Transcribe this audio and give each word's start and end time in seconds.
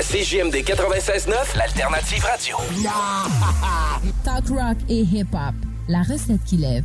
à 0.00 0.02
CJMD 0.02 0.54
96.9, 0.64 1.58
l'alternative 1.58 2.24
radio. 2.24 2.56
Talk 4.24 4.48
rock 4.48 4.78
et 4.88 5.02
hip-hop, 5.02 5.54
la 5.88 6.02
recette 6.02 6.42
qui 6.46 6.56
lève. 6.56 6.84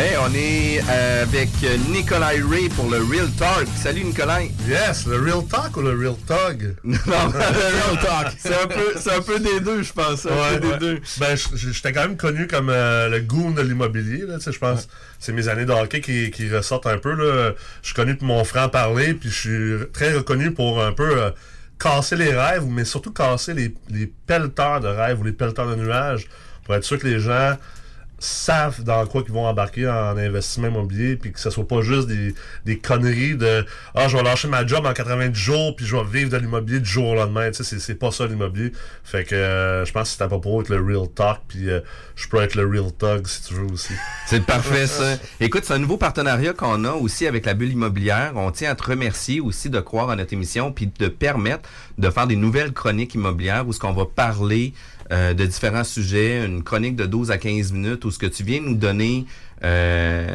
Hey, 0.00 0.16
on 0.16 0.32
est 0.34 0.80
euh, 0.88 1.24
avec 1.24 1.50
Nicolas 1.90 2.28
Ray 2.28 2.70
pour 2.70 2.88
le 2.88 3.04
Real 3.04 3.30
Talk. 3.32 3.68
Salut 3.76 4.04
Nicolas. 4.04 4.40
Yes, 4.66 5.06
le 5.06 5.18
Real 5.18 5.44
Talk 5.46 5.76
ou 5.76 5.82
le 5.82 5.90
Real 5.90 6.16
Talk? 6.26 6.56
non, 6.84 6.96
le 7.04 7.38
Real 7.38 7.98
Talk. 8.02 8.32
C'est 8.38 8.62
un, 8.62 8.66
peu, 8.66 8.94
un 9.14 9.20
peu 9.20 9.38
des 9.38 9.60
deux, 9.60 9.82
je 9.82 9.92
pense. 9.92 10.24
Un 10.24 10.30
ouais, 10.30 10.58
peu 10.58 10.68
ouais. 10.68 10.78
des 10.78 10.78
deux. 10.78 11.00
Ben, 11.18 11.36
j'étais 11.52 11.92
quand 11.92 12.00
même 12.00 12.16
connu 12.16 12.46
comme 12.46 12.70
euh, 12.70 13.10
le 13.10 13.20
goon 13.20 13.50
de 13.50 13.60
l'immobilier. 13.60 14.24
Je 14.26 14.58
pense 14.58 14.78
ouais. 14.78 14.86
c'est 15.18 15.32
mes 15.32 15.48
années 15.48 15.66
de 15.66 15.72
hockey 15.72 16.00
qui, 16.00 16.30
qui 16.30 16.48
ressortent 16.48 16.86
un 16.86 16.96
peu. 16.96 17.12
Là. 17.12 17.52
Je 17.82 17.88
suis 17.88 17.94
connu 17.94 18.16
pour 18.16 18.26
mon 18.26 18.42
franc-parler, 18.42 19.12
puis 19.12 19.28
je 19.28 19.34
suis 19.34 19.92
très 19.92 20.14
reconnu 20.14 20.52
pour 20.52 20.82
un 20.82 20.92
peu... 20.92 21.24
Euh, 21.24 21.30
casser 21.78 22.14
les 22.14 22.34
rêves, 22.34 22.66
mais 22.66 22.84
surtout 22.84 23.10
casser 23.10 23.54
les, 23.54 23.74
les 23.88 24.12
pelleteurs 24.26 24.80
de 24.80 24.88
rêves 24.88 25.18
ou 25.18 25.24
les 25.24 25.32
pelleteurs 25.32 25.66
de 25.66 25.76
nuages 25.76 26.26
pour 26.62 26.74
être 26.74 26.84
sûr 26.84 26.98
que 26.98 27.06
les 27.06 27.20
gens 27.20 27.56
savent 28.20 28.84
dans 28.84 29.06
quoi 29.06 29.22
ils 29.26 29.32
vont 29.32 29.46
embarquer 29.46 29.88
en 29.88 30.16
investissement 30.16 30.68
immobilier 30.68 31.16
puis 31.16 31.32
que 31.32 31.40
ce 31.40 31.48
soit 31.48 31.66
pas 31.66 31.80
juste 31.80 32.06
des, 32.06 32.34
des 32.66 32.78
conneries 32.78 33.34
de 33.34 33.64
ah 33.94 34.08
je 34.08 34.16
vais 34.16 34.22
lâcher 34.22 34.46
ma 34.46 34.66
job 34.66 34.84
en 34.86 34.92
90 34.92 35.34
jours 35.34 35.74
puis 35.74 35.86
je 35.86 35.96
vais 35.96 36.04
vivre 36.04 36.30
de 36.30 36.36
l'immobilier 36.36 36.80
du 36.80 36.88
jour 36.88 37.08
au 37.08 37.14
lendemain. 37.14 37.50
Tu 37.50 37.64
sais 37.64 37.78
c'est 37.78 37.94
pas 37.94 38.10
ça 38.10 38.26
l'immobilier. 38.26 38.72
Fait 39.04 39.24
que 39.24 39.34
euh, 39.34 39.84
je 39.86 39.92
pense 39.92 40.10
que 40.10 40.18
c'est 40.18 40.24
à 40.24 40.28
propos 40.28 40.60
être 40.60 40.68
le 40.68 40.84
real 40.84 41.08
talk 41.08 41.40
puis 41.48 41.70
euh, 41.70 41.80
je 42.14 42.28
peux 42.28 42.40
être 42.42 42.54
le 42.54 42.66
real 42.66 42.92
talk 42.92 43.26
si 43.26 43.42
tu 43.42 43.54
veux 43.54 43.72
aussi. 43.72 43.94
C'est 44.26 44.44
parfait 44.44 44.86
ça. 44.86 45.16
Écoute 45.40 45.64
c'est 45.64 45.74
un 45.74 45.78
nouveau 45.78 45.96
partenariat 45.96 46.52
qu'on 46.52 46.84
a 46.84 46.92
aussi 46.92 47.26
avec 47.26 47.46
la 47.46 47.54
bulle 47.54 47.72
immobilière. 47.72 48.32
On 48.36 48.50
tient 48.50 48.70
à 48.70 48.74
te 48.74 48.84
remercier 48.84 49.40
aussi 49.40 49.70
de 49.70 49.80
croire 49.80 50.10
à 50.10 50.16
notre 50.16 50.32
émission 50.32 50.72
puis 50.72 50.90
de 50.98 51.08
permettre 51.08 51.68
de 51.98 52.10
faire 52.10 52.26
des 52.26 52.36
nouvelles 52.36 52.72
chroniques 52.72 53.14
immobilières 53.14 53.66
où 53.66 53.72
ce 53.72 53.80
qu'on 53.80 53.92
va 53.92 54.04
parler 54.04 54.74
euh, 55.12 55.34
de 55.34 55.44
différents 55.44 55.84
sujets, 55.84 56.44
une 56.44 56.62
chronique 56.62 56.96
de 56.96 57.06
12 57.06 57.30
à 57.30 57.38
15 57.38 57.72
minutes 57.72 58.04
où 58.04 58.10
ce 58.10 58.18
que 58.18 58.26
tu 58.26 58.44
viens 58.44 58.60
nous 58.60 58.74
donner 58.74 59.26
euh, 59.64 60.26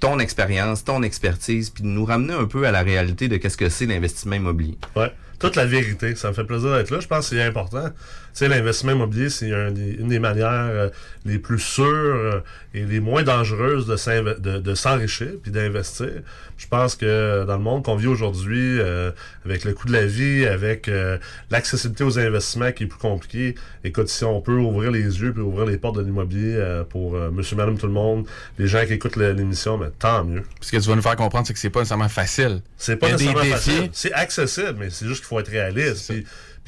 ton 0.00 0.18
expérience, 0.18 0.84
ton 0.84 1.02
expertise, 1.02 1.70
puis 1.70 1.84
nous 1.84 2.04
ramener 2.04 2.34
un 2.34 2.46
peu 2.46 2.66
à 2.66 2.72
la 2.72 2.82
réalité 2.82 3.28
de 3.28 3.36
qu'est-ce 3.36 3.56
que 3.56 3.68
c'est 3.68 3.86
l'investissement 3.86 4.34
immobilier. 4.34 4.76
Ouais, 4.96 5.12
toute 5.38 5.56
la 5.56 5.64
vérité. 5.64 6.16
Ça 6.16 6.28
me 6.28 6.34
fait 6.34 6.44
plaisir 6.44 6.74
d'être 6.76 6.90
là. 6.90 7.00
Je 7.00 7.06
pense 7.06 7.30
que 7.30 7.36
c'est 7.36 7.42
important. 7.42 7.88
Tu 8.32 8.38
sais, 8.38 8.48
l'investissement 8.48 8.92
immobilier, 8.92 9.30
c'est 9.30 9.52
un 9.52 9.74
une 9.74 10.08
des 10.08 10.18
manières 10.18 10.48
euh, 10.48 10.88
les 11.24 11.38
plus 11.38 11.58
sûres 11.58 11.86
euh, 11.86 12.40
et 12.74 12.84
les 12.84 13.00
moins 13.00 13.22
dangereuses 13.22 13.86
de, 13.86 14.38
de, 14.38 14.58
de 14.58 14.74
s'enrichir 14.74 15.28
puis 15.42 15.50
d'investir. 15.50 16.10
Je 16.56 16.66
pense 16.66 16.94
que 16.94 17.44
dans 17.46 17.56
le 17.56 17.62
monde 17.62 17.84
qu'on 17.84 17.96
vit 17.96 18.06
aujourd'hui, 18.06 18.78
euh, 18.78 19.10
avec 19.44 19.64
le 19.64 19.72
coût 19.72 19.88
de 19.88 19.92
la 19.92 20.04
vie, 20.04 20.46
avec 20.46 20.88
euh, 20.88 21.18
l'accessibilité 21.50 22.04
aux 22.04 22.18
investissements 22.18 22.70
qui 22.72 22.84
est 22.84 22.86
plus 22.86 22.98
compliqué, 22.98 23.54
écoute, 23.82 24.08
si 24.08 24.24
on 24.24 24.40
peut 24.40 24.56
ouvrir 24.56 24.90
les 24.90 25.00
yeux 25.00 25.32
puis 25.32 25.42
ouvrir 25.42 25.66
les 25.66 25.78
portes 25.78 25.96
de 25.96 26.02
l'immobilier 26.02 26.54
euh, 26.56 26.84
pour 26.84 27.14
monsieur, 27.32 27.56
madame, 27.56 27.78
tout 27.78 27.86
le 27.86 27.92
monde, 27.92 28.26
les 28.58 28.66
gens 28.66 28.84
qui 28.84 28.92
écoutent 28.92 29.16
l'émission, 29.16 29.78
mais 29.78 29.88
tant 29.98 30.22
mieux. 30.24 30.42
Ce 30.60 30.70
que 30.70 30.76
tu 30.76 30.88
vas 30.88 30.96
nous 30.96 31.02
faire 31.02 31.16
comprendre, 31.16 31.46
c'est 31.46 31.54
que 31.54 31.58
c'est 31.58 31.70
pas 31.70 31.80
nécessairement 31.80 32.08
facile. 32.08 32.60
C'est 32.76 32.96
pas 32.96 33.10
nécessairement 33.10 33.44
facile. 33.44 33.88
C'est 33.92 34.12
accessible, 34.12 34.76
mais 34.78 34.90
c'est 34.90 35.06
juste 35.06 35.20
qu'il 35.20 35.28
faut 35.28 35.40
être 35.40 35.50
réaliste. 35.50 36.12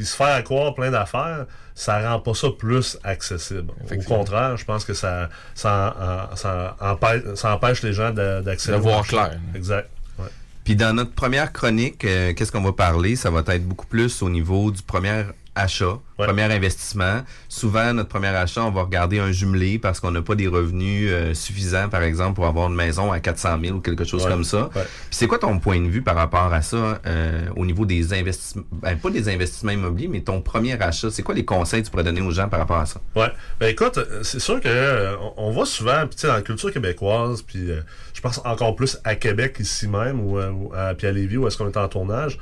Puis, 0.02 0.08
se 0.08 0.16
faire 0.16 0.42
croire 0.42 0.74
plein 0.74 0.90
d'affaires, 0.90 1.46
ça 1.76 2.10
rend 2.10 2.18
pas 2.18 2.34
ça 2.34 2.48
plus 2.56 2.98
accessible. 3.04 3.72
Au 3.90 4.02
contraire, 4.02 4.56
je 4.56 4.64
pense 4.64 4.84
que 4.84 4.94
ça, 4.94 5.28
ça, 5.54 6.28
ça, 6.34 6.76
empêche, 6.80 7.22
ça 7.36 7.54
empêche 7.54 7.82
les 7.82 7.92
gens 7.92 8.10
d'accéder. 8.10 8.76
De 8.76 8.82
voir 8.82 9.06
clair. 9.06 9.38
Exact. 9.54 9.88
Ouais. 10.18 10.26
Puis 10.64 10.74
dans 10.74 10.92
notre 10.92 11.12
première 11.12 11.52
chronique, 11.52 12.04
euh, 12.04 12.34
qu'est-ce 12.34 12.50
qu'on 12.50 12.62
va 12.62 12.72
parler? 12.72 13.14
Ça 13.14 13.30
va 13.30 13.44
être 13.54 13.64
beaucoup 13.64 13.86
plus 13.86 14.22
au 14.22 14.28
niveau 14.28 14.72
du 14.72 14.82
premier 14.82 15.22
achat, 15.54 15.98
ouais. 16.18 16.26
premier 16.26 16.44
investissement. 16.44 17.22
Souvent, 17.48 17.92
notre 17.92 18.08
premier 18.08 18.28
achat, 18.28 18.64
on 18.64 18.70
va 18.70 18.82
regarder 18.82 19.18
un 19.18 19.32
jumelé 19.32 19.78
parce 19.78 20.00
qu'on 20.00 20.10
n'a 20.10 20.22
pas 20.22 20.34
des 20.34 20.48
revenus 20.48 21.08
euh, 21.10 21.34
suffisants, 21.34 21.88
par 21.88 22.02
exemple, 22.02 22.34
pour 22.34 22.46
avoir 22.46 22.68
une 22.68 22.74
maison 22.74 23.12
à 23.12 23.20
400 23.20 23.58
000 23.62 23.76
ou 23.76 23.80
quelque 23.80 24.04
chose 24.04 24.24
ouais. 24.24 24.30
comme 24.30 24.44
ça. 24.44 24.70
Ouais. 24.74 24.82
C'est 25.10 25.26
quoi 25.26 25.38
ton 25.38 25.58
point 25.58 25.80
de 25.80 25.88
vue 25.88 26.02
par 26.02 26.14
rapport 26.14 26.52
à 26.52 26.62
ça 26.62 27.00
euh, 27.06 27.46
au 27.56 27.66
niveau 27.66 27.84
des 27.84 28.14
investissements, 28.14 28.64
ben, 28.72 28.96
pas 28.96 29.10
des 29.10 29.28
investissements 29.28 29.72
immobiliers, 29.72 30.08
mais 30.08 30.20
ton 30.20 30.40
premier 30.40 30.80
achat? 30.80 31.10
C'est 31.10 31.22
quoi 31.22 31.34
les 31.34 31.44
conseils 31.44 31.80
que 31.82 31.86
tu 31.86 31.90
pourrais 31.90 32.04
donner 32.04 32.22
aux 32.22 32.30
gens 32.30 32.48
par 32.48 32.60
rapport 32.60 32.78
à 32.78 32.86
ça? 32.86 33.00
Ouais. 33.14 33.30
Ben 33.60 33.68
écoute, 33.68 33.98
c'est 34.22 34.40
sûr 34.40 34.60
que 34.60 34.68
euh, 34.68 35.16
on, 35.36 35.50
voit 35.50 35.66
souvent, 35.66 36.06
tu 36.06 36.16
sais, 36.16 36.28
dans 36.28 36.34
la 36.34 36.42
culture 36.42 36.72
québécoise, 36.72 37.42
puis 37.42 37.70
euh, 37.70 37.80
je 38.14 38.20
pense 38.20 38.40
encore 38.44 38.74
plus 38.74 38.98
à 39.04 39.16
Québec 39.16 39.56
ici 39.60 39.86
même, 39.86 40.20
ou, 40.20 40.38
ou 40.38 40.72
à, 40.74 40.94
puis 40.94 41.06
à 41.06 41.12
Lévis, 41.12 41.36
où 41.36 41.46
est-ce 41.46 41.58
qu'on 41.58 41.68
est 41.68 41.76
en 41.76 41.88
tournage, 41.88 42.38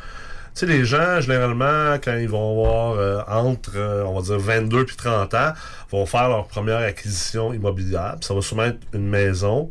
sais, 0.55 0.67
les 0.67 0.85
gens, 0.85 1.21
généralement, 1.21 1.95
quand 2.03 2.17
ils 2.17 2.29
vont 2.29 2.51
avoir 2.53 2.99
euh, 2.99 3.21
entre, 3.29 3.73
euh, 3.77 4.05
on 4.05 4.15
va 4.15 4.23
dire, 4.23 4.39
22 4.39 4.85
puis 4.85 4.97
30 4.97 5.35
ans, 5.35 5.53
vont 5.91 6.07
faire 6.07 6.29
leur 6.29 6.47
première 6.47 6.79
acquisition 6.79 7.53
immobilière. 7.53 8.17
Ça 8.21 8.35
va 8.35 8.41
souvent 8.43 8.65
être 8.65 8.79
une 8.93 9.09
maison, 9.09 9.71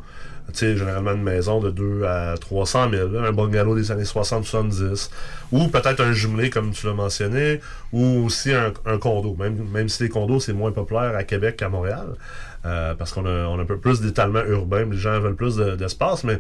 tu 0.54 0.60
sais, 0.60 0.78
généralement 0.78 1.12
une 1.14 1.24
maison 1.24 1.60
de 1.60 1.70
2 1.70 2.06
à 2.06 2.36
300 2.40 2.90
000, 2.92 3.10
là, 3.10 3.28
un 3.28 3.32
bungalow 3.32 3.76
des 3.76 3.92
années 3.92 4.04
60-70, 4.04 5.10
ou 5.52 5.68
peut-être 5.68 6.02
un 6.02 6.12
jumelé, 6.14 6.50
comme 6.50 6.72
tu 6.72 6.88
l'as 6.88 6.94
mentionné, 6.94 7.60
ou 7.92 8.26
aussi 8.26 8.52
un, 8.54 8.74
un 8.86 8.98
condo, 8.98 9.36
même, 9.38 9.58
même 9.72 9.90
si 9.90 10.04
les 10.04 10.10
condos, 10.10 10.40
c'est 10.40 10.54
moins 10.54 10.72
populaire 10.72 11.16
à 11.16 11.24
Québec 11.24 11.58
qu'à 11.58 11.70
Montréal, 11.70 12.08
euh, 12.66 12.94
parce 12.96 13.14
qu'on 13.14 13.26
a, 13.26 13.46
on 13.48 13.60
a 13.60 13.62
un 13.62 13.66
peu 13.66 13.78
plus 13.78 14.02
d'étalement 14.02 14.44
urbain, 14.44 14.86
les 14.90 14.98
gens 14.98 15.20
veulent 15.20 15.36
plus 15.36 15.56
de- 15.56 15.76
d'espace, 15.76 16.24
mais 16.24 16.40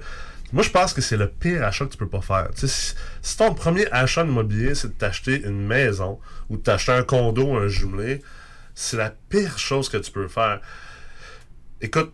moi, 0.51 0.63
je 0.63 0.69
pense 0.69 0.93
que 0.93 1.01
c'est 1.01 1.17
le 1.17 1.27
pire 1.27 1.63
achat 1.63 1.85
que 1.85 1.91
tu 1.91 1.97
peux 1.97 2.07
pas 2.07 2.21
faire. 2.21 2.49
Si, 2.55 3.37
ton 3.37 3.53
premier 3.53 3.91
achat 3.91 4.23
immobilier, 4.23 4.73
c'est 4.75 4.87
de 4.87 4.93
t'acheter 4.93 5.41
une 5.43 5.65
maison 5.65 6.19
ou 6.49 6.57
de 6.57 6.61
t'acheter 6.61 6.93
un 6.93 7.03
condo, 7.03 7.55
un 7.55 7.67
jumelé, 7.67 8.21
c'est 8.73 8.97
la 8.97 9.11
pire 9.29 9.59
chose 9.59 9.89
que 9.89 9.97
tu 9.97 10.11
peux 10.11 10.27
faire. 10.27 10.61
Écoute, 11.81 12.13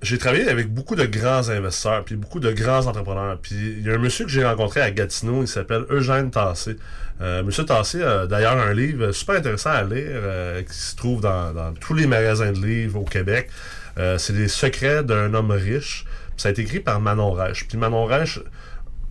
j'ai 0.00 0.18
travaillé 0.18 0.48
avec 0.48 0.72
beaucoup 0.72 0.94
de 0.94 1.04
grands 1.06 1.48
investisseurs, 1.48 2.04
puis 2.04 2.16
beaucoup 2.16 2.40
de 2.40 2.52
grands 2.52 2.86
entrepreneurs. 2.86 3.38
Puis 3.40 3.54
il 3.78 3.86
y 3.86 3.90
a 3.90 3.94
un 3.94 3.98
monsieur 3.98 4.24
que 4.24 4.30
j'ai 4.30 4.44
rencontré 4.44 4.80
à 4.80 4.90
Gatineau, 4.90 5.42
il 5.42 5.48
s'appelle 5.48 5.84
Eugène 5.90 6.30
Tassé. 6.30 6.76
Euh, 7.20 7.42
monsieur 7.42 7.64
Tassé 7.64 8.02
a 8.02 8.26
d'ailleurs 8.26 8.58
un 8.58 8.72
livre 8.72 9.10
super 9.10 9.36
intéressant 9.36 9.70
à 9.70 9.82
lire 9.82 10.06
euh, 10.08 10.62
qui 10.62 10.74
se 10.74 10.94
trouve 10.94 11.20
dans, 11.20 11.52
dans 11.52 11.72
tous 11.74 11.94
les 11.94 12.06
magasins 12.06 12.52
de 12.52 12.64
livres 12.64 13.00
au 13.00 13.04
Québec. 13.04 13.50
Euh, 13.98 14.18
c'est 14.18 14.32
les 14.32 14.48
secrets 14.48 15.02
d'un 15.02 15.34
homme 15.34 15.50
riche. 15.50 16.04
Ça 16.38 16.48
a 16.48 16.52
été 16.52 16.62
écrit 16.62 16.80
par 16.80 17.00
Manon 17.00 17.32
Reich. 17.32 17.66
Puis 17.68 17.76
Manon 17.76 18.06
Reich 18.06 18.40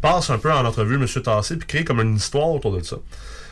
passe 0.02 0.32
un 0.32 0.40
peu 0.40 0.52
en 0.52 0.66
entrevue 0.66 0.98
Monsieur 0.98 1.22
Tassé 1.22 1.58
puis 1.58 1.68
crée 1.68 1.84
comme 1.84 2.02
une 2.02 2.16
histoire 2.16 2.50
autour 2.50 2.76
de 2.76 2.84
ça. 2.84 2.98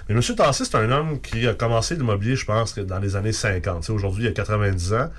Mais 0.09 0.15
Monsieur 0.15 0.35
Tassé, 0.35 0.65
c'est 0.65 0.75
un 0.75 0.91
homme 0.91 1.21
qui 1.21 1.47
a 1.47 1.53
commencé 1.53 1.95
l'immobilier, 1.95 2.35
je 2.35 2.45
pense, 2.45 2.77
dans 2.77 2.99
les 2.99 3.15
années 3.15 3.31
50. 3.31 3.81
Tu 3.81 3.85
sais, 3.85 3.91
Aujourd'hui, 3.91 4.23
il 4.23 4.27
a 4.27 4.31
90 4.31 4.93
ans. 4.93 5.11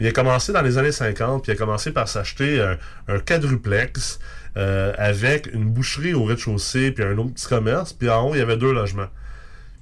Il 0.00 0.06
a 0.06 0.12
commencé 0.12 0.52
dans 0.52 0.62
les 0.62 0.78
années 0.78 0.92
50, 0.92 1.42
puis 1.42 1.52
il 1.52 1.54
a 1.54 1.58
commencé 1.58 1.90
par 1.90 2.06
s'acheter 2.06 2.60
un, 2.60 2.76
un 3.08 3.18
quadruplex 3.18 4.18
euh, 4.56 4.94
avec 4.96 5.52
une 5.52 5.64
boucherie 5.64 6.14
au 6.14 6.24
rez-de-chaussée, 6.24 6.90
puis 6.90 7.04
un 7.04 7.18
autre 7.18 7.34
petit 7.34 7.46
commerce, 7.46 7.92
puis 7.92 8.08
en 8.08 8.28
haut, 8.28 8.34
il 8.34 8.38
y 8.38 8.42
avait 8.42 8.56
deux 8.56 8.72
logements. 8.72 9.08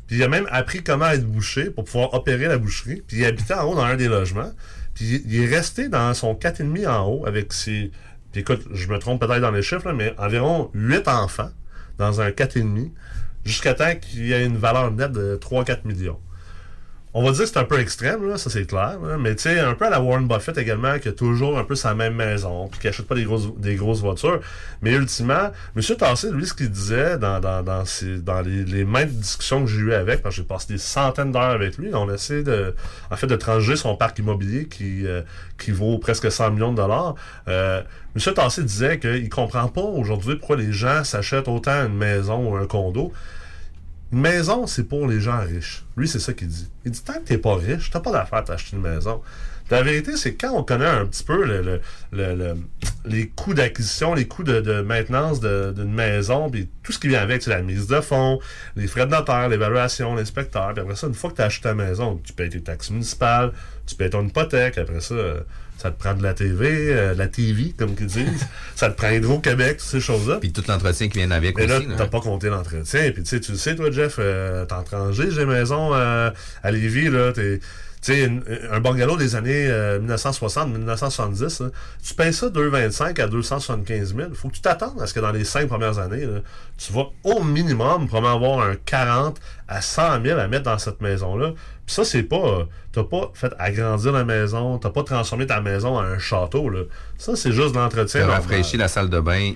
Puis 0.07 0.17
il 0.17 0.23
a 0.23 0.29
même 0.29 0.49
appris 0.51 0.83
comment 0.83 1.09
être 1.11 1.25
boucher 1.25 1.71
pour 1.71 1.85
pouvoir 1.85 2.13
opérer 2.15 2.47
la 2.47 2.59
boucherie. 2.59 3.03
Puis 3.07 3.19
il 3.19 3.25
habitait 3.25 3.55
en 3.55 3.71
haut 3.71 3.75
dans 3.75 3.85
un 3.85 3.97
des 3.97 4.09
logements. 4.09 4.53
Puis 4.95 5.23
il 5.27 5.43
est 5.43 5.47
resté 5.47 5.89
dans 5.89 6.13
son 6.15 6.35
4,5 6.35 6.89
en 6.89 7.09
haut 7.09 7.27
avec 7.27 7.53
ses... 7.53 7.91
Puis 8.35 8.41
écoute, 8.41 8.67
je 8.73 8.89
me 8.89 8.99
trompe 8.99 9.25
peut-être 9.25 9.43
dans 9.43 9.53
les 9.53 9.63
chiffres, 9.63 9.93
mais 9.93 10.13
environ 10.19 10.69
8 10.75 11.07
enfants 11.07 11.51
dans 11.99 12.21
un 12.21 12.31
4,5 12.31 12.91
jusqu'à 13.45 13.75
temps 13.75 13.95
qu'il 13.95 14.27
y 14.27 14.33
ait 14.33 14.45
une 14.45 14.57
valeur 14.57 14.91
nette 14.91 15.13
de 15.13 15.39
3-4 15.41 15.87
millions. 15.87 16.19
On 17.17 17.23
va 17.23 17.31
dire 17.31 17.43
que 17.43 17.47
c'est 17.47 17.59
un 17.59 17.65
peu 17.65 17.79
extrême, 17.79 18.29
là, 18.29 18.37
ça 18.39 18.51
c'est 18.51 18.67
clair, 18.67 18.99
là, 19.01 19.17
mais 19.19 19.37
tu 19.37 19.45
sais, 19.45 19.61
un 19.61 19.75
peu 19.75 19.87
à 19.87 19.91
la 19.91 20.01
Warren 20.01 20.27
Buffett 20.27 20.59
également, 20.59 20.99
qui 20.99 21.07
a 21.07 21.13
toujours 21.13 21.57
un 21.57 21.63
peu 21.63 21.77
sa 21.77 21.95
même 21.95 22.17
maison, 22.17 22.67
puis 22.67 22.81
qui 22.81 22.89
achète 22.89 23.07
pas 23.07 23.15
des 23.15 23.23
grosses, 23.23 23.55
des 23.57 23.77
grosses 23.77 24.01
voitures. 24.01 24.41
Mais 24.83 24.95
ultimement, 24.95 25.53
M. 25.77 25.83
Tassé, 25.97 26.33
lui, 26.33 26.45
ce 26.45 26.55
qu'il 26.55 26.71
disait 26.71 27.17
dans, 27.17 27.39
dans, 27.39 27.63
dans, 27.63 27.85
ses- 27.85 28.19
dans 28.19 28.41
les, 28.41 28.65
les 28.65 28.85
maintes 28.85 29.11
discussions 29.11 29.65
que 29.65 29.71
j'ai 29.71 29.79
eues 29.79 29.95
avec, 29.95 30.23
parce 30.23 30.35
que 30.35 30.43
j'ai 30.43 30.47
passé 30.49 30.67
des 30.73 30.79
centaines 30.79 31.31
d'heures 31.31 31.43
avec 31.53 31.79
lui, 31.79 31.95
on 31.95 32.13
essaie 32.13 32.43
de, 32.43 32.75
en 33.13 33.17
fait, 33.17 33.29
de 33.29 33.37
transiger 33.37 33.77
son 33.77 33.95
parc 33.95 34.19
immobilier 34.19 34.67
qui, 34.67 35.07
euh, 35.07 35.23
qui 35.57 35.71
vaut 35.71 35.99
presque 35.99 36.33
100 36.33 36.51
millions 36.51 36.73
de 36.73 36.79
dollars. 36.79 37.15
Euh, 37.47 37.81
M. 38.17 38.35
Tassé 38.35 38.65
disait 38.65 38.99
qu'il 38.99 39.29
comprend 39.29 39.69
pas 39.69 39.83
aujourd'hui 39.83 40.35
pourquoi 40.35 40.57
les 40.57 40.73
gens 40.73 41.05
s'achètent 41.05 41.47
autant 41.47 41.87
une 41.87 41.95
maison 41.97 42.51
ou 42.51 42.57
un 42.57 42.67
condo. 42.67 43.13
Maison, 44.21 44.67
c'est 44.67 44.85
pour 44.85 45.07
les 45.07 45.21
gens 45.21 45.41
riches. 45.41 45.85
Lui, 45.97 46.09
c'est 46.09 46.19
ça 46.21 46.33
qu'il 46.33 46.49
dit. 46.49 46.69
Il 46.85 46.91
dit 46.93 47.03
tant 47.03 47.15
que 47.15 47.21
t'es 47.25 47.39
pas 47.39 47.55
riche, 47.57 47.91
t'as 47.91 48.01
pas 48.01 48.13
d'affaire 48.13 48.39
à 48.39 48.43
t'acheter 48.43 48.77
une 48.77 48.83
maison. 48.83 49.23
La 49.71 49.83
vérité, 49.83 50.17
c'est 50.19 50.35
que 50.35 50.47
quand 50.47 50.53
on 50.55 50.63
connaît 50.63 50.85
un 50.87 51.07
petit 51.07 51.25
peu 51.25 51.43
le, 51.43 51.63
le- 51.63 51.81
le- 52.13 52.35
le- 52.35 52.57
les 53.07 53.29
coûts 53.29 53.55
d'acquisition, 53.55 54.13
les 54.13 54.29
coûts 54.29 54.45
de, 54.45 54.61
de 54.61 54.83
maintenance 54.83 55.41
d'une 55.41 55.93
maison, 55.95 56.51
puis 56.51 56.69
tout 56.83 56.93
ce 56.93 56.99
qui 56.99 57.09
vient 57.09 57.23
avec, 57.23 57.43
c'est 57.43 57.49
la 57.51 57.63
mise 57.63 57.87
de 57.87 58.01
fonds, 58.03 58.41
les 58.77 58.87
frais 58.87 59.07
de 59.07 59.11
notaire, 59.13 59.49
l'évaluation, 59.49 60.15
l'inspecteur, 60.15 60.75
puis 60.75 60.83
après 60.83 60.97
ça, 60.97 61.07
une 61.07 61.15
fois 61.15 61.31
que 61.31 61.37
tu 61.37 61.43
acheté 61.43 61.63
ta 61.63 61.75
maison, 61.75 62.21
tu 62.23 62.35
payes 62.35 62.51
tes 62.51 62.61
taxes 62.63 62.91
municipales, 62.91 63.53
tu 63.87 63.95
payes 63.95 64.11
ton 64.11 64.27
hypothèque, 64.27 64.77
après 64.77 65.01
ça, 65.01 65.15
euh, 65.15 65.41
ça 65.79 65.91
te 65.91 65.99
prend 65.99 66.15
de 66.15 66.23
la 66.23 66.35
TV, 66.35 66.69
euh, 66.91 67.15
de 67.15 67.19
la 67.19 67.29
TV, 67.29 67.75
comme 67.77 67.95
qu'ils 67.95 68.07
disent, 68.07 68.47
ça 68.75 68.91
te 68.91 68.97
prend 68.97 69.11
Hydro-Québec, 69.11 69.79
toutes 69.79 69.89
ces 69.89 70.01
choses-là. 70.01 70.39
Puis 70.41 70.53
tout 70.53 70.63
l'entretien 70.69 71.09
qui 71.09 71.19
vient 71.19 71.31
avec 71.31 71.57
Mais 71.57 71.67
là, 71.67 71.79
aussi. 71.79 71.87
là. 71.87 71.95
t'as 71.99 72.07
pas 72.07 72.21
compté 72.21 72.49
l'entretien. 72.49 73.11
Puis 73.11 73.23
tu 73.23 73.29
sais, 73.29 73.41
tu 73.41 73.53
le 73.53 73.59
sais, 73.59 73.75
toi, 73.75 73.91
Jeff, 73.91 74.17
euh, 74.19 74.65
t'es 74.65 74.73
en 74.75 74.83
tranché, 74.83 75.31
j'ai 75.31 75.45
maison 75.45 75.95
euh, 75.95 76.31
à 76.63 76.71
Lévis, 76.71 77.11
là, 77.11 77.33
t'es... 77.33 77.61
Tu 78.03 78.13
sais, 78.13 78.31
un 78.71 78.81
bungalow 78.81 79.17
des 79.17 79.35
années 79.35 79.67
1960-1970, 79.67 81.63
là, 81.63 81.71
tu 82.07 82.15
payes 82.15 82.35
ça 82.35 82.49
2,25 82.49 83.19
à 83.19 83.27
275 83.29 84.15
000. 84.15 84.35
faut 84.35 84.49
que 84.51 84.55
tu 84.57 84.61
t'attendes 84.61 85.01
à 85.01 85.07
ce 85.07 85.15
que 85.15 85.21
dans 85.21 85.33
les 85.33 85.45
cinq 85.45 85.69
premières 85.69 85.99
années, 85.99 86.27
là, 86.27 86.41
tu 86.77 86.93
vas 86.93 87.07
au 87.23 87.43
minimum 87.43 88.07
probablement 88.07 88.35
avoir 88.35 88.69
un 88.69 88.77
40 88.85 89.41
à 89.69 89.81
100 89.81 90.23
000 90.23 90.39
à 90.39 90.49
mettre 90.49 90.65
dans 90.65 90.79
cette 90.79 91.01
maison-là. 91.01 91.55
Puis 91.87 91.95
ça, 91.95 92.05
c'est 92.05 92.23
pas... 92.23 92.37
euh, 92.37 92.65
T'as 92.93 93.03
pas 93.03 93.33
fait 93.35 93.53
agrandir 93.59 94.13
la 94.13 94.25
maison, 94.25 94.79
t'as 94.79 94.91
pas 94.91 95.03
transformé 95.03 95.49
ta 95.49 95.61
maison 95.61 95.97
en 95.97 96.03
un 96.03 96.19
château, 96.21 96.69
là. 96.69 96.83
Ça, 97.19 97.35
c'est 97.35 97.51
juste 97.51 97.73
de 97.75 97.79
l'entretien. 97.81 98.21
T'as 98.21 98.27
normal. 98.27 98.43
rafraîchi 98.43 98.77
la 98.77 98.87
salle 98.87 99.11
de 99.11 99.19
bain 99.19 99.51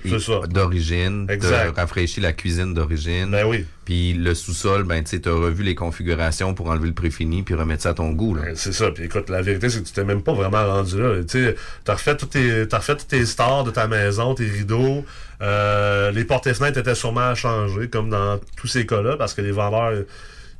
d'origine. 0.49 1.25
Exact. 1.29 1.71
T'as 1.73 1.81
rafraîchi 1.83 2.19
la 2.19 2.33
cuisine 2.33 2.73
d'origine. 2.73 3.31
Ben 3.31 3.45
oui. 3.47 3.65
Puis 3.85 4.13
le 4.13 4.35
sous-sol, 4.35 4.83
ben 4.83 5.03
tu 5.05 5.21
t'as 5.21 5.31
revu 5.31 5.63
les 5.63 5.73
configurations 5.73 6.53
pour 6.53 6.69
enlever 6.69 6.87
le 6.87 6.93
préfini 6.93 7.43
puis 7.43 7.55
remettre 7.55 7.83
ça 7.83 7.89
à 7.89 7.93
ton 7.93 8.09
goût. 8.11 8.35
Là. 8.35 8.41
Ben, 8.43 8.55
C'est 8.57 8.73
ça. 8.73 8.91
Puis 8.91 9.05
écoute, 9.05 9.29
la 9.29 9.41
vérité, 9.41 9.69
c'est 9.69 9.81
que 9.81 9.87
tu 9.87 9.93
t'es 9.93 10.03
même 10.03 10.21
pas 10.21 10.33
vraiment 10.33 10.65
rendu 10.65 11.01
là. 11.01 11.23
Tu 11.23 11.55
t'as 11.85 11.93
refait 11.93 12.17
tous 12.17 12.25
tes, 12.25 12.67
t'as 12.67 12.79
refait 12.79 12.97
tous 12.97 13.05
tes 13.05 13.25
stores 13.25 13.63
de 13.63 13.71
ta 13.71 13.87
maison, 13.87 14.35
tes 14.35 14.49
rideaux. 14.49 15.05
Euh, 15.41 16.11
les 16.11 16.25
portes 16.25 16.47
et 16.47 16.53
fenêtres 16.53 16.77
étaient 16.79 16.93
sûrement 16.95 17.29
à 17.29 17.35
changer, 17.35 17.87
comme 17.87 18.09
dans 18.09 18.37
tous 18.57 18.67
ces 18.67 18.85
cas-là, 18.85 19.15
parce 19.15 19.33
que 19.33 19.41
les 19.41 19.51
vendeurs 19.51 20.03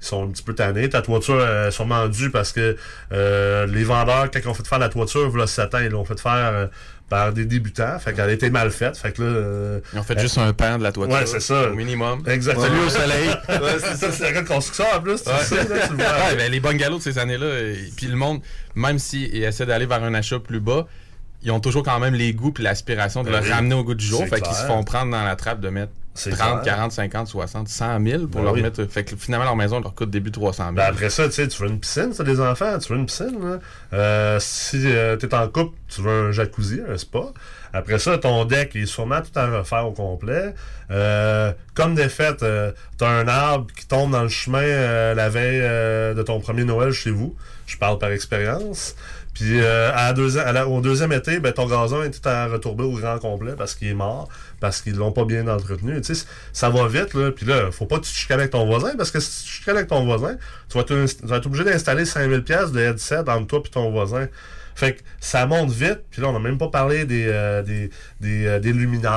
ils 0.01 0.06
sont 0.06 0.24
un 0.24 0.28
petit 0.31 0.44
peu 0.44 0.54
tannés. 0.56 0.90
Ta 0.90 1.01
toiture 1.01 1.46
est 1.46 1.72
sûrement 1.72 2.07
due 2.07 2.30
parce 2.31 2.51
que 2.51 2.75
euh, 3.12 3.66
les 3.68 3.84
vendeurs, 3.84 4.30
quand 4.31 4.40
ils 4.40 4.48
ont 4.48 4.54
fait 4.54 4.66
faire 4.68 4.80
la 4.80 4.90
toiture, 4.90 5.30
voilà 5.30 5.48
7 5.48 5.75
ans, 5.75 5.80
ils 5.80 5.90
l'ont 5.90 6.06
fait 6.06 6.19
faire 6.19 6.31
euh, 6.54 6.68
par 7.10 7.34
des 7.34 7.44
débutants. 7.46 8.00
Fait 8.00 8.13
qu'elle 8.13 8.30
a 8.30 8.31
été 8.31 8.50
mal 8.50 8.72
faite. 8.72 8.96
Fait 8.98 9.12
que 9.12 9.22
là. 9.22 9.28
euh, 9.28 9.80
Ils 9.94 10.00
ont 10.00 10.04
fait 10.04 10.19
juste 10.19 10.38
un 10.38 10.54
pan 10.54 10.78
de 10.78 10.84
la 10.84 10.92
toiture. 10.92 11.16
Ouais, 11.18 11.25
c'est 11.25 11.40
ça. 11.42 11.69
Au 11.69 11.74
minimum. 11.75 12.24
Exactement. 12.28 12.66
Salut 12.68 12.80
au 12.80 12.90
soleil. 12.90 13.30
ouais, 13.50 13.80
c'est 13.80 13.96
ça, 13.96 14.12
c'est 14.12 14.24
la 14.24 14.31
grande 14.31 14.46
construction 14.46 14.86
en 14.96 15.01
plus. 15.01 15.25
Là, 15.25 15.34
tu 15.48 15.56
le 15.56 15.63
vois. 15.63 16.06
Ouais, 16.06 16.36
ben, 16.38 16.51
les 16.51 16.60
bungalows 16.60 17.00
de 17.00 17.04
ces 17.04 17.18
années-là, 17.18 17.60
et 17.60 17.90
puis 17.98 18.07
le 18.07 18.16
monde, 18.16 18.42
même 18.75 19.00
s'ils 19.00 19.44
essaient 19.44 19.66
d'aller 19.66 19.86
vers 19.86 20.04
un 20.04 20.13
achat 20.13 20.40
plus 20.40 20.60
bas, 20.62 20.88
ils 21.41 21.51
ont 21.51 21.60
toujours 21.60 21.84
quand 21.84 22.00
même 22.00 22.13
les 22.15 22.34
goûts 22.34 22.53
et 22.60 22.62
l'aspiration 22.62 23.24
de 23.24 23.32
Ben 23.32 23.41
le 23.44 23.50
ramener 23.51 23.75
au 23.75 23.84
goût 23.84 23.96
du 23.96 24.06
jour. 24.06 24.25
Fait 24.27 24.39
qu'ils 24.41 24.53
se 24.56 24.65
font 24.65 24.84
prendre 24.84 25.12
dans 25.12 25.24
la 25.24 25.36
trappe 25.36 25.62
de 25.62 25.70
mettre 25.70 25.91
30, 26.16 26.63
clair. 26.63 26.75
40, 26.75 26.92
50, 26.92 27.28
60, 27.28 27.68
100 27.68 28.06
000 28.06 28.28
pour 28.28 28.42
Ben 28.42 28.44
leur 28.44 28.54
oui. 28.54 28.62
mettre. 28.62 28.86
Fait 28.86 29.04
que 29.04 29.16
finalement, 29.16 29.46
leur 29.46 29.56
maison 29.56 29.80
leur 29.80 29.94
coûte 29.96 30.10
début 30.10 30.32
300 30.32 30.63
000. 30.63 30.75
Ben 30.75 30.84
après 30.84 31.10
ça, 31.10 31.25
tu 31.25 31.34
sais, 31.34 31.48
tu 31.48 31.62
veux 31.62 31.70
une 31.70 31.80
piscine, 31.80 32.12
t'as 32.16 32.24
des 32.24 32.39
enfants, 32.42 32.78
tu 32.80 32.92
veux 32.92 33.00
une 33.00 33.06
piscine. 33.06 33.38
Là. 33.42 33.60
Euh, 33.94 34.38
si 34.39 34.82
euh, 34.86 35.16
t'es 35.16 35.34
en 35.34 35.48
couple, 35.48 35.78
tu 35.88 36.01
veux 36.01 36.30
un 36.30 36.32
jacuzzi, 36.32 36.82
un 36.88 36.98
spa. 36.98 37.32
Après 37.72 38.00
ça, 38.00 38.18
ton 38.18 38.46
deck 38.46 38.75
est 38.75 38.88
sûrement 38.88 39.22
tout 39.22 39.38
à 39.38 39.46
refaire 39.60 39.86
au 39.88 39.92
complet. 39.92 40.56
Euh, 40.89 41.54
comme 41.75 41.94
des 41.94 42.10
fêtes, 42.10 42.42
euh, 42.42 42.72
t'as 42.98 43.08
un 43.08 43.28
arbre 43.28 43.68
qui 43.78 43.88
tombe 43.88 44.12
dans 44.12 44.24
le 44.24 44.30
chemin 44.30 44.63
euh, 44.63 45.13
la 45.13 45.30
veille 45.30 45.60
euh, 45.62 46.16
de 46.16 46.24
ton 46.24 46.39
premier 46.39 46.63
Noël 46.63 46.92
chez 46.92 47.12
vous. 47.12 47.36
Je 47.68 47.78
parle 47.78 48.00
par 48.00 48.10
expérience. 48.12 48.96
Puis 49.39 49.62
euh, 49.62 49.89
à 49.93 50.08
la 50.12 50.13
deuxi- 50.13 50.38
à 50.39 50.51
la- 50.51 50.67
au 50.67 50.81
deuxième 50.81 51.13
été, 51.13 51.39
ben, 51.39 51.53
ton 51.53 51.65
gazon 51.65 52.01
tout 52.12 52.27
à 52.27 52.48
retourner 52.48 52.84
au 52.84 52.91
grand 52.91 53.19
complet 53.19 53.53
parce 53.58 53.74
qu'il 53.74 53.88
est 53.88 53.93
mort, 53.93 54.27
parce 54.60 54.81
qu'ils 54.81 54.96
l'ont 54.98 55.13
pas 55.13 55.24
bien 55.24 55.48
entretenu. 55.48 56.01
Tu 56.01 56.13
sais, 56.13 56.25
ça 56.51 56.69
va 56.69 56.88
vite, 56.89 57.13
là. 57.13 57.31
Puis 57.31 57.46
là, 57.46 57.72
faut 57.72 57.86
pas 57.86 58.00
que 58.00 58.05
tu 58.05 58.27
te 58.27 58.34
avec 58.34 58.50
ton 58.51 58.65
voisin, 58.65 58.96
parce 58.98 59.12
que 59.12 59.19
si 59.22 59.46
tu 59.46 59.63
te 59.63 59.72
avec 59.72 59.88
ton 59.88 60.03
voisin, 60.05 60.36
tu 60.69 60.77
vas, 60.77 60.84
tu 60.84 60.93
vas 61.24 61.38
être 61.38 61.46
obligé 61.46 61.63
d'installer 61.63 62.03
5000 62.05 62.43
pièces 62.43 62.72
de 62.74 62.81
headset 62.81 63.29
entre 63.29 63.48
toi 63.48 63.62
et 63.65 63.69
ton 63.69 63.89
voisin. 63.91 64.27
Fait 64.79 64.93
que 64.93 65.01
ça 65.19 65.45
monte 65.45 65.71
vite, 65.71 66.03
puis 66.09 66.21
là, 66.21 66.29
on 66.29 66.31
n'a 66.31 66.39
même 66.39 66.57
pas 66.57 66.69
parlé 66.69 67.03
des, 67.03 67.25
euh, 67.27 67.62
des, 67.63 67.89
des, 68.21 68.45
euh, 68.48 68.59
des 68.62 68.71
luminaires, 68.71 69.12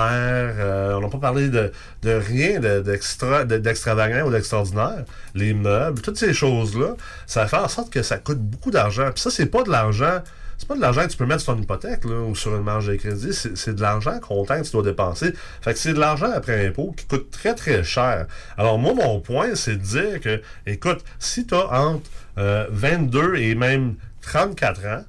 euh, 0.59 0.95
on 0.95 1.01
n'a 1.03 1.09
pas 1.09 1.19
parlé 1.19 1.49
de, 1.51 1.71
de 2.03 2.11
rien 2.11 2.59
de- 2.59 2.81
d'extra, 2.81 3.45
de- 3.45 3.59
d'extravagant 3.59 4.27
ou 4.27 4.33
d'extraordinaire. 4.33 5.05
Les 5.37 5.55
meubles, 5.55 6.01
toutes 6.01 6.19
ces 6.19 6.35
choses-là, 6.35 6.97
ça 7.29 7.47
fait 7.47 7.59
en 7.59 7.69
sorte 7.69 7.93
que 7.93 8.03
ça 8.03 8.19
coûte 8.19 8.41
beaucoup 8.41 8.73
d'argent. 8.73 9.09
Puis 9.15 9.23
ça, 9.23 9.31
c'est 9.31 9.47
pas 9.47 9.63
de 9.63 9.71
l'argent, 9.71 10.19
c'est 10.59 10.67
pas 10.67 10.75
de 10.75 10.81
l'argent 10.81 11.03
que 11.03 11.13
tu 11.13 11.17
peux 11.17 11.27
mettre 11.27 11.43
sur 11.43 11.55
ton 11.55 11.63
hypothèque 11.63 12.05
là, 12.07 12.17
ou 12.23 12.35
sur 12.35 12.57
une 12.57 12.65
marge 12.65 12.89
de 12.89 12.97
crédit, 12.97 13.33
c'est 13.33 13.75
de 13.77 13.81
l'argent 13.81 14.19
comptant 14.19 14.61
que 14.61 14.67
tu 14.67 14.73
dois 14.73 14.83
dépenser. 14.83 15.33
Fait 15.61 15.75
que 15.75 15.79
c'est 15.79 15.93
de 15.95 16.01
l'argent 16.01 16.33
après 16.35 16.67
impôt 16.67 16.93
qui 16.97 17.05
coûte 17.07 17.31
très 17.31 17.55
très 17.55 17.85
cher. 17.85 18.27
Alors 18.59 18.81
moi, 18.81 18.95
mon 18.95 19.21
point, 19.21 19.55
c'est 19.55 19.77
de 19.77 19.83
dire 19.83 20.21
que, 20.21 20.43
écoute, 20.67 21.05
si 21.21 21.47
tu 21.47 21.55
as 21.55 21.73
entre 21.73 22.03
euh, 22.39 22.67
22 22.71 23.37
et 23.37 23.55
même 23.55 23.95
34 24.23 24.87
ans, 24.87 25.05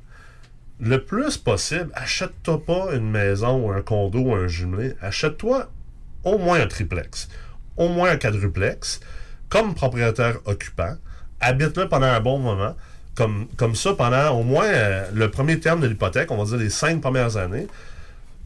le 0.79 1.03
plus 1.03 1.37
possible, 1.37 1.91
achète-toi 1.93 2.65
pas 2.65 2.93
une 2.93 3.09
maison 3.09 3.65
ou 3.65 3.71
un 3.71 3.81
condo 3.81 4.19
ou 4.19 4.33
un 4.33 4.47
jumelé. 4.47 4.95
Achète-toi 5.01 5.69
au 6.23 6.37
moins 6.37 6.61
un 6.61 6.67
triplex. 6.67 7.29
au 7.75 7.89
moins 7.89 8.11
un 8.11 8.17
quadruplex, 8.17 8.99
comme 9.49 9.73
propriétaire 9.73 10.37
occupant, 10.45 10.95
habite 11.39 11.77
là 11.77 11.87
pendant 11.87 12.07
un 12.07 12.19
bon 12.19 12.39
moment, 12.39 12.75
comme, 13.15 13.47
comme 13.57 13.75
ça 13.75 13.93
pendant 13.93 14.31
au 14.39 14.43
moins 14.43 14.65
euh, 14.65 15.09
le 15.13 15.29
premier 15.29 15.59
terme 15.59 15.81
de 15.81 15.87
l'hypothèque, 15.87 16.31
on 16.31 16.37
va 16.37 16.45
dire 16.45 16.57
les 16.57 16.69
cinq 16.69 17.01
premières 17.01 17.37
années, 17.37 17.67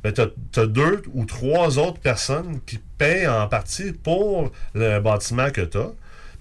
ben, 0.04 0.14
tu 0.14 0.22
as, 0.60 0.66
deux 0.66 1.02
ou 1.14 1.26
trois 1.26 1.78
autres 1.80 2.00
personnes 2.00 2.60
qui 2.66 2.80
payent 2.98 3.28
en 3.28 3.48
partie 3.48 3.92
pour 3.92 4.52
le 4.74 5.00
bâtiment 5.00 5.50
que 5.50 5.62
tu 5.62 5.78
as. 5.78 5.92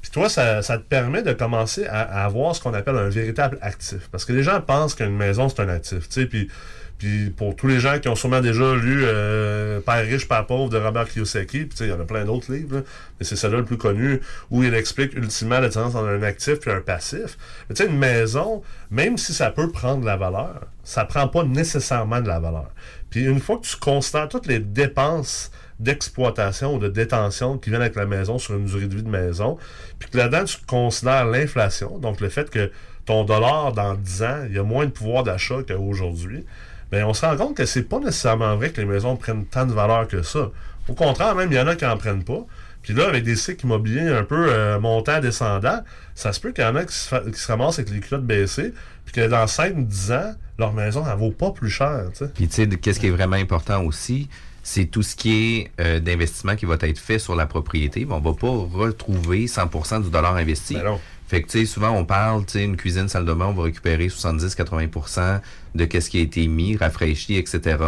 Puis 0.06 0.12
toi, 0.12 0.28
ça, 0.28 0.62
ça, 0.62 0.78
te 0.78 0.84
permet 0.84 1.22
de 1.22 1.32
commencer 1.32 1.84
à, 1.86 2.24
avoir 2.24 2.54
ce 2.54 2.60
qu'on 2.60 2.74
appelle 2.74 2.96
un 2.96 3.08
véritable 3.08 3.58
actif. 3.60 4.08
Parce 4.12 4.24
que 4.24 4.32
les 4.32 4.44
gens 4.44 4.60
pensent 4.60 4.94
qu'une 4.94 5.16
maison, 5.16 5.48
c'est 5.48 5.60
un 5.60 5.68
actif. 5.68 6.08
Tu 6.08 6.28
puis 6.28 6.48
puis 6.96 7.28
pour 7.28 7.56
tous 7.56 7.66
les 7.66 7.80
gens 7.80 7.98
qui 7.98 8.08
ont 8.08 8.14
sûrement 8.14 8.40
déjà 8.40 8.74
lu 8.74 9.02
euh, 9.04 9.80
Père 9.80 10.06
riche, 10.06 10.28
Père 10.28 10.46
pauvre 10.46 10.70
de 10.70 10.78
Robert 10.78 11.08
Kiyosaki, 11.08 11.64
puis 11.64 11.76
il 11.80 11.88
y 11.88 11.92
en 11.92 12.00
a 12.00 12.04
plein 12.04 12.24
d'autres 12.24 12.50
livres, 12.50 12.84
mais 13.18 13.26
c'est 13.26 13.36
celui-là 13.36 13.58
le 13.58 13.66
plus 13.66 13.76
connu, 13.76 14.20
où 14.50 14.62
il 14.62 14.72
explique 14.74 15.12
ultimement 15.14 15.58
la 15.58 15.68
différence 15.68 15.94
entre 15.96 16.06
un 16.08 16.22
actif 16.22 16.66
et 16.66 16.70
un 16.70 16.80
passif. 16.80 17.36
Tu 17.68 17.76
sais, 17.76 17.86
une 17.86 17.98
maison, 17.98 18.62
même 18.90 19.18
si 19.18 19.34
ça 19.34 19.50
peut 19.50 19.70
prendre 19.70 20.02
de 20.02 20.06
la 20.06 20.16
valeur, 20.16 20.60
ça 20.84 21.04
prend 21.04 21.28
pas 21.28 21.42
nécessairement 21.42 22.22
de 22.22 22.28
la 22.28 22.38
valeur. 22.38 22.70
Puis 23.10 23.24
une 23.24 23.40
fois 23.40 23.58
que 23.58 23.66
tu 23.66 23.76
constates 23.76 24.30
toutes 24.30 24.46
les 24.46 24.60
dépenses 24.60 25.50
d'exploitation 25.78 26.74
ou 26.74 26.78
de 26.78 26.88
détention 26.88 27.58
qui 27.58 27.70
viennent 27.70 27.82
avec 27.82 27.96
la 27.96 28.06
maison 28.06 28.38
sur 28.38 28.54
une 28.54 28.64
durée 28.64 28.86
de 28.86 28.94
vie 28.96 29.02
de 29.02 29.10
maison, 29.10 29.58
puis 29.98 30.08
que 30.10 30.16
là-dedans, 30.16 30.44
tu 30.44 30.56
considères 30.66 31.26
l'inflation, 31.26 31.98
donc 31.98 32.20
le 32.20 32.28
fait 32.28 32.50
que 32.50 32.70
ton 33.04 33.24
dollar, 33.24 33.72
dans 33.72 33.94
10 33.94 34.22
ans, 34.22 34.44
il 34.48 34.56
y 34.56 34.58
a 34.58 34.62
moins 34.62 34.86
de 34.86 34.90
pouvoir 34.90 35.22
d'achat 35.22 35.56
qu'aujourd'hui, 35.66 36.44
ben, 36.90 37.04
on 37.04 37.14
se 37.14 37.24
rend 37.24 37.36
compte 37.36 37.56
que 37.56 37.66
c'est 37.66 37.82
pas 37.82 37.98
nécessairement 37.98 38.56
vrai 38.56 38.70
que 38.70 38.80
les 38.80 38.86
maisons 38.86 39.16
prennent 39.16 39.46
tant 39.46 39.66
de 39.66 39.72
valeur 39.72 40.06
que 40.08 40.22
ça. 40.22 40.50
Au 40.88 40.94
contraire, 40.94 41.34
même, 41.34 41.50
il 41.50 41.56
y 41.56 41.60
en 41.60 41.66
a 41.66 41.74
qui 41.74 41.84
n'en 41.84 41.96
prennent 41.96 42.24
pas. 42.24 42.46
Puis 42.82 42.94
là, 42.94 43.08
avec 43.08 43.24
des 43.24 43.34
cycles 43.34 43.66
immobiliers 43.66 44.08
un 44.12 44.22
peu 44.22 44.46
euh, 44.48 44.78
montants, 44.78 45.20
descendants, 45.20 45.82
ça 46.14 46.32
se 46.32 46.38
peut 46.38 46.52
qu'il 46.52 46.62
y 46.62 46.66
en 46.66 46.76
a 46.76 46.84
qui 46.84 46.94
se, 46.94 47.46
ramassent 47.48 47.80
avec 47.80 47.90
les 47.90 47.98
culottes 47.98 48.24
baissées, 48.24 48.72
puis 49.04 49.14
que 49.14 49.26
dans 49.26 49.44
5-10 49.44 50.12
ans, 50.12 50.34
leur 50.58 50.72
maison, 50.72 51.04
elle 51.10 51.18
vaut 51.18 51.32
pas 51.32 51.50
plus 51.50 51.70
cher. 51.70 52.04
Puis 52.34 52.46
tu 52.46 52.54
sais, 52.54 52.68
qu'est-ce 52.68 53.00
qui 53.00 53.08
est 53.08 53.10
vraiment 53.10 53.36
important 53.36 53.82
aussi, 53.82 54.28
c'est 54.66 54.86
tout 54.86 55.04
ce 55.04 55.14
qui 55.14 55.32
est 55.32 55.70
euh, 55.80 56.00
d'investissement 56.00 56.56
qui 56.56 56.66
va 56.66 56.74
être 56.80 56.98
fait 56.98 57.20
sur 57.20 57.36
la 57.36 57.46
propriété. 57.46 58.04
On 58.10 58.18
va 58.18 58.32
pas 58.32 58.48
retrouver 58.48 59.46
100% 59.46 60.02
du 60.02 60.10
dollar 60.10 60.34
investi. 60.34 60.74
Ben 60.74 60.98
fait 61.28 61.42
que, 61.42 61.48
tu 61.48 61.58
sais, 61.58 61.66
souvent, 61.66 61.90
on 61.90 62.04
parle, 62.04 62.44
tu 62.46 62.52
sais, 62.52 62.64
une 62.64 62.76
cuisine, 62.76 63.08
salle 63.08 63.24
de 63.24 63.32
bain, 63.32 63.46
on 63.46 63.52
va 63.52 63.64
récupérer 63.64 64.06
70-80% 64.06 65.40
de 65.74 65.84
qu'est-ce 65.84 66.08
qui 66.08 66.18
a 66.18 66.20
été 66.20 66.46
mis, 66.46 66.76
rafraîchi, 66.76 67.36
etc. 67.36 67.78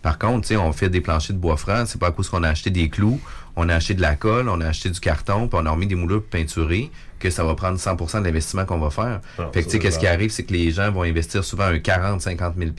Par 0.00 0.18
contre, 0.18 0.42
tu 0.42 0.54
sais, 0.54 0.56
on 0.56 0.72
fait 0.72 0.88
des 0.88 1.02
planchers 1.02 1.36
de 1.36 1.40
bois 1.40 1.58
franc, 1.58 1.84
c'est 1.86 2.00
pas 2.00 2.08
à 2.08 2.12
cause 2.12 2.30
qu'on 2.30 2.42
a 2.42 2.48
acheté 2.48 2.70
des 2.70 2.88
clous, 2.88 3.20
on 3.56 3.68
a 3.68 3.74
acheté 3.74 3.94
de 3.94 4.02
la 4.02 4.14
colle, 4.16 4.48
on 4.48 4.60
a 4.60 4.66
acheté 4.66 4.90
du 4.90 5.00
carton, 5.00 5.48
puis 5.48 5.58
on 5.60 5.66
a 5.66 5.70
remis 5.70 5.86
des 5.86 5.94
moulures 5.94 6.22
peinturées, 6.22 6.90
que 7.18 7.30
ça 7.30 7.42
va 7.42 7.54
prendre 7.54 7.78
100% 7.78 8.20
de 8.20 8.24
l'investissement 8.24 8.66
qu'on 8.66 8.78
va 8.78 8.90
faire. 8.90 9.20
fait 9.52 9.62
que, 9.62 9.64
tu 9.64 9.70
sais, 9.70 9.78
qu'est-ce 9.78 9.98
qui 9.98 10.06
arrive, 10.06 10.30
c'est 10.30 10.44
que 10.44 10.52
les 10.52 10.70
gens 10.70 10.92
vont 10.92 11.02
investir 11.02 11.42
souvent 11.42 11.64
un 11.64 11.78
40-50 11.78 12.52
000 12.58 12.70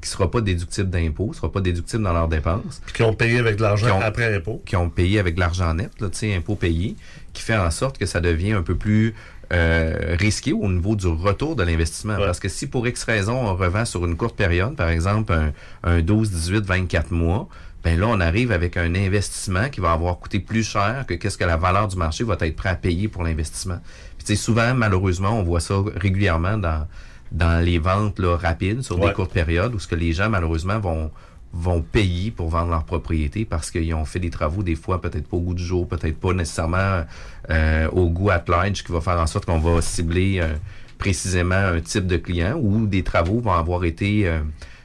qui 0.00 0.08
sera 0.08 0.30
pas 0.30 0.42
déductible 0.42 0.90
d'impôts, 0.90 1.32
sera 1.32 1.50
pas 1.50 1.60
déductible 1.60 2.02
dans 2.02 2.12
leurs 2.12 2.28
dépenses. 2.28 2.82
Puis 2.84 2.94
qui 2.94 3.02
ont 3.02 3.14
payé 3.14 3.38
avec 3.38 3.56
de 3.56 3.62
l'argent 3.62 4.00
après 4.02 4.34
impôt. 4.34 4.62
Qui 4.66 4.76
ont 4.76 4.90
payé 4.90 5.18
avec 5.18 5.36
de 5.36 5.40
l'argent 5.40 5.72
net, 5.72 5.90
là, 6.00 6.10
tu 6.10 6.18
sais, 6.18 6.34
impôts 6.34 6.56
payés, 6.56 6.96
qui 7.32 7.42
fait 7.42 7.56
en 7.56 7.70
sorte 7.70 7.96
que 7.96 8.06
ça 8.06 8.20
devient 8.20 8.52
un 8.52 8.62
peu 8.62 8.74
plus 8.74 9.14
euh, 9.52 10.16
risqué 10.18 10.52
au 10.52 10.68
niveau 10.68 10.96
du 10.96 11.06
retour 11.06 11.56
de 11.56 11.62
l'investissement. 11.62 12.16
Parce 12.16 12.40
que 12.40 12.48
si 12.48 12.66
pour 12.66 12.86
X 12.86 13.04
raison, 13.04 13.34
on 13.34 13.54
revend 13.54 13.84
sur 13.86 14.04
une 14.04 14.16
courte 14.16 14.36
période, 14.36 14.76
par 14.76 14.88
exemple 14.88 15.32
un, 15.32 15.52
un 15.82 16.00
12, 16.00 16.30
18, 16.30 16.64
24 16.64 17.10
mois, 17.10 17.48
ben 17.82 17.98
là, 17.98 18.06
on 18.08 18.20
arrive 18.20 18.52
avec 18.52 18.76
un 18.76 18.94
investissement 18.94 19.68
qui 19.68 19.80
va 19.80 19.92
avoir 19.92 20.18
coûté 20.18 20.38
plus 20.38 20.62
cher 20.62 21.04
que 21.06 21.14
qu'est-ce 21.14 21.36
que 21.36 21.44
la 21.44 21.56
valeur 21.56 21.88
du 21.88 21.96
marché 21.96 22.22
va 22.22 22.36
être 22.40 22.56
prêt 22.56 22.68
à 22.68 22.76
payer 22.76 23.08
pour 23.08 23.24
l'investissement. 23.24 23.80
Puis 24.24 24.36
souvent, 24.36 24.72
malheureusement, 24.74 25.30
on 25.30 25.42
voit 25.42 25.60
ça 25.60 25.74
régulièrement 25.96 26.56
dans, 26.58 26.86
dans 27.32 27.64
les 27.64 27.78
ventes 27.78 28.18
là, 28.18 28.36
rapides 28.36 28.82
sur 28.82 28.98
des 28.98 29.12
courtes 29.12 29.32
périodes 29.32 29.74
où 29.74 29.78
ce 29.78 29.88
que 29.88 29.96
les 29.96 30.12
gens, 30.12 30.30
malheureusement, 30.30 30.78
vont 30.78 31.10
vont 31.52 31.82
payer 31.82 32.30
pour 32.30 32.48
vendre 32.48 32.70
leur 32.70 32.84
propriété 32.84 33.44
parce 33.44 33.70
qu'ils 33.70 33.92
ont 33.94 34.04
fait 34.04 34.18
des 34.18 34.30
travaux 34.30 34.62
des 34.62 34.74
fois 34.74 35.00
peut-être 35.00 35.28
pas 35.28 35.36
au 35.36 35.40
goût 35.40 35.54
du 35.54 35.62
jour, 35.62 35.86
peut-être 35.86 36.18
pas 36.18 36.32
nécessairement 36.32 37.02
euh, 37.50 37.88
au 37.90 38.08
goût 38.08 38.30
at 38.30 38.44
large 38.48 38.82
qui 38.82 38.90
va 38.90 39.00
faire 39.00 39.20
en 39.20 39.26
sorte 39.26 39.44
qu'on 39.44 39.58
va 39.58 39.82
cibler 39.82 40.38
euh, 40.40 40.54
précisément 40.96 41.54
un 41.54 41.80
type 41.80 42.06
de 42.06 42.16
client 42.16 42.58
ou 42.58 42.86
des 42.86 43.02
travaux 43.02 43.40
vont 43.40 43.52
avoir 43.52 43.84
été 43.84 44.26
euh, 44.26 44.40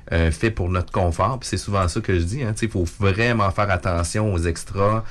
faits 0.09 0.55
pour 0.55 0.69
notre 0.69 0.91
confort. 0.91 1.39
Puis 1.39 1.49
c'est 1.49 1.57
souvent 1.57 1.87
ça 1.87 1.99
que 1.99 2.17
je 2.17 2.23
dis. 2.23 2.43
Hein, 2.43 2.53
il 2.61 2.69
faut 2.69 2.85
vraiment 2.99 3.49
faire 3.51 3.69
attention 3.69 4.33
aux 4.33 4.39
extras 4.39 5.03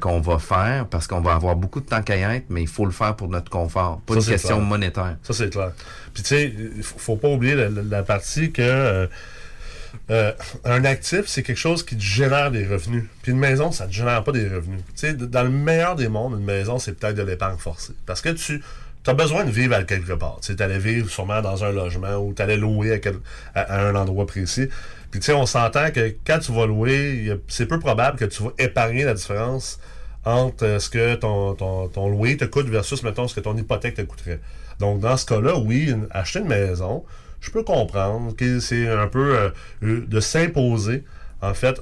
qu'on 0.00 0.20
va 0.20 0.38
faire 0.38 0.86
parce 0.86 1.06
qu'on 1.06 1.20
va 1.20 1.34
avoir 1.34 1.56
beaucoup 1.56 1.80
de 1.80 1.86
temps 1.86 2.02
qu'à 2.02 2.16
y 2.16 2.22
être, 2.22 2.46
mais 2.48 2.62
il 2.62 2.68
faut 2.68 2.84
le 2.84 2.92
faire 2.92 3.16
pour 3.16 3.28
notre 3.28 3.50
confort, 3.50 4.00
pas 4.06 4.14
une 4.14 4.24
question 4.24 4.60
monétaire. 4.60 5.16
Ça 5.22 5.32
c'est 5.32 5.50
clair. 5.50 5.72
Puis 6.14 6.22
tu 6.22 6.28
sais, 6.30 6.54
il 6.76 6.82
faut, 6.82 7.16
pas 7.16 7.28
oublier 7.28 7.54
la 7.54 8.02
partie 8.02 8.52
que 8.52 9.08
euh, 10.10 10.32
un 10.64 10.84
actif, 10.84 11.22
c'est 11.26 11.42
quelque 11.42 11.58
chose 11.58 11.84
qui 11.84 11.96
te 11.96 12.02
génère 12.02 12.50
des 12.50 12.66
revenus. 12.66 13.04
Puis 13.22 13.32
une 13.32 13.38
maison, 13.38 13.72
ça 13.72 13.84
ne 13.84 13.90
te 13.90 13.94
génère 13.94 14.22
pas 14.22 14.32
des 14.32 14.48
revenus. 14.48 14.80
Tu 14.88 14.92
sais, 14.94 15.14
dans 15.14 15.42
le 15.42 15.50
meilleur 15.50 15.96
des 15.96 16.08
mondes, 16.08 16.34
une 16.38 16.44
maison, 16.44 16.78
c'est 16.78 16.92
peut-être 16.92 17.16
de 17.16 17.22
l'épargne 17.22 17.58
forcée. 17.58 17.94
Parce 18.06 18.20
que 18.20 18.28
tu 18.30 18.62
as 19.10 19.14
besoin 19.14 19.44
de 19.44 19.50
vivre 19.50 19.74
à 19.74 19.84
quelque 19.84 20.12
part. 20.12 20.40
Tu 20.40 20.54
allais 20.58 20.78
vivre 20.78 21.08
sûrement 21.08 21.40
dans 21.42 21.64
un 21.64 21.72
logement 21.72 22.16
ou 22.16 22.34
tu 22.34 22.42
allais 22.42 22.56
louer 22.56 23.00
à, 23.54 23.86
un 23.86 23.94
endroit 23.94 24.26
précis. 24.26 24.68
Puis 25.10 25.20
tu 25.20 25.26
sais, 25.26 25.32
on 25.32 25.46
s'entend 25.46 25.90
que 25.90 26.14
quand 26.26 26.38
tu 26.38 26.52
vas 26.52 26.66
louer, 26.66 27.38
c'est 27.48 27.66
peu 27.66 27.78
probable 27.78 28.18
que 28.18 28.24
tu 28.24 28.42
vas 28.42 28.50
épargner 28.58 29.04
la 29.04 29.14
différence 29.14 29.78
entre 30.24 30.64
euh, 30.64 30.78
ce 30.80 30.90
que 30.90 31.14
ton, 31.14 31.54
ton, 31.54 31.88
ton 31.88 32.08
loyer 32.08 32.36
te 32.36 32.44
coûte 32.44 32.66
versus, 32.68 33.02
mettons, 33.04 33.28
ce 33.28 33.34
que 33.34 33.40
ton 33.40 33.56
hypothèque 33.56 33.94
te 33.94 34.02
coûterait. 34.02 34.40
Donc, 34.80 35.00
dans 35.00 35.16
ce 35.16 35.24
cas-là, 35.24 35.56
oui, 35.56 35.94
acheter 36.10 36.40
une 36.40 36.48
maison, 36.48 37.04
je 37.40 37.50
peux 37.50 37.62
comprendre 37.62 38.34
que 38.34 38.58
c'est 38.58 38.88
un 38.88 39.06
peu 39.06 39.38
euh, 39.38 40.00
de 40.06 40.20
s'imposer, 40.20 41.04
en 41.40 41.54
fait, 41.54 41.80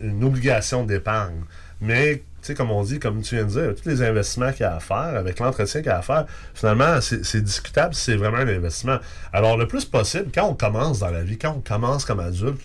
une 0.00 0.22
obligation 0.22 0.84
d'épargne. 0.84 1.42
Mais 1.80 2.22
sais, 2.46 2.54
comme 2.54 2.70
on 2.70 2.82
dit, 2.82 2.98
comme 2.98 3.22
tu 3.22 3.36
viens 3.36 3.44
de 3.44 3.50
dire, 3.50 3.74
tous 3.74 3.88
les 3.88 4.02
investissements 4.02 4.52
qu'il 4.52 4.62
y 4.62 4.64
a 4.64 4.76
à 4.76 4.80
faire, 4.80 5.16
avec 5.16 5.38
l'entretien 5.38 5.80
qu'il 5.80 5.90
y 5.90 5.92
a 5.92 5.98
à 5.98 6.02
faire, 6.02 6.26
finalement, 6.54 7.00
c'est 7.00 7.42
discutable 7.42 7.94
si 7.94 8.02
c'est 8.02 8.16
vraiment 8.16 8.38
un 8.38 8.48
investissement. 8.48 8.98
Alors, 9.32 9.56
le 9.56 9.66
plus 9.66 9.84
possible, 9.84 10.30
quand 10.34 10.46
on 10.46 10.54
commence 10.54 10.98
dans 10.98 11.10
la 11.10 11.22
vie, 11.22 11.38
quand 11.38 11.54
on 11.56 11.60
commence 11.60 12.04
comme 12.04 12.20
adulte, 12.20 12.60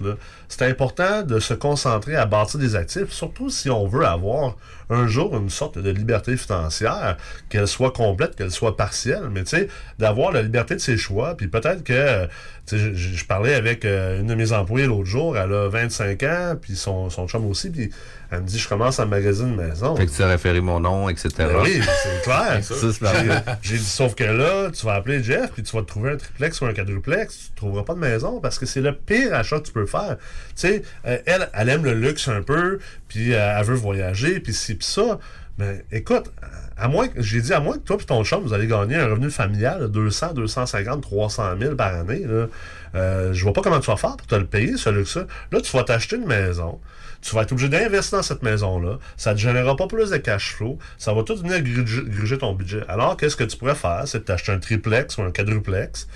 c'est 0.48 0.66
important 0.66 1.24
de 1.24 1.40
se 1.40 1.54
concentrer 1.54 2.16
à 2.16 2.26
bâtir 2.26 2.60
des 2.60 2.76
actifs, 2.76 3.12
surtout 3.12 3.50
si 3.50 3.70
on 3.70 3.88
veut 3.88 4.06
avoir 4.06 4.56
un 4.90 5.08
jour 5.08 5.38
une 5.38 5.50
sorte 5.50 5.78
de 5.78 5.90
liberté 5.92 6.36
financière, 6.36 7.18
qu'elle 7.50 7.68
soit 7.68 7.92
complète, 7.92 8.36
qu'elle 8.36 8.52
soit 8.52 8.76
partielle, 8.76 9.30
mais 9.32 9.44
tu 9.44 9.58
sais, 9.58 9.68
d'avoir 10.00 10.32
la 10.32 10.42
liberté 10.42 10.76
de 10.76 10.80
ses 10.80 10.98
choix, 10.98 11.38
puis 11.38 11.48
peut-être 11.48 11.84
que, 11.84 12.26
tu 12.66 12.78
sais, 12.78 12.96
je, 12.96 13.26
parlais 13.26 13.54
avec 13.54 13.86
euh, 13.86 14.20
une 14.20 14.28
de 14.28 14.36
mes 14.36 14.52
employées 14.52 14.88
l'autre 14.88 15.06
jour, 15.06 15.38
elle 15.38 15.54
a 15.54 15.68
25 15.68 16.24
ans, 16.24 16.56
puis 16.60 16.76
son, 16.76 17.10
son 17.12 17.28
chum 17.28 17.46
aussi, 17.46 17.70
puis 17.70 17.92
elle 18.32 18.42
me 18.42 18.46
dit, 18.46 18.60
je 18.60 18.70
commence 18.70 19.00
à 19.00 19.06
magasiner 19.06 19.50
une 19.50 19.56
maison. 19.56 19.96
Fait 19.96 20.06
que 20.06 20.12
tu 20.12 20.22
as 20.22 20.28
référé 20.28 20.62
mon 20.62 20.80
nom, 20.80 21.10
etc. 21.10 21.30
Ben 21.38 21.62
oui, 21.64 21.82
c'est 22.04 22.22
clair. 22.22 22.62
J'ai 23.62 23.78
dit, 23.78 23.84
sauf 23.84 24.14
que 24.14 24.24
là, 24.24 24.70
tu 24.72 24.86
vas 24.86 24.94
appeler 24.94 25.24
Jeff, 25.24 25.52
puis 25.52 25.64
tu 25.64 25.76
vas 25.76 25.82
te 25.82 25.88
trouver 25.88 26.12
un 26.12 26.18
triplex 26.18 26.62
ou 26.62 26.66
un 26.66 26.74
quadruplex, 26.74 27.38
tu 27.38 27.52
ne 27.52 27.56
trouveras 27.56 27.84
pas 27.84 27.96
de 27.96 28.00
maison, 28.00 28.40
parce 28.40 28.60
que 28.60 28.66
c'est 28.68 28.82
le 28.82 28.94
pire 28.94 29.34
achat 29.34 29.60
que 29.60 29.66
tu 29.66 29.72
peux 29.72 29.88
faire. 29.88 30.18
Tu 30.50 30.54
sais, 30.56 30.84
euh, 31.08 31.18
elle, 31.26 31.50
elle 31.54 31.70
aime 31.70 31.84
le 31.84 31.94
luxe 31.94 32.28
un 32.28 32.44
peu, 32.44 32.80
puis 33.08 33.34
euh, 33.34 33.58
elle 33.58 33.66
veut 33.66 33.76
voyager, 33.76 34.40
puis 34.40 34.54
si 34.54 34.78
ça. 34.80 35.20
Mais 35.58 35.84
écoute, 35.92 36.32
à 36.78 36.88
moins 36.88 37.08
que, 37.08 37.22
j'ai 37.22 37.42
dit, 37.42 37.54
à 37.54 37.60
moins 37.60 37.78
que 37.78 37.84
toi 37.84 37.98
et 38.00 38.06
ton 38.06 38.24
chum, 38.24 38.44
vous 38.44 38.54
allez 38.54 38.68
gagner 38.68 38.96
un 38.96 39.08
revenu 39.08 39.30
familial 39.30 39.82
de 39.82 39.88
200, 39.88 40.34
250, 40.34 41.02
300 41.02 41.44
000 41.60 41.76
par 41.76 41.94
année, 41.96 42.26
là, 42.26 42.48
euh, 42.96 43.34
je 43.34 43.44
vois 43.44 43.54
pas 43.54 43.62
comment 43.62 43.80
tu 43.80 43.88
vas 43.88 43.98
faire 43.98 44.16
pour 44.16 44.28
te 44.28 44.36
le 44.36 44.46
payer, 44.46 44.78
ce 44.78 44.90
luxe-là. 44.90 45.26
Là, 45.52 45.62
tu 45.62 45.76
vas 45.76 45.84
t'acheter 45.84 46.16
une 46.16 46.26
maison. 46.26 46.80
Tu 47.22 47.36
vas 47.36 47.42
être 47.42 47.52
obligé 47.52 47.70
d'investir 47.70 48.20
dans 48.20 48.24
cette 48.24 48.44
maison-là. 48.44 48.98
Ça 49.18 49.32
ne 49.32 49.36
te 49.36 49.42
générera 49.42 49.76
pas 49.76 49.88
plus 49.88 50.10
de 50.10 50.18
cash 50.18 50.54
flow. 50.56 50.78
Ça 50.98 51.14
va 51.14 51.24
tout 51.24 51.36
venir 51.36 51.62
gruger 51.62 52.38
ton 52.38 52.54
budget. 52.54 52.84
Alors, 52.88 53.18
qu'est-ce 53.18 53.36
que 53.36 53.44
tu 53.44 53.58
pourrais 53.58 53.76
faire? 53.76 54.04
C'est 54.06 54.26
t'acheter 54.26 54.52
un 54.52 54.60
triplex 54.60 55.18
ou 55.18 55.24
un 55.24 55.32
quadruplex 55.32 56.08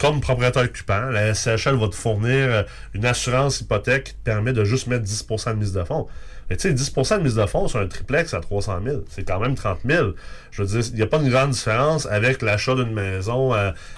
comme 0.00 0.20
propriétaire 0.20 0.62
occupant, 0.62 1.10
la 1.10 1.34
SCHL 1.34 1.76
va 1.76 1.88
te 1.88 1.94
fournir 1.94 2.32
euh, 2.32 2.62
une 2.94 3.04
assurance 3.04 3.60
hypothèque 3.60 4.04
qui 4.04 4.14
te 4.14 4.24
permet 4.24 4.54
de 4.54 4.64
juste 4.64 4.86
mettre 4.86 5.04
10% 5.04 5.50
de 5.50 5.54
mise 5.56 5.72
de 5.74 5.84
fonds. 5.84 6.08
Mais 6.50 6.56
tu 6.56 6.68
sais, 6.68 6.74
10% 6.74 7.18
de 7.18 7.22
mise 7.22 7.36
de 7.36 7.46
fonds 7.46 7.68
sur 7.68 7.78
un 7.78 7.86
triplex 7.86 8.34
à 8.34 8.40
300 8.40 8.80
000, 8.84 9.02
c'est 9.08 9.22
quand 9.22 9.38
même 9.38 9.54
30 9.54 9.78
000. 9.86 10.08
Je 10.50 10.62
veux 10.62 10.68
dire, 10.68 10.90
il 10.92 10.96
n'y 10.96 11.02
a 11.02 11.06
pas 11.06 11.18
une 11.18 11.30
grande 11.30 11.50
différence 11.50 12.06
avec 12.06 12.42
l'achat 12.42 12.74
d'une 12.74 12.92
maison 12.92 13.54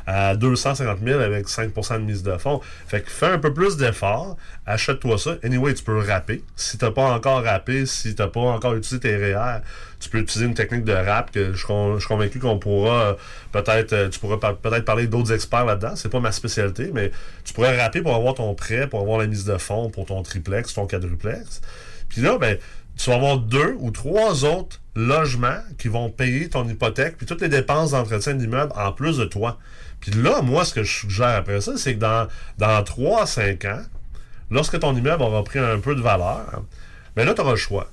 à, 0.07 0.37
250 0.37 0.99
000 1.03 1.19
avec 1.19 1.49
5% 1.49 1.95
de 1.95 1.99
mise 2.01 2.23
de 2.23 2.37
fonds. 2.37 2.61
Fait 2.87 3.01
que 3.01 3.11
fais 3.11 3.27
un 3.27 3.39
peu 3.39 3.55
plus 3.55 3.79
d'efforts, 3.79 4.37
achète-toi 4.67 5.17
ça. 5.17 5.37
Anyway, 5.43 5.73
tu 5.73 5.83
peux 5.83 5.99
rapper. 5.99 6.45
Si 6.55 6.77
tu 6.77 6.85
n'as 6.85 6.91
pas 6.91 7.05
encore 7.05 7.43
rappé, 7.43 7.87
si 7.87 8.15
tu 8.15 8.21
n'as 8.21 8.29
pas 8.29 8.41
encore 8.41 8.75
utilisé 8.75 9.01
tes 9.01 9.17
REER, 9.17 9.61
tu 9.99 10.11
peux 10.11 10.19
utiliser 10.19 10.45
une 10.47 10.55
technique 10.55 10.85
de 10.85 10.93
rap 10.93 11.31
que 11.31 11.53
je, 11.55 11.57
suis 11.57 12.07
convaincu 12.07 12.39
qu'on 12.39 12.59
pourra 12.59 13.03
euh, 13.03 13.15
peut-être, 13.53 13.93
euh, 13.93 14.09
tu 14.11 14.19
pourras 14.19 14.37
peut-être 14.37 14.85
parler 14.85 15.07
d'autres 15.07 15.33
experts 15.33 15.65
là-dedans. 15.65 15.97
C'est 15.97 16.11
pas 16.11 16.21
ma 16.21 16.33
spécialité, 16.33 16.91
mais 16.93 17.13
tu 17.45 17.55
pourrais 17.55 17.81
rapper 17.81 18.03
pour 18.03 18.15
avoir 18.15 18.35
ton 18.35 18.55
prêt, 18.55 18.89
pour 18.89 19.01
avoir 19.01 19.19
la 19.19 19.27
mise 19.27 19.45
de 19.45 19.57
fonds 19.57 19.89
pour 19.89 20.05
ton 20.05 20.23
triplex, 20.23 20.75
ton 20.75 20.87
quadruplex. 20.87 21.63
Puis 22.13 22.21
là, 22.23 22.39
ben, 22.39 22.59
tu 22.97 23.09
vas 23.11 23.17
avoir 23.17 23.39
deux 23.39 23.75
ou 23.81 23.91
trois 23.91 24.45
autres 24.45 24.81
logements 24.95 25.59
qui 25.79 25.89
vont 25.89 26.11
payer 26.11 26.49
ton 26.51 26.69
hypothèque, 26.69 27.17
puis 27.17 27.25
toutes 27.27 27.41
les 27.41 27.49
dépenses 27.49 27.93
d'entretien 27.93 28.35
d'immeuble 28.35 28.73
en 28.77 28.93
plus 28.93 29.17
de 29.17 29.25
toi. 29.25 29.59
Puis 30.01 30.11
là, 30.13 30.43
moi, 30.43 30.65
ce 30.65 30.75
que 30.75 30.83
je 30.83 30.93
suggère 30.93 31.29
après 31.37 31.61
ça, 31.61 31.77
c'est 31.77 31.95
que 31.95 32.01
dans, 32.01 32.29
dans 32.59 32.83
3 32.83 33.23
à 33.23 33.27
5 33.27 33.65
ans, 33.65 33.81
lorsque 34.51 34.79
ton 34.79 34.95
immeuble 34.95 35.23
aura 35.23 35.43
pris 35.45 35.59
un 35.59 35.79
peu 35.79 35.95
de 35.95 36.01
valeur, 36.03 36.63
ben 37.17 37.25
là, 37.25 37.33
tu 37.35 37.41
auras 37.41 37.53
le 37.53 37.57
choix. 37.57 37.89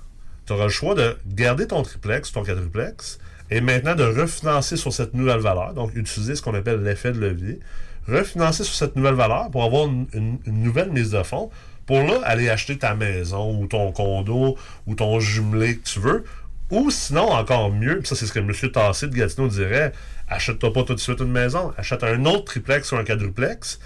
Tu 0.45 0.53
auras 0.53 0.63
le 0.65 0.69
choix 0.69 0.95
de 0.95 1.15
garder 1.27 1.67
ton 1.67 1.81
triplex, 1.83 2.31
ton 2.31 2.43
quadruplex, 2.43 3.19
et 3.51 3.61
maintenant 3.61 3.95
de 3.95 4.03
refinancer 4.03 4.75
sur 4.75 4.91
cette 4.91 5.13
nouvelle 5.13 5.39
valeur, 5.39 5.73
donc 5.73 5.95
utiliser 5.95 6.35
ce 6.35 6.41
qu'on 6.41 6.53
appelle 6.53 6.83
l'effet 6.83 7.11
de 7.13 7.19
levier, 7.19 7.59
refinancer 8.07 8.63
sur 8.63 8.75
cette 8.75 8.95
nouvelle 8.95 9.15
valeur 9.15 9.49
pour 9.51 9.63
avoir 9.63 9.85
une- 9.85 10.07
une 10.13 10.63
nouvelle 10.63 10.91
mise 10.91 11.11
de 11.11 11.23
fonds, 11.23 11.49
pour 11.89 12.03
là, 12.03 12.19
aller 12.23 12.51
acheter 12.51 12.77
ta 12.77 12.93
maison 12.93 13.59
ou 13.59 13.65
ton 13.65 13.91
condo 13.91 14.55
ou 14.85 14.93
ton 14.93 15.19
jumelé 15.19 15.77
que 15.77 15.89
tu 15.89 15.99
veux, 15.99 16.23
ou 16.69 16.91
sinon, 16.91 17.31
encore 17.31 17.71
mieux, 17.71 18.01
ça 18.03 18.15
c'est 18.15 18.27
ce 18.27 18.31
que 18.31 18.37
M. 18.37 18.51
Tassé 18.71 19.07
de 19.07 19.15
Gatineau 19.15 19.47
dirait, 19.47 19.91
achète-toi 20.27 20.71
pas 20.71 20.83
tout 20.83 20.93
de 20.93 20.99
suite 20.99 21.19
une 21.19 21.31
maison, 21.31 21.73
achète 21.79 22.03
un 22.03 22.23
autre 22.25 22.43
triplex 22.43 22.91
ou 22.91 22.97
un 22.97 23.03
quadruplex, 23.03 23.79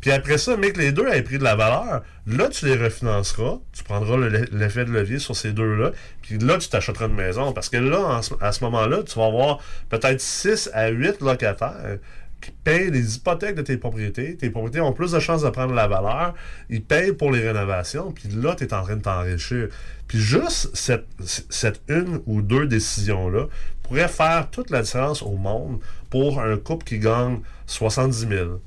puis 0.00 0.12
après 0.12 0.38
ça, 0.38 0.56
mais 0.56 0.70
que 0.70 0.78
les 0.78 0.92
deux 0.92 1.08
aient 1.08 1.22
pris 1.24 1.38
de 1.38 1.42
la 1.42 1.56
valeur, 1.56 2.02
là, 2.28 2.46
tu 2.48 2.66
les 2.66 2.76
refinanceras, 2.76 3.58
tu 3.72 3.82
prendras 3.82 4.16
le- 4.16 4.46
l'effet 4.52 4.84
de 4.84 4.92
levier 4.92 5.18
sur 5.18 5.34
ces 5.34 5.50
deux-là, 5.50 5.90
puis 6.22 6.38
là, 6.38 6.58
tu 6.58 6.68
t'achèteras 6.68 7.06
une 7.08 7.16
maison. 7.16 7.52
Parce 7.52 7.68
que 7.68 7.78
là, 7.78 8.20
à 8.40 8.52
ce 8.52 8.62
moment-là, 8.62 9.02
tu 9.02 9.18
vas 9.18 9.26
avoir 9.26 9.58
peut-être 9.88 10.20
6 10.20 10.70
à 10.74 10.90
8 10.90 11.20
locataires 11.20 11.98
payent 12.64 12.90
les 12.90 13.16
hypothèques 13.16 13.56
de 13.56 13.62
tes 13.62 13.76
propriétés. 13.76 14.36
Tes 14.36 14.50
propriétés 14.50 14.80
ont 14.80 14.92
plus 14.92 15.12
de 15.12 15.20
chances 15.20 15.42
de 15.42 15.50
prendre 15.50 15.74
la 15.74 15.88
valeur. 15.88 16.34
Ils 16.70 16.82
payent 16.82 17.12
pour 17.12 17.32
les 17.32 17.46
rénovations, 17.46 18.12
puis 18.12 18.28
là, 18.28 18.54
tu 18.54 18.64
es 18.64 18.74
en 18.74 18.82
train 18.82 18.96
de 18.96 19.02
t'enrichir. 19.02 19.68
Puis 20.06 20.18
juste 20.18 20.70
cette, 20.74 21.06
cette 21.50 21.80
une 21.88 22.20
ou 22.26 22.40
deux 22.42 22.66
décisions-là 22.66 23.46
pourrait 23.82 24.08
faire 24.08 24.48
toute 24.50 24.70
la 24.70 24.82
différence 24.82 25.22
au 25.22 25.36
monde 25.36 25.80
pour 26.10 26.40
un 26.40 26.56
couple 26.56 26.84
qui 26.84 26.98
gagne 26.98 27.40
70 27.66 28.28
000. 28.28 28.60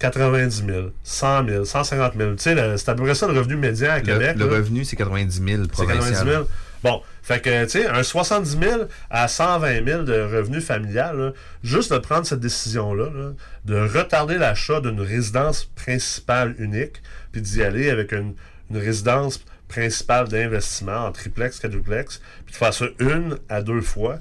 90 0.00 0.64
000, 0.66 0.88
100 1.02 1.46
000, 1.46 1.64
150 1.64 2.12
000. 2.16 2.34
Tu 2.34 2.42
sais, 2.42 2.76
c'est 2.76 2.88
à 2.90 2.94
peu 2.94 3.04
près 3.04 3.14
ça 3.14 3.26
le 3.26 3.38
revenu 3.38 3.56
médian 3.56 3.92
à 3.92 4.00
Québec. 4.00 4.36
le 4.36 4.46
revenu, 4.46 4.84
c'est 4.84 4.96
90 4.96 5.42
000 5.42 5.62
C'est 5.62 5.68
provincial. 5.68 6.12
90 6.12 6.30
000. 6.30 6.44
Bon, 6.84 7.00
fait 7.22 7.40
que, 7.40 7.64
tu 7.64 7.70
sais, 7.70 7.86
un 7.86 8.02
70 8.02 8.58
000 8.60 8.82
à 9.08 9.26
120 9.26 9.86
000 9.86 10.02
de 10.02 10.20
revenu 10.20 10.60
familial, 10.60 11.32
juste 11.62 11.90
de 11.90 11.96
prendre 11.96 12.26
cette 12.26 12.40
décision-là, 12.40 13.08
là, 13.10 13.30
de 13.64 13.74
retarder 13.74 14.36
l'achat 14.36 14.82
d'une 14.82 15.00
résidence 15.00 15.64
principale 15.64 16.54
unique, 16.58 17.00
puis 17.32 17.40
d'y 17.40 17.62
aller 17.62 17.88
avec 17.88 18.12
une 18.12 18.34
résidence 18.70 19.42
principale 19.66 20.28
d'investissement 20.28 21.06
en 21.06 21.12
triplex, 21.12 21.58
quadruplex, 21.58 22.20
puis 22.44 22.52
de 22.52 22.58
faire 22.58 22.74
ça 22.74 22.84
une 22.98 23.38
à 23.48 23.62
deux 23.62 23.80
fois, 23.80 24.18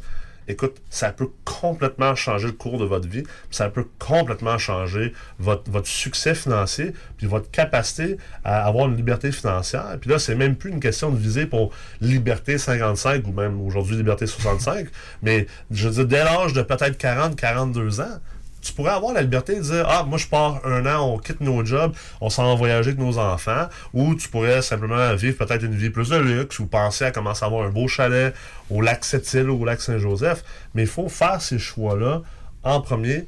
écoute, 0.48 0.82
ça 0.90 1.12
peut 1.12 1.30
complètement 1.46 2.16
changer 2.16 2.48
le 2.48 2.54
cours 2.54 2.78
de 2.78 2.86
votre 2.86 3.08
vie, 3.08 3.24
ça 3.52 3.70
peut 3.70 3.86
complètement 4.00 4.58
changer 4.58 5.14
votre, 5.40 5.70
votre 5.72 5.88
succès 5.88 6.36
financier, 6.36 6.94
puis 7.18 7.28
votre 7.28 7.50
capacité 7.52 8.18
à 8.44 8.66
avoir 8.66 8.88
une 8.88 8.96
liberté 8.96 9.32
financière. 9.32 9.98
Puis 10.00 10.10
là, 10.10 10.20
c'est 10.20 10.36
même 10.36 10.56
plus 10.56 10.72
une 10.72 10.80
question 10.80 11.12
de 11.12 11.18
viser 11.18 11.46
pour 11.46 11.72
liberté 12.02 12.58
55 12.58 13.26
ou 13.28 13.32
même 13.32 13.62
aujourd'hui 13.62 13.96
liberté 13.96 14.28
65, 14.28 14.88
mais 15.22 15.48
je 15.72 15.88
veux 15.88 15.94
dire, 15.94 16.06
dès 16.06 16.24
l'âge 16.24 16.54
de 16.54 16.62
peut-être 16.62 16.98
40, 16.98 17.36
42 17.36 18.02
ans, 18.02 18.20
tu 18.64 18.74
pourrais 18.74 18.92
avoir 18.92 19.14
la 19.14 19.22
liberté 19.22 19.56
de 19.56 19.62
dire 19.62 19.86
Ah, 19.88 20.04
moi 20.04 20.18
je 20.18 20.28
pars 20.28 20.62
un 20.66 20.86
an, 20.86 21.08
on 21.14 21.18
quitte 21.18 21.42
nos 21.42 21.64
jobs, 21.66 21.94
on 22.22 22.30
s'en 22.30 22.46
va 22.48 22.56
voyager 22.56 22.92
avec 22.92 23.00
nos 23.00 23.18
enfants, 23.18 23.68
ou 23.94 24.16
tu 24.16 24.30
pourrais 24.30 24.62
simplement 24.62 25.14
vivre 25.16 25.38
peut-être 25.38 25.64
une 25.64 25.76
vie 25.76 25.90
plus 25.90 26.10
de 26.10 26.18
luxe 26.18 26.60
ou 26.60 26.66
penser 26.66 27.06
à 27.06 27.12
commencer 27.12 27.44
à 27.44 27.48
avoir 27.48 27.66
un 27.68 27.70
beau 27.70 27.88
chalet 27.88 28.34
au 28.70 28.82
lac 28.82 29.04
Sept-Îles 29.06 29.50
ou 29.50 29.62
au 29.62 29.66
lac 29.66 29.82
Saint-Joseph. 29.82 30.44
Mais 30.74 30.84
il 30.84 30.88
faut 30.88 31.10
faire 31.10 31.42
ces 31.42 31.60
choix-là 31.60 32.22
en 32.64 32.82
premier 32.82 33.28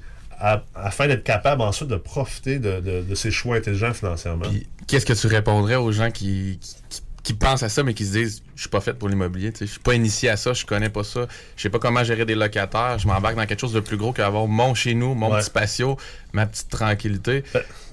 afin 0.75 1.07
d'être 1.07 1.23
capable 1.23 1.61
ensuite 1.61 1.87
de 1.89 1.95
profiter 1.95 2.59
de, 2.59 2.79
de- 2.81 3.15
ces 3.15 3.31
choix 3.31 3.55
intelligents 3.55 3.93
financièrement. 3.93 4.45
Qu'est-ce 4.87 5.05
que 5.05 5.13
tu 5.13 5.27
répondrais 5.27 5.75
aux 5.75 5.91
gens 5.93 6.11
qui, 6.11 6.59
qui, 6.61 6.75
qui 6.89 7.01
pensent 7.33 7.63
à 7.63 7.69
ça, 7.69 7.81
mais 7.83 7.93
qui 7.93 8.05
se 8.05 8.11
disent 8.11 8.43
Je 8.55 8.61
suis 8.61 8.69
pas 8.69 8.79
fait 8.81 8.93
pour 8.93 9.09
l'immobilier, 9.09 9.51
je 9.59 9.65
suis 9.65 9.79
pas 9.79 9.93
initié 9.95 10.29
à 10.29 10.37
ça, 10.37 10.53
je 10.53 10.65
connais 10.65 10.89
pas 10.89 11.03
ça, 11.03 11.27
je 11.57 11.61
sais 11.63 11.69
pas 11.69 11.79
comment 11.79 12.03
gérer 12.03 12.23
des 12.25 12.35
locataires, 12.35 12.97
je 12.99 13.07
m'embarque 13.07 13.35
dans 13.35 13.45
quelque 13.45 13.59
chose 13.59 13.73
de 13.73 13.79
plus 13.81 13.97
gros 13.97 14.13
qu'avoir 14.13 14.47
mon 14.47 14.73
chez 14.73 14.93
nous, 14.93 15.13
mon 15.13 15.31
Ouais. 15.33 15.39
petit 15.41 15.49
patio, 15.49 15.97
ma 16.31 16.45
petite 16.45 16.69
tranquillité. 16.69 17.43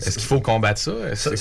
Est-ce 0.01 0.19
qu'il 0.19 0.27
faut 0.29 0.41
combattre 0.41 0.81
ça? 0.81 0.93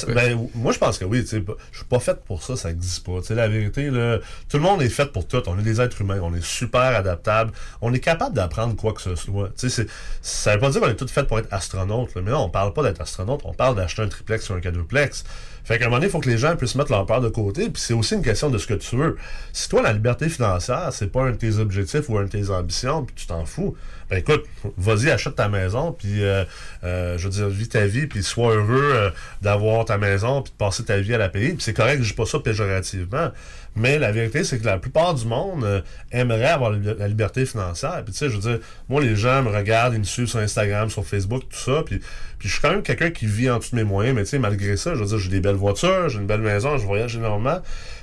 Ben, 0.07 0.47
moi, 0.55 0.71
je 0.71 0.79
pense 0.79 0.97
que 0.97 1.05
oui. 1.05 1.23
Je 1.29 1.37
suis 1.77 1.85
pas 1.89 1.99
fait 1.99 2.19
pour 2.25 2.41
ça, 2.43 2.55
ça 2.55 2.69
n'existe 2.69 3.05
pas. 3.05 3.19
Tu 3.21 3.27
sais, 3.27 3.35
la 3.35 3.47
vérité, 3.47 3.89
là, 3.89 4.17
tout 4.49 4.57
le 4.57 4.63
monde 4.63 4.81
est 4.81 4.89
fait 4.89 5.11
pour 5.11 5.27
tout. 5.27 5.41
On 5.47 5.57
est 5.59 5.63
des 5.63 5.81
êtres 5.81 6.01
humains, 6.01 6.19
on 6.21 6.33
est 6.35 6.43
super 6.43 6.81
adaptables. 6.81 7.51
On 7.81 7.93
est 7.93 7.99
capable 7.99 8.35
d'apprendre 8.35 8.75
quoi 8.75 8.93
que 8.93 9.01
ce 9.01 9.15
soit. 9.15 9.49
Tu 9.57 9.69
sais, 9.69 9.83
c'est- 9.83 9.87
ça 10.21 10.53
veut 10.53 10.59
pas 10.59 10.69
dire 10.69 10.81
qu'on 10.81 10.89
est 10.89 10.95
tous 10.95 11.11
faits 11.11 11.27
pour 11.27 11.39
être 11.39 11.51
astronautes. 11.51 12.13
là. 12.15 12.21
Mais 12.23 12.31
non, 12.31 12.43
on 12.45 12.49
parle 12.49 12.73
pas 12.73 12.83
d'être 12.83 13.01
astronaute, 13.01 13.41
on 13.45 13.53
parle 13.53 13.75
d'acheter 13.75 14.01
un 14.03 14.07
triplex 14.07 14.49
ou 14.49 14.53
un 14.53 14.61
quadruplex. 14.61 15.23
Fait 15.63 15.77
qu'à 15.77 15.85
un 15.85 15.87
moment 15.87 15.97
donné, 15.97 16.07
il 16.07 16.11
faut 16.11 16.19
que 16.19 16.29
les 16.29 16.37
gens 16.37 16.55
puissent 16.55 16.75
mettre 16.75 16.91
leur 16.91 17.05
peur 17.05 17.21
de 17.21 17.29
côté. 17.29 17.69
Puis 17.69 17.81
c'est 17.81 17.93
aussi 17.93 18.15
une 18.15 18.23
question 18.23 18.49
de 18.49 18.57
ce 18.57 18.67
que 18.67 18.73
tu 18.73 18.95
veux. 18.95 19.17
Si 19.53 19.69
toi, 19.69 19.81
la 19.81 19.93
liberté 19.93 20.29
financière, 20.29 20.89
c'est 20.91 21.11
pas 21.11 21.23
un 21.23 21.31
de 21.31 21.37
tes 21.37 21.57
objectifs 21.57 22.09
ou 22.09 22.17
un 22.17 22.23
de 22.23 22.29
tes 22.29 22.49
ambitions, 22.49 23.05
puis 23.05 23.15
tu 23.15 23.27
t'en 23.27 23.45
fous, 23.45 23.75
ben 24.11 24.17
écoute, 24.17 24.43
vas-y, 24.77 25.09
achète 25.09 25.35
ta 25.35 25.47
maison, 25.47 25.93
puis 25.93 26.21
euh, 26.21 26.43
euh, 26.83 27.17
je 27.17 27.23
veux 27.23 27.29
dire, 27.29 27.47
vis 27.47 27.69
ta 27.69 27.85
vie, 27.85 28.07
puis 28.07 28.21
sois 28.23 28.55
heureux 28.55 28.91
euh, 28.93 29.09
d'avoir 29.41 29.85
ta 29.85 29.97
maison, 29.97 30.41
puis 30.41 30.51
de 30.51 30.57
passer 30.57 30.83
ta 30.83 30.97
vie 30.97 31.13
à 31.13 31.17
la 31.17 31.29
payer. 31.29 31.53
Puis 31.53 31.61
c'est 31.61 31.73
correct, 31.73 32.03
je 32.03 32.09
dis 32.09 32.13
pas 32.13 32.25
ça 32.25 32.39
péjorativement. 32.39 33.31
Mais 33.77 33.99
la 33.99 34.11
vérité, 34.11 34.43
c'est 34.43 34.59
que 34.59 34.65
la 34.65 34.77
plupart 34.77 35.13
du 35.13 35.25
monde 35.25 35.81
aimerait 36.11 36.47
avoir 36.47 36.71
la 36.71 37.07
liberté 37.07 37.45
financière. 37.45 38.01
Puis 38.03 38.11
tu 38.11 38.19
sais, 38.19 38.29
je 38.29 38.35
veux 38.35 38.41
dire, 38.41 38.59
moi, 38.89 38.99
les 38.99 39.15
gens 39.15 39.43
me 39.43 39.49
regardent, 39.49 39.93
ils 39.93 39.99
me 39.99 40.03
suivent 40.03 40.27
sur 40.27 40.39
Instagram, 40.39 40.89
sur 40.89 41.05
Facebook, 41.05 41.43
tout 41.49 41.57
ça. 41.57 41.81
Puis, 41.85 41.99
puis 42.37 42.49
je 42.49 42.53
suis 42.53 42.61
quand 42.61 42.71
même 42.71 42.83
quelqu'un 42.83 43.11
qui 43.11 43.27
vit 43.27 43.49
en 43.49 43.59
de 43.59 43.65
mes 43.71 43.85
moyens. 43.85 44.13
Mais 44.13 44.23
tu 44.23 44.31
sais, 44.31 44.39
malgré 44.39 44.75
ça, 44.75 44.93
je 44.93 44.99
veux 44.99 45.05
dire, 45.05 45.19
j'ai 45.19 45.29
des 45.29 45.39
belles 45.39 45.55
voitures, 45.55 46.09
j'ai 46.09 46.19
une 46.19 46.27
belle 46.27 46.41
maison, 46.41 46.77
je 46.77 46.85
voyage 46.85 47.15
énormément. 47.15 47.61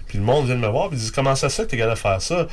Puis 0.09 0.17
le 0.17 0.25
monde 0.25 0.47
vient 0.47 0.57
de 0.57 0.61
me 0.61 0.69
voir, 0.69 0.89
puis 0.89 0.97
ils 0.97 1.01
disent 1.01 1.11
comment 1.11 1.35
ça 1.35 1.51
se 1.51 1.57
fait 1.57 1.65
que 1.65 1.71
t'es 1.73 1.77
capable 1.77 1.97
de 1.97 2.01
faire 2.01 2.23
ça? 2.23 2.47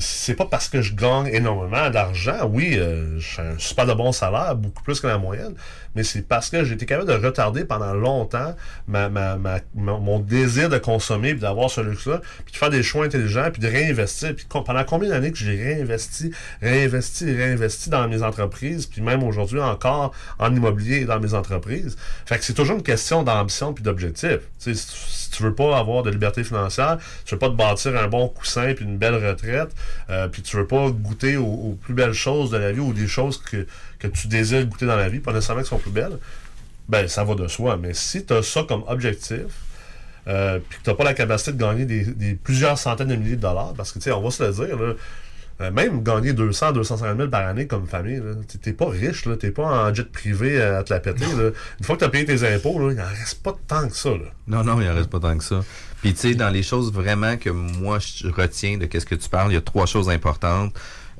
C'est 0.00 0.34
pas 0.34 0.46
parce 0.46 0.68
que 0.68 0.82
je 0.82 0.94
gagne 0.94 1.28
énormément 1.28 1.90
d'argent. 1.90 2.48
Oui, 2.50 2.74
euh, 2.76 3.18
j'ai 3.20 3.40
un 3.42 3.58
super 3.58 3.86
de 3.86 3.94
bon 3.94 4.10
salaire, 4.10 4.56
beaucoup 4.56 4.82
plus 4.82 4.98
que 4.98 5.06
la 5.06 5.16
moyenne, 5.18 5.54
mais 5.94 6.02
c'est 6.02 6.26
parce 6.26 6.50
que 6.50 6.64
j'ai 6.64 6.74
été 6.74 6.86
capable 6.86 7.08
de 7.08 7.14
retarder 7.14 7.64
pendant 7.64 7.94
longtemps 7.94 8.56
ma, 8.88 9.08
ma, 9.08 9.36
ma- 9.36 9.60
mon, 9.74 10.18
désir 10.18 10.70
de 10.70 10.78
consommer, 10.78 11.32
puis 11.34 11.42
d'avoir 11.42 11.70
ce 11.70 11.80
luxe-là, 11.82 12.20
puis 12.44 12.52
de 12.52 12.56
faire 12.56 12.70
des 12.70 12.82
choix 12.82 13.04
intelligents, 13.04 13.48
puis 13.52 13.62
de 13.62 13.68
réinvestir. 13.68 14.34
Puis 14.34 14.44
pendant 14.50 14.82
combien 14.82 15.10
d'années 15.10 15.30
que 15.30 15.38
j'ai 15.38 15.62
réinvesti, 15.62 16.32
réinvesti, 16.60 17.32
réinvesti 17.32 17.90
dans 17.90 18.08
mes 18.08 18.24
entreprises, 18.24 18.86
puis 18.86 19.02
même 19.02 19.22
aujourd'hui 19.22 19.60
encore 19.60 20.12
en 20.40 20.52
immobilier 20.54 21.02
et 21.02 21.04
dans 21.04 21.20
mes 21.20 21.34
entreprises? 21.34 21.96
Fait 22.26 22.38
que 22.38 22.44
c'est 22.44 22.54
toujours 22.54 22.76
une 22.76 22.82
question 22.82 23.22
d'ambition 23.22 23.72
puis 23.72 23.84
d'objectif. 23.84 24.38
Si 24.58 25.30
tu 25.30 25.44
veux 25.44 25.54
pas 25.54 25.78
avoir 25.78 26.02
de 26.02 26.10
liberté 26.10 26.42
financière, 26.42 26.98
tu 27.24 27.36
veux 27.36 27.38
pas 27.38 27.48
te 27.48 27.54
bâtir 27.54 27.96
un 27.96 28.08
bon 28.08 28.28
coussin 28.28 28.74
puis 28.74 28.84
une 28.84 28.98
belle 28.98 29.14
retraite, 29.14 29.59
euh, 30.10 30.28
puis 30.28 30.42
tu 30.42 30.56
veux 30.56 30.66
pas 30.66 30.90
goûter 30.90 31.36
aux, 31.36 31.78
plus 31.80 31.94
belles 31.94 32.12
choses 32.12 32.50
de 32.50 32.56
la 32.56 32.72
vie 32.72 32.80
ou 32.80 32.92
des 32.92 33.06
choses 33.06 33.38
que, 33.38 33.66
que 33.98 34.06
tu 34.06 34.28
désires 34.28 34.64
goûter 34.66 34.86
dans 34.86 34.96
la 34.96 35.08
vie, 35.08 35.20
pas 35.20 35.32
nécessairement 35.32 35.62
qui 35.62 35.68
sont 35.68 35.78
plus 35.78 35.90
belles, 35.90 36.18
ben 36.88 37.08
ça 37.08 37.24
va 37.24 37.34
de 37.34 37.48
soi. 37.48 37.76
Mais 37.76 37.94
si 37.94 38.24
tu 38.24 38.32
as 38.32 38.42
ça 38.42 38.64
comme 38.68 38.84
objectif, 38.88 39.46
euh, 40.28 40.58
puis 40.68 40.78
que 40.78 40.84
tu 40.84 40.90
n'as 40.90 40.96
pas 40.96 41.04
la 41.04 41.14
capacité 41.14 41.52
de 41.52 41.58
gagner 41.58 41.84
des 41.84 42.34
plusieurs 42.34 42.78
centaines 42.78 43.08
de 43.08 43.16
milliers 43.16 43.36
de 43.36 43.40
dollars, 43.40 43.72
parce 43.76 43.92
que, 43.92 43.98
tu 43.98 44.04
sais, 44.04 44.12
on 44.12 44.20
va 44.20 44.30
se 44.30 44.42
le 44.42 44.52
dire, 44.52 44.76
là, 44.76 44.94
euh, 45.60 45.70
même 45.70 46.02
gagner 46.02 46.32
200, 46.32 46.72
250 46.72 47.16
000 47.16 47.28
par 47.28 47.46
année 47.46 47.66
comme 47.66 47.86
famille, 47.86 48.16
là, 48.16 48.32
t'es- 48.62 48.72
pas 48.72 48.88
riche, 48.88 49.26
là, 49.26 49.36
t'es 49.36 49.50
pas 49.50 49.64
en 49.88 49.94
jet 49.94 50.10
privé 50.10 50.60
euh, 50.60 50.80
à 50.80 50.84
te 50.84 50.92
la 50.92 51.00
péter. 51.00 51.26
là. 51.36 51.50
Une 51.78 51.84
fois 51.84 51.96
que 51.96 52.00
tu 52.00 52.04
as 52.06 52.08
payé 52.08 52.24
tes 52.24 52.54
impôts, 52.54 52.78
là, 52.78 52.92
il 52.92 52.96
n'en 52.96 53.04
reste 53.08 53.42
pas 53.42 53.54
tant 53.68 53.86
que 53.88 53.94
ça. 53.96 54.10
Là. 54.10 54.24
Non, 54.46 54.64
non, 54.64 54.80
il 54.80 54.88
en 54.88 54.94
reste 54.94 55.10
pas 55.10 55.20
tant 55.20 55.36
que 55.36 55.44
ça. 55.44 55.62
Puis, 56.00 56.14
tu 56.14 56.20
sais, 56.20 56.34
dans 56.34 56.48
les 56.48 56.62
choses 56.62 56.92
vraiment 56.92 57.36
que 57.36 57.50
moi, 57.50 57.98
je 57.98 58.28
retiens 58.28 58.78
de 58.78 58.86
qu'est-ce 58.86 59.04
que 59.06 59.14
tu 59.14 59.28
parles, 59.28 59.50
il 59.50 59.54
y 59.54 59.58
a 59.58 59.60
trois 59.60 59.84
choses 59.86 60.08
importantes. 60.08 60.72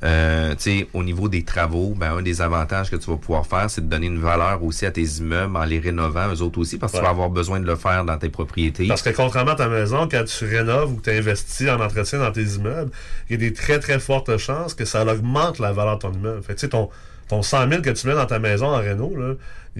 Euh, 0.03 0.55
tu 0.55 0.61
sais, 0.61 0.87
au 0.93 1.03
niveau 1.03 1.29
des 1.29 1.43
travaux, 1.43 1.93
ben, 1.95 2.17
un 2.17 2.21
des 2.21 2.41
avantages 2.41 2.89
que 2.89 2.95
tu 2.95 3.09
vas 3.09 3.17
pouvoir 3.17 3.45
faire, 3.45 3.69
c'est 3.69 3.81
de 3.81 3.89
donner 3.89 4.07
une 4.07 4.19
valeur 4.19 4.63
aussi 4.63 4.85
à 4.85 4.91
tes 4.91 5.03
immeubles 5.03 5.55
en 5.55 5.63
les 5.63 5.79
rénovant, 5.79 6.33
eux 6.33 6.41
autres 6.41 6.59
aussi, 6.59 6.77
parce 6.77 6.93
que 6.93 6.97
tu 6.97 7.03
vas 7.03 7.09
avoir 7.09 7.29
besoin 7.29 7.59
de 7.59 7.67
le 7.67 7.75
faire 7.75 8.03
dans 8.03 8.17
tes 8.17 8.29
propriétés. 8.29 8.87
Parce 8.87 9.03
que 9.03 9.11
contrairement 9.11 9.51
à 9.51 9.55
ta 9.55 9.67
maison, 9.67 10.07
quand 10.09 10.23
tu 10.23 10.45
rénoves 10.45 10.93
ou 10.93 10.95
que 10.95 11.09
tu 11.09 11.15
investis 11.15 11.69
en 11.69 11.79
entretien 11.79 12.19
dans 12.19 12.31
tes 12.31 12.43
immeubles, 12.43 12.91
il 13.29 13.33
y 13.33 13.35
a 13.35 13.49
des 13.49 13.53
très 13.53 13.79
très 13.79 13.99
fortes 13.99 14.35
chances 14.37 14.73
que 14.73 14.85
ça 14.85 15.05
augmente 15.05 15.59
la 15.59 15.71
valeur 15.71 15.97
de 15.97 16.01
ton 16.01 16.13
immeuble. 16.13 16.41
Fait 16.41 16.55
tu 16.55 16.61
sais, 16.61 16.69
ton, 16.69 16.89
ton 17.31 17.43
100 17.43 17.69
000 17.69 17.81
que 17.81 17.89
tu 17.91 18.07
mets 18.07 18.13
dans 18.13 18.25
ta 18.25 18.39
maison 18.39 18.65
en 18.65 18.79
réno, 18.79 19.15
là, 19.15 19.35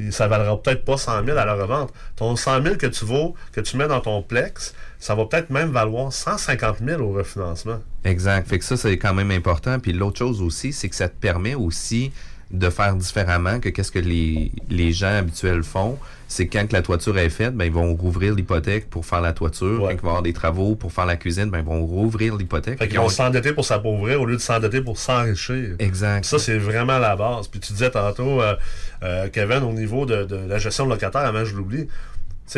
ça 0.09 0.29
valera 0.29 0.55
peut-être 0.61 0.85
pas 0.85 0.95
100 0.95 1.25
000 1.25 1.37
à 1.37 1.43
la 1.43 1.53
revente. 1.55 1.91
Ton 2.15 2.37
100 2.37 2.63
000 2.63 2.75
que 2.77 2.87
tu 2.87 3.03
vaux, 3.03 3.35
que 3.51 3.59
tu 3.59 3.75
mets 3.75 3.89
dans 3.89 3.99
ton 3.99 4.21
plex, 4.21 4.73
ça 4.99 5.15
va 5.15 5.25
peut-être 5.25 5.49
même 5.49 5.69
valoir 5.69 6.13
150 6.13 6.77
000 6.79 7.01
au 7.01 7.11
refinancement. 7.11 7.81
Exact. 8.05 8.47
Fait 8.47 8.57
que 8.57 8.63
ça, 8.63 8.77
c'est 8.77 8.97
quand 8.97 9.13
même 9.13 9.31
important. 9.31 9.79
Puis 9.79 9.91
l'autre 9.91 10.17
chose 10.17 10.41
aussi, 10.41 10.71
c'est 10.71 10.87
que 10.87 10.95
ça 10.95 11.09
te 11.09 11.19
permet 11.19 11.53
aussi 11.53 12.13
de 12.51 12.69
faire 12.69 12.95
différemment 12.95 13.59
que 13.59 13.67
qu'est-ce 13.67 13.91
que 13.91 13.99
les, 13.99 14.53
les 14.69 14.93
gens 14.93 15.17
habituels 15.17 15.63
font, 15.63 15.99
c'est 16.31 16.47
quand 16.47 16.65
que 16.65 16.71
la 16.71 16.81
toiture 16.81 17.17
est 17.17 17.29
faite, 17.29 17.55
ben 17.55 17.65
ils 17.65 17.73
vont 17.73 17.93
rouvrir 17.93 18.33
l'hypothèque 18.33 18.89
pour 18.89 19.05
faire 19.05 19.19
la 19.19 19.33
toiture. 19.33 19.83
Ouais. 19.83 19.95
Quand 19.95 19.99
il 19.99 20.01
va 20.01 20.07
y 20.07 20.09
avoir 20.11 20.21
des 20.21 20.31
travaux 20.31 20.75
pour 20.75 20.93
faire 20.93 21.05
la 21.05 21.17
cuisine, 21.17 21.49
ben 21.49 21.59
ils 21.59 21.65
vont 21.65 21.85
rouvrir 21.85 22.37
l'hypothèque. 22.37 22.79
Fait 22.79 22.87
qu'ils 22.87 22.99
vont 22.99 23.09
s'endetter 23.09 23.51
pour 23.51 23.65
s'appauvrir 23.65 24.21
au 24.21 24.25
lieu 24.25 24.37
de 24.37 24.41
s'endetter 24.41 24.79
pour 24.79 24.97
s'enrichir. 24.97 25.75
Exact. 25.79 26.23
Ça, 26.23 26.39
c'est 26.39 26.57
vraiment 26.57 26.99
la 26.99 27.17
base. 27.17 27.49
Puis 27.49 27.59
tu 27.59 27.73
disais 27.73 27.91
tantôt, 27.91 28.41
euh, 28.41 28.55
euh, 29.03 29.27
Kevin, 29.27 29.63
au 29.63 29.73
niveau 29.73 30.05
de, 30.05 30.23
de 30.23 30.37
la 30.37 30.57
gestion 30.57 30.85
de 30.85 30.91
locataires, 30.91 31.25
avant 31.25 31.43
je 31.43 31.53
l'oublie, 31.53 31.89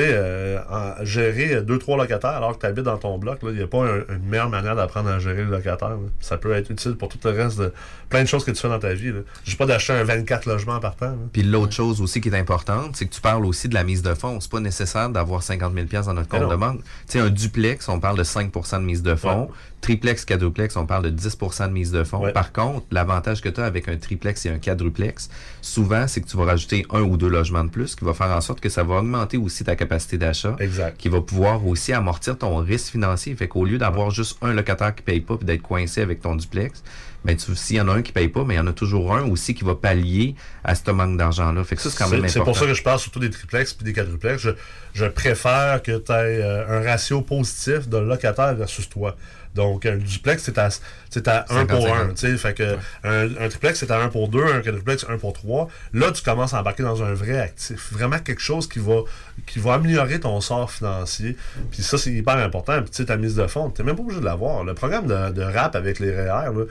sais, 0.02 0.08
euh, 0.10 0.60
gérer 1.06 1.62
deux, 1.62 1.78
trois 1.78 1.98
locataires 1.98 2.32
alors 2.32 2.54
que 2.56 2.62
tu 2.62 2.66
habites 2.66 2.84
dans 2.84 2.98
ton 2.98 3.18
bloc, 3.18 3.40
il 3.44 3.50
n'y 3.50 3.62
a 3.62 3.68
pas 3.68 3.84
un- 3.86 4.16
une 4.16 4.24
meilleure 4.30 4.50
manière 4.50 4.76
d'apprendre 4.76 5.10
à 5.10 5.20
gérer 5.20 5.44
le 5.44 5.52
locataire. 5.52 5.90
là. 5.90 5.98
Ça 6.20 6.38
peut 6.38 6.52
être 6.54 6.70
utile 6.72 6.96
pour 6.96 7.10
tout 7.10 7.20
le 7.24 7.30
reste 7.32 7.60
de 7.60 7.72
plein 8.10 8.24
de 8.24 8.28
choses 8.28 8.44
que 8.46 8.52
tu 8.52 8.60
fais 8.62 8.70
dans 8.70 8.80
ta 8.80 8.94
vie. 8.94 9.12
là. 9.12 9.20
Je 9.44 9.52
dis 9.52 9.56
pas 9.58 9.66
d'acheter 9.66 9.94
un 9.94 10.04
24 10.04 10.46
logements 10.48 10.80
par 10.80 10.96
temps. 10.96 11.16
Puis 11.32 11.44
l'autre 11.44 11.74
chose 11.74 12.02
aussi 12.02 12.22
qui 12.22 12.30
est 12.30 12.36
importante, 12.38 12.96
c'est 12.96 13.06
que 13.06 13.14
tu 13.14 13.22
parles 13.22 13.46
aussi 13.46 13.68
de 13.70 13.74
la 13.74 13.84
mise 13.84 14.02
de 14.02 14.14
fonds. 14.14 14.40
C'est 14.40 14.52
pas 14.52 14.60
nécessaire 14.60 15.10
d'avoir 15.10 15.44
50 15.44 15.74
000 15.74 15.88
dans 16.04 16.14
notre 16.14 16.30
compte 16.30 16.50
de 16.50 16.56
banque. 16.56 16.80
Tu 16.80 16.84
sais, 17.08 17.20
un 17.20 17.30
duplex, 17.30 17.88
on 17.90 18.00
parle 18.00 18.18
de 18.18 18.24
5% 18.24 18.80
de 18.80 18.86
mise 18.86 19.04
de 19.04 19.16
fonds. 19.16 19.44
Ouais. 19.44 19.50
Triplex, 19.84 20.24
quadruplex, 20.24 20.78
on 20.78 20.86
parle 20.86 21.12
de 21.12 21.12
10% 21.12 21.68
de 21.68 21.74
mise 21.74 21.92
de 21.92 22.06
fonds. 22.06 22.24
Ouais. 22.24 22.32
Par 22.32 22.54
contre, 22.54 22.86
l'avantage 22.92 23.42
que 23.42 23.50
tu 23.50 23.60
as 23.60 23.66
avec 23.66 23.90
un 23.90 23.98
triplex 23.98 24.46
et 24.46 24.50
un 24.50 24.58
quadruplex, 24.58 25.30
souvent, 25.62 26.08
c'est 26.08 26.22
que 26.22 26.28
tu 26.28 26.38
vas 26.38 26.46
rajouter 26.46 26.86
un 26.90 27.02
ou 27.02 27.18
deux 27.18 27.28
logements 27.28 27.66
de 27.66 27.70
plus, 27.70 27.94
qui 27.96 28.06
va 28.06 28.14
faire 28.14 28.32
en 28.32 28.40
sorte 28.40 28.62
que 28.62 28.70
ça 28.70 28.84
va 28.84 28.96
augmenter 28.96 29.36
aussi 29.36 29.66
ta 29.66 29.76
capacité 29.76 30.18
d'achat. 30.18 30.56
Exact. 30.60 30.98
Qui 30.98 31.10
va 31.10 31.20
pouvoir 31.20 31.68
aussi 31.68 31.92
amortir 31.92 32.38
ton 32.38 32.56
risque 32.60 32.94
financier. 32.94 33.36
Fait 33.36 33.50
qu'au 33.50 33.66
lieu 33.66 33.78
d'avoir 33.78 34.10
juste 34.10 34.38
un 34.42 34.54
locataire 34.54 34.96
qui 34.96 35.04
paye 35.04 35.20
pas 35.20 35.36
puis 35.36 35.46
d'être 35.46 35.62
coincé 35.62 36.02
avec 36.02 36.22
ton 36.22 36.38
duplex, 36.38 36.82
ben 37.26 37.36
tu 37.38 37.56
s'il 37.56 37.78
y 37.78 37.82
en 37.82 37.88
a 37.88 37.94
un 37.94 38.02
qui 38.02 38.12
paye 38.12 38.28
pas, 38.28 38.44
mais 38.46 38.56
il 38.56 38.58
y 38.58 38.60
en 38.60 38.68
a 38.68 38.74
toujours 38.74 39.14
un 39.16 39.24
aussi 39.24 39.54
qui 39.54 39.64
va 39.64 39.76
pallier 39.76 40.36
à 40.64 40.76
ce 40.76 40.92
manque 40.92 41.18
d'argent-là. 41.18 41.64
Fait 41.64 41.76
que 41.76 41.82
ça, 41.82 41.90
c'est 41.90 41.98
quand 41.98 42.10
même 42.10 42.20
important. 42.20 42.34
C'est 42.34 42.44
pour 42.44 42.58
ça 42.58 42.66
que 42.66 42.74
je 42.74 42.84
parle 42.84 43.00
surtout 43.00 43.20
des 43.20 43.30
triplex 43.30 43.74
puis 43.74 43.86
des 43.86 43.94
quadruplex. 43.94 44.42
Je, 44.42 44.52
je 44.94 45.06
préfère 45.06 45.82
que 45.82 45.98
tu 45.98 46.12
aies 46.12 46.42
euh, 46.42 46.80
un 46.80 46.84
ratio 46.84 47.22
positif 47.22 47.88
de 47.88 47.98
locataire 47.98 48.56
versus 48.56 48.90
toi. 48.90 49.16
Donc, 49.56 49.86
un 49.86 49.98
duplex, 49.98 50.44
c'est 50.44 50.58
à, 50.58 50.70
c'est 51.10 51.28
à 51.28 51.46
1 51.50 51.66
pour 51.68 51.86
1. 51.88 52.08
50-50. 52.08 52.14
tu 52.16 52.18
sais. 52.28 52.38
Fait 52.38 52.54
que 52.56 52.78
un, 53.04 53.30
un 53.44 53.50
triplex, 53.50 53.80
c'est 53.80 53.92
à 53.92 54.00
1 54.02 54.10
pour 54.10 54.28
2, 54.30 54.44
un 54.44 54.62
quadruplex, 54.62 55.06
1 55.08 55.18
pour 55.18 55.34
3. 55.34 55.68
Là, 55.94 56.12
tu 56.12 56.24
commences 56.24 56.54
à 56.54 56.60
embarquer 56.60 56.84
dans 56.84 57.04
un 57.04 57.14
vrai 57.14 57.40
actif. 57.40 57.94
Vraiment 57.94 58.18
quelque 58.20 58.42
chose 58.42 58.68
qui 58.68 58.80
va, 58.80 59.02
qui 59.46 59.60
va 59.60 59.76
améliorer 59.76 60.20
ton 60.20 60.42
sort 60.42 60.72
financier. 60.72 61.38
Puis 61.72 61.84
ça, 61.84 61.98
c'est 61.98 62.12
hyper 62.12 62.38
important. 62.38 62.82
Puis 62.82 62.90
tu 62.92 62.98
sais, 62.98 63.06
ta 63.06 63.18
mise 63.18 63.36
de 63.36 63.46
fonds, 63.48 63.70
tu 63.70 63.84
même 63.84 63.96
pas 63.96 64.02
obligé 64.02 64.20
de 64.20 64.26
l'avoir. 64.26 64.64
Le 64.64 64.74
programme 64.74 65.06
de, 65.08 65.32
de 65.32 65.42
rap 65.44 65.76
avec 65.76 66.00
les 66.00 66.12
REER, 66.12 66.26
là, 66.28 66.64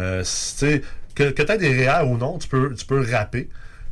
euh, 0.00 0.22
c'est- 0.24 0.66
tu 0.66 0.72
sais, 0.76 0.82
que, 1.14 1.30
que 1.30 1.42
tu 1.42 1.50
aies 1.52 1.58
des 1.58 1.86
REER 1.88 2.06
ou 2.06 2.16
non, 2.16 2.38
tu 2.38 2.46
peux, 2.48 2.72
tu 2.74 2.86
peux 2.86 3.04
rapper. 3.10 3.48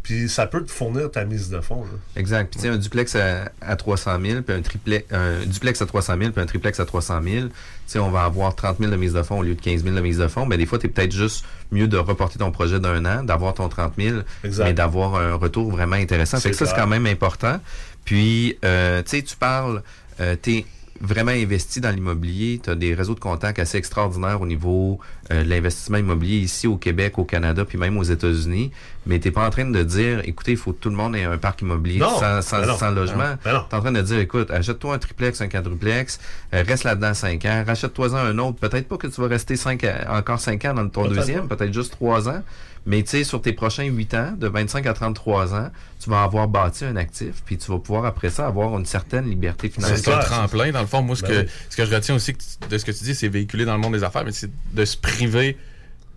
Puis 0.07 0.29
ça 0.29 0.47
peut 0.47 0.64
te 0.64 0.71
fournir 0.71 1.11
ta 1.11 1.25
mise 1.25 1.51
de 1.51 1.61
fonds. 1.61 1.83
là. 1.83 1.99
Exact. 2.14 2.49
Puis, 2.53 2.61
tu 2.61 2.69
sais, 2.69 2.73
un 2.73 2.77
duplex 2.77 3.16
à, 3.16 3.51
à 3.61 3.75
300 3.75 4.21
000, 4.25 4.42
puis 4.42 4.55
un, 4.55 4.62
triplex, 4.62 5.05
un 5.12 5.45
duplex 5.45 5.83
à 5.83 5.87
300 5.87 6.16
000, 6.16 6.31
puis 6.31 6.40
un 6.40 6.47
triplex 6.47 6.79
à 6.79 6.85
300 6.85 7.21
000, 7.25 7.47
tu 7.49 7.53
sais, 7.88 7.99
on 7.99 8.12
va 8.12 8.23
avoir 8.23 8.55
30 8.55 8.79
000 8.79 8.92
de 8.92 8.97
mise 8.97 9.14
de 9.14 9.23
fonds 9.25 9.40
au 9.40 9.42
lieu 9.42 9.57
de 9.57 9.61
15 9.61 9.83
000 9.83 9.97
de 9.97 10.01
mise 10.01 10.19
de 10.19 10.29
fonds. 10.29 10.47
Ben, 10.47 10.57
des 10.59 10.64
fois, 10.66 10.79
tu 10.79 10.87
es 10.87 10.88
peut-être 10.90 11.11
juste 11.11 11.45
mieux 11.73 11.88
de 11.88 11.97
reporter 11.97 12.38
ton 12.38 12.53
projet 12.53 12.79
d'un 12.79 13.05
an, 13.05 13.25
d'avoir 13.25 13.55
ton 13.55 13.69
30 13.69 13.95
000, 13.99 14.19
Exact. 14.45 14.64
mais 14.64 14.75
d'avoir 14.75 15.16
un 15.16 15.35
retour 15.35 15.73
vraiment 15.73 15.97
intéressant. 15.97 16.38
Fait 16.38 16.51
que 16.51 16.57
ça, 16.57 16.66
c'est 16.66 16.77
quand 16.77 16.87
même 16.87 17.07
important. 17.07 17.59
Puis, 18.05 18.57
euh, 18.64 19.03
tu 19.03 19.11
sais, 19.16 19.23
tu 19.23 19.35
parles, 19.37 19.83
euh, 20.21 20.37
tu 20.40 20.59
es 20.59 20.66
vraiment 21.00 21.32
investi 21.32 21.80
dans 21.80 21.90
l'immobilier, 21.90 22.61
tu 22.62 22.70
as 22.70 22.74
des 22.74 22.94
réseaux 22.94 23.14
de 23.14 23.20
contacts 23.20 23.59
assez 23.59 23.78
extraordinaires 23.78 24.40
au 24.40 24.46
niveau 24.46 24.98
euh, 25.30 25.44
de 25.44 25.48
l'investissement 25.48 25.98
immobilier 25.98 26.38
ici 26.38 26.66
au 26.66 26.76
Québec, 26.76 27.18
au 27.18 27.24
Canada, 27.24 27.64
puis 27.64 27.78
même 27.78 27.96
aux 27.98 28.02
États-Unis, 28.02 28.70
mais 29.06 29.18
tu 29.18 29.30
pas 29.32 29.46
en 29.46 29.50
train 29.50 29.64
de 29.64 29.82
dire, 29.82 30.20
écoutez, 30.24 30.52
il 30.52 30.56
faut 30.56 30.72
que 30.72 30.80
tout 30.80 30.90
le 30.90 30.96
monde 30.96 31.14
ait 31.16 31.24
un 31.24 31.38
parc 31.38 31.62
immobilier 31.62 31.98
Non, 32.00 32.18
sans, 32.18 32.42
sans, 32.42 32.61
ben 32.61 32.66
non, 32.66 32.76
sans 32.78 32.90
logement. 32.90 33.16
ben 33.18 33.38
ben 33.44 33.52
non. 33.54 33.64
T'es 33.68 33.76
en 33.76 33.80
train 33.80 33.92
de 33.92 34.02
dire, 34.02 34.18
écoute, 34.18 34.50
achète-toi 34.50 34.94
un 34.94 34.98
triplex, 34.98 35.40
un 35.40 35.48
quadruplex, 35.48 36.18
euh, 36.54 36.64
reste 36.66 36.85
là-dedans 36.85 37.14
5 37.14 37.44
ans, 37.44 37.64
rachète-toi-en 37.66 38.16
un 38.16 38.38
autre. 38.38 38.59
Peut-être 38.59 38.88
pas 38.88 38.96
que 38.96 39.06
tu 39.06 39.20
vas 39.20 39.28
rester 39.28 39.56
cinq 39.56 39.87
encore 40.09 40.40
5 40.40 40.64
ans 40.66 40.74
dans 40.74 40.88
ton 40.88 41.09
deuxième, 41.09 41.48
peut-être 41.48 41.72
juste 41.72 41.92
3 41.92 42.28
ans. 42.28 42.42
Mais 42.87 43.03
tu 43.03 43.11
sais, 43.11 43.25
sur 43.25 43.42
tes 43.42 43.53
prochains 43.53 43.85
8 43.85 44.14
ans, 44.14 44.33
de 44.38 44.46
25 44.46 44.87
à 44.87 44.92
33 44.92 45.55
ans, 45.55 45.70
tu 46.01 46.09
vas 46.09 46.22
avoir 46.22 46.46
bâti 46.46 46.85
un 46.85 46.94
actif, 46.96 47.42
puis 47.44 47.59
tu 47.59 47.70
vas 47.70 47.79
pouvoir 47.81 48.05
après 48.07 48.31
ça 48.31 48.46
avoir 48.46 48.79
une 48.79 48.87
certaine 48.87 49.29
liberté 49.29 49.68
C'est 49.75 49.83
financière. 49.83 50.18
un 50.18 50.22
tremplin. 50.22 50.70
Dans 50.70 50.81
le 50.83 50.87
fond, 50.87 51.03
moi, 51.03 51.16
ce, 51.16 51.22
Ben 51.22 51.29
que, 51.29 51.40
oui. 51.46 51.53
ce 51.68 51.77
que 51.77 51.85
je 51.85 51.94
retiens 51.94 52.14
aussi 52.14 52.35
de 52.70 52.79
ce 52.79 52.85
que 52.85 52.92
tu 52.92 53.03
dis, 53.05 53.14
c'est 53.16 53.29
véhiculé 53.29 53.64
dans 53.64 53.75
le 53.75 53.81
monde 53.81 53.94
des 53.94 54.05
affaires, 54.05 54.25
mais 54.25 54.33
c'est 54.33 54.51
de 54.72 54.85
se 54.85 54.96
priver 54.96 55.57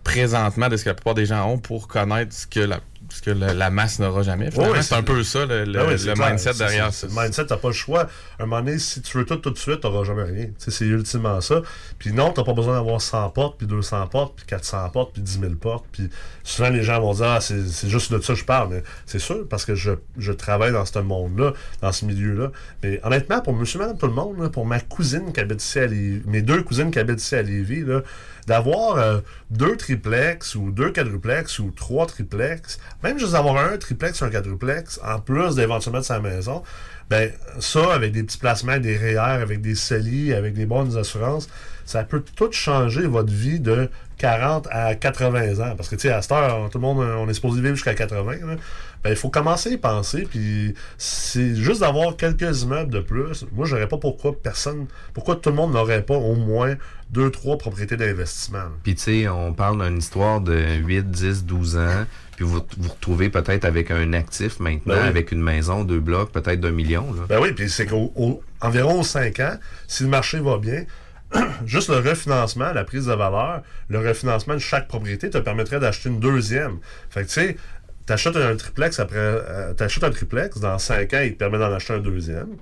présentement 0.03 0.69
de 0.69 0.77
ce 0.77 0.84
que 0.84 0.89
la 0.89 0.95
plupart 0.95 1.13
des 1.15 1.25
gens 1.25 1.47
ont 1.49 1.58
pour 1.58 1.88
connaître 1.88 2.34
ce 2.34 2.47
que 2.47 2.60
la, 2.62 2.79
ce 3.10 3.22
que 3.22 3.32
la, 3.32 3.54
la 3.54 3.69
masse 3.69 4.00
n'aura 4.00 4.22
jamais. 4.24 4.50
C'est 4.82 4.93
un 4.95 5.04
peu 5.04 5.24
ça, 5.24 5.45
le, 5.45 5.65
le- 5.65 5.74
Ben 5.74 5.86
oui, 5.88 5.95
le 6.06 6.13
mindset 6.15 6.54
derrière 6.54 6.93
ça. 6.93 7.08
Le 7.08 7.13
mindset, 7.22 7.45
t'as 7.48 7.58
pas 7.58 7.69
le 7.69 7.74
choix. 7.74 8.02
À 8.38 8.43
un 8.43 8.45
moment 8.45 8.62
donné, 8.62 8.80
si 8.80 9.02
tu 9.02 9.17
veux 9.17 9.26
tout 9.26 9.36
tout 9.38 9.50
de 9.52 9.58
suite, 9.58 9.82
t'auras 9.82 10.04
jamais 10.04 10.24
rien. 10.24 10.48
C'est 10.58 10.86
ultimement 10.86 11.41
ça. 11.41 11.62
Puis 11.98 12.13
non, 12.13 12.32
t'as 12.32 12.43
pas 12.43 12.54
besoin 12.54 12.76
d'avoir 12.76 13.02
100 13.02 13.30
portes, 13.32 13.58
puis 13.58 13.67
200 13.67 14.08
portes, 14.08 14.36
puis 14.38 14.45
400 14.45 14.89
portes, 14.89 15.13
puis 15.13 15.22
10 15.22 15.39
000 15.41 15.54
portes. 15.56 15.86
Puis 15.91 16.10
souvent, 16.43 16.69
les 16.69 16.84
gens 16.84 17.00
vont 17.02 17.13
dire, 17.13 17.26
ah, 17.28 17.41
c'est 17.41 17.67
c'est 17.67 17.89
juste 17.89 18.12
de 18.13 18.19
ça 18.22 18.34
que 18.34 18.39
je 18.39 18.45
parle. 18.45 18.69
Mais 18.69 18.84
c'est 19.06 19.19
sûr, 19.19 19.48
parce 19.50 19.65
que 19.65 19.76
je, 19.76 19.91
je 20.17 20.32
travaille 20.32 20.72
dans 20.72 20.86
ce 20.86 21.00
monde-là, 21.00 21.54
dans 21.82 21.91
ce 21.91 22.06
milieu-là. 22.06 22.52
Mais 22.84 23.00
honnêtement, 23.04 23.41
pour 23.41 23.54
monsieur, 23.54 23.80
madame, 23.80 23.98
tout 23.98 24.08
le 24.08 24.13
monde, 24.13 24.39
là, 24.39 24.50
pour 24.50 24.65
ma 24.65 24.80
cousine 24.80 25.34
qui 25.34 25.39
habite 25.39 25.62
ici 25.63 25.80
à 25.80 25.88
Lévis, 25.88 26.22
mes 26.26 26.41
deux 26.41 26.63
cousines 26.63 26.91
qui 26.91 27.00
habitent 27.00 27.22
ici 27.22 27.36
à 27.36 27.41
Lévis, 27.41 27.82
là, 27.86 28.02
d'avoir 28.49 28.97
euh, 28.97 29.19
deux 29.51 29.77
triplex 29.77 30.55
ou 30.55 30.71
deux 30.71 30.91
quadruplex 30.91 31.59
ou 31.59 31.69
trois 31.69 32.07
triplex, 32.07 32.79
même 33.03 33.19
juste 33.19 33.33
d'avoir 33.33 33.57
un 33.57 33.77
triplex 33.77 34.21
ou 34.21 34.25
un 34.25 34.31
quadruplex, 34.31 34.99
en 35.05 35.19
plus 35.19 35.55
d'éventuellement 35.55 35.99
de 35.99 36.05
sa 36.05 36.19
maison, 36.19 36.63
ben 37.10 37.32
ça, 37.60 37.93
avec 37.93 38.12
des 38.12 38.24
petits 38.24 38.38
placements, 38.38 38.78
des 38.78 38.98
REER, 38.98 39.41
avec 39.41 39.62
des 39.62 39.76
CELI, 39.76 40.34
avec 40.34 40.54
des 40.54 40.65
bonnes 40.65 40.95
assurances, 40.98 41.50
ça 41.86 42.04
peut 42.04 42.24
tout 42.36 42.52
changer 42.52 43.08
votre 43.08 43.32
vie 43.32 43.60
de 43.60 43.89
40 44.19 44.67
à 44.69 44.93
80 44.93 45.60
ans. 45.60 45.76
Parce 45.76 45.89
que, 45.89 45.95
tu 45.95 46.04
sais, 46.04 46.12
à 46.13 46.22
cette 46.22 46.32
heure, 46.34 46.69
tout 46.69 46.78
le 46.78 46.84
monde, 46.84 47.00
on 47.00 47.28
est 47.28 47.34
supposé 47.34 47.62
vivre 47.62 47.74
jusqu'à 47.74 47.95
80. 47.95 48.32
là. 48.45 48.56
Ben, 49.04 49.12
il 49.12 49.15
faut 49.15 49.30
commencer 49.30 49.69
à 49.69 49.74
y 49.74 49.78
penser. 49.78 50.28
Puis, 50.30 50.76
c'est 50.98 51.56
juste 51.56 51.82
d'avoir 51.82 52.15
quelques 52.15 52.63
immeubles 52.63 52.91
de 52.91 53.00
plus. 53.00 53.45
Moi, 53.54 53.65
je 53.65 53.76
pas 53.86 53.98
pourquoi 53.98 54.34
personne, 54.39 54.88
pourquoi 55.13 55.38
tout 55.38 55.50
le 55.50 55.56
monde 55.56 55.74
n'aurait 55.74 56.04
pas 56.04 56.17
au 56.17 56.36
moins 56.36 56.76
deux, 57.10 57.32
trois 57.32 57.58
propriétés 57.58 57.98
d'investissement. 57.98 58.65
Puis 58.84 58.93
tu 58.93 59.02
sais, 59.02 59.28
on 59.28 59.54
parle 59.54 59.84
d'une 59.84 59.98
histoire 59.98 60.41
de 60.41 60.76
8, 60.76 61.10
10, 61.10 61.45
12 61.45 61.78
ans, 61.78 62.06
puis 62.39 62.47
vous 62.47 62.62
vous 62.78 62.89
retrouvez 62.89 63.28
peut-être 63.28 63.65
avec 63.65 63.91
un 63.91 64.13
actif 64.13 64.62
maintenant, 64.62 64.93
Ben 64.93 65.02
oui. 65.02 65.08
avec 65.10 65.34
une 65.34 65.41
maison, 65.41 65.84
deux 65.84 65.99
blocs, 65.99 66.32
peut-être 66.32 66.62
d'un 66.62 66.71
million. 66.71 67.12
Là. 67.13 67.23
Ben 67.28 67.38
oui, 67.41 67.52
puis 67.52 67.69
c'est 67.69 67.86
qu'environ 67.86 69.04
5 69.04 69.38
ans, 69.41 69.58
si 69.89 70.04
le 70.04 70.10
marché 70.10 70.39
va 70.39 70.58
bien, 70.58 70.86
juste 71.65 71.89
le 71.89 71.97
refinancement, 71.97 72.71
la 72.71 72.86
prise 72.86 73.08
de 73.08 73.13
valeur, 73.13 73.62
le 73.89 73.99
refinancement 73.99 74.54
de 74.54 74.60
chaque 74.60 74.88
propriété 74.88 75.30
te 75.30 75.38
permettrait 75.38 75.82
d'acheter 75.82 76.08
une 76.08 76.21
deuxième. 76.21 76.78
Fait 77.10 77.23
que 77.23 77.28
tu 77.28 77.34
sais, 77.34 77.58
t'achètes 78.06 78.38
un 78.38 78.56
triplex 78.56 79.02
après, 79.02 79.17
euh, 79.17 79.73
t'achètes 79.73 80.06
un 80.06 80.12
triplex, 80.12 80.60
dans 80.62 80.80
5 80.80 81.13
ans, 81.15 81.21
il 81.21 81.34
te 81.34 81.38
permet 81.39 81.60
d'en 81.60 81.73
acheter 81.73 81.91
un 81.95 81.99
deuxième. 81.99 82.56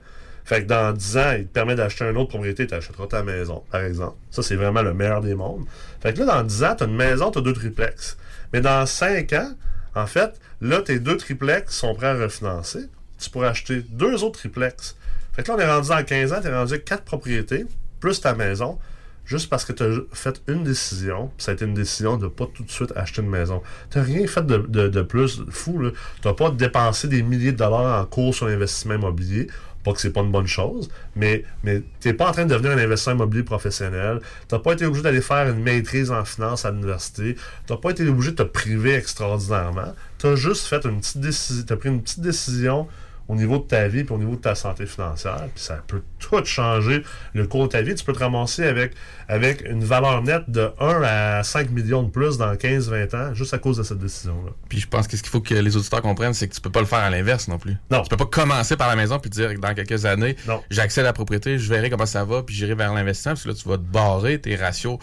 Fait 0.44 0.64
que 0.64 0.68
dans 0.68 0.92
10 0.92 1.18
ans, 1.18 1.34
il 1.38 1.46
te 1.46 1.54
permet 1.54 1.76
d'acheter 1.76 2.06
une 2.06 2.18
autre 2.18 2.30
propriété, 2.30 2.66
tu 2.66 2.74
achèteras 2.74 3.06
ta 3.06 3.22
maison, 3.22 3.62
par 3.72 3.82
exemple. 3.82 4.16
Ça, 4.32 4.42
c'est 4.42 4.56
vraiment 4.56 4.82
le 4.82 4.96
meilleur 4.96 5.22
des 5.22 5.36
mondes. 5.36 5.66
Fait 6.02 6.14
que 6.14 6.20
là, 6.24 6.26
dans 6.26 6.42
10 6.44 6.64
ans, 6.64 6.76
tu 6.76 6.84
as 6.84 6.88
une 6.88 6.96
maison, 6.96 7.30
tu 7.30 7.38
as 7.38 7.42
deux 7.42 7.54
triplex. 7.54 8.18
Mais 8.54 8.62
dans 8.62 8.88
5 8.88 9.34
ans, 9.34 9.52
en 9.98 10.08
fait, 10.08 10.40
là, 10.62 10.82
tes 10.82 11.00
deux 11.00 11.18
triplex 11.18 11.74
sont 11.76 11.94
prêts 11.96 12.08
à 12.08 12.14
refinancer. 12.14 12.86
Tu 13.20 13.30
pourrais 13.30 13.48
acheter 13.48 13.82
deux 13.90 14.24
autres 14.24 14.40
triplex. 14.40 14.96
Fait 15.34 15.44
que 15.44 15.50
là, 15.50 15.56
on 15.58 15.60
est 15.60 15.68
rendu 15.72 15.90
dans 15.90 16.04
15 16.04 16.34
ans, 16.34 16.42
tu 16.42 16.48
es 16.48 16.54
rendu 16.54 16.74
avec 16.74 16.86
quatre 16.86 17.04
propriétés, 17.04 17.66
plus 18.00 18.22
ta 18.22 18.34
maison, 18.36 18.78
juste 19.26 19.50
parce 19.50 19.66
que 19.66 19.74
tu 19.74 19.84
as 19.84 19.90
fait 20.14 20.42
une 20.48 20.64
décision, 20.64 21.32
ça 21.38 21.52
a 21.52 21.54
été 21.56 21.66
une 21.66 21.74
décision 21.74 22.18
de 22.18 22.28
pas 22.28 22.46
tout 22.54 22.64
de 22.64 22.72
suite 22.72 22.94
acheter 22.96 23.22
une 23.22 23.30
maison. 23.30 23.62
Tu 23.92 24.00
rien 24.00 24.26
fait 24.28 24.46
de, 24.46 24.58
de- 24.58 24.88
de 24.88 25.02
plus 25.02 25.42
fou. 25.50 25.82
Tu 26.22 26.28
n'as 26.28 26.34
pas 26.34 26.50
dépensé 26.52 27.08
des 27.08 27.24
milliers 27.24 27.52
de 27.52 27.58
dollars 27.58 28.02
en 28.02 28.06
cours 28.06 28.34
sur 28.34 28.48
l'investissement 28.48 28.96
immobilier. 28.96 29.48
Que 29.94 30.02
c'est 30.02 30.12
pas 30.12 30.22
une 30.22 30.32
bonne 30.32 30.48
chose, 30.48 30.90
mais, 31.16 31.44
mais 31.64 31.82
tu 32.02 32.08
n'es 32.08 32.14
pas 32.14 32.30
en 32.30 32.32
train 32.32 32.46
de 32.46 32.54
devenir 32.54 32.72
un 32.72 32.78
investisseur 32.78 33.16
immobilier 33.16 33.44
professionnel. 33.44 34.20
Tu 34.48 34.56
n'as 34.56 34.60
pas 34.60 34.74
été 34.74 34.86
obligé 34.86 35.04
d'aller 35.04 35.22
faire 35.22 35.50
une 35.50 35.62
maîtrise 35.62 36.12
en 36.12 36.24
finance 36.26 36.66
à 36.66 36.72
l'université. 36.72 37.36
Tu 37.66 37.74
n'as 37.74 37.80
pas 37.80 37.92
été 37.92 38.08
obligé 38.08 38.32
de 38.32 38.36
te 38.36 38.44
priver 38.44 38.96
extraordinairement. 38.96 39.94
Tu 40.18 40.28
as 40.28 40.36
juste 40.36 40.68
fait 40.68 40.84
une 40.86 41.00
petite 41.00 41.20
décision. 41.20 41.66
Tu 41.66 41.74
as 41.74 41.78
pris 41.78 41.90
une 41.90 42.02
petite 42.02 42.22
décision 42.22 42.88
au 43.30 43.36
niveau 43.36 43.58
de 43.58 43.64
ta 43.64 43.88
vie 43.90 44.04
puis 44.06 44.16
au 44.16 44.18
niveau 44.18 44.36
de 44.36 44.42
ta 44.42 44.56
santé 44.56 44.86
financière. 44.86 45.48
Puis 45.54 45.64
ça 45.64 45.82
peut 45.86 46.02
tout 46.20 46.44
changer 46.46 47.04
le 47.34 47.46
cours 47.46 47.64
de 47.64 47.68
ta 47.72 47.82
vie. 47.82 47.94
Tu 47.94 48.04
peux 48.06 48.14
te 48.14 48.20
ramasser 48.20 48.64
avec, 48.66 48.94
avec 49.28 49.64
une 49.70 49.84
valeur 49.84 50.22
nette 50.24 50.50
de 50.50 50.72
1 50.80 51.02
à 51.04 51.44
5 51.44 51.70
millions 51.72 52.04
de 52.04 52.10
plus 52.10 52.38
dans 52.38 52.54
15-20 52.54 53.16
ans 53.16 53.34
juste 53.34 53.54
à 53.54 53.58
cause 53.58 53.78
de 53.78 53.84
cette 53.84 53.98
décision-là. 54.00 54.52
Puis 54.70 54.80
je 54.80 54.88
pense 54.88 55.08
que 55.08 55.18
ce 55.18 55.24
qu'il 55.24 55.30
faut 55.32 55.42
que 55.42 55.54
les 55.54 55.76
auditeurs 55.76 56.02
comprennent, 56.02 56.34
c'est 56.34 56.48
que 56.48 56.54
tu 56.56 56.62
peux 56.62 56.70
pas 56.72 56.80
le 56.80 56.86
faire 56.86 57.00
à 57.00 57.10
l'inverse 57.10 57.48
non 57.48 57.58
plus. 57.58 57.76
Non. 57.92 58.02
Tu 58.04 58.10
peux 58.10 58.18
pas 58.18 58.26
commencer 58.26 58.78
par 58.78 58.88
la 58.88 58.96
maison 58.96 59.20
puis 59.20 59.30
dire 59.30 59.54
que 59.54 59.60
dans 59.60 59.74
quelques 59.74 60.06
années, 60.06 60.36
j'accède 60.70 61.04
à 61.04 61.08
la 61.10 61.14
propriété, 61.14 61.58
je 61.60 61.70
verrai 61.70 61.90
comment 61.90 62.06
ça 62.06 62.24
va, 62.24 62.44
puis 62.44 62.56
j'irai 62.56 62.76
vers 62.76 62.94
l'investissement, 62.94 63.32
parce 63.34 63.44
que 63.44 63.50
là, 63.50 63.56
tu 63.56 63.68
vas 63.68 63.78
te 63.78 63.82
barrer 63.84 64.40
tes 64.40 64.56
ratios. 64.56 64.98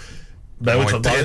Ben 0.61 0.77
oui, 0.79 0.87
tu 0.87 0.93
vas 0.93 0.99
barrer- 1.01 1.19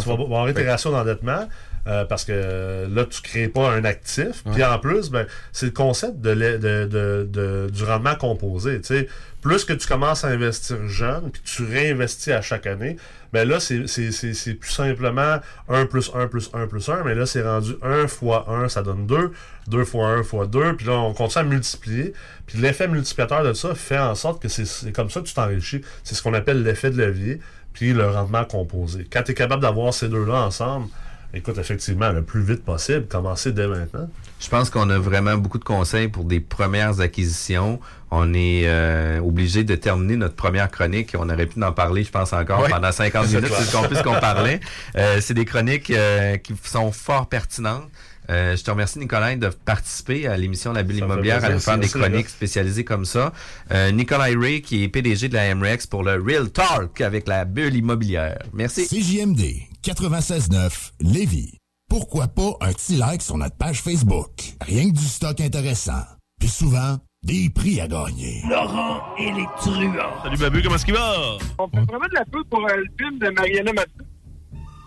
Tu 0.00 0.08
vas 0.08 0.16
barrer 0.28 0.54
tes 0.54 0.68
ratios 0.70 0.92
d'endettement. 0.92 1.48
Euh, 1.86 2.04
parce 2.04 2.24
que 2.24 2.86
là, 2.90 3.04
tu 3.04 3.20
crées 3.22 3.48
pas 3.48 3.70
un 3.70 3.84
actif. 3.84 4.42
Puis 4.52 4.64
en 4.64 4.78
plus, 4.78 5.10
ben, 5.10 5.26
c'est 5.52 5.66
le 5.66 5.72
concept 5.72 6.20
de, 6.20 6.34
de, 6.34 6.86
de- 6.86 7.28
de- 7.30 7.70
du 7.70 7.84
rendement 7.84 8.14
composé. 8.14 8.80
tu 8.80 8.86
sais. 8.94 9.08
Plus 9.42 9.66
que 9.66 9.74
tu 9.74 9.86
commences 9.86 10.24
à 10.24 10.28
investir 10.28 10.88
jeune, 10.88 11.30
puis 11.30 11.42
tu 11.44 11.64
réinvestis 11.66 12.32
à 12.32 12.40
chaque 12.40 12.66
année, 12.66 12.96
ben 13.30 13.46
là, 13.46 13.60
c'est 13.60 13.86
c'est- 13.86 14.10
c'est- 14.10 14.32
c'est 14.32 14.54
plus 14.54 14.70
simplement 14.70 15.36
1 15.68 15.84
plus 15.84 16.10
1 16.14 16.28
plus 16.28 16.48
1 16.54 16.66
plus 16.66 16.88
1, 16.88 17.02
mais 17.04 17.14
là, 17.14 17.26
c'est 17.26 17.42
rendu 17.42 17.74
1 17.82 18.06
fois 18.06 18.46
1, 18.48 18.70
ça 18.70 18.82
donne 18.82 19.06
2, 19.06 19.32
2 19.68 19.84
fois 19.84 20.08
1 20.08 20.22
fois 20.22 20.46
2, 20.46 20.76
puis 20.76 20.86
là, 20.86 20.92
on 20.94 21.12
continue 21.12 21.44
à 21.44 21.46
multiplier. 21.48 22.14
Puis 22.46 22.56
l'effet 22.58 22.88
multiplicateur 22.88 23.44
de 23.44 23.52
ça 23.52 23.74
fait 23.74 23.98
en 23.98 24.14
sorte 24.14 24.40
que 24.40 24.48
c'est- 24.48 24.64
c'est 24.64 24.92
comme 24.92 25.10
ça 25.10 25.20
que 25.20 25.26
tu 25.26 25.34
t'enrichis. 25.34 25.82
C'est 26.04 26.14
ce 26.14 26.22
qu'on 26.22 26.32
appelle 26.32 26.62
l'effet 26.62 26.90
de 26.90 26.96
levier, 26.96 27.40
puis 27.74 27.92
le 27.92 28.08
rendement 28.08 28.46
composé. 28.46 29.06
Quand 29.12 29.22
tu 29.24 29.32
es 29.32 29.34
capable 29.34 29.60
d'avoir 29.60 29.92
ces 29.92 30.08
deux-là 30.08 30.36
ensemble, 30.40 30.86
écoute, 31.34 31.58
effectivement, 31.58 32.10
le 32.10 32.22
plus 32.22 32.42
vite 32.42 32.64
possible, 32.64 33.06
commencer 33.06 33.52
dès 33.52 33.66
maintenant. 33.66 34.08
Je 34.40 34.48
pense 34.48 34.70
qu'on 34.70 34.88
a 34.90 34.98
vraiment 34.98 35.36
beaucoup 35.36 35.58
de 35.58 35.64
conseils 35.64 36.08
pour 36.08 36.24
des 36.24 36.40
premières 36.40 37.00
acquisitions. 37.00 37.80
On 38.10 38.34
est 38.34 38.62
euh, 38.66 39.20
obligé 39.20 39.64
de 39.64 39.74
terminer 39.74 40.16
notre 40.16 40.34
première 40.36 40.70
chronique. 40.70 41.14
On 41.18 41.28
aurait 41.28 41.46
pu 41.46 41.62
en 41.62 41.72
parler, 41.72 42.04
je 42.04 42.10
pense, 42.10 42.32
encore 42.32 42.66
pendant 42.68 42.92
50 42.92 43.26
C'est 43.26 43.36
minutes, 43.36 43.52
c'est 43.56 43.64
ce 43.64 43.76
qu'on 43.76 43.88
puisse 43.88 44.02
qu'on 44.02 44.20
parlait. 44.20 44.60
Euh, 44.96 45.18
c'est 45.20 45.34
des 45.34 45.44
chroniques 45.44 45.90
euh, 45.90 46.36
qui 46.36 46.54
sont 46.62 46.92
fort 46.92 47.28
pertinentes. 47.28 47.88
Euh, 48.30 48.56
je 48.56 48.64
te 48.64 48.70
remercie, 48.70 48.98
Nicolas, 48.98 49.36
de 49.36 49.48
participer 49.48 50.26
à 50.26 50.36
l'émission 50.36 50.72
La 50.72 50.82
Bulle 50.82 50.98
Ça 50.98 51.04
immobilière, 51.04 51.44
à 51.44 51.50
nous 51.50 51.60
faire 51.60 51.78
des 51.78 51.88
chroniques 51.88 52.28
spécialisées 52.28 52.84
comme 52.84 53.04
ça. 53.04 53.32
Euh, 53.72 53.90
Nicolas 53.90 54.28
Ray, 54.36 54.62
qui 54.62 54.84
est 54.84 54.88
PDG 54.88 55.28
de 55.28 55.34
la 55.34 55.54
MREX 55.54 55.86
pour 55.86 56.02
le 56.02 56.22
Real 56.22 56.50
Talk 56.50 57.00
avec 57.00 57.28
la 57.28 57.44
bulle 57.44 57.74
immobilière. 57.74 58.38
Merci. 58.52 58.86
CJMD 58.86 59.73
96.9 59.84 60.92
Lévis. 61.02 61.58
Pourquoi 61.90 62.26
pas 62.28 62.56
un 62.62 62.72
petit 62.72 62.96
like 62.96 63.20
sur 63.20 63.36
notre 63.36 63.54
page 63.58 63.82
Facebook? 63.82 64.30
Rien 64.62 64.88
que 64.88 64.94
du 64.96 65.04
stock 65.04 65.38
intéressant. 65.42 66.02
Puis 66.40 66.48
souvent, 66.48 66.96
des 67.22 67.50
prix 67.50 67.82
à 67.82 67.86
gagner. 67.86 68.40
Laurent 68.48 69.02
et 69.18 69.30
les 69.30 69.44
truands. 69.58 69.92
Salut 70.22 70.38
Babu, 70.38 70.62
comment 70.62 70.76
est-ce 70.76 70.86
qu'il 70.86 70.94
va? 70.94 71.36
On 71.58 71.68
fait 71.68 71.80
vraiment 71.84 72.06
de 72.06 72.14
la 72.14 72.24
pub 72.24 72.44
pour 72.48 72.60
euh, 72.66 72.76
le 72.76 72.84
film 72.98 73.18
de 73.18 73.28
Mariana 73.28 73.72
Mathieu. 73.74 74.06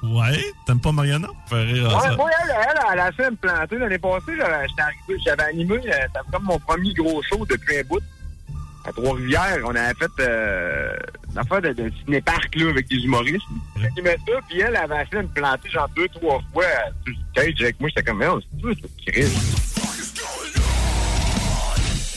Ouais, 0.01 0.41
t'aimes 0.65 0.81
pas 0.81 0.91
Mariana? 0.91 1.27
Faire 1.47 1.63
rire 1.67 1.89
à 1.91 1.95
Ouais, 1.97 2.01
ça. 2.09 2.15
moi, 2.15 2.29
elle, 2.43 2.55
elle, 2.67 2.79
elle 2.93 2.99
a 2.99 3.11
fait 3.11 3.29
me 3.29 3.35
planter 3.35 3.77
l'année 3.77 3.99
passée. 3.99 4.33
j'avais- 4.35 4.67
j'étais 4.67 4.81
arrivé- 4.81 5.23
J'avais 5.23 5.43
animé, 5.43 5.75
euh, 5.75 5.79
c'était 6.07 6.31
comme 6.33 6.43
mon 6.45 6.57
premier 6.59 6.93
gros 6.95 7.21
show 7.21 7.45
depuis 7.45 7.77
un 7.77 7.83
bout. 7.83 7.99
À 8.87 8.91
Trois-Rivières, 8.93 9.59
on 9.65 9.75
avait 9.75 9.93
fait 9.95 10.11
euh, 10.21 10.95
une 11.29 11.37
affaire 11.37 11.61
de, 11.61 11.73
de 11.73 11.91
ciné-parc 12.05 12.55
là, 12.55 12.69
avec 12.69 12.87
des 12.87 12.95
humoristes. 12.95 13.43
Ils 13.75 14.01
mettaient 14.01 14.21
ça, 14.25 14.39
puis 14.47 14.61
elle 14.61 14.77
avait 14.77 15.05
fait 15.11 15.21
me 15.23 15.27
planter 15.27 15.69
genre 15.69 15.89
deux, 15.93 16.07
trois 16.07 16.39
fois 16.53 16.63
euh, 16.63 16.91
sur 17.05 17.13
le 17.13 17.15
stage 17.31 17.61
avec 17.61 17.79
moi. 17.81 17.89
J'étais 17.89 18.03
comme, 18.03 18.19
mais 18.19 18.27
c'est 18.27 18.61
tout, 18.61 18.73
c'est. 19.05 19.27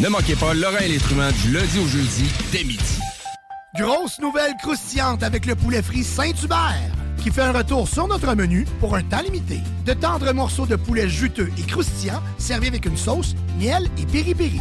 Ne 0.01 0.09
manquez 0.09 0.37
pas 0.37 0.55
Laurent 0.55 0.79
et 0.79 0.89
les 0.89 0.99
truands 0.99 1.33
du 1.43 1.53
lundi 1.53 1.79
au 1.81 1.87
jeudi 1.89 2.31
dès 2.53 2.63
midi. 2.63 3.01
Grosse 3.77 4.21
nouvelle 4.21 4.55
croustillante 4.63 5.25
avec 5.25 5.47
le 5.47 5.57
poulet 5.57 5.83
frit 5.83 6.05
Saint-Hubert 6.05 6.91
qui 7.21 7.31
fait 7.31 7.43
un 7.43 7.53
retour 7.53 7.87
sur 7.87 8.09
notre 8.09 8.35
menu 8.35 8.65
pour 8.81 8.95
un 8.95 9.03
temps 9.03 9.21
limité. 9.21 9.59
De 9.85 9.93
tendres 9.93 10.33
morceaux 10.33 10.67
de 10.67 10.77
poulet 10.77 11.09
juteux 11.09 11.51
et 11.59 11.63
croustillants 11.63 12.23
servis 12.39 12.69
avec 12.69 12.87
une 12.87 12.97
sauce, 12.97 13.35
miel 13.59 13.89
et 13.99 14.07
piri-piri. 14.07 14.61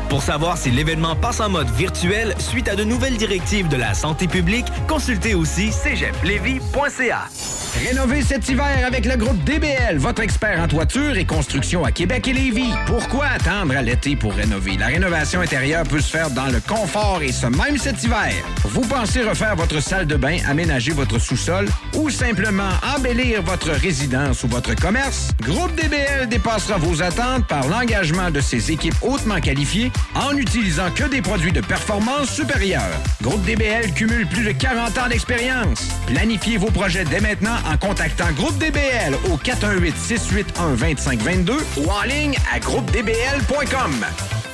Pour 0.11 0.21
savoir 0.21 0.57
si 0.57 0.71
l'événement 0.71 1.15
passe 1.15 1.39
en 1.39 1.47
mode 1.47 1.69
virtuel 1.69 2.35
suite 2.37 2.67
à 2.67 2.75
de 2.75 2.83
nouvelles 2.83 3.15
directives 3.15 3.69
de 3.69 3.77
la 3.77 3.93
santé 3.93 4.27
publique, 4.27 4.65
consultez 4.85 5.35
aussi 5.35 5.71
cégeplevy.ca. 5.71 7.29
Rénovez 7.79 8.21
cet 8.21 8.49
hiver 8.49 8.85
avec 8.85 9.05
le 9.05 9.15
groupe 9.15 9.41
DBL, 9.45 9.97
votre 9.97 10.21
expert 10.21 10.59
en 10.59 10.67
toiture 10.67 11.15
et 11.15 11.23
construction 11.23 11.85
à 11.85 11.93
Québec 11.93 12.27
et 12.27 12.33
Lévis. 12.33 12.73
Pourquoi 12.85 13.27
attendre 13.27 13.77
à 13.77 13.81
l'été 13.81 14.17
pour 14.17 14.33
rénover? 14.33 14.75
La 14.77 14.87
rénovation 14.87 15.39
intérieure 15.39 15.83
peut 15.83 16.01
se 16.01 16.09
faire 16.09 16.29
dans 16.29 16.47
le 16.47 16.59
confort 16.59 17.21
et 17.21 17.31
ce 17.31 17.47
même 17.47 17.77
cet 17.77 18.03
hiver. 18.03 18.33
Vous 18.65 18.81
pensez 18.81 19.23
refaire 19.23 19.55
votre 19.55 19.81
salle 19.81 20.05
de 20.05 20.17
bain, 20.17 20.39
aménager 20.49 20.91
votre 20.91 21.17
sous-sol 21.19 21.69
ou 21.95 22.09
simplement 22.09 22.71
embellir 22.97 23.41
votre 23.43 23.71
résidence 23.71 24.43
ou 24.43 24.49
votre 24.49 24.75
commerce? 24.75 25.29
Groupe 25.41 25.73
DBL 25.75 26.27
dépassera 26.27 26.77
vos 26.77 27.01
attentes 27.01 27.47
par 27.47 27.65
l'engagement 27.69 28.29
de 28.31 28.41
ses 28.41 28.73
équipes 28.73 28.95
hautement 29.01 29.39
qualifiées 29.39 29.93
en 30.15 30.33
n'utilisant 30.33 30.89
que 30.91 31.03
des 31.05 31.21
produits 31.21 31.51
de 31.51 31.61
performance 31.61 32.29
supérieure. 32.29 32.81
Groupe 33.21 33.43
DBL 33.43 33.93
cumule 33.93 34.25
plus 34.27 34.43
de 34.43 34.51
40 34.51 34.97
ans 34.97 35.07
d'expérience. 35.09 35.89
Planifiez 36.07 36.57
vos 36.57 36.71
projets 36.71 37.05
dès 37.05 37.21
maintenant 37.21 37.55
en 37.71 37.77
contactant 37.77 38.31
Groupe 38.33 38.57
DBL 38.57 39.15
au 39.31 39.37
418-681-2522 39.37 41.53
ou 41.77 41.89
en 41.89 42.01
ligne 42.03 42.35
à 42.53 42.59
groupedbl.com. 42.59 44.05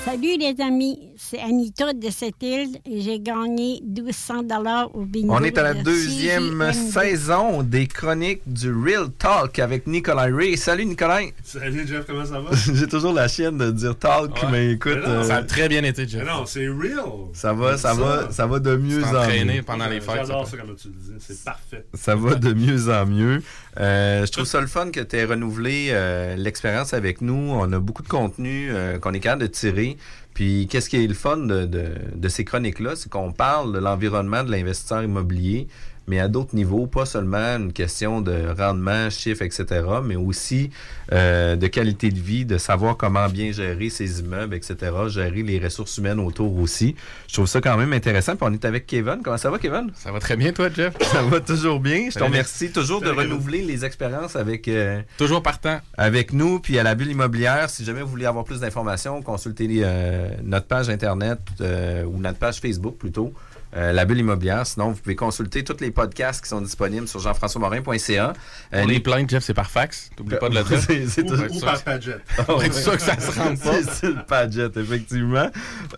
Salut 0.06 0.38
les 0.38 0.56
amis, 0.62 1.00
c'est 1.20 1.40
Anita 1.40 1.94
de 1.94 2.10
cette 2.12 2.42
île 2.42 2.78
et 2.86 3.02
j'ai 3.02 3.20
gagné 3.20 3.82
1200 3.84 4.44
dollars 4.44 4.96
au 4.96 5.02
bingo. 5.04 5.34
On 5.34 5.44
est 5.44 5.58
à 5.58 5.64
la 5.64 5.74
de 5.74 5.82
deuxième 5.82 6.72
saison 6.74 7.64
des 7.64 7.88
chroniques 7.88 8.42
du 8.46 8.72
Real 8.72 9.10
Talk 9.18 9.58
avec 9.60 9.88
Nicolas 9.88 10.28
Ray. 10.32 10.58
Salut 10.58 10.86
Nicolas. 10.86 11.22
Salut 11.44 11.88
Jeff, 11.88 12.06
comment 12.06 12.26
ça 12.26 12.40
va? 12.40 12.52
J'ai 12.74 12.88
toujours 12.88 13.14
la 13.14 13.28
chienne 13.28 13.58
de 13.58 13.72
dire 13.72 13.98
talk, 13.98 14.32
Ouais. 14.44 14.50
mais 14.52 14.72
écoute. 14.74 14.94
Mais 15.02 15.08
non, 15.08 15.14
euh, 15.16 15.24
ça 15.24 15.38
a 15.38 15.44
très 15.44 15.68
bien 15.68 15.84
été, 15.84 16.08
Jeff. 16.08 16.24
Mais 16.24 16.32
non, 16.32 16.46
c'est 16.46 16.68
real. 16.68 17.04
Ça 17.34 17.54
va, 17.54 17.78
ça 17.78 17.94
va, 17.94 18.32
ça 18.32 18.46
va 18.46 18.60
de 18.60 18.76
mieux 18.76 19.04
en 19.04 19.28
mieux. 19.28 19.64
pendant 19.64 19.88
les 19.88 20.00
fêtes, 20.02 20.16
J'adore 20.28 20.46
ça. 20.46 20.52
ça, 20.52 20.58
comme 20.58 20.76
tu 20.76 20.88
le 20.90 20.94
disais. 20.94 21.14
C'est 21.20 21.44
parfait. 21.44 21.86
Ça 21.94 22.16
va 22.16 22.36
de 22.36 22.54
mieux 22.54 22.90
en 22.94 23.06
mieux. 23.08 23.42
Euh, 23.80 24.26
je 24.26 24.32
trouve 24.32 24.46
ça 24.46 24.62
le 24.62 24.68
fun 24.68 24.92
que 24.92 25.00
tu 25.00 25.16
aies 25.16 25.26
renouvelé 25.26 25.88
euh, 25.92 26.36
l'expérience 26.36 26.94
avec 26.94 27.22
nous. 27.22 27.34
On 27.52 27.72
a 27.74 27.80
beaucoup 27.80 28.04
de 28.04 28.08
contenu 28.08 28.70
euh, 28.72 29.00
qu'on 29.00 29.14
est 29.14 29.20
capable 29.20 29.42
de 29.44 29.48
tirer. 29.48 29.98
Puis, 30.38 30.68
qu'est-ce 30.70 30.88
qui 30.88 31.04
est 31.04 31.08
le 31.08 31.16
fun 31.16 31.38
de, 31.38 31.66
de- 31.66 31.96
de 32.14 32.30
ces 32.30 32.46
chroniques-là? 32.46 32.96
C'est 32.96 33.10
qu'on 33.10 33.32
parle 33.32 33.74
de 33.74 33.80
l'environnement 33.80 34.44
de 34.44 34.52
l'investisseur 34.52 35.02
immobilier, 35.02 35.68
mais 36.08 36.20
à 36.20 36.30
d'autres 36.30 36.56
niveaux, 36.56 36.88
pas 36.88 37.06
seulement 37.06 37.58
une 37.58 37.74
question 37.74 38.22
de 38.22 38.54
rendement, 38.58 39.10
chiffres, 39.10 39.42
etc., 39.42 39.84
mais 40.04 40.16
aussi 40.16 40.70
euh, 41.12 41.56
de 41.58 41.68
qualité 41.68 42.10
de 42.10 42.20
vie, 42.20 42.46
de 42.46 42.58
savoir 42.58 42.96
comment 42.96 43.28
bien 43.28 43.52
gérer 43.52 43.90
ses 43.90 44.22
immeubles, 44.22 44.56
etc., 44.56 44.76
gérer 45.08 45.44
les 45.44 45.60
ressources 45.60 45.98
humaines 45.98 46.20
autour 46.20 46.58
aussi. 46.60 46.96
Je 47.28 47.34
trouve 47.34 47.48
ça 47.48 47.60
quand 47.60 47.76
même 47.76 47.92
intéressant. 47.92 48.36
Puis, 48.38 48.48
on 48.50 48.54
est 48.54 48.64
avec 48.64 48.88
Kevin. 48.88 49.20
Comment 49.22 49.38
ça 49.38 49.50
va, 49.50 49.60
Kevin? 49.60 49.92
Ça 49.96 50.12
va 50.12 50.20
très 50.20 50.38
bien, 50.38 50.54
toi, 50.54 50.70
Jeff? 50.74 50.94
Ça 51.02 51.22
va 51.24 51.40
toujours 51.40 51.80
bien. 51.80 52.10
Je 52.10 52.20
te 52.20 52.24
remercie 52.24 52.72
toujours 52.72 53.02
de 53.02 53.10
renouveler 53.10 53.62
les 53.62 53.86
expériences 53.86 54.36
avec 54.36 54.68
euh, 54.68 55.02
toujours 55.18 55.42
partant 55.42 55.80
avec 55.98 56.34
nous 56.34 56.60
puis 56.60 56.78
à 56.78 56.84
la 56.84 56.96
bulle 56.96 57.12
immobilière. 57.12 57.70
Si 57.70 57.84
jamais 57.84 58.02
vous 58.02 58.10
voulez 58.10 58.26
avoir 58.26 58.44
plus 58.44 58.60
d'informations, 58.60 59.22
consultez 59.22 59.68
euh, 59.84 60.30
notre 60.44 60.68
page 60.68 60.90
internet 60.90 61.40
ou 61.60 62.20
notre 62.20 62.38
page 62.38 62.60
Facebook 62.60 62.98
plutôt. 62.98 63.34
Euh, 63.76 63.92
la 63.92 64.06
bulle 64.06 64.20
immobilière. 64.20 64.66
Sinon, 64.66 64.92
vous 64.92 65.02
pouvez 65.02 65.16
consulter 65.16 65.64
tous 65.64 65.78
les 65.82 65.92
podcasts 65.92 66.42
qui 66.44 66.50
sont 66.50 66.62
disponibles 66.62 67.08
sur 67.08 67.20
jean-françois-morin.ca. 67.20 68.34
Euh, 68.74 68.80
Pour 68.82 68.90
les 68.90 69.00
plaintes, 69.00 69.30
Jeff, 69.30 69.44
c'est 69.44 69.54
par 69.54 69.70
fax. 69.70 70.10
T'oublies 70.16 70.38
pas 70.38 70.50
de 70.50 70.56
le 70.56 70.64
dire. 70.68 70.80
C'est- 70.82 71.08
c'est 71.08 71.24
Ou- 71.24 71.28
toujours- 71.36 71.56
ou 71.56 71.60
par 71.60 71.84
Padgett. 71.84 72.22
Être 72.64 72.74
sûr 72.74 72.96
que 72.96 73.02
ça 73.02 73.20
se 73.20 73.32
rende 73.40 73.60
pas. 73.60 73.74
C'est 73.84 73.90
c'est 73.92 74.10
le 74.10 74.24
Padgett, 74.26 74.76
effectivement. 74.78 75.50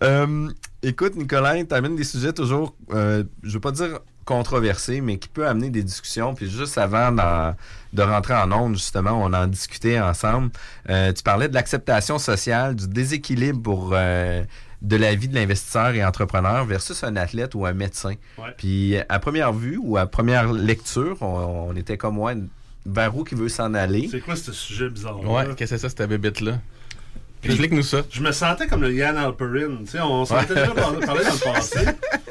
Euh, 0.02 0.48
écoute, 0.82 1.14
Nicolas, 1.16 1.62
tu 1.64 1.74
amènes 1.74 1.96
des 1.96 2.04
sujets 2.04 2.32
toujours, 2.32 2.74
euh, 2.92 3.24
je 3.42 3.52
veux 3.52 3.60
pas 3.60 3.72
dire 3.72 4.00
controversés, 4.24 5.00
mais 5.00 5.18
qui 5.18 5.28
peut 5.28 5.46
amener 5.48 5.70
des 5.70 5.82
discussions. 5.82 6.34
Puis 6.34 6.48
juste 6.48 6.78
avant 6.78 7.10
de 7.92 8.02
rentrer 8.02 8.34
en 8.34 8.52
ondes, 8.52 8.74
justement, 8.76 9.12
on 9.12 9.32
en 9.32 9.46
discutait 9.48 9.98
ensemble. 9.98 10.50
Euh, 10.88 11.12
tu 11.12 11.22
parlais 11.24 11.48
de 11.48 11.54
l'acceptation 11.54 12.18
sociale, 12.18 12.76
du 12.76 12.86
déséquilibre 12.86 13.60
pour... 13.62 13.90
euh, 13.94 14.42
de 14.82 14.96
la 14.96 15.14
vie 15.14 15.28
de 15.28 15.34
l'investisseur 15.34 15.90
et 15.94 16.04
entrepreneur 16.04 16.64
versus 16.64 17.04
un 17.04 17.16
athlète 17.16 17.54
ou 17.54 17.66
un 17.66 17.72
médecin. 17.74 18.14
Ouais. 18.38 18.54
Puis 18.56 18.96
à 19.08 19.18
première 19.18 19.52
vue 19.52 19.78
ou 19.82 19.96
à 19.98 20.06
première 20.06 20.52
lecture, 20.52 21.18
on, 21.20 21.68
on 21.70 21.76
était 21.76 21.96
comme 21.98 22.14
moi 22.14 22.32
vers 22.86 23.14
où 23.16 23.24
qui 23.24 23.34
veut 23.34 23.48
s'en 23.50 23.74
aller. 23.74 24.08
C'est 24.10 24.20
quoi 24.20 24.36
ce 24.36 24.52
sujet 24.52 24.88
bizarre 24.88 25.20
Ouais, 25.20 25.44
qu'est-ce 25.56 25.56
que 25.56 25.66
c'est 25.66 25.78
ça, 25.78 25.88
cette 25.90 26.08
bébête-là? 26.08 26.60
Explique-nous 27.42 27.82
ça. 27.82 28.02
Je 28.10 28.20
me 28.22 28.32
sentais 28.32 28.66
comme 28.66 28.82
le 28.82 28.92
Yann 28.92 29.16
Alperin. 29.16 29.78
Tu 29.84 29.92
sais, 29.92 30.00
on 30.02 30.26
s'en 30.26 30.36
Ouais. 30.36 30.44
était 30.44 30.54
déjà 30.56 30.72
par- 30.72 30.92
parlé 31.00 31.24
dans 31.24 31.32
le 31.32 31.40
passé. 31.54 31.80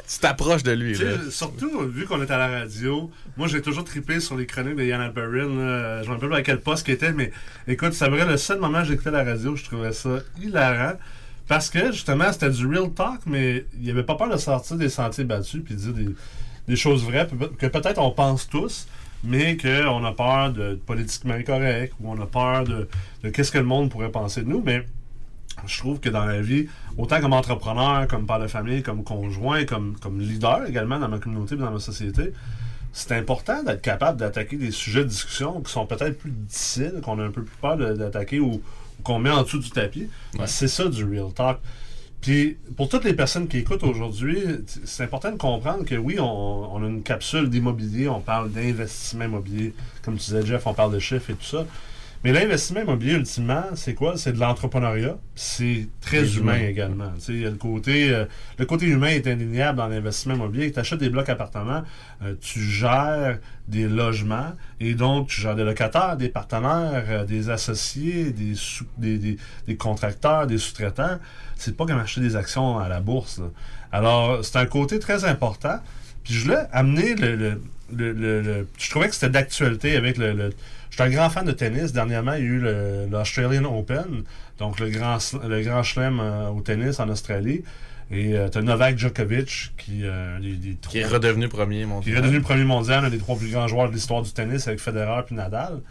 Tu 0.07 0.19
t'approches 0.19 0.61
de 0.63 0.71
lui, 0.71 0.93
là. 0.95 1.11
surtout, 1.31 1.81
vu 1.87 2.05
qu'on 2.05 2.21
est 2.21 2.29
à 2.31 2.37
la 2.37 2.47
radio, 2.47 3.09
moi 3.37 3.47
j'ai 3.47 3.61
toujours 3.61 3.83
trippé 3.83 4.19
sur 4.19 4.35
les 4.35 4.45
chroniques 4.47 4.75
de 4.75 4.83
Yann 4.83 5.01
Alperin. 5.01 5.47
là. 5.55 6.03
Je 6.03 6.07
me 6.09 6.13
rappelle 6.13 6.29
pas 6.29 6.37
à 6.37 6.41
quel 6.43 6.59
poste 6.61 6.85
qu'il 6.85 6.93
était, 6.95 7.11
mais 7.11 7.31
écoute, 7.67 7.93
c'est 7.93 8.07
vrai, 8.09 8.25
le 8.25 8.37
seul 8.37 8.59
moment 8.59 8.81
où 8.81 8.85
j'écoutais 8.85 9.11
la 9.11 9.23
radio, 9.23 9.55
je 9.55 9.63
trouvais 9.65 9.93
ça 9.93 10.17
hilarant. 10.41 10.93
Parce 11.49 11.71
que, 11.71 11.91
justement, 11.91 12.31
c'était 12.31 12.51
du 12.51 12.67
real 12.67 12.91
talk, 12.91 13.21
mais 13.25 13.65
il 13.73 13.81
n'y 13.81 13.89
avait 13.89 14.03
pas 14.03 14.13
peur 14.13 14.29
de 14.29 14.37
sortir 14.37 14.77
des 14.77 14.87
sentiers 14.87 15.23
battus 15.23 15.63
puis 15.65 15.73
de 15.73 15.79
dire 15.79 16.13
des, 16.67 16.75
choses 16.75 17.03
vraies 17.03 17.27
que 17.57 17.65
peut-être 17.65 17.97
on 17.97 18.11
pense 18.11 18.47
tous, 18.47 18.87
mais 19.23 19.57
qu'on 19.57 20.05
a 20.05 20.11
peur 20.11 20.53
de, 20.53 20.75
politiquement 20.85 21.33
incorrect 21.33 21.95
ou 21.99 22.11
on 22.11 22.21
a 22.21 22.27
peur 22.27 22.65
de, 22.65 22.87
qu'est-ce 23.31 23.51
que 23.51 23.57
le 23.57 23.63
monde 23.63 23.89
pourrait 23.89 24.11
penser 24.11 24.43
de 24.43 24.47
nous. 24.47 24.61
Mais 24.63 24.85
je 25.65 25.79
trouve 25.79 25.99
que 25.99 26.09
dans 26.09 26.25
la 26.25 26.39
vie, 26.39 26.67
autant 26.99 27.19
comme 27.19 27.33
entrepreneur, 27.33 28.07
comme 28.07 28.27
père 28.27 28.39
de 28.39 28.47
famille, 28.47 28.83
comme 28.83 29.03
conjoint, 29.03 29.65
comme, 29.65 29.97
comme 29.99 30.19
leader 30.19 30.67
également 30.67 30.99
dans 30.99 31.09
ma 31.09 31.17
communauté 31.17 31.55
et 31.55 31.57
dans 31.57 31.71
ma 31.71 31.79
société, 31.79 32.31
c'est 32.93 33.13
important 33.13 33.63
d'être 33.63 33.81
capable 33.81 34.19
d'attaquer 34.19 34.55
des 34.55 34.69
sujets 34.71 35.03
de 35.03 35.09
discussion 35.09 35.61
qui 35.61 35.71
sont 35.71 35.87
peut-être 35.87 36.19
plus 36.19 36.29
difficiles, 36.29 37.01
qu'on 37.03 37.17
a 37.17 37.23
un 37.23 37.31
peu 37.31 37.41
plus 37.41 37.57
peur 37.57 37.75
d'attaquer 37.75 38.39
ou 38.39 38.61
qu'on 39.03 39.19
met 39.19 39.29
en 39.29 39.43
dessous 39.43 39.59
du 39.59 39.69
tapis. 39.69 40.09
Ouais. 40.37 40.47
C'est 40.47 40.67
ça 40.67 40.87
du 40.87 41.03
real 41.03 41.33
talk. 41.33 41.59
Puis 42.21 42.57
pour 42.75 42.89
toutes 42.89 43.05
les 43.05 43.13
personnes 43.13 43.47
qui 43.47 43.59
écoutent 43.59 43.83
aujourd'hui, 43.83 44.39
c'est 44.83 45.03
important 45.03 45.31
de 45.31 45.37
comprendre 45.37 45.85
que 45.85 45.95
oui, 45.95 46.19
on, 46.19 46.25
on 46.25 46.83
a 46.83 46.87
une 46.87 47.01
capsule 47.01 47.49
d'immobilier, 47.49 48.09
on 48.09 48.19
parle 48.19 48.51
d'investissement 48.51 49.25
immobilier. 49.25 49.73
Comme 50.03 50.15
tu 50.15 50.25
disais, 50.25 50.45
Jeff, 50.45 50.67
on 50.67 50.73
parle 50.73 50.93
de 50.93 50.99
chiffres 50.99 51.29
et 51.29 51.35
tout 51.35 51.45
ça. 51.45 51.65
Mais 52.23 52.33
l'investissement 52.33 52.81
immobilier, 52.81 53.13
ultimement, 53.13 53.63
c'est 53.75 53.93
quoi? 53.93 54.17
C'est 54.17 54.33
de 54.33 54.39
l'entrepreneuriat. 54.39 55.17
C'est 55.35 55.87
très 56.01 56.35
humain 56.35 56.55
humain. 56.57 56.67
également. 56.67 57.11
Tu 57.15 57.21
sais, 57.21 57.31
il 57.33 57.39
y 57.41 57.45
a 57.45 57.49
le 57.49 57.55
côté, 57.55 58.09
euh, 58.13 58.25
le 58.57 58.65
côté 58.65 58.87
humain 58.87 59.07
est 59.07 59.25
indéniable 59.25 59.77
dans 59.77 59.87
l'investissement 59.87 60.33
immobilier. 60.35 60.69
Tu 60.73 60.79
achètes 60.79 60.99
des 60.99 61.09
blocs 61.09 61.29
appartements, 61.29 61.83
euh, 62.23 62.35
tu 62.41 62.59
gères 62.59 63.39
des 63.69 63.87
logements 63.87 64.51
et 64.81 64.95
donc 64.95 65.29
tu 65.29 65.39
gères 65.39 65.55
des 65.55 65.63
locataires, 65.63 66.17
des 66.17 66.27
partenaires, 66.27 67.05
euh, 67.07 67.23
des 67.23 67.49
associés, 67.49 68.31
des, 68.31 68.53
sous- 68.55 68.85
des, 68.97 69.17
des- 69.17 69.37
des 69.67 69.77
contracteurs, 69.77 70.45
des 70.45 70.57
sous-traitants. 70.57 71.19
C'est 71.55 71.77
pas 71.77 71.85
comme 71.85 71.99
acheter 71.99 72.19
des 72.19 72.35
actions 72.35 72.79
à 72.79 72.89
la 72.89 72.99
bourse. 72.99 73.37
là. 73.39 73.45
Alors, 73.93 74.43
c'est 74.43 74.57
un 74.57 74.65
côté 74.65 74.99
très 74.99 75.23
important. 75.23 75.79
Puis 76.25 76.33
je 76.33 76.43
voulais 76.43 76.65
amener 76.73 77.15
le. 77.15 77.35
le- 77.37 77.61
le- 77.91 78.11
le- 78.13 78.41
le- 78.41 78.67
je 78.77 78.89
trouvais 78.91 79.07
que 79.07 79.15
c'était 79.15 79.29
d'actualité 79.31 79.95
avec 79.95 80.17
le. 80.17 80.51
Je 80.89 80.95
suis 80.95 81.03
un 81.03 81.09
grand 81.09 81.29
fan 81.29 81.45
de 81.45 81.51
tennis. 81.51 81.93
Dernièrement, 81.93 82.33
il 82.33 82.43
y 82.43 82.47
a 82.47 82.49
eu 82.49 83.07
l'Australian 83.09 83.65
Open, 83.65 84.23
donc 84.57 84.79
le 84.79 84.89
grand, 84.89 85.17
le 85.47 85.61
grand 85.61 85.83
chelem 85.83 86.19
euh, 86.19 86.49
au 86.49 86.61
tennis 86.61 86.99
en 86.99 87.09
Australie. 87.09 87.63
Et 88.11 88.33
tu 88.51 88.57
as 88.57 88.61
Novak 88.63 88.97
Djokovic, 88.97 89.73
qui, 89.77 90.01
euh, 90.03 90.39
Qui 90.89 90.97
est 90.97 91.05
redevenu 91.05 91.47
premier 91.47 91.85
mondial. 91.85 92.03
qui 92.03 92.11
est 92.11 92.19
redevenu 92.19 92.41
premier 92.41 92.63
mondial, 92.63 93.05
un 93.05 93.09
des 93.11 93.19
trois 93.19 93.37
plus 93.37 93.51
grands 93.51 93.67
joueurs 93.67 93.87
de 93.87 93.93
l'histoire 93.93 94.23
du 94.23 94.31
tennis 94.31 94.67
avec 94.67 94.79
Federer 94.79 95.21
puis 95.27 95.35
Nadal. 95.35 95.81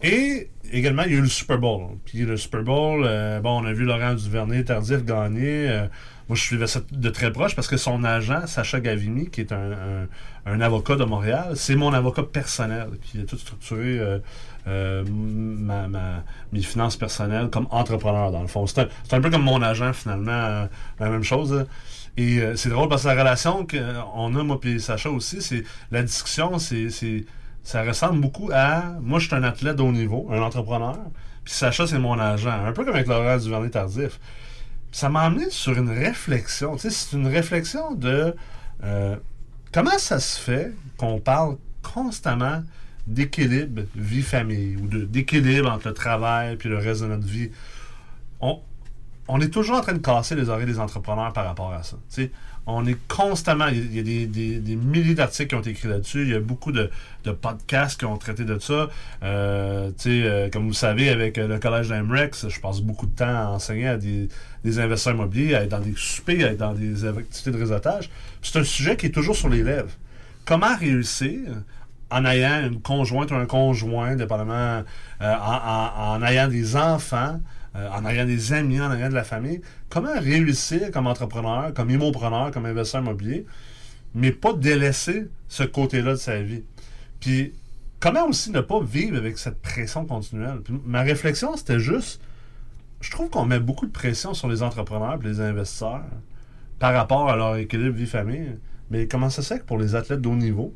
Et 0.00 0.50
également, 0.70 1.02
il 1.02 1.10
y 1.10 1.14
a 1.16 1.18
eu 1.18 1.22
le 1.22 1.28
Super 1.28 1.58
Bowl. 1.58 1.96
Puis 2.04 2.18
le 2.18 2.36
Super 2.36 2.62
Bowl, 2.62 3.02
euh, 3.04 3.40
bon, 3.40 3.60
on 3.60 3.64
a 3.64 3.72
vu 3.72 3.84
Laurent 3.84 4.14
Duvernay 4.14 4.62
tardif 4.62 5.04
gagner. 5.04 5.88
Moi, 6.28 6.36
je 6.36 6.42
suivais 6.42 6.66
ça 6.66 6.80
de 6.92 7.08
très 7.10 7.32
proche 7.32 7.54
parce 7.56 7.68
que 7.68 7.76
son 7.78 8.04
agent, 8.04 8.46
Sacha 8.46 8.80
Gavini, 8.80 9.30
qui 9.30 9.40
est 9.40 9.52
un, 9.52 9.72
un- 9.72 10.08
un 10.46 10.60
avocat 10.60 10.96
de 10.96 11.04
Montréal, 11.04 11.52
c'est 11.54 11.74
mon 11.76 11.92
avocat 11.94 12.22
personnel 12.22 12.90
qui 13.02 13.20
a 13.20 13.24
tout 13.24 13.38
structuré 13.38 13.98
euh, 13.98 14.18
euh, 14.66 15.04
ma, 15.08 15.88
ma- 15.88 16.22
mes 16.52 16.60
finances 16.60 16.96
personnelles 16.96 17.48
comme 17.48 17.66
entrepreneur, 17.70 18.30
dans 18.30 18.42
le 18.42 18.46
fond. 18.48 18.66
C'est 18.66 18.80
un, 18.80 18.88
un 19.12 19.20
peu 19.20 19.30
comme 19.30 19.42
mon 19.42 19.62
agent, 19.62 19.92
finalement, 19.94 20.30
euh, 20.32 20.66
la 21.00 21.08
même 21.08 21.22
chose. 21.24 21.64
Et 22.16 22.40
euh, 22.40 22.56
c'est 22.56 22.68
drôle 22.68 22.88
parce 22.88 23.02
que 23.02 23.08
la 23.08 23.14
relation 23.14 23.66
qu'on 23.66 24.36
a, 24.36 24.42
moi 24.42 24.58
et 24.64 24.78
Sacha 24.78 25.10
aussi, 25.10 25.40
c'est 25.40 25.64
la 25.90 26.02
discussion, 26.02 26.58
c'est, 26.58 26.90
c'est- 26.90 27.24
ça 27.62 27.82
ressemble 27.84 28.20
beaucoup 28.20 28.50
à 28.52 28.82
moi, 29.00 29.18
je 29.18 29.26
suis 29.28 29.34
un 29.36 29.42
athlète 29.44 29.76
de 29.76 29.82
haut 29.82 29.92
niveau, 29.92 30.28
un 30.30 30.40
entrepreneur, 30.42 30.96
puis 31.44 31.52
Sacha, 31.54 31.86
c'est 31.86 31.98
mon 31.98 32.18
agent, 32.18 32.50
un 32.50 32.72
peu 32.72 32.84
comme 32.84 32.94
avec 32.94 33.06
Laurent 33.06 33.36
Duvernay 33.38 33.70
Tardif. 33.70 34.18
Ça 34.92 35.08
m'a 35.08 35.22
amené 35.22 35.50
sur 35.50 35.76
une 35.76 35.90
réflexion. 35.90 36.76
C'est 36.78 37.12
une 37.16 37.26
réflexion 37.26 37.94
de 37.94 38.34
euh, 38.84 39.16
comment 39.72 39.98
ça 39.98 40.18
se 40.18 40.38
fait 40.40 40.72
qu'on 40.96 41.20
parle 41.20 41.56
constamment 41.82 42.62
d'équilibre 43.06 43.82
vie-famille 43.94 44.76
ou 44.76 44.86
d'équilibre 44.86 45.70
entre 45.70 45.88
le 45.88 45.94
travail 45.94 46.56
puis 46.56 46.68
le 46.68 46.78
reste 46.78 47.02
de 47.02 47.06
notre 47.06 47.26
vie? 47.26 47.50
On, 48.40 49.40
est 49.40 49.52
toujours 49.52 49.78
en 49.78 49.80
train 49.82 49.92
de 49.92 49.98
casser 49.98 50.34
les 50.34 50.48
oreilles 50.48 50.66
des 50.66 50.78
entrepreneurs 50.78 51.32
par 51.32 51.44
rapport 51.44 51.72
à 51.72 51.82
ça. 51.82 51.96
On 52.68 52.86
est 52.86 52.98
constamment. 53.08 53.66
Il 53.68 53.94
y 53.94 53.98
a 53.98 54.02
des, 54.02 54.76
milliers 54.76 55.14
d'articles 55.14 55.48
qui 55.48 55.54
ont 55.54 55.60
été 55.60 55.70
écrits 55.70 55.88
là-dessus. 55.88 56.22
Il 56.22 56.28
y 56.28 56.34
a 56.34 56.40
beaucoup 56.40 56.70
de, 56.70 56.90
podcasts 57.40 57.98
qui 57.98 58.04
ont 58.04 58.16
traité 58.18 58.44
de 58.44 58.58
ça. 58.58 58.88
Euh, 59.22 59.90
euh, 60.06 60.50
comme 60.50 60.66
vous 60.66 60.74
savez, 60.74 61.08
avec 61.08 61.38
euh, 61.38 61.48
le 61.48 61.58
collège 61.58 61.88
d'Amrex, 61.88 62.48
je 62.48 62.60
passe 62.60 62.80
beaucoup 62.80 63.06
de 63.06 63.14
temps 63.14 63.24
à 63.24 63.46
enseigner 63.46 63.88
à 63.88 63.96
des, 63.96 64.28
investisseurs 64.64 65.14
immobiliers, 65.14 65.54
à 65.54 65.62
être 65.64 65.70
dans 65.70 65.80
des 65.80 65.94
soupers, 65.96 66.44
à 66.44 66.48
être 66.48 66.58
dans 66.58 66.74
des 66.74 67.06
activités 67.06 67.50
de 67.50 67.58
réseautage. 67.58 68.10
C'est 68.42 68.58
un 68.58 68.64
sujet 68.64 68.96
qui 68.96 69.06
est 69.06 69.10
toujours 69.12 69.36
sur 69.36 69.48
les 69.48 69.62
lèvres. 69.62 69.90
Comment 70.44 70.76
réussir 70.76 71.40
en 72.10 72.24
ayant 72.26 72.66
une 72.66 72.80
conjointe 72.80 73.30
ou 73.30 73.34
un 73.34 73.46
conjoint, 73.46 74.14
dépendamment, 74.14 74.82
en, 75.20 75.26
en- 75.26 76.14
en 76.14 76.22
ayant 76.22 76.48
des 76.48 76.76
enfants, 76.76 77.38
euh, 77.78 77.88
en 77.90 78.04
ayant 78.06 78.26
des 78.26 78.52
amis, 78.52 78.80
en 78.80 78.92
ayant 78.92 79.08
de 79.08 79.14
la 79.14 79.24
famille, 79.24 79.60
comment 79.88 80.18
réussir 80.18 80.90
comme 80.90 81.06
entrepreneur, 81.06 81.72
comme 81.72 81.90
immopreneur, 81.90 82.50
comme 82.50 82.66
investisseur 82.66 83.02
immobilier, 83.02 83.46
mais 84.14 84.32
pas 84.32 84.52
délaisser 84.52 85.28
ce 85.48 85.62
côté-là 85.62 86.12
de 86.12 86.16
sa 86.16 86.42
vie? 86.42 86.64
Puis, 87.20 87.52
comment 88.00 88.26
aussi 88.26 88.50
ne 88.50 88.60
pas 88.60 88.80
vivre 88.80 89.16
avec 89.16 89.38
cette 89.38 89.60
pression 89.62 90.04
continuelle? 90.06 90.60
Puis, 90.64 90.74
ma 90.84 91.02
réflexion, 91.02 91.56
c'était 91.56 91.78
juste, 91.80 92.20
je 93.00 93.10
trouve 93.10 93.30
qu'on 93.30 93.44
met 93.44 93.60
beaucoup 93.60 93.86
de 93.86 93.92
pression 93.92 94.34
sur 94.34 94.48
les 94.48 94.62
entrepreneurs 94.62 95.18
et 95.22 95.26
les 95.26 95.40
investisseurs 95.40 96.04
par 96.78 96.94
rapport 96.94 97.28
à 97.30 97.36
leur 97.36 97.56
équilibre 97.56 97.96
vie-famille. 97.96 98.56
Mais 98.90 99.06
comment 99.06 99.30
ça 99.30 99.42
se 99.42 99.54
fait 99.54 99.60
que 99.60 99.64
pour 99.64 99.78
les 99.78 99.94
athlètes 99.94 100.20
de 100.20 100.28
haut 100.28 100.36
niveau 100.36 100.74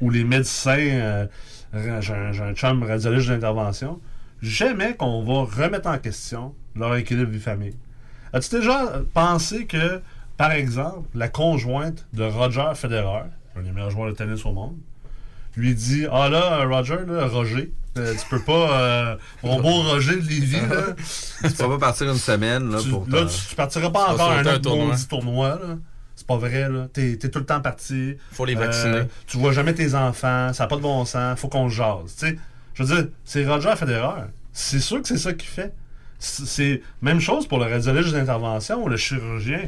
ou 0.00 0.10
les 0.10 0.24
médecins, 0.24 0.78
euh, 0.78 1.26
j'ai 1.72 2.12
un, 2.12 2.54
chum 2.54 2.82
radiologiste 2.82 3.30
d'intervention, 3.30 4.00
jamais 4.42 4.94
qu'on 4.94 5.22
va 5.22 5.44
remettre 5.64 5.88
en 5.88 5.98
question 5.98 6.54
leur 6.74 6.94
équilibre 6.96 7.30
vie-famille. 7.30 7.76
As-tu 8.32 8.56
déjà 8.56 9.00
pensé 9.14 9.66
que, 9.66 10.00
par 10.36 10.52
exemple, 10.52 11.08
la 11.14 11.28
conjointe 11.28 12.06
de 12.12 12.24
Roger 12.24 12.72
Federer, 12.74 13.22
un 13.56 13.62
des 13.62 13.70
meilleurs 13.72 13.90
joueurs 13.90 14.08
de 14.08 14.12
tennis 14.16 14.44
au 14.44 14.52
monde, 14.52 14.76
lui 15.56 15.74
dit 15.74 16.06
Ah 16.12 16.28
là, 16.28 16.64
Roger, 16.66 16.98
là, 17.06 17.26
Roger, 17.28 17.72
euh, 17.96 18.12
tu 18.14 18.28
peux 18.28 18.40
pas. 18.42 18.78
euh, 18.82 19.16
mon 19.42 19.60
beau 19.60 19.82
Roger 19.82 20.16
de 20.16 20.28
Lévis, 20.28 20.60
là. 20.68 20.94
Tu 21.48 21.54
peux 21.54 21.68
pas 21.68 21.78
partir 21.78 22.10
une 22.10 22.18
semaine 22.18 22.70
là, 22.70 22.78
tu, 22.82 22.90
pour 22.90 23.06
là, 23.08 23.24
tu, 23.24 23.48
tu 23.48 23.54
partiras 23.54 23.90
pas 23.90 24.12
encore 24.12 24.32
un 24.32 24.44
autre 24.44 24.58
tournoi. 24.58 24.96
tournoi, 25.08 25.48
là. 25.48 25.76
C'est 26.14 26.26
pas 26.26 26.36
vrai, 26.36 26.68
là. 26.68 26.88
T'es, 26.92 27.16
t'es 27.16 27.30
tout 27.30 27.38
le 27.38 27.46
temps 27.46 27.60
parti. 27.60 28.16
Faut 28.32 28.44
les 28.44 28.54
vacciner. 28.54 29.02
tu 29.26 29.38
vois 29.38 29.52
jamais 29.52 29.72
tes 29.74 29.94
enfants, 29.94 30.52
ça 30.52 30.64
n'a 30.64 30.66
pas 30.66 30.76
de 30.76 30.82
bon 30.82 31.04
sens, 31.06 31.38
faut 31.38 31.48
qu'on 31.48 31.70
se 31.70 31.74
jase. 31.76 32.14
Tu 32.18 32.26
sais, 32.28 32.38
je 32.76 32.82
veux 32.82 32.94
dire, 32.94 33.10
c'est 33.24 33.46
Roger 33.46 33.74
Federer. 33.74 34.26
C'est 34.52 34.80
sûr 34.80 35.00
que 35.00 35.08
c'est 35.08 35.16
ça 35.16 35.32
qu'il 35.32 35.48
fait. 35.48 35.74
C'est 36.18 36.82
même 37.00 37.20
chose 37.20 37.48
pour 37.48 37.58
le 37.58 37.64
radiologiste 37.64 38.14
d'intervention 38.14 38.84
ou 38.84 38.88
le 38.88 38.98
chirurgien. 38.98 39.62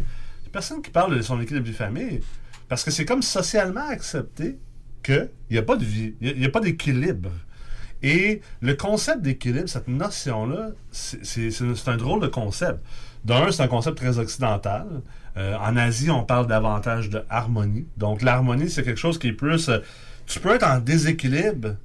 Personne 0.53 0.83
qui 0.83 0.91
parle 0.91 1.17
de 1.17 1.23
son 1.23 1.41
équilibre 1.41 1.67
de 1.67 1.73
famille. 1.73 2.21
Parce 2.69 2.85
que 2.85 2.91
c'est 2.91 3.07
comme 3.07 3.23
socialement 3.23 3.89
accepté 3.89 4.59
qu'il 5.03 5.31
n'y 5.51 5.59
a 5.59 5.63
pas 5.63 5.77
de 5.77 5.85
vie, 5.85 6.15
il 6.21 6.39
n'y 6.39 6.45
a, 6.45 6.51
pas 6.51 6.61
d'équilibre. 6.61 7.31
Et 8.03 8.43
le 8.61 8.75
concept 8.75 9.23
d'équilibre, 9.23 9.69
cette 9.69 9.89
notion-là, 9.89 10.71
c'est 10.91 11.89
un 11.89 11.97
drôle 11.97 12.21
de 12.21 12.27
concept. 12.27 12.81
D'un, 13.25 13.51
c'est 13.51 13.63
un 13.63 13.69
concept 13.69 13.97
très 13.97 14.19
occidental. 14.19 14.87
Euh, 15.37 15.57
en 15.57 15.77
Asie, 15.77 16.11
on 16.11 16.25
parle 16.25 16.47
davantage 16.47 17.09
de 17.09 17.25
harmonie. 17.31 17.87
Donc, 17.97 18.23
l'harmonie, 18.23 18.69
c'est 18.69 18.83
quelque 18.83 19.01
chose 19.01 19.19
qui 19.19 19.29
est 19.29 19.33
plus. 19.33 19.69
euh, 19.71 19.79
tu 20.27 20.41
peux 20.41 20.55
être 20.55 20.67
en 20.67 20.79
déséquilibre 20.79 21.77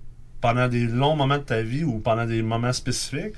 pendant 0.44 0.68
des 0.68 0.86
longs 0.86 1.16
moments 1.16 1.40
de 1.40 1.44
ta 1.44 1.64
vie 1.64 1.86
ou 1.86 2.00
pendant 2.00 2.26
des 2.28 2.44
moments 2.44 2.74
spécifiques. 2.74 3.34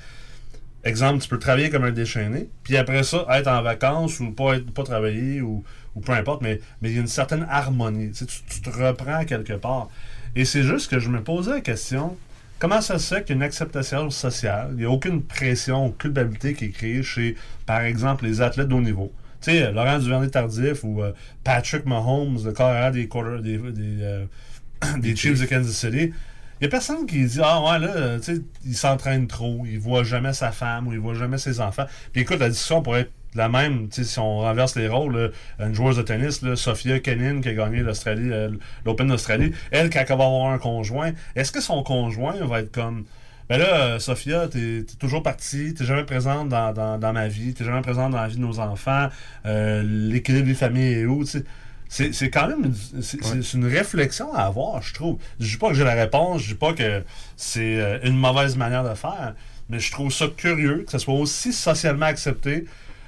Exemple, 0.84 1.20
tu 1.22 1.28
peux 1.28 1.38
travailler 1.38 1.70
comme 1.70 1.82
un 1.84 1.90
déchaîné, 1.90 2.48
puis 2.62 2.76
après 2.76 3.02
ça, 3.02 3.26
être 3.30 3.48
en 3.48 3.60
vacances 3.62 4.20
ou 4.20 4.30
pas, 4.30 4.56
être, 4.56 4.70
pas 4.72 4.84
travailler 4.84 5.40
ou, 5.40 5.64
ou 5.96 6.00
peu 6.00 6.12
importe, 6.12 6.42
mais 6.42 6.60
mais 6.80 6.90
il 6.90 6.94
y 6.94 6.98
a 6.98 7.00
une 7.00 7.08
certaine 7.08 7.44
harmonie. 7.50 8.10
Tu, 8.10 8.18
sais, 8.18 8.26
tu- 8.26 8.42
tu 8.48 8.60
te 8.62 8.70
reprends 8.70 9.24
quelque 9.24 9.54
part. 9.54 9.88
Et 10.36 10.44
c'est 10.44 10.62
juste 10.62 10.90
que 10.90 11.00
je 11.00 11.08
me 11.08 11.22
posais 11.24 11.50
la 11.50 11.60
question 11.60 12.16
comment 12.60 12.80
ça 12.80 12.98
se 12.98 13.14
fait 13.14 13.22
qu'il 13.24 13.30
y 13.30 13.32
a 13.34 13.36
une 13.38 13.42
acceptation 13.42 14.10
sociale, 14.10 14.68
il 14.72 14.78
n'y 14.78 14.84
a 14.84 14.90
aucune 14.90 15.22
pression 15.22 15.86
ou 15.88 15.90
culpabilité 15.90 16.54
qui 16.54 16.66
est 16.66 16.70
créée 16.70 17.02
chez, 17.02 17.36
par 17.66 17.80
exemple, 17.82 18.24
les 18.24 18.40
athlètes 18.40 18.68
de 18.68 18.74
haut 18.74 18.80
niveau? 18.80 19.12
Tu 19.42 19.50
sais, 19.52 19.72
Laurent 19.72 19.98
Duvernay-Tardif 19.98 20.82
ou 20.84 21.02
euh, 21.02 21.12
Patrick 21.44 21.84
Mahomes, 21.86 22.38
le 22.44 22.52
carrière 22.52 22.92
des, 22.92 23.08
quarter- 23.08 23.42
des, 23.42 23.58
des, 23.58 24.02
euh, 24.02 24.24
des 24.98 25.16
Chiefs 25.16 25.40
de 25.40 25.46
Kansas 25.46 25.74
City. 25.76 26.12
Il 26.60 26.64
n'y 26.64 26.66
a 26.68 26.70
personne 26.70 27.06
qui 27.06 27.24
dit 27.24 27.40
Ah 27.42 27.60
ouais, 27.62 27.78
là, 27.78 27.94
euh, 27.96 28.18
tu 28.18 28.36
sais, 28.36 28.42
il 28.64 28.76
s'entraîne 28.76 29.26
trop, 29.26 29.64
il 29.66 29.78
voit 29.78 30.04
jamais 30.04 30.32
sa 30.32 30.52
femme 30.52 30.88
ou 30.88 30.92
il 30.92 30.98
voit 30.98 31.14
jamais 31.14 31.38
ses 31.38 31.60
enfants. 31.60 31.86
Puis 32.12 32.22
écoute, 32.22 32.38
la 32.38 32.48
discussion 32.48 32.82
pourrait 32.82 33.02
être 33.02 33.12
la 33.36 33.48
même, 33.48 33.88
tu 33.88 34.02
sais, 34.02 34.04
si 34.04 34.18
on 34.18 34.38
renverse 34.38 34.76
les 34.76 34.88
rôles. 34.88 35.32
une 35.60 35.74
joueuse 35.74 35.96
de 35.96 36.02
tennis, 36.02 36.42
Sophia 36.54 36.98
Kenin, 37.00 37.40
qui 37.40 37.48
a 37.50 37.54
gagné 37.54 37.80
l'Australie, 37.80 38.30
euh, 38.32 38.50
l'Open 38.84 39.08
d'Australie, 39.08 39.52
elle, 39.70 39.90
quand 39.90 40.00
elle 40.00 40.08
va 40.08 40.24
avoir 40.24 40.50
un 40.50 40.58
conjoint, 40.58 41.12
est-ce 41.34 41.52
que 41.52 41.60
son 41.60 41.82
conjoint 41.82 42.34
va 42.46 42.60
être 42.60 42.72
comme 42.72 43.04
Ben 43.48 43.58
là, 43.58 43.74
euh, 43.74 43.98
Sophia, 43.98 44.48
t'es 44.48 44.78
es 44.78 44.84
toujours 44.98 45.22
partie, 45.22 45.74
t'es 45.74 45.84
jamais 45.84 46.04
présente 46.04 46.48
dans, 46.48 46.72
dans, 46.72 46.98
dans 46.98 47.12
ma 47.12 47.28
vie, 47.28 47.52
t'es 47.54 47.64
jamais 47.64 47.82
présente 47.82 48.12
dans 48.12 48.20
la 48.22 48.28
vie 48.28 48.36
de 48.36 48.40
nos 48.40 48.58
enfants, 48.58 49.08
euh, 49.44 49.82
l'équilibre 49.84 50.46
des 50.46 50.54
familles 50.54 50.94
est 50.94 51.06
où, 51.06 51.22
tu 51.24 51.30
sais? 51.32 51.44
C'est 51.88 52.30
quand 52.30 52.48
même 52.48 52.64
une, 52.64 53.02
c'est 53.02 53.52
une 53.54 53.66
réflexion 53.66 54.32
à 54.34 54.42
avoir, 54.42 54.82
je 54.82 54.92
trouve. 54.94 55.18
Je 55.38 55.52
dis 55.52 55.56
pas 55.56 55.68
que 55.68 55.74
j'ai 55.74 55.84
la 55.84 55.94
réponse, 55.94 56.42
je 56.42 56.48
dis 56.48 56.54
pas 56.54 56.72
que 56.72 57.04
c'est 57.36 57.80
euh, 57.80 57.98
une 58.02 58.16
mauvaise 58.16 58.56
manière 58.56 58.88
de 58.88 58.94
faire, 58.94 59.34
mais 59.68 59.78
je 59.78 59.90
trouve 59.92 60.12
ça 60.12 60.26
curieux 60.36 60.82
que 60.84 60.90
ça 60.90 60.98
soit 60.98 61.14
aussi 61.14 61.52
socialement 61.52 62.06
accepté 62.06 62.64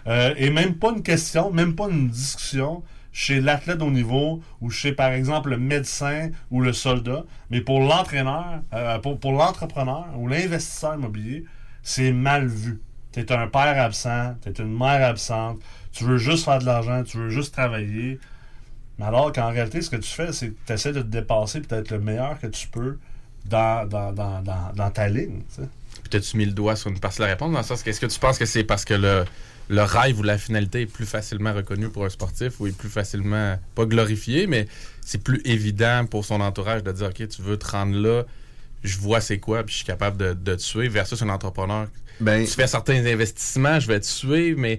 euh, 0.06 0.34
et 0.36 0.50
même 0.50 0.74
pas 0.74 0.90
une 0.90 1.02
question, 1.02 1.50
même 1.50 1.74
pas 1.74 1.88
une 1.88 2.08
discussion 2.08 2.82
chez 3.12 3.40
l'athlète 3.40 3.82
au 3.82 3.90
niveau 3.90 4.40
ou 4.60 4.70
chez, 4.70 4.92
par 4.92 5.12
exemple, 5.12 5.50
le 5.50 5.58
médecin 5.58 6.30
ou 6.50 6.60
le 6.60 6.72
soldat, 6.72 7.24
mais 7.50 7.60
pour 7.60 7.80
l'entraîneur, 7.80 8.62
euh, 8.72 8.98
pour, 8.98 9.18
pour 9.18 9.32
l'entrepreneur 9.32 10.06
ou 10.16 10.28
l'investisseur 10.28 10.94
immobilier, 10.94 11.44
c'est 11.82 12.12
mal 12.12 12.46
vu. 12.46 12.80
Tu 13.12 13.20
es 13.20 13.32
un 13.32 13.48
père 13.48 13.82
absent, 13.82 14.36
tu 14.42 14.48
es 14.48 14.52
une 14.52 14.76
mère 14.76 15.06
absente, 15.06 15.58
tu 15.92 16.04
veux 16.04 16.18
juste 16.18 16.44
faire 16.44 16.58
de 16.58 16.66
l'argent, 16.66 17.02
tu 17.02 17.16
veux 17.18 17.30
juste 17.30 17.52
travailler. 17.52 18.20
Mais 18.98 19.06
alors 19.06 19.32
qu'en 19.32 19.50
réalité, 19.50 19.80
ce 19.82 19.90
que 19.90 19.96
tu 19.96 20.10
fais, 20.10 20.32
c'est 20.32 20.48
que 20.48 20.54
tu 20.66 20.72
essaies 20.72 20.92
de 20.92 21.02
te 21.02 21.06
dépasser 21.06 21.58
et 21.58 21.60
d'être 21.62 21.90
le 21.90 22.00
meilleur 22.00 22.38
que 22.40 22.46
tu 22.48 22.66
peux 22.68 22.98
dans, 23.44 23.86
dans, 23.88 24.12
dans, 24.12 24.42
dans, 24.42 24.72
dans 24.74 24.90
ta 24.90 25.08
ligne. 25.08 25.42
tu. 25.54 25.62
Puis 26.00 26.10
t'as-tu 26.10 26.36
mis 26.36 26.46
le 26.46 26.52
doigt 26.52 26.76
sur 26.76 26.90
une 26.90 26.98
partie 27.00 27.18
de 27.18 27.22
la 27.24 27.28
réponse 27.30 27.52
dans 27.52 27.58
le 27.58 27.64
sens 27.64 27.82
que 27.82 27.90
est-ce 27.90 28.00
que 28.00 28.06
tu 28.06 28.18
penses 28.18 28.38
que 28.38 28.46
c'est 28.46 28.64
parce 28.64 28.84
que 28.84 28.94
le, 28.94 29.24
le 29.68 29.82
rêve 29.82 30.18
ou 30.18 30.22
la 30.22 30.38
finalité 30.38 30.82
est 30.82 30.86
plus 30.86 31.06
facilement 31.06 31.52
reconnu 31.52 31.88
pour 31.88 32.04
un 32.04 32.08
sportif 32.08 32.60
ou 32.60 32.66
est 32.66 32.76
plus 32.76 32.88
facilement, 32.88 33.58
pas 33.74 33.84
glorifié, 33.84 34.46
mais 34.46 34.66
c'est 35.00 35.22
plus 35.22 35.40
évident 35.44 36.06
pour 36.06 36.24
son 36.24 36.40
entourage 36.40 36.82
de 36.82 36.92
dire 36.92 37.08
OK, 37.08 37.28
tu 37.28 37.42
veux 37.42 37.56
te 37.56 37.70
rendre 37.70 37.96
là, 37.96 38.24
je 38.84 38.98
vois 38.98 39.20
c'est 39.20 39.38
quoi, 39.38 39.64
puis 39.64 39.72
je 39.72 39.78
suis 39.78 39.86
capable 39.86 40.16
de, 40.16 40.32
de 40.34 40.54
te 40.54 40.62
suivre 40.62 40.92
versus 40.92 41.20
un 41.22 41.28
entrepreneur. 41.28 41.88
Ben- 42.20 42.44
tu 42.44 42.52
fais 42.52 42.66
certains 42.66 43.04
investissements, 43.04 43.78
je 43.80 43.88
vais 43.88 44.00
te 44.00 44.06
suivre, 44.06 44.58
mais 44.58 44.78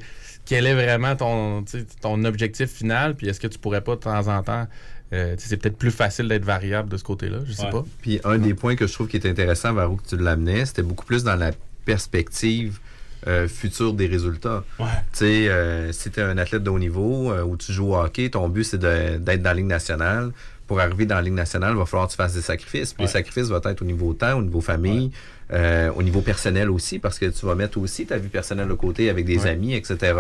quel 0.50 0.66
est 0.66 0.74
vraiment 0.74 1.16
ton, 1.16 2.24
objectif 2.26 2.72
final, 2.72 3.14
puis 3.16 3.28
est-ce 3.30 3.40
que 3.40 3.46
tu 3.48 3.60
pourrais 3.60 3.82
pas 3.82 3.94
de 3.96 4.00
temps 4.02 4.28
en 4.28 4.42
temps. 4.42 4.68
euh, 5.14 5.36
c'est 5.38 5.58
peut-être 5.58 5.78
plus 5.78 5.92
facile 5.92 6.28
d'être 6.28 6.44
variable 6.46 6.90
de 6.90 6.98
ce 6.98 7.04
côté-là, 7.04 7.38
je 7.46 7.54
sais 7.54 7.64
Ouais. 7.66 7.72
pas. 7.72 7.86
Puis 8.02 8.20
un 8.24 8.38
des 8.40 8.54
points 8.54 8.76
que 8.76 8.86
je 8.88 8.94
trouve 8.94 9.08
qui 9.08 9.18
est 9.18 9.26
intéressant, 9.28 9.74
vers 9.74 9.92
où 9.92 9.96
que 9.96 10.08
tu 10.08 10.18
l'amenais, 10.18 10.66
c'était 10.66 10.82
beaucoup 10.84 11.06
plus 11.06 11.24
dans 11.24 11.36
la 11.36 11.52
perspective 11.86 12.80
euh, 13.28 13.48
future 13.50 13.94
des 13.94 14.08
résultats. 14.08 14.64
Ouais. 14.80 14.86
Tu 15.12 15.18
sais, 15.20 15.50
euh, 15.50 15.92
si 15.92 16.10
tu 16.10 16.20
es 16.20 16.24
un 16.24 16.38
athlète 16.38 16.64
de 16.64 16.70
haut 16.70 16.80
niveau 16.80 17.32
euh, 17.32 17.44
ou 17.44 17.58
tu 17.58 17.74
joues 17.74 17.94
au 17.94 17.98
hockey, 17.98 18.30
ton 18.30 18.48
but 18.50 18.64
c'est 18.64 18.78
d'être 18.80 19.24
dans 19.42 19.50
la 19.50 19.54
Ligue 19.54 19.66
nationale. 19.66 20.32
Pour 20.68 20.80
arriver 20.80 21.06
dans 21.08 21.16
la 21.16 21.24
Ligue 21.24 21.34
nationale, 21.34 21.72
il 21.74 21.78
va 21.80 21.86
falloir 21.86 22.08
que 22.08 22.12
tu 22.14 22.18
fasses 22.18 22.36
des 22.36 22.42
sacrifices. 22.42 22.94
Puis 22.94 23.02
Ouais. 23.04 23.08
les 23.08 23.12
sacrifices 23.12 23.48
vont 23.50 23.60
être 23.62 23.82
au 23.82 23.86
niveau 23.86 24.14
temps, 24.14 24.38
au 24.38 24.42
niveau 24.44 24.62
famille, 24.62 25.12
euh, 25.52 25.92
au 25.96 26.04
niveau 26.04 26.22
personnel 26.22 26.70
aussi, 26.70 27.00
parce 27.00 27.18
que 27.20 27.26
tu 27.26 27.46
vas 27.46 27.56
mettre 27.56 27.78
aussi 27.80 28.06
ta 28.06 28.18
vie 28.18 28.28
personnelle 28.30 28.68
de 28.68 28.74
côté 28.74 29.10
avec 29.10 29.26
des 29.26 29.40
Ouais. 29.46 29.50
amis, 29.52 29.74
etc., 29.74 30.14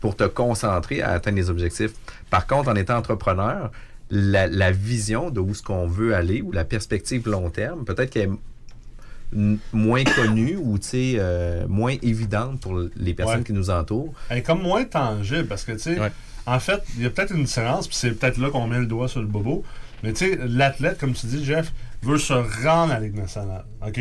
pour 0.00 0.16
te 0.16 0.24
concentrer 0.24 1.02
à 1.02 1.10
atteindre 1.10 1.36
les 1.36 1.50
objectifs. 1.50 1.92
Par 2.30 2.46
contre, 2.46 2.68
en 2.70 2.76
étant 2.76 2.96
entrepreneur, 2.96 3.70
la, 4.10 4.46
la 4.46 4.70
vision 4.70 5.30
de 5.30 5.40
où 5.40 5.54
ce 5.54 5.62
qu'on 5.62 5.86
veut 5.88 6.14
aller 6.14 6.40
ou 6.40 6.52
la 6.52 6.64
perspective 6.64 7.28
long 7.28 7.50
terme, 7.50 7.84
peut-être 7.84 8.10
qu'elle 8.10 8.30
est 8.30 9.56
moins 9.72 10.04
connue 10.04 10.56
ou 10.56 10.78
euh, 10.94 11.66
moins 11.68 11.96
évidente 12.02 12.60
pour 12.60 12.78
les 12.96 13.14
personnes 13.14 13.38
Ouais. 13.38 13.44
qui 13.44 13.52
nous 13.52 13.70
entourent. 13.70 14.14
Elle 14.28 14.38
est 14.38 14.42
comme 14.42 14.62
moins 14.62 14.84
tangible 14.84 15.46
parce 15.46 15.64
que, 15.64 15.72
tu 15.72 15.78
sais, 15.80 15.98
en 16.46 16.60
fait, 16.60 16.80
il 16.96 17.02
y 17.02 17.06
a 17.06 17.10
peut-être 17.10 17.34
une 17.34 17.42
différence, 17.42 17.88
puis 17.88 17.96
c'est 17.96 18.12
peut-être 18.12 18.38
là 18.38 18.50
qu'on 18.50 18.68
met 18.68 18.78
le 18.78 18.86
doigt 18.86 19.08
sur 19.08 19.20
le 19.20 19.26
bobo. 19.26 19.64
Mais 20.04 20.12
tu 20.12 20.26
sais, 20.26 20.38
l'athlète, 20.46 20.98
comme 20.98 21.12
tu 21.12 21.26
dis, 21.26 21.44
Jeff, 21.44 21.72
veut 22.02 22.18
se 22.18 22.32
rendre 22.34 22.92
à 22.92 23.00
la 23.00 23.00
Ligue 23.00 23.16
nationale. 23.16 23.64
OK? 23.84 23.98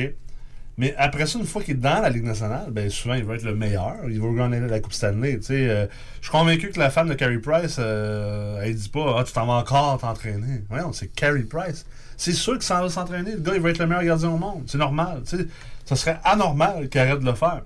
Mais 0.77 0.93
après 0.97 1.25
ça, 1.25 1.39
une 1.39 1.45
fois 1.45 1.63
qu'il 1.63 1.75
est 1.75 1.79
dans 1.79 2.01
la 2.01 2.09
Ligue 2.09 2.25
nationale, 2.25 2.67
ben 2.69 2.89
souvent, 2.89 3.13
il 3.13 3.23
va 3.23 3.35
être 3.35 3.43
le 3.43 3.55
meilleur. 3.55 3.95
Il 4.09 4.19
va 4.19 4.27
gagner 4.33 4.59
la 4.59 4.79
Coupe 4.79 4.93
Stanley. 4.93 5.39
Euh, 5.49 5.87
je 6.19 6.27
suis 6.27 6.31
convaincu 6.31 6.69
que 6.69 6.79
la 6.79 6.89
femme 6.89 7.07
de 7.07 7.13
Carey 7.13 7.37
Price, 7.37 7.77
euh, 7.79 8.61
elle 8.61 8.75
dit 8.75 8.89
pas 8.89 9.15
Ah, 9.17 9.23
tu 9.23 9.31
t'en 9.31 9.45
vas 9.45 9.53
encore 9.53 9.97
t'entraîner. 9.99 10.63
Voyons, 10.69 10.91
c'est 10.91 11.07
Carey 11.07 11.43
Price. 11.43 11.85
C'est 12.17 12.33
sûr 12.33 12.53
qu'il 12.53 12.63
s'en 12.63 12.81
va 12.81 12.89
s'entraîner. 12.89 13.31
Le 13.31 13.39
gars, 13.39 13.53
il 13.55 13.61
va 13.61 13.69
être 13.69 13.79
le 13.79 13.87
meilleur 13.87 14.03
gardien 14.03 14.29
au 14.29 14.37
monde. 14.37 14.63
C'est 14.67 14.77
normal. 14.77 15.21
Tu 15.25 15.37
sais, 15.37 15.47
ça 15.85 15.95
serait 15.95 16.19
anormal 16.23 16.89
qu'il 16.89 16.99
arrête 16.99 17.19
de 17.19 17.25
le 17.25 17.35
faire. 17.35 17.61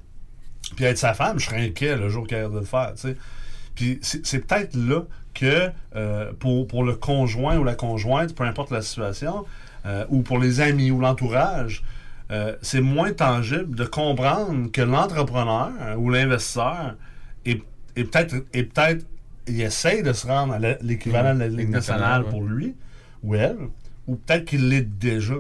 Puis 0.76 0.86
être 0.86 0.98
sa 0.98 1.14
femme, 1.14 1.40
je 1.40 1.46
serais 1.46 1.66
inquiet 1.66 1.96
le 1.96 2.10
jour 2.10 2.28
qu'il 2.28 2.38
arrête 2.38 2.52
de 2.52 2.60
le 2.60 2.66
faire. 2.66 2.94
Puis 3.76 4.00
c'est 4.02 4.26
c'est 4.26 4.40
peut-être 4.40 4.76
là 4.76 5.04
que 5.34 5.72
euh, 5.96 6.32
pour, 6.40 6.68
pour 6.68 6.84
le 6.84 6.96
conjoint 6.96 7.58
ou 7.58 7.64
la 7.64 7.76
conjointe, 7.76 8.36
peu 8.36 8.44
importe 8.44 8.72
la 8.72 8.82
situation, 8.82 9.46
euh, 9.86 10.06
ou 10.10 10.22
pour 10.22 10.38
les 10.38 10.60
amis 10.60 10.92
ou 10.92 11.00
l'entourage, 11.00 11.84
euh, 12.32 12.56
c'est 12.62 12.82
moins 12.82 13.12
tangible 13.14 13.76
de 13.76 13.86
comprendre 13.86 14.72
que 14.72 14.82
l'entrepreneur 14.82 15.72
euh, 15.82 15.96
ou 15.96 16.10
l'investisseur 16.10 16.96
est, 17.46 17.62
est 17.96 18.04
peut-être 18.04 18.36
est 18.54 18.64
peut-être 18.64 19.06
il 19.48 19.60
essaye 19.62 20.04
de 20.04 20.14
se 20.14 20.28
rendre 20.28 20.54
à 20.54 20.60
l'équivalent 20.82 21.34
de 21.34 21.40
la 21.40 21.48
Ligue 21.48 21.70
nationale, 21.70 22.22
pour 22.30 22.44
lui 22.44 22.76
ou 23.24 23.34
elle, 23.36 23.58
ou 24.08 24.16
peut-être 24.16 24.46
qu'il 24.46 24.70
l'est 24.70 24.84
déjà. 24.84 25.34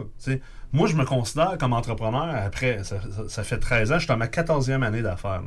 Moi, 0.72 0.88
je 0.88 0.96
me 0.96 1.06
considère 1.06 1.58
comme 1.60 1.74
entrepreneur 1.74 2.28
après, 2.36 2.84
ça, 2.84 2.98
ça- 3.02 3.30
ça 3.30 3.44
fait 3.44 3.58
13 3.60 3.92
ans, 3.92 3.96
je 3.96 4.00
suis 4.00 4.08
dans 4.08 4.18
ma 4.18 4.28
14e 4.28 4.84
année 4.84 5.02
d'affaires. 5.04 5.42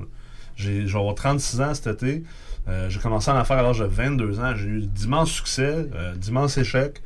J'ai 0.57 0.87
j'ai 0.87 0.97
avoir 0.99 1.15
36 1.17 1.61
ans 1.61 1.75
cet 1.75 1.89
été. 2.03 2.23
Euh, 2.69 2.89
j'ai 2.89 3.01
commencé 3.01 3.31
en 3.31 3.37
affaires 3.37 3.59
à 3.59 3.63
l'âge 3.63 3.81
de 3.81 3.85
22 3.85 4.39
ans. 4.41 4.55
J'ai 4.55 4.67
eu 4.69 4.81
d'immenses 4.83 5.31
succès, 5.33 5.89
euh, 5.95 6.15
d'immenses 6.15 6.57
échecs. 6.59 7.03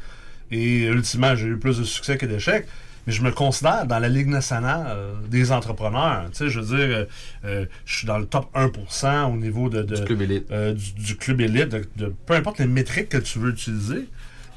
Et 0.51 0.85
ultimement, 0.85 1.35
j'ai 1.37 1.47
eu 1.47 1.59
plus 1.59 1.79
de 1.79 1.85
succès 1.85 2.19
que 2.19 2.27
d'échecs. 2.27 2.67
Mais 3.07 3.13
je 3.13 3.23
me 3.23 3.31
considère 3.31 3.87
dans 3.87 3.99
la 4.01 4.09
Ligue 4.09 4.27
nationale 4.29 4.87
euh, 4.89 5.13
des 5.29 5.53
entrepreneurs. 5.53 6.25
Tu 6.33 6.39
sais, 6.39 6.49
je 6.49 6.61
veux 6.61 6.77
dire, 6.77 6.97
euh, 6.97 7.05
euh, 7.45 7.67
je 7.85 7.99
suis 7.99 8.07
dans 8.07 8.19
le 8.19 8.27
top 8.27 8.47
1% 8.55 9.33
au 9.33 9.37
niveau 9.37 9.69
de, 9.69 9.83
de- 9.83 9.95
Du 9.97 10.05
club 10.05 10.23
élite. 10.23 10.51
euh, 10.51 10.73
du, 10.75 10.93
du 10.93 11.17
club 11.17 11.41
élite, 11.41 11.69
de, 11.69 11.85
de- 11.97 12.15
peu 12.27 12.35
importe 12.35 12.59
les 12.59 12.67
métriques 12.67 13.09
que 13.11 13.19
tu 13.19 13.39
veux 13.39 13.51
utiliser. 13.51 14.09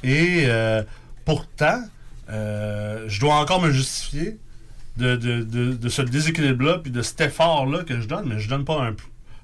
Et 0.04 0.48
pourtant, 1.26 1.82
je 2.28 3.20
dois 3.20 3.36
encore 3.36 3.62
me 3.62 3.72
justifier 3.72 4.38
de, 4.98 5.16
de, 5.16 5.44
de, 5.44 5.74
de 5.74 5.90
ce 5.90 6.02
déséquilibre-là 6.02 6.80
puis 6.80 6.92
de 6.92 7.02
cet 7.02 7.22
effort-là 7.22 7.84
que 7.84 8.00
je 8.02 8.08
donne, 8.08 8.28
mais 8.28 8.40
je 8.40 8.50
donne 8.50 8.66
pas 8.66 8.82
un, 8.82 8.96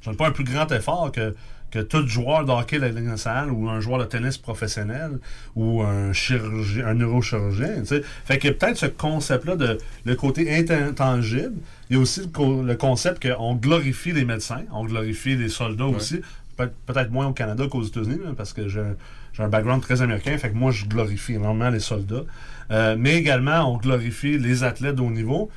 je 0.02 0.10
donne 0.10 0.18
pas 0.18 0.28
un 0.28 0.32
plus 0.32 0.44
grand 0.44 0.70
effort 0.72 1.12
que, 1.12 1.36
que 1.72 1.80
tout 1.80 2.08
joueur 2.08 2.46
de 2.46 2.52
hockey 2.52 2.78
de 2.78 2.84
la 2.84 2.90
Ligue 2.90 3.06
nationale 3.08 3.52
ou 3.52 3.70
un 3.70 3.80
joueur 3.82 4.00
de 4.00 4.06
tennis 4.06 4.38
professionnel 4.38 5.20
ou 5.56 5.82
un 5.82 6.14
chirurgien, 6.14 6.88
un 6.88 6.94
neurochirurgien. 6.94 7.82
tu 7.82 7.86
sais. 7.88 8.02
Fait 8.26 8.38
que 8.38 8.48
peut-être 8.50 8.78
ce 8.78 8.86
concept-là 8.86 9.56
de 9.58 9.78
le 10.06 10.16
côté 10.16 10.50
intangible, 10.80 11.54
il 11.90 11.96
y 11.96 12.00
a 12.00 12.02
aussi 12.02 12.22
le, 12.22 12.28
co- 12.28 12.64
le 12.64 12.76
concept 12.76 13.28
qu'on 13.28 13.56
glorifie 13.56 14.12
les 14.14 14.26
médecins, 14.26 14.64
on 14.72 14.86
glorifie 14.86 15.36
les 15.36 15.50
soldats 15.50 15.86
aussi. 15.86 16.22
Peut- 16.58 16.72
Peut-être 16.86 17.12
moins 17.12 17.28
au 17.28 17.34
Canada 17.34 17.66
qu'aux 17.70 17.84
États-Unis, 17.84 18.20
parce 18.38 18.54
que 18.54 18.68
j'ai 18.70 18.82
j'ai 19.34 19.44
un 19.44 19.50
background 19.50 19.82
très 19.82 20.02
américain, 20.02 20.38
fait 20.38 20.50
que 20.50 20.56
moi 20.56 20.72
je 20.72 20.86
glorifie 20.86 21.34
énormément 21.34 21.70
les 21.70 21.82
soldats. 21.82 22.24
Euh, 22.72 22.96
mais 22.98 23.16
également, 23.18 23.70
on 23.74 23.78
glorifie 23.78 24.38
les 24.38 24.64
athlètes 24.64 24.96
de 24.96 25.02
haut 25.02 25.12
niveau. 25.12 25.52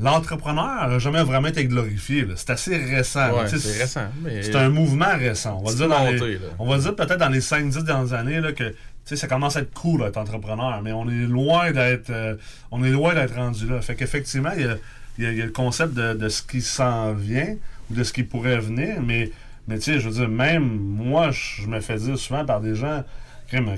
L'entrepreneur 0.00 0.88
n'a 0.88 0.98
jamais 0.98 1.22
vraiment 1.22 1.48
été 1.48 1.64
glorifié. 1.66 2.26
C'est 2.36 2.50
assez 2.50 2.76
récent. 2.76 3.32
Ouais, 3.32 3.46
c'est 3.48 3.78
récent, 3.80 4.06
mais- 4.22 4.42
C'est 4.42 4.56
un 4.56 4.68
mouvement 4.68 5.16
récent. 5.16 5.60
On 5.60 5.64
va 5.64 5.74
dire, 5.74 5.88
dans 5.88 6.04
monté, 6.04 6.18
les- 6.26 6.34
là. 6.34 6.46
on 6.58 6.66
va 6.68 6.78
dire 6.78 6.94
peut-être 6.96 7.18
dans 7.18 7.28
les 7.28 7.40
5-10 7.40 7.84
dernières 7.84 8.12
années 8.12 8.40
là, 8.40 8.52
que 8.52 8.74
ça 9.04 9.26
commence 9.28 9.56
à 9.56 9.60
être 9.60 9.72
cool 9.72 10.00
d'être 10.00 10.16
entrepreneur, 10.16 10.80
mais 10.82 10.92
on 10.92 11.08
est 11.08 11.26
loin 11.26 11.70
d'être 11.72 12.10
euh, 12.10 12.34
on 12.70 12.82
est 12.82 12.90
loin 12.90 13.14
d'être 13.14 13.34
rendu 13.36 13.68
là. 13.68 13.80
Fait 13.82 13.94
qu'effectivement, 13.94 14.50
il 14.56 14.62
y 14.62 15.24
a, 15.26 15.30
y 15.32 15.36
y 15.36 15.42
le 15.42 15.50
concept 15.52 15.94
de, 15.94 16.14
de 16.14 16.28
ce 16.28 16.42
qui 16.42 16.60
s'en 16.60 17.12
vient 17.14 17.54
ou 17.90 17.94
de 17.94 18.02
ce 18.02 18.12
qui 18.12 18.24
pourrait 18.24 18.58
venir, 18.58 19.00
mais, 19.00 19.30
mais 19.68 19.76
tu 19.76 19.92
sais, 19.92 20.00
je 20.00 20.08
veux 20.08 20.14
dire, 20.14 20.28
même 20.28 20.64
moi, 20.64 21.30
je 21.30 21.66
me 21.66 21.80
fais 21.80 21.96
dire 21.98 22.18
souvent 22.18 22.44
par 22.44 22.60
des 22.60 22.74
gens 22.74 23.04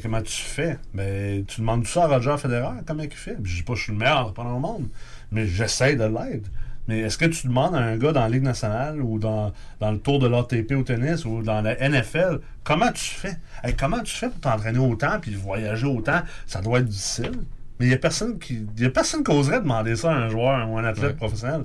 comment 0.02 0.22
tu 0.22 0.32
fais? 0.42 0.78
Ben, 0.94 1.44
tu 1.44 1.60
demandes 1.60 1.82
tout 1.84 1.90
ça 1.90 2.04
à 2.04 2.06
Roger 2.06 2.36
Federer, 2.38 2.76
comment 2.86 3.02
il 3.02 3.10
fait? 3.10 3.34
Puis 3.42 3.52
je 3.52 3.56
dis 3.58 3.62
pas 3.62 3.74
que 3.74 3.78
je 3.78 3.84
suis 3.84 3.92
le 3.92 3.98
meilleur 3.98 4.20
entrepreneur 4.20 4.56
au 4.56 4.60
monde, 4.60 4.86
mais 5.32 5.46
j'essaie 5.46 5.96
de 5.96 6.04
l'être. 6.04 6.50
Mais 6.88 7.00
est-ce 7.00 7.18
que 7.18 7.24
tu 7.24 7.48
demandes 7.48 7.74
à 7.74 7.78
un 7.80 7.96
gars 7.96 8.12
dans 8.12 8.20
la 8.20 8.28
Ligue 8.28 8.44
nationale 8.44 9.00
ou 9.02 9.18
dans, 9.18 9.52
dans 9.80 9.90
le 9.90 9.98
tour 9.98 10.20
de 10.20 10.28
l'ATP 10.28 10.72
au 10.72 10.82
tennis 10.84 11.24
ou 11.24 11.42
dans 11.42 11.60
la 11.60 11.74
NFL, 11.88 12.38
comment 12.62 12.92
tu 12.92 13.02
fais? 13.04 13.36
Hey, 13.64 13.74
comment 13.74 14.00
tu 14.02 14.14
fais 14.14 14.28
pour 14.28 14.38
t'entraîner 14.40 14.78
autant 14.78 15.18
puis 15.20 15.34
voyager 15.34 15.86
autant? 15.86 16.20
Ça 16.46 16.60
doit 16.60 16.78
être 16.78 16.84
difficile. 16.86 17.32
Mais 17.80 17.86
il 17.86 17.88
n'y 17.88 17.94
a 17.94 17.98
personne 17.98 18.38
qui. 18.38 18.64
Il 18.76 18.82
y 18.84 18.86
a 18.86 18.90
personne 18.90 19.24
qui 19.24 19.32
oserait 19.32 19.60
demander 19.60 19.96
ça 19.96 20.12
à 20.12 20.14
un 20.14 20.28
joueur 20.28 20.70
ou 20.70 20.78
un 20.78 20.84
athlète 20.84 21.10
Ouais. 21.10 21.16
professionnel. 21.16 21.64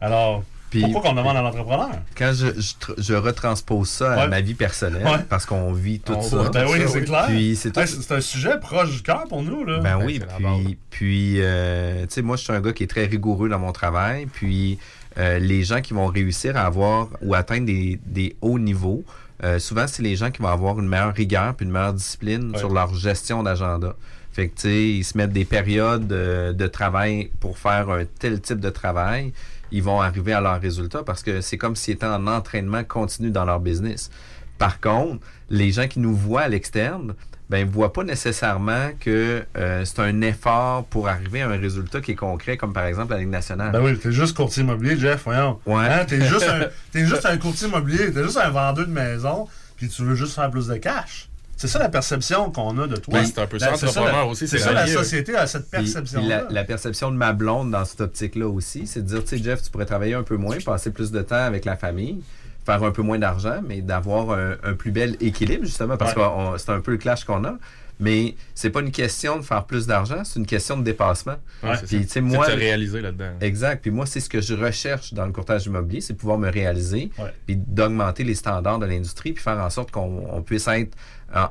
Alors, 0.00 0.42
Puis- 0.70 0.80
pourquoi 0.82 1.02
qu'on 1.02 1.14
demande 1.14 1.36
à 1.36 1.42
l'entrepreneur? 1.42 1.90
Quand 2.16 2.32
je, 2.34 2.46
je, 2.60 2.74
je 3.02 3.14
retranspose 3.14 3.88
ça 3.88 4.12
à 4.12 4.16
Ouais. 4.24 4.28
ma 4.28 4.40
vie 4.40 4.54
personnelle, 4.54 5.04
Ouais. 5.06 5.24
parce 5.28 5.46
qu'on 5.46 5.72
vit 5.72 6.00
tout 6.00 6.14
On 6.14 6.22
ça. 6.22 6.50
Ben 6.52 6.66
oui, 6.70 6.80
c'est 6.86 7.70
clair. 7.70 7.86
C'est 7.86 8.12
un 8.12 8.20
sujet 8.20 8.58
proche 8.60 8.90
du 8.96 9.02
cœur 9.02 9.24
pour 9.28 9.42
nous. 9.42 9.64
Là. 9.64 9.78
Ben 9.80 9.98
oui, 10.04 10.20
puis, 10.38 10.78
puis 10.90 11.34
euh, 11.38 12.02
tu 12.06 12.14
sais, 12.14 12.22
moi, 12.22 12.36
je 12.36 12.42
suis 12.42 12.52
un 12.52 12.60
gars 12.60 12.72
qui 12.72 12.82
est 12.82 12.88
très 12.88 13.06
rigoureux 13.06 13.48
dans 13.48 13.58
mon 13.60 13.72
travail. 13.72 14.26
Puis, 14.26 14.78
euh, 15.18 15.38
les 15.38 15.62
gens 15.62 15.80
qui 15.80 15.94
vont 15.94 16.06
réussir 16.06 16.56
à 16.56 16.62
avoir 16.66 17.08
ou 17.22 17.34
atteindre 17.34 17.66
des, 17.66 17.98
des 18.04 18.36
hauts 18.40 18.58
niveaux, 18.58 19.04
euh, 19.44 19.58
souvent, 19.58 19.86
c'est 19.86 20.02
les 20.02 20.16
gens 20.16 20.30
qui 20.30 20.42
vont 20.42 20.48
avoir 20.48 20.78
une 20.80 20.88
meilleure 20.88 21.14
rigueur 21.14 21.54
puis 21.54 21.64
une 21.66 21.72
meilleure 21.72 21.94
discipline 21.94 22.56
sur 22.56 22.70
leur 22.70 22.94
gestion 22.94 23.42
d'agenda. 23.42 23.94
Fait 24.32 24.48
que, 24.48 24.56
tu 24.56 24.62
sais, 24.68 24.84
ils 24.88 25.04
se 25.04 25.16
mettent 25.16 25.32
des 25.32 25.46
périodes 25.46 26.06
de 26.08 26.66
travail 26.66 27.30
pour 27.40 27.56
faire 27.56 27.88
un 27.88 28.04
tel 28.18 28.40
type 28.40 28.60
de 28.60 28.68
travail. 28.68 29.32
Ils 29.72 29.82
vont 29.82 30.00
arriver 30.00 30.32
à 30.32 30.40
leur 30.40 30.60
résultat 30.60 31.02
parce 31.02 31.22
que 31.22 31.40
c'est 31.40 31.58
comme 31.58 31.76
s'ils 31.76 31.94
étaient 31.94 32.06
en 32.06 32.26
entraînement 32.26 32.84
continu 32.84 33.30
dans 33.30 33.44
leur 33.44 33.60
business. 33.60 34.10
Par 34.58 34.80
contre, 34.80 35.24
les 35.50 35.70
gens 35.72 35.86
qui 35.86 36.00
nous 36.00 36.14
voient 36.14 36.42
à 36.42 36.48
l'externe, 36.48 37.14
ben, 37.48 37.66
ne 37.66 37.70
voient 37.70 37.92
pas 37.92 38.02
nécessairement 38.02 38.90
que 38.98 39.44
euh, 39.56 39.84
c'est 39.84 40.00
un 40.00 40.20
effort 40.22 40.84
pour 40.86 41.08
arriver 41.08 41.42
à 41.42 41.48
un 41.48 41.58
résultat 41.58 42.00
qui 42.00 42.12
est 42.12 42.16
concret, 42.16 42.56
comme 42.56 42.72
par 42.72 42.86
exemple 42.86 43.12
la 43.12 43.18
Ligue 43.18 43.28
nationale. 43.28 43.70
Ben 43.70 43.80
oui, 43.82 43.96
t'es 43.98 44.10
juste 44.10 44.36
courtier 44.36 44.62
immobilier, 44.64 44.96
Jeff, 44.96 45.22
voyons. 45.24 45.60
Ouais. 45.64 45.84
Hein, 45.84 46.04
t'es 46.06 46.20
juste, 46.22 46.48
un, 46.48 46.66
t'es 46.92 47.06
juste 47.06 47.24
un 47.24 47.36
courtier 47.36 47.68
immobilier, 47.68 48.12
t'es 48.12 48.24
juste 48.24 48.38
un 48.38 48.50
vendeur 48.50 48.86
de 48.86 48.92
maison, 48.92 49.46
puis 49.76 49.88
tu 49.88 50.02
veux 50.02 50.16
juste 50.16 50.34
faire 50.34 50.50
plus 50.50 50.66
de 50.66 50.76
cash. 50.76 51.28
C'est 51.56 51.68
ça 51.68 51.78
la 51.78 51.88
perception 51.88 52.50
qu'on 52.50 52.76
a 52.78 52.86
de 52.86 52.96
toi. 52.96 53.24
C'est 53.24 53.38
un 53.40 53.46
peu 53.46 53.58
ça, 53.58 53.70
Ben, 53.70 53.76
c'est 53.76 53.86
entrepreneur 53.88 54.24
la- 54.24 54.26
aussi, 54.26 54.46
C'est 54.46 54.58
ça 54.58 54.72
la 54.72 54.86
société 54.86 55.34
a 55.36 55.46
cette 55.46 55.70
perception-là. 55.70 56.42
la, 56.44 56.50
la 56.50 56.64
perception 56.64 57.10
de 57.10 57.16
ma 57.16 57.32
blonde 57.32 57.70
dans 57.70 57.84
cette 57.86 58.02
optique-là 58.02 58.46
aussi, 58.46 58.86
c'est 58.86 59.00
de 59.02 59.06
dire, 59.06 59.24
tu 59.24 59.38
sais, 59.38 59.42
Jeff, 59.42 59.62
tu 59.62 59.70
pourrais 59.70 59.86
travailler 59.86 60.14
un 60.14 60.22
peu 60.22 60.36
moins, 60.36 60.56
passer 60.64 60.90
plus 60.90 61.10
de 61.12 61.22
temps 61.22 61.34
avec 61.36 61.64
la 61.64 61.76
famille, 61.76 62.20
faire 62.66 62.82
un 62.84 62.90
peu 62.90 63.00
moins 63.02 63.18
d'argent, 63.18 63.60
mais 63.66 63.80
d'avoir 63.80 64.30
un, 64.32 64.56
un 64.64 64.74
plus 64.74 64.90
bel 64.90 65.16
équilibre, 65.20 65.64
justement, 65.64 65.96
parce 65.96 66.14
Ouais. 66.14 66.22
que 66.22 66.58
c'est 66.58 66.70
un 66.70 66.80
peu 66.80 66.90
le 66.92 66.98
clash 66.98 67.24
qu'on 67.24 67.44
a. 67.44 67.54
Mais 67.98 68.34
c'est 68.54 68.68
pas 68.70 68.80
une 68.80 68.90
question 68.90 69.38
de 69.38 69.42
faire 69.42 69.64
plus 69.64 69.86
d'argent, 69.86 70.22
c'est 70.24 70.38
une 70.38 70.44
question 70.46 70.76
de 70.76 70.82
dépassement. 70.84 71.36
Ouais, 71.62 71.76
c'est 71.78 71.86
Puis, 71.98 72.06
C'est 72.08 72.20
moi, 72.20 72.46
de 72.46 72.52
te 72.52 72.56
réaliser 72.58 73.00
là-dedans. 73.00 73.32
Exact. 73.40 73.80
Puis 73.80 73.90
moi, 73.90 74.04
c'est 74.04 74.20
ce 74.20 74.28
que 74.28 74.40
je 74.42 74.52
recherche 74.54 75.14
dans 75.14 75.24
le 75.24 75.32
courtage 75.32 75.64
immobilier, 75.66 76.00
c'est 76.02 76.12
pouvoir 76.14 76.36
me 76.38 76.50
réaliser, 76.50 77.10
Ouais. 77.18 77.32
puis 77.46 77.56
d'augmenter 77.56 78.22
les 78.24 78.34
standards 78.34 78.78
de 78.78 78.86
l'industrie, 78.86 79.32
puis 79.32 79.42
faire 79.42 79.58
en 79.58 79.70
sorte 79.70 79.90
qu'on 79.90 80.26
on 80.30 80.42
puisse 80.42 80.68
être 80.68 80.94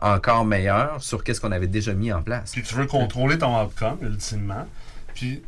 encore 0.02 0.46
meilleur 0.46 1.02
sur 1.04 1.24
qu'est-ce 1.24 1.42
qu'on 1.42 1.52
avait 1.52 1.68
déjà 1.68 1.94
mis 1.94 2.12
en 2.14 2.22
place. 2.22 2.52
Puis 2.52 2.62
tu 2.64 2.76
veux 2.76 2.86
contrôler 2.86 3.38
ton 3.38 3.60
outcome, 3.62 3.98
ultimement. 4.02 4.68
Puis 5.14 5.42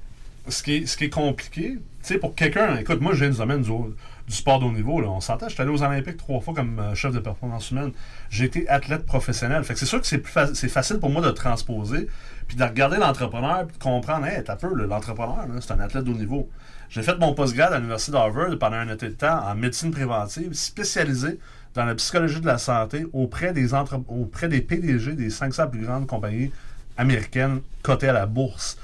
ce 0.47 0.63
qui 0.63 0.75
est, 0.77 0.85
ce 0.85 0.97
qui 0.97 1.05
est 1.05 1.09
compliqué, 1.09 1.73
tu 1.73 1.79
sais, 2.01 2.17
pour 2.17 2.35
quelqu'un, 2.35 2.77
écoute, 2.77 3.01
moi, 3.01 3.13
je 3.13 3.19
viens 3.25 3.29
du 3.29 3.37
domaine 3.37 3.61
du, 3.61 3.69
haut- 3.69 3.93
du 4.28 4.36
sport 4.36 4.59
de 4.59 4.65
haut 4.65 4.71
niveau, 4.71 4.99
là, 4.99 5.07
on 5.07 5.21
s'entend, 5.21 5.47
j'étais 5.47 5.61
allé 5.61 5.71
aux 5.71 5.82
Olympiques 5.82 6.17
trois 6.17 6.41
fois 6.41 6.53
comme 6.53 6.80
euh, 6.80 6.95
chef 6.95 7.13
de 7.13 7.19
performance 7.19 7.71
humaine. 7.71 7.91
J'ai 8.30 8.45
été 8.45 8.67
athlète 8.67 9.05
professionnel. 9.05 9.63
Fait 9.63 9.73
que 9.73 9.80
c'est 9.80 9.86
sûr 9.86 10.01
que 10.01 10.07
c'est 10.07 10.17
plus 10.17 10.34
facile 10.69 10.99
pour 10.99 11.09
moi 11.09 11.21
de 11.21 11.32
transposer, 11.32 12.09
puis 12.47 12.57
de 12.57 12.63
regarder 12.63 12.97
l'entrepreneur, 12.97 13.65
puis 13.65 13.78
de 13.78 13.82
comprendre, 13.82 14.25
hey, 14.25 14.43
t'as 14.43 14.57
peu, 14.57 14.73
l'entrepreneur, 14.73 15.47
là, 15.47 15.61
c'est 15.61 15.71
un 15.71 15.80
athlète 15.80 16.03
de 16.03 16.11
haut 16.11 16.17
niveau. 16.17 16.49
J'ai 16.89 17.03
fait 17.03 17.17
mon 17.17 17.34
postgrad 17.34 17.71
à 17.71 17.78
l'Université 17.78 18.11
d'Harvard 18.11 18.57
pendant 18.59 18.78
un 18.78 18.89
été 18.89 19.07
de 19.07 19.13
temps 19.13 19.45
en 19.45 19.55
médecine 19.55 19.91
préventive, 19.91 20.53
spécialisé 20.53 21.39
dans 21.73 21.86
la 21.86 21.95
psychologie 21.95 22.41
de 22.41 22.47
la 22.47 22.57
santé 22.57 23.05
auprès 23.13 23.53
des, 23.53 23.73
auprès 24.07 24.49
des 24.49 24.61
PDG 24.61 25.13
des 25.13 25.30
500 25.30 25.67
plus 25.67 25.86
grandes 25.86 26.07
compagnies 26.07 26.51
américaines 26.97 27.61
cotées 27.84 28.09
à 28.09 28.13
la 28.13 28.25
bourse. 28.25 28.78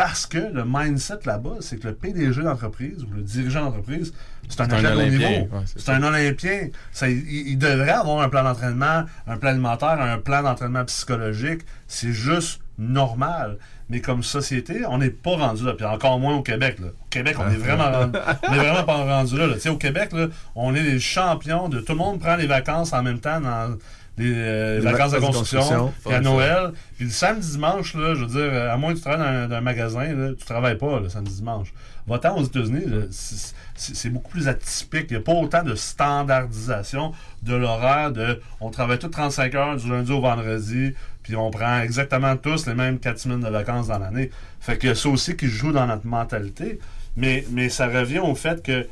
Parce 0.00 0.24
que 0.26 0.38
le 0.38 0.64
mindset 0.66 1.18
là-bas, 1.26 1.56
c'est 1.60 1.76
que 1.78 1.88
le 1.88 1.94
PDG 1.94 2.42
d'entreprise 2.42 3.04
ou 3.04 3.14
le 3.14 3.20
dirigeant 3.20 3.66
d'entreprise, 3.66 4.14
c'est 4.48 4.62
un 4.62 4.64
un 4.64 4.72
athlète 4.72 4.82
de 4.92 4.96
haut 4.96 5.00
Olympien, 5.00 5.28
niveau. 5.42 5.56
ouais, 5.56 5.62
c'est 5.76 5.90
un 5.90 6.02
Olympien. 6.02 6.68
Ça, 6.90 7.10
il, 7.10 7.18
il 7.28 7.58
devrait 7.58 7.90
avoir 7.90 8.22
un 8.22 8.30
plan 8.30 8.42
d'entraînement, 8.42 9.04
un 9.26 9.36
plan 9.36 9.50
alimentaire, 9.50 10.00
un 10.00 10.16
plan 10.16 10.42
d'entraînement 10.42 10.86
psychologique. 10.86 11.60
C'est 11.86 12.12
juste 12.14 12.62
normal. 12.78 13.58
Mais 13.90 14.00
comme 14.00 14.22
société, 14.22 14.86
on 14.88 14.96
n'est 14.98 15.10
pas 15.10 15.36
rendu 15.36 15.64
là. 15.66 15.74
Puis 15.74 15.84
encore 15.84 16.18
moins 16.18 16.34
au 16.36 16.42
Québec. 16.42 16.78
Là. 16.78 16.86
Au 16.86 17.08
Québec, 17.10 17.36
on 17.38 17.50
est 17.50 17.56
vraiment 17.56 17.90
rendu- 17.90 18.18
on 18.48 18.54
est 18.54 18.58
vraiment 18.58 18.84
pas 18.84 18.96
rendu 19.04 19.36
là. 19.36 19.48
Au 19.70 19.76
Québec, 19.76 20.12
là, 20.12 20.28
on 20.54 20.74
est 20.74 20.82
les 20.82 20.98
champions 20.98 21.68
de 21.68 21.80
tout 21.80 21.92
le 21.92 21.98
monde 21.98 22.20
prend 22.20 22.36
les 22.36 22.46
vacances 22.46 22.94
en 22.94 23.02
même 23.02 23.18
temps 23.18 23.40
dans 23.40 23.76
les, 24.20 24.34
euh, 24.34 24.80
vacances 24.82 25.12
de 25.12 25.18
vacances 25.18 25.32
de 25.32 25.36
construction, 25.36 25.60
construction. 25.60 25.92
puis 26.04 26.14
à 26.14 26.20
Noël. 26.20 26.72
Puis 26.96 27.04
le 27.06 27.10
samedi 27.10 27.50
dimanche, 27.50 27.94
là, 27.94 28.14
je 28.14 28.20
veux 28.20 28.26
dire, 28.26 28.52
euh, 28.52 28.72
à 28.72 28.76
moins 28.76 28.92
que 28.92 28.98
tu 28.98 29.02
travailles 29.02 29.20
dans 29.20 29.44
un, 29.44 29.48
dans 29.48 29.56
un 29.56 29.60
magasin, 29.60 30.14
là, 30.14 30.30
tu 30.38 30.44
travailles 30.44 30.78
pas 30.78 31.00
le 31.00 31.08
samedi 31.08 31.34
dimanche. 31.34 31.72
Va-t'en 32.06 32.36
aux 32.36 32.44
États-Unis, 32.44 32.84
c'est 33.74 34.10
beaucoup 34.10 34.30
plus 34.30 34.48
atypique. 34.48 35.06
Il 35.10 35.16
n'y 35.16 35.18
a 35.18 35.24
pas 35.24 35.32
autant 35.32 35.62
de 35.62 35.74
standardisation 35.74 37.12
de 37.42 37.54
l'horaire 37.54 38.10
de 38.10 38.40
on 38.60 38.70
travaille 38.70 38.98
tous 38.98 39.08
35 39.08 39.54
heures 39.54 39.76
du 39.76 39.88
lundi 39.88 40.10
au 40.10 40.20
vendredi, 40.20 40.94
puis 41.22 41.36
on 41.36 41.50
prend 41.50 41.80
exactement 41.80 42.36
tous 42.36 42.66
les 42.66 42.74
mêmes 42.74 42.98
4 42.98 43.18
semaines 43.18 43.40
de 43.40 43.48
vacances 43.48 43.88
dans 43.88 43.98
l'année. 43.98 44.30
Fait 44.60 44.76
que 44.76 44.94
ça 44.94 45.08
aussi 45.08 45.36
qui 45.36 45.46
joue 45.46 45.72
dans 45.72 45.86
notre 45.86 46.06
mentalité. 46.06 46.78
Mais, 47.16 47.44
mais 47.50 47.68
ça 47.68 47.86
revient 47.86 48.20
au 48.20 48.34
fait 48.34 48.62
que 48.62 48.86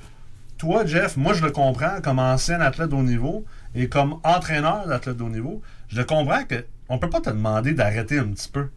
toi, 0.59 0.85
Jeff, 0.85 1.17
moi 1.17 1.33
je 1.35 1.45
le 1.45 1.51
comprends 1.51 2.01
comme 2.03 2.19
ancien 2.19 2.61
athlète 2.61 2.93
haut 2.93 3.03
niveau 3.03 3.45
et 3.75 3.89
comme 3.89 4.19
entraîneur 4.25 4.87
d'athlète 4.87 5.17
de 5.17 5.23
haut 5.23 5.29
niveau, 5.29 5.63
je 5.89 6.03
comprends 6.03 6.45
que 6.45 6.65
on 6.89 6.99
peut 6.99 7.11
pas 7.11 7.21
te 7.21 7.31
demander 7.31 7.73
d'arrêter 7.73 8.19
un 8.19 8.29
petit 8.29 8.49
peu. 8.49 8.69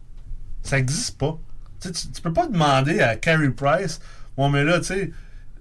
Ça 0.62 0.76
n'existe 0.76 1.18
pas. 1.18 1.38
Tu, 1.80 1.90
tu 1.90 2.22
peux 2.22 2.32
pas 2.32 2.46
demander 2.46 3.00
à 3.00 3.16
Carey 3.16 3.50
Price, 3.50 4.00
bon 4.36 4.48
mais 4.48 4.62
là, 4.64 4.80
tu 4.80 5.12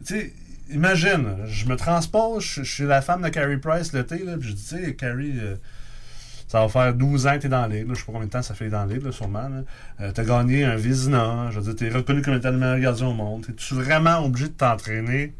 sais, 0.03 0.33
imagine, 0.69 1.37
je 1.45 1.65
me 1.65 1.75
transpose, 1.75 2.43
je, 2.43 2.63
suis 2.63 2.83
la 2.83 3.01
femme 3.01 3.23
de 3.23 3.29
Carey 3.29 3.57
Price 3.57 3.93
l'été, 3.93 4.17
puis 4.17 4.49
je 4.49 4.53
dis, 4.53 4.67
tu 4.67 4.85
sais, 4.85 4.95
Carey, 4.95 5.31
euh, 5.35 5.55
ça 6.47 6.61
va 6.61 6.69
faire 6.69 6.93
12 6.93 7.27
ans 7.27 7.35
que 7.35 7.39
tu 7.39 7.45
es 7.47 7.49
dans 7.49 7.65
là. 7.65 7.75
Je 7.75 7.93
sais 7.93 8.05
pas 8.05 8.11
combien 8.11 8.27
de 8.27 8.31
temps 8.31 8.41
ça 8.41 8.53
fait 8.53 8.69
dans 8.69 8.85
là, 8.85 9.11
sûrement. 9.11 9.49
tu 9.97 10.03
as 10.03 10.25
gagné 10.25 10.65
un 10.65 10.75
Vizina. 10.75 11.49
Je 11.49 11.59
veux 11.59 11.73
dire, 11.73 11.75
tu 11.77 11.87
es 11.87 11.89
reconnu 11.89 12.21
comme 12.21 12.33
étant 12.33 12.51
le 12.51 12.57
meilleur 12.57 12.79
gardien 12.79 13.07
au 13.07 13.13
monde. 13.13 13.45
Es-tu 13.49 13.73
vraiment 13.73 14.25
obligé 14.25 14.49
de 14.49 14.53
t'entraîner 14.53 15.33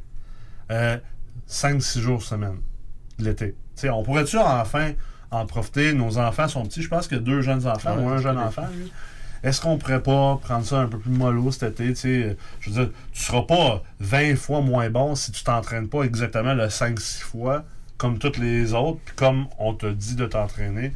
5-6 1.50 2.00
jours 2.00 2.24
semaine 2.24 2.60
l'été? 3.20 3.56
On 3.90 4.04
pourrait-tu 4.04 4.38
enfin 4.38 4.92
en 5.32 5.46
profiter? 5.46 5.94
Nos 5.94 6.18
enfants 6.18 6.48
sont 6.48 6.64
petits. 6.66 6.82
Je 6.82 6.90
pense 6.90 7.08
qu'il 7.08 7.18
y 7.18 7.20
a 7.22 7.24
deux 7.24 7.42
jeunes 7.42 7.66
enfants 7.68 7.96
Ouais, 7.98 8.04
ou 8.04 8.10
un 8.10 8.18
jeune 8.22 8.38
enfant. 8.38 8.68
lui. 8.76 8.92
Est-ce 9.44 9.60
qu'on 9.60 9.78
pourrait 9.80 10.04
pas 10.04 10.38
prendre 10.44 10.64
ça 10.66 10.82
un 10.82 10.88
peu 10.88 11.00
plus 11.00 11.10
mollo 11.12 11.52
cet 11.52 11.80
été? 11.80 12.36
Je 12.60 12.70
veux 12.70 12.76
dire, 12.86 12.94
tu 13.12 13.24
seras 13.24 13.42
pas 13.42 13.82
20 14.00 14.36
fois 14.36 14.62
moins 14.62 14.90
bon 14.92 15.16
si 15.16 15.32
tu 15.32 15.44
t'entraînes 15.44 15.88
pas 15.88 16.04
exactement 16.04 16.54
le 16.54 16.68
5-6 16.68 17.22
fois 17.22 17.64
comme 17.98 18.20
toutes 18.20 18.38
les 18.38 18.74
autres, 18.74 19.00
puis 19.06 19.16
comme 19.16 19.48
on 19.58 19.74
te 19.74 19.86
dit 19.88 20.16
de 20.16 20.26
t'entraîner. 20.28 20.94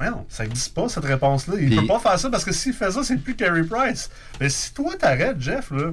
Non, 0.00 0.26
ça 0.28 0.42
n'existe 0.44 0.74
pas, 0.74 0.88
cette 0.88 1.04
réponse-là. 1.04 1.54
Il 1.58 1.68
Puis- 1.68 1.76
peut 1.80 1.86
pas 1.86 1.98
faire 2.00 2.18
ça 2.18 2.28
parce 2.28 2.44
que 2.44 2.52
s'il 2.52 2.72
fait 2.74 2.90
ça, 2.90 3.02
c'est 3.04 3.16
plus 3.16 3.36
Carey 3.36 3.62
Price. 3.64 4.10
Mais 4.40 4.48
si 4.50 4.74
toi, 4.74 4.92
t'arrêtes, 4.98 5.40
Jeff, 5.40 5.70
là, 5.70 5.92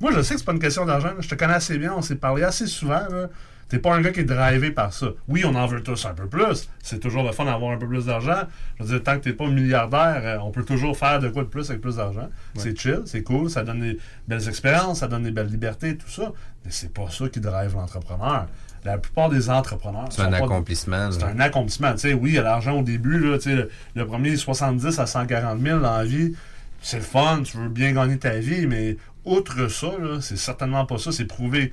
moi, 0.00 0.12
je 0.12 0.20
sais 0.22 0.34
que 0.34 0.40
c'est 0.40 0.46
pas 0.46 0.52
une 0.52 0.58
question 0.60 0.84
d'argent. 0.84 1.08
là. 1.08 1.14
Je 1.20 1.28
te 1.28 1.34
connais 1.34 1.54
assez 1.54 1.78
bien, 1.78 1.94
on 1.96 2.02
s'est 2.02 2.16
parlé 2.16 2.42
assez 2.44 2.66
souvent. 2.66 3.00
là. 3.10 3.28
T'es 3.72 3.78
pas 3.78 3.94
un 3.94 4.02
gars 4.02 4.12
qui 4.12 4.20
est 4.20 4.24
drivé 4.24 4.70
par 4.70 4.92
ça. 4.92 5.06
Oui, 5.28 5.44
on 5.46 5.54
en 5.54 5.66
veut 5.66 5.82
tous 5.82 6.04
un 6.04 6.12
peu 6.12 6.26
plus. 6.26 6.68
C'est 6.82 7.00
toujours 7.00 7.22
le 7.22 7.32
fun 7.32 7.46
d'avoir 7.46 7.72
un 7.72 7.78
peu 7.78 7.88
plus 7.88 8.04
d'argent. 8.04 8.42
Je 8.78 8.84
veux 8.84 8.90
dire, 8.90 9.02
tant 9.02 9.16
que 9.16 9.24
t'es 9.24 9.32
pas 9.32 9.46
milliardaire, 9.48 10.20
euh, 10.24 10.36
on 10.42 10.50
peut 10.50 10.62
toujours 10.62 10.94
faire 10.94 11.20
de 11.20 11.30
quoi 11.30 11.42
de 11.42 11.48
plus 11.48 11.70
avec 11.70 11.80
plus 11.80 11.96
d'argent. 11.96 12.28
C'est 12.54 12.78
chill, 12.78 13.00
c'est 13.06 13.22
cool, 13.22 13.48
ça 13.48 13.62
donne 13.62 13.80
des 13.80 13.98
belles 14.28 14.46
expériences, 14.46 14.98
ça 14.98 15.08
donne 15.08 15.22
des 15.22 15.30
belles 15.30 15.46
libertés, 15.46 15.96
tout 15.96 16.10
ça. 16.10 16.32
Mais 16.66 16.70
c'est 16.70 16.92
pas 16.92 17.08
ça 17.08 17.30
qui 17.30 17.40
drive 17.40 17.72
l'entrepreneur. 17.74 18.46
La 18.84 18.98
plupart 18.98 19.30
des 19.30 19.48
entrepreneurs. 19.48 20.08
C'est 20.10 20.20
un 20.20 20.34
accomplissement. 20.34 21.10
c'est 21.10 21.24
un 21.24 21.40
accomplissement. 21.40 21.92
Tu 21.92 21.98
sais, 22.00 22.12
oui, 22.12 22.32
il 22.32 22.34
y 22.34 22.38
a 22.38 22.42
l'argent 22.42 22.78
au 22.78 22.82
début. 22.82 23.20
Là, 23.20 23.38
tu 23.38 23.48
sais, 23.48 23.56
le, 23.56 23.70
le 23.94 24.06
premier 24.06 24.36
70 24.36 24.98
à 24.98 25.06
140 25.06 25.58
000 25.58 25.80
dans 25.80 25.96
la 25.96 26.04
vie, 26.04 26.34
c'est 26.82 26.98
le 26.98 27.04
fun, 27.04 27.40
tu 27.42 27.56
veux 27.56 27.70
bien 27.70 27.92
gagner 27.92 28.18
ta 28.18 28.34
vie, 28.34 28.66
mais 28.66 28.98
outre 29.24 29.68
ça, 29.68 29.92
c'est 30.20 30.36
certainement 30.36 30.84
pas 30.84 30.98
ça. 30.98 31.10
C'est 31.10 31.24
prouvé. 31.24 31.72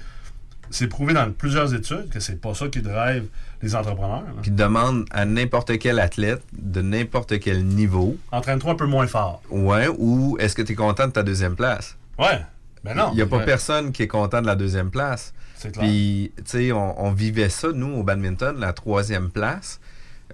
C'est 0.72 0.88
prouvé 0.88 1.14
dans 1.14 1.32
plusieurs 1.32 1.74
études 1.74 2.10
que 2.10 2.20
c'est 2.20 2.40
pas 2.40 2.54
ça 2.54 2.68
qui 2.68 2.82
drive 2.82 3.26
les 3.62 3.76
entrepreneurs. 3.76 4.22
là. 4.24 4.42
Puis 4.42 4.52
demande 4.52 5.06
à 5.12 5.26
n'importe 5.26 5.78
quel 5.80 6.00
athlète 6.00 6.42
de 6.54 6.82
n'importe 6.82 7.40
quel 7.40 7.66
niveau. 7.66 8.18
Entraîne-toi 8.32 8.72
un 8.72 8.76
peu 8.76 8.86
moins 8.86 9.08
fort. 9.08 9.42
Ouais, 9.50 9.88
ou 9.98 10.38
est-ce 10.40 10.56
que 10.56 10.62
tu 10.62 10.74
es 10.74 10.76
content 10.76 11.08
de 11.08 11.12
ta 11.12 11.24
deuxième 11.24 11.56
place? 11.56 11.98
Ouais. 12.18 12.42
Ben 12.84 12.94
non. 12.96 13.10
Il 13.12 13.16
n'y 13.16 13.22
a 13.22 13.26
pas 13.26 13.40
personne 13.40 13.92
qui 13.92 14.04
est 14.04 14.08
content 14.08 14.42
de 14.42 14.48
la 14.48 14.56
deuxième 14.56 14.90
place. 14.90 15.34
C'est 15.56 15.72
clair. 15.74 15.84
Puis, 15.86 16.32
tu 16.38 16.44
sais, 16.46 16.72
on, 16.72 17.04
on 17.04 17.12
vivait 17.12 17.50
ça, 17.50 17.68
nous, 17.74 17.94
au 17.96 18.04
badminton, 18.04 18.58
la 18.58 18.72
troisième 18.72 19.30
place. 19.30 19.82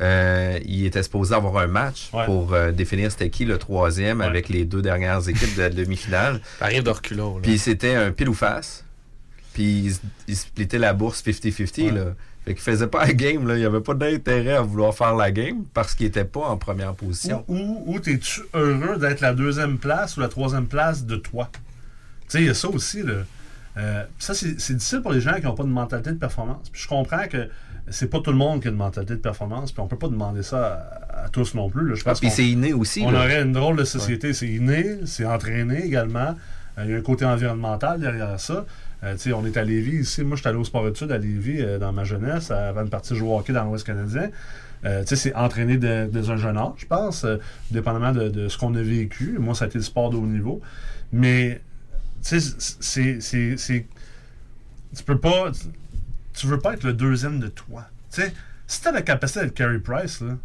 Euh, 0.02 0.60
il 0.66 0.86
était 0.86 1.02
supposé 1.02 1.34
avoir 1.34 1.58
un 1.58 1.68
match 1.68 2.10
Ouais. 2.14 2.26
pour 2.26 2.54
euh, 2.54 2.72
définir 2.72 3.10
c'était 3.12 3.30
qui 3.30 3.46
le 3.46 3.58
troisième 3.58 4.20
avec 4.22 4.50
les 4.50 4.66
deux 4.66 4.82
dernières 4.82 5.28
équipes 5.30 5.56
de 5.56 5.62
la 5.64 5.70
demi-finale. 5.70 6.42
T'arrives 6.60 6.84
de 6.84 6.90
reculons, 6.92 7.36
là. 7.38 7.42
Puis 7.42 7.58
c'était 7.58 7.96
un 7.96 8.12
pile 8.12 8.30
ou 8.30 8.34
face. 8.36 8.84
Puis 9.56 9.64
il, 9.80 9.88
s- 9.88 10.02
il 10.28 10.36
splittait 10.38 10.78
la 10.78 10.94
bourse 10.94 11.24
50-50. 11.24 11.92
là. 11.94 12.02
Fait 12.46 12.54
qu'il 12.54 12.62
faisait 12.62 12.86
pas 12.86 13.04
la 13.08 13.14
game. 13.14 13.48
Là. 13.48 13.56
Il 13.56 13.60
n'y 13.62 13.66
avait 13.66 13.82
pas 13.82 13.96
d'intérêt 13.96 14.54
à 14.54 14.62
vouloir 14.62 14.94
faire 14.94 15.16
la 15.16 15.32
game 15.32 15.64
parce 15.74 15.96
qu'il 15.96 16.06
était 16.06 16.26
pas 16.26 16.42
en 16.42 16.58
première 16.58 16.94
position. 16.94 17.44
Ou, 17.48 17.84
ou 17.88 18.00
t'es-tu 18.00 18.42
heureux 18.54 18.98
d'être 19.00 19.22
la 19.22 19.34
deuxième 19.34 19.80
place 19.80 20.16
ou 20.18 20.20
la 20.20 20.28
troisième 20.28 20.68
place 20.68 21.06
de 21.06 21.16
toi? 21.16 21.50
Tu 21.54 21.62
sais, 22.28 22.42
il 22.42 22.46
y 22.46 22.50
a 22.50 22.54
ça 22.54 22.70
aussi, 22.70 23.02
là. 23.02 23.14
Euh, 23.78 24.04
ça, 24.20 24.34
c'est 24.36 24.60
c'est 24.62 24.76
difficile 24.76 25.02
pour 25.02 25.12
les 25.12 25.22
gens 25.22 25.34
qui 25.36 25.42
n'ont 25.44 25.56
pas 25.56 25.64
de 25.64 25.70
mentalité 25.70 26.12
de 26.12 26.18
performance. 26.18 26.70
Puis 26.72 26.84
je 26.84 26.88
comprends 26.88 27.28
que 27.28 27.50
c'est 27.90 28.10
pas 28.10 28.20
tout 28.20 28.32
le 28.32 28.38
monde 28.38 28.62
qui 28.62 28.68
a 28.68 28.72
une 28.72 28.78
mentalité 28.78 29.14
de 29.16 29.20
performance, 29.20 29.72
puis 29.72 29.82
on 29.82 29.88
peut 29.88 29.98
pas 29.98 30.08
demander 30.08 30.44
ça 30.44 30.88
à, 31.10 31.26
à 31.26 31.30
tous 31.30 31.56
non 31.56 31.70
plus. 31.70 31.90
là. 31.90 31.96
Je 31.96 32.02
Ah, 32.06 32.10
pense 32.12 32.20
puis 32.20 32.30
c'est 32.30 32.46
inné 32.48 32.74
aussi, 32.74 33.02
On 33.06 33.12
là. 33.12 33.20
aurait 33.26 33.42
une 33.42 33.52
drôle 33.54 33.76
de 33.76 33.84
société. 33.84 34.34
C'est 34.34 34.48
inné, 34.48 35.00
c'est 35.06 35.26
entraîné 35.26 35.84
également. 35.86 36.36
Euh, 36.78 36.84
Il 36.86 36.92
y 36.92 36.94
a 36.94 36.98
un 36.98 37.02
côté 37.02 37.26
environnemental 37.26 38.00
derrière 38.00 38.40
ça. 38.40 38.66
Euh, 39.06 39.16
on 39.36 39.46
est 39.46 39.56
à 39.58 39.64
Lévis 39.64 39.98
ici. 40.02 40.24
Moi, 40.24 40.36
je 40.36 40.42
suis 40.42 40.50
allé 40.50 40.58
au 40.58 40.64
sport 40.64 40.88
études 40.88 41.12
à 41.12 41.18
Lévis 41.18 41.62
euh, 41.62 41.78
dans 41.78 41.94
ma 41.94 42.04
jeunesse 42.04 42.50
avant 42.52 42.84
de 42.84 42.90
partir 42.90 43.16
jouer 43.16 43.30
au 43.30 43.38
hockey 43.38 43.54
dans 43.54 43.64
l'Ouest 43.66 43.86
canadien. 43.86 44.30
Euh, 44.84 45.04
c'est 45.06 45.34
entraîné 45.36 45.78
de- 45.78 46.10
dès 46.12 46.30
un 46.30 46.38
jeune 46.38 46.58
âge, 46.58 46.74
je 46.78 46.86
pense, 46.86 47.26
dépendamment 47.72 48.12
de, 48.12 48.30
de 48.30 48.48
ce 48.50 48.58
qu'on 48.58 48.74
a 48.76 48.82
vécu. 48.82 49.38
Moi, 49.40 49.56
ça 49.56 49.66
a 49.66 49.68
été 49.68 49.78
le 49.78 49.84
sport 49.84 50.10
de 50.10 50.18
haut 50.18 50.26
niveau. 50.28 50.62
Mais, 51.12 51.62
tu 52.24 52.40
sais, 52.40 53.20
c'est- 53.20 53.86
Tu 54.96 55.04
peux 55.04 55.18
pas. 55.20 55.52
Tu 56.34 56.48
veux 56.48 56.60
pas 56.60 56.74
être 56.74 56.84
le 56.84 56.94
deuxième 56.94 57.40
de 57.40 57.48
toi. 57.48 57.86
Tu 58.12 58.22
sais, 58.22 58.34
si 58.68 58.82
t'as 58.82 58.92
la 58.92 59.02
capacité 59.02 59.42
d'être 59.42 59.54
Carey 59.54 59.80
Price, 59.80 60.22
là, 60.22 60.38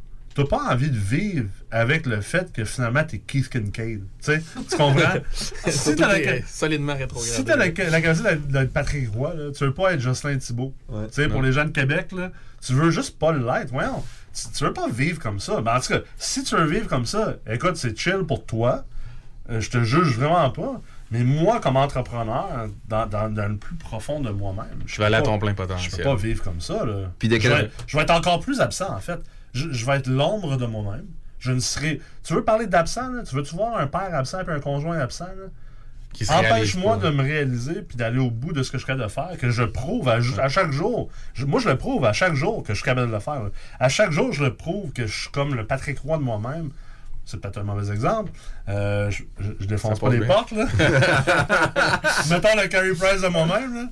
t'as 0.43 0.57
pas 0.57 0.73
envie 0.73 0.91
de 0.91 0.97
vivre 0.99 1.49
avec 1.71 2.07
le 2.07 2.21
fait 2.21 2.53
que 2.53 2.65
finalement 2.65 3.05
t'es 3.05 3.19
Keith 3.19 3.49
Kincaid. 3.49 4.01
Tu 4.01 4.07
sais, 4.21 4.43
tu 4.69 4.77
comprends? 4.77 5.15
si 5.33 5.95
t'as 5.97 6.09
la, 6.09 6.15
Surtout, 6.23 6.47
solidement 6.49 6.95
rétrogradé. 6.97 7.31
si 7.33 7.45
t'as 7.45 7.57
la, 7.57 7.67
la 7.67 7.71
capacité 8.01 8.29
d'être- 8.31 8.49
d'être 8.49 8.73
Patrick 8.73 9.09
Roy, 9.15 9.35
là, 9.35 9.51
tu 9.57 9.65
veux 9.65 9.75
pas 9.75 9.93
être 9.95 10.01
Jocelyn 10.01 10.39
Thibault. 10.39 10.75
Tu 10.89 10.95
sais, 11.13 11.29
pour 11.29 11.43
les 11.43 11.53
gens 11.53 11.65
de 11.65 11.71
Québec, 11.71 12.13
là, 12.13 12.31
tu 12.65 12.73
veux 12.75 12.91
juste 12.91 13.19
pas 13.19 13.33
l'être. 13.33 13.71
Voyons, 13.71 14.03
tu, 14.35 14.43
tu 14.57 14.65
veux 14.65 14.73
pas 14.73 14.89
vivre 14.89 15.19
comme 15.21 15.41
ça. 15.41 15.61
Ben, 15.61 15.77
en 15.77 15.81
tout 15.81 15.93
cas, 15.95 16.01
si 16.19 16.45
tu 16.45 16.55
veux 16.57 16.67
vivre 16.67 16.89
comme 16.89 17.07
ça, 17.07 17.35
écoute, 17.51 17.77
c'est 17.77 17.97
chill 17.99 18.25
pour 18.27 18.45
toi. 18.47 18.85
Euh, 19.51 19.61
je 19.61 19.71
te 19.71 19.83
juge 19.83 20.17
vraiment 20.17 20.51
pas. 20.51 20.81
Mais 21.13 21.25
moi, 21.25 21.59
comme 21.61 21.77
entrepreneur, 21.77 22.69
dans, 22.89 23.07
dans- 23.07 23.29
dans 23.35 23.49
le 23.49 23.57
plus 23.57 23.75
profond 23.75 24.21
de 24.21 24.31
moi-même, 24.31 24.67
je 24.87 24.97
vais 24.99 25.07
aller 25.07 25.17
à 25.17 25.23
ton 25.23 25.39
pas- 25.41 25.47
plein 25.47 25.55
potentiel. 25.55 25.91
Je 25.91 25.97
peux 25.97 26.03
pas 26.05 26.15
vivre 26.15 26.45
comme 26.45 26.61
ça. 26.61 26.85
Là. 26.85 27.11
Puis 27.19 27.29
de 27.29 27.35
je, 27.35 27.41
quel- 27.41 27.53
vais, 27.53 27.71
je 27.89 27.97
vais 27.97 28.03
être 28.05 28.13
encore 28.13 28.39
plus 28.41 28.61
absent, 28.61 28.95
en 28.95 29.01
fait. 29.01 29.19
Je, 29.53 29.71
je 29.73 29.87
vais 29.87 29.97
être 29.97 30.07
l'ombre 30.09 30.57
de 30.57 30.67
moi-même. 30.67 31.07
Je 31.39 31.53
ne 31.53 31.61
serai. 31.61 32.01
Tu 32.23 32.35
veux 32.35 32.45
parler 32.45 32.67
d'absent, 32.67 33.09
là? 33.11 33.23
Tu 33.23 33.35
veux-tu 33.35 33.55
voir 33.57 33.79
un 33.79 33.87
père 33.87 34.15
absent 34.15 34.41
et 34.47 34.51
un 34.51 34.61
conjoint 34.61 34.99
absent, 34.99 35.25
là? 35.27 35.47
Empêche-moi 36.51 36.97
de 36.99 37.11
me 37.11 37.23
réaliser 37.23 37.83
puis 37.83 37.97
d'aller 37.97 38.19
au 38.19 38.31
bout 38.31 38.53
de 38.53 38.63
ce 38.65 38.71
que 38.73 38.79
je 38.79 38.83
suis 38.83 38.87
capable 38.89 39.05
de 39.05 39.13
faire, 39.13 39.39
que 39.39 39.49
je 39.51 39.63
prouve 39.63 40.09
à, 40.09 40.19
à 40.43 40.49
chaque 40.49 40.73
jour. 40.73 41.09
Je- 41.35 41.47
moi, 41.47 41.61
je 41.61 41.69
le 41.69 41.79
prouve 41.79 42.05
à 42.05 42.13
chaque 42.13 42.35
jour 42.35 42.63
que 42.65 42.71
je 42.75 42.79
suis 42.79 42.85
capable 42.85 43.09
de 43.09 43.13
le 43.15 43.21
faire. 43.21 43.45
là. 43.45 43.51
À 43.79 43.89
chaque 43.89 44.11
jour, 44.11 44.33
je 44.33 44.43
le 44.45 44.55
prouve 44.55 44.93
que 44.93 45.07
je 45.07 45.21
suis 45.21 45.31
comme 45.31 45.55
le 45.55 45.65
Patrick 45.67 46.01
Roy 46.01 46.19
de 46.19 46.23
moi-même. 46.25 46.71
C'est 47.25 47.41
peut-être 47.41 47.59
un 47.59 47.63
mauvais 47.63 47.93
exemple. 47.93 48.33
Euh, 48.69 49.09
je, 49.11 49.23
je, 49.39 49.51
je 49.61 49.67
défonce 49.67 50.01
pas 50.01 50.09
les 50.11 50.27
portes, 50.27 50.51
là. 50.51 50.67
Mettons 52.29 52.57
le 52.61 52.67
Carey 52.69 52.93
Price 52.99 53.23
de 53.23 53.29
moi-même. 53.29 53.91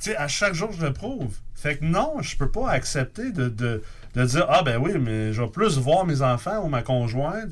Tu 0.00 0.10
sais, 0.10 0.16
à 0.16 0.28
chaque 0.28 0.54
jour, 0.54 0.70
je 0.72 0.84
le 0.84 0.92
prouve. 0.92 1.32
Fait 1.54 1.76
que 1.78 1.84
non, 1.84 2.16
je 2.22 2.36
peux 2.36 2.50
pas 2.50 2.70
accepter 2.70 3.30
de, 3.30 3.48
de, 3.48 3.82
de 4.16 4.24
dire 4.24 4.46
Ah, 4.48 4.62
ben 4.62 4.78
oui, 4.80 4.92
mais 4.98 5.32
je 5.32 5.42
vais 5.42 5.48
plus 5.48 5.78
voir 5.78 6.04
mes 6.04 6.22
enfants 6.22 6.64
ou 6.64 6.68
ma 6.68 6.82
conjointe. 6.82 7.50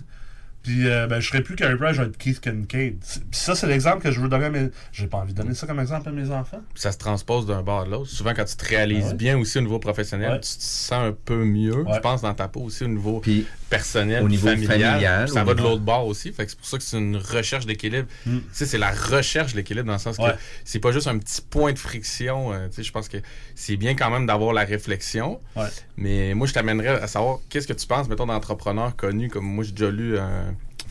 Puis, 0.65 0.89
euh, 0.89 1.07
ben, 1.07 1.21
je 1.21 1.29
serai 1.29 1.43
plus 1.43 1.55
Carey 1.57 1.77
Price, 1.77 1.93
je 1.97 2.03
vais 2.03 2.09
être 2.09 2.17
Keith 2.17 2.41
Kincaid. 2.41 2.97
Puis 2.99 3.21
ça, 3.31 3.55
c'est 3.55 3.67
l'exemple 3.67 4.03
que 4.03 4.11
je 4.11 4.19
veux 4.19 4.29
donner 4.29 4.47
à 4.47 4.51
mes. 4.51 4.71
J'ai 4.93 5.07
pas 5.07 5.19
envie 5.19 5.33
de 5.35 5.41
donner 5.41 5.55
ça 5.55 5.67
comme 5.67 5.79
exemple 5.79 6.09
à 6.09 6.13
mes 6.13 6.31
enfants. 6.31 6.63
ça 6.75 6.91
se 6.91 6.97
transpose 6.99 7.47
d'un 7.47 7.63
bord 7.63 7.83
à 7.83 7.87
l'autre. 7.87 8.09
Souvent, 8.11 8.33
quand 8.35 8.45
tu 8.47 8.57
te 8.57 8.65
réalises 8.67 9.05
Ah 9.07 9.11
ouais? 9.11 9.15
bien 9.15 9.39
aussi 9.39 9.59
au 9.59 9.61
niveau 9.61 9.79
professionnel, 9.79 10.33
Ouais. 10.33 10.41
tu 10.41 10.49
te 10.57 10.63
sens 10.63 10.93
un 10.93 11.13
peu 11.13 11.45
mieux, 11.45 11.85
je 11.95 11.99
pense, 12.01 12.23
dans 12.23 12.33
ta 12.35 12.49
peau 12.49 12.61
aussi 12.63 12.83
au 12.85 12.89
niveau 12.89 13.23
personnel, 13.69 14.23
au 14.23 14.27
puis 14.27 14.35
niveau 14.37 14.49
familial. 14.49 14.71
familial, 14.93 15.25
Puis 15.27 15.35
ça 15.35 15.45
va 15.45 15.55
de 15.55 15.63
l'autre 15.63 15.83
bord 15.83 16.07
aussi. 16.07 16.33
Fait 16.33 16.45
que 16.45 16.51
c'est 16.51 16.57
pour 16.59 16.67
ça 16.67 16.79
que 16.79 16.83
c'est 16.85 16.97
une 16.99 17.17
recherche 17.17 17.67
d'équilibre. 17.67 18.09
Mm. 18.25 18.39
Tu 18.39 18.45
sais, 18.53 18.67
c'est 18.67 18.79
la 18.79 18.91
recherche 18.93 19.53
de 19.53 19.59
l'équilibre 19.59 19.87
dans 19.87 19.93
le 19.95 19.99
sens 19.99 20.17
Ouais. 20.19 20.33
que 20.33 20.37
c'est 20.65 20.79
pas 20.81 20.93
juste 20.93 21.09
un 21.09 21.19
petit 21.19 21.43
point 21.43 21.73
de 21.73 21.79
friction. 21.79 22.53
euh, 22.53 22.69
tu 22.69 22.77
sais, 22.77 22.83
je 22.85 22.93
pense 22.93 23.09
que 23.09 23.19
c'est 23.55 23.77
bien 23.77 23.95
quand 23.95 24.11
même 24.11 24.27
d'avoir 24.27 24.53
la 24.55 24.65
réflexion. 24.65 25.41
Ouais. 25.57 25.67
Mais 25.97 26.35
moi, 26.35 26.47
je 26.47 26.53
t'amènerais 26.55 27.01
à 27.03 27.07
savoir 27.07 27.39
qu'est-ce 27.51 27.67
que 27.67 27.73
tu 27.73 27.87
penses, 27.87 28.09
mettons, 28.09 28.27
d'entrepreneurs 28.27 28.97
connus 28.97 29.29
comme 29.29 29.45
moi, 29.45 29.63
j'ai 29.65 29.73
déjà 29.73 29.91
lu 29.91 30.17
euh, 30.17 30.43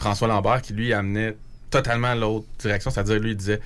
François 0.04 0.28
Lambert 0.28 0.62
qui 0.62 0.74
lui 0.74 0.94
amenait 0.94 1.36
totalement 1.70 2.14
l'autre 2.14 2.46
direction. 2.60 2.92
C'est-à-dire, 2.92 3.20
lui, 3.20 3.32
il 3.32 3.38
disait 3.38 3.60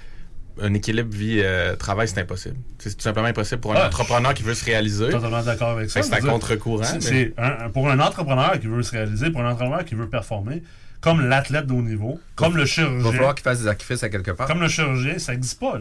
un 0.62 0.74
équilibre 0.74 1.14
vie-travail, 1.16 2.08
c'est 2.08 2.20
impossible. 2.20 2.56
C'est 2.80 2.96
tout 2.96 3.02
simplement 3.04 3.28
impossible 3.28 3.62
pour 3.62 3.74
un 3.74 3.80
Ouais, 3.80 3.84
entrepreneur 3.86 4.34
qui 4.34 4.44
veut 4.44 4.54
se 4.56 4.66
réaliser. 4.66 5.10
Totalement 5.10 5.44
d'accord 5.44 5.70
avec 5.72 5.90
ça. 5.90 6.02
C'est 6.02 6.14
à 6.14 6.22
contre-courant. 6.22 6.84
c'est- 7.00 7.34
mais- 7.38 7.70
pour 7.74 7.90
un 7.90 8.00
entrepreneur 8.00 8.60
qui 8.60 8.68
veut 8.68 8.82
se 8.84 8.92
réaliser, 8.92 9.30
pour 9.30 9.42
un 9.42 9.52
entrepreneur 9.52 9.84
qui 9.86 9.96
veut 9.96 10.08
performer, 10.10 10.64
comme 11.02 11.22
l'athlète 11.28 11.68
de 11.68 11.74
haut 11.74 11.82
niveau, 11.84 12.20
comme 12.36 12.54
le 12.56 12.62
Il 12.62 12.66
va 12.66 12.66
chirurgien. 12.66 13.12
falloir 13.12 13.36
qu'il 13.36 13.44
fasse 13.44 13.60
des 13.60 13.66
sacrifices 13.66 14.02
à 14.04 14.10
quelque 14.10 14.32
part. 14.32 14.48
Comme 14.48 14.62
le 14.62 14.68
chirurgien, 14.68 15.20
ça 15.20 15.34
n'existe 15.34 15.60
pas. 15.60 15.78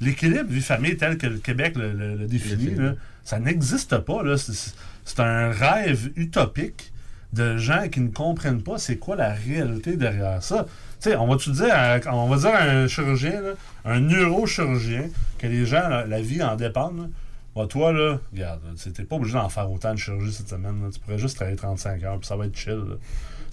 L'équilibre 0.00 0.48
vie-famille 0.50 0.96
tel 0.96 1.16
que 1.18 1.26
le 1.28 1.38
Québec 1.38 1.74
le, 1.76 1.92
le- 1.92 2.16
le 2.16 2.26
définit, 2.26 2.74
là, 2.74 2.94
ça 3.24 3.38
n'existe 3.38 3.98
pas. 3.98 4.18
C'est 5.04 5.20
un 5.20 5.50
rêve 5.52 6.10
utopique 6.16 6.92
de 7.32 7.56
gens 7.56 7.88
qui 7.88 8.00
ne 8.00 8.08
comprennent 8.08 8.62
pas 8.62 8.78
c'est 8.78 8.96
quoi 8.96 9.16
la 9.16 9.32
réalité 9.32 9.96
derrière 9.96 10.42
ça. 10.42 10.66
Tu 11.00 11.14
on 11.14 11.26
va-tu 11.26 11.50
dire, 11.50 11.74
à- 11.74 11.98
on 12.12 12.28
va 12.28 12.36
dire 12.36 12.54
à 12.54 12.62
un 12.62 12.88
chirurgien, 12.88 13.40
un 13.84 14.00
neurochirurgien, 14.00 15.08
que 15.38 15.46
les 15.46 15.66
gens, 15.66 15.88
la, 15.88 16.20
vie 16.20 16.42
en 16.42 16.56
dépendent. 16.56 16.98
là. 16.98 17.06
Bah, 17.54 17.66
toi, 17.66 17.92
là, 17.92 18.18
regarde, 18.32 18.60
tu 18.82 18.92
t'es 18.92 19.04
pas 19.04 19.16
obligé 19.16 19.34
d'en 19.34 19.48
faire 19.48 19.70
autant 19.70 19.92
de 19.92 19.98
chirurgie 19.98 20.32
cette 20.32 20.48
semaine. 20.48 20.88
Tu 20.92 21.00
pourrais 21.00 21.18
juste 21.18 21.36
travailler 21.36 21.56
35 21.56 22.02
heures, 22.04 22.18
puis 22.18 22.26
ça 22.26 22.36
va 22.36 22.46
être 22.46 22.56
chill. 22.56 22.82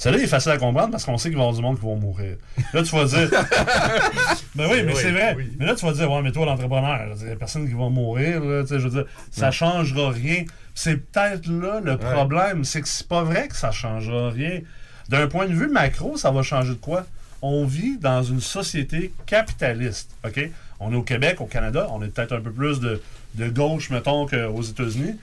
Là. 0.06 0.12
Celle-là, 0.12 0.24
est 0.24 0.28
facile 0.28 0.51
à 0.51 0.58
comprendre 0.58 0.91
parce 0.91 1.06
qu'on 1.06 1.18
sait 1.18 1.30
qu'il 1.30 1.38
va 1.38 1.43
y 1.43 1.47
avoir 1.47 1.56
du 1.56 1.62
monde 1.62 1.80
qui 1.80 1.86
va 1.86 1.95
mourir. 1.95 2.36
Là, 2.74 2.84
tu 2.84 2.95
vas 2.95 3.06
dire. 3.06 3.30
ben 4.56 4.68
oui, 4.72 4.84
mais 4.84 4.93
Oui, 4.93 4.99
c'est 5.01 5.12
vrai. 5.12 5.34
oui. 5.38 5.51
Mais 5.60 5.66
là, 5.66 5.76
tu 5.76 5.86
vas 5.86 5.93
dire, 5.93 6.12
ouais, 6.12 6.22
mais 6.22 6.32
toi, 6.32 6.45
l'entrepreneur, 6.45 7.16
il 7.22 7.28
y 7.28 7.32
a 7.32 7.36
personne 7.36 7.68
qui 7.68 7.74
va 7.74 7.89
mourir. 7.89 8.43
Là, 8.43 8.62
tu 8.64 8.70
sais, 8.70 8.80
je 8.80 8.88
veux 8.88 9.04
dire, 9.04 9.06
ça 9.32 9.47
Ouais. 9.47 9.51
changera 9.51 10.12
rien. 10.12 10.43
C'est 10.76 10.97
peut-être 10.97 11.47
là 11.47 11.80
le 11.84 11.97
problème. 11.97 12.64
C'est 12.64 12.82
que 12.82 12.88
c'est 12.88 13.08
pas 13.08 13.24
vrai 13.24 13.47
que 13.47 13.56
ça 13.56 13.72
changera 13.72 14.30
rien. 14.32 14.62
D'un 15.10 15.28
point 15.28 15.47
de 15.47 15.54
vue 15.54 15.68
macro, 15.68 16.18
ça 16.18 16.32
va 16.32 16.41
changer 16.43 16.70
de 16.70 16.74
quoi? 16.76 17.06
On 17.41 17.66
vit 17.66 17.97
dans 17.97 18.24
une 18.24 18.39
société 18.39 19.12
capitaliste. 19.26 20.10
OK? 20.26 20.49
On 20.80 20.91
est 20.93 20.95
au 20.95 21.04
Québec, 21.04 21.41
au 21.41 21.45
Canada, 21.45 21.88
on 21.91 22.01
est 22.01 22.08
peut-être 22.08 22.34
un 22.34 22.41
peu 22.41 22.51
plus 22.51 22.80
de, 22.80 23.01
de 23.36 23.49
gauche, 23.49 23.89
mettons, 23.89 24.26
qu'aux 24.26 24.62
États-Unis. 24.62 25.16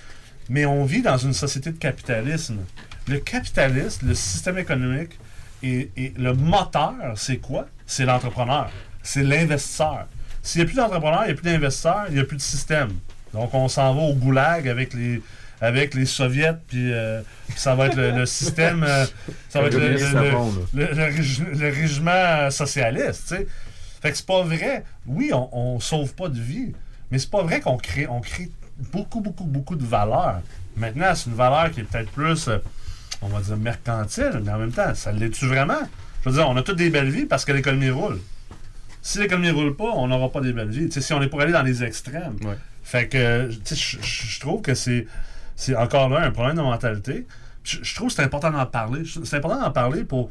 Mais 0.49 0.67
on 0.67 0.85
vit 0.85 1.03
dans 1.03 1.17
une 1.17 1.33
société 1.33 1.71
de 1.71 1.79
capitalisme. 1.79 2.59
Le 3.09 3.19
capitalisme, 3.19 4.09
le 4.09 4.15
système 4.15 4.59
économique, 4.59 5.19
et, 5.63 5.91
le 6.17 6.33
moteur, 6.33 6.95
c'est 7.17 7.37
quoi? 7.37 7.67
C'est 7.87 8.05
l'entrepreneur. 8.05 8.71
C'est 9.03 9.23
l'investisseur. 9.23 10.07
S'il 10.43 10.61
n'y 10.61 10.65
a 10.65 10.67
plus 10.67 10.77
d'entrepreneur, 10.77 11.23
il 11.25 11.27
n'y 11.27 11.33
a 11.33 11.35
plus 11.35 11.53
d'investisseurs, 11.53 12.05
il 12.09 12.15
n'y 12.15 12.21
a 12.21 12.25
plus 12.25 12.37
de 12.37 12.43
système. 12.43 12.91
Donc, 13.35 13.53
on 13.53 13.69
s'en 13.69 13.95
va 13.95 14.01
au 14.01 14.15
goulag 14.15 14.69
avec 14.69 14.95
les, 14.95 15.23
avec 15.61 15.95
les 15.95 16.07
soviets, 16.07 16.55
puis 16.67 16.93
ça 17.57 17.75
va 17.75 17.87
être 17.87 17.97
le, 17.97 18.27
système, 18.27 18.87
ça 19.49 19.61
va 19.61 19.67
être 19.69 19.79
le, 19.79 21.53
le- 21.53 21.71
régiment 21.71 22.51
socialiste, 22.51 23.29
tu 23.29 23.37
sais. 23.37 23.47
Fait 24.01 24.11
que 24.11 24.17
c'est 24.17 24.27
pas 24.27 24.43
vrai. 24.43 24.85
Oui, 25.07 25.31
on, 25.35 25.49
on 25.53 25.81
sauve 25.81 26.15
pas 26.15 26.29
de 26.29 26.41
vie, 26.41 26.73
mais 27.11 27.19
c'est 27.19 27.31
pas 27.31 27.43
vrai 27.43 27.61
qu'on 27.61 27.77
crée, 27.77 28.07
on 28.07 28.21
crée 28.21 28.51
beaucoup, 28.93 29.21
beaucoup, 29.21 29.45
beaucoup 29.45 29.77
de 29.77 29.85
valeur. 29.85 30.41
Maintenant, 30.77 31.15
c'est 31.15 31.29
une 31.29 31.37
valeur 31.37 31.71
qui 31.71 31.81
est 31.81 31.85
peut-être 31.85 32.11
plus, 32.11 32.49
euh, 32.49 32.59
on 33.23 33.29
va 33.29 33.41
dire, 33.41 33.57
mercantile, 33.57 34.41
mais 34.45 34.53
en 34.53 34.59
même 34.59 34.73
temps, 34.73 34.95
ça 34.95 35.13
l'est-tu 35.13 35.47
vraiment? 35.47 35.81
Je 36.25 36.29
veux 36.31 36.37
dire, 36.37 36.49
on 36.49 36.57
a 36.57 36.63
toutes 36.63 36.77
des 36.77 36.91
belles 36.91 37.11
vies 37.11 37.27
parce 37.27 37.45
que 37.45 37.53
l'économie 37.53 37.91
roule. 37.91 38.19
Si 39.03 39.19
l'économie 39.19 39.51
roule 39.51 39.75
pas, 39.77 39.91
on 39.95 40.09
n'aura 40.09 40.31
pas 40.31 40.41
des 40.41 40.53
belles 40.53 40.69
vies. 40.71 40.91
Si 40.91 41.13
on 41.13 41.23
est 41.23 41.29
pour 41.29 41.41
aller 41.41 41.53
dans 41.53 41.63
les 41.63 41.83
extrêmes. 41.83 42.37
Fait 42.83 43.09
que, 43.09 43.51
je- 43.51 44.41
trouve 44.41 44.63
que 44.63 44.75
c'est 44.75 45.07
c'est 45.57 45.77
encore 45.77 46.09
là 46.09 46.21
un 46.23 46.31
problème 46.31 46.57
de 46.57 46.63
mentalité. 46.63 47.27
Je, 47.65 47.95
trouve 47.95 48.09
que 48.09 48.15
c'est 48.15 48.23
important 48.23 48.51
d'en 48.51 48.65
parler. 48.67 49.03
C'est 49.25 49.37
important 49.37 49.61
d'en 49.61 49.71
parler 49.71 50.05
pour. 50.05 50.31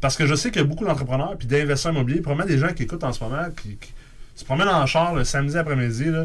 Parce 0.00 0.16
que 0.16 0.26
je 0.26 0.34
sais 0.34 0.50
qu'il 0.50 0.60
y 0.62 0.64
a 0.64 0.66
beaucoup 0.66 0.84
d'entrepreneurs 0.84 1.36
puis 1.38 1.46
d'investisseurs 1.46 1.92
immobiliers, 1.92 2.20
probablement 2.20 2.48
des 2.48 2.58
gens 2.58 2.72
qui 2.74 2.82
écoutent 2.84 3.04
en 3.04 3.12
ce 3.12 3.22
moment, 3.22 3.44
qui, 3.56 3.76
qui 3.76 3.92
se 4.34 4.44
promènent 4.44 4.68
en 4.68 4.84
char 4.86 5.14
le 5.14 5.24
samedi 5.24 5.56
après-midi. 5.56 6.06
là. 6.06 6.24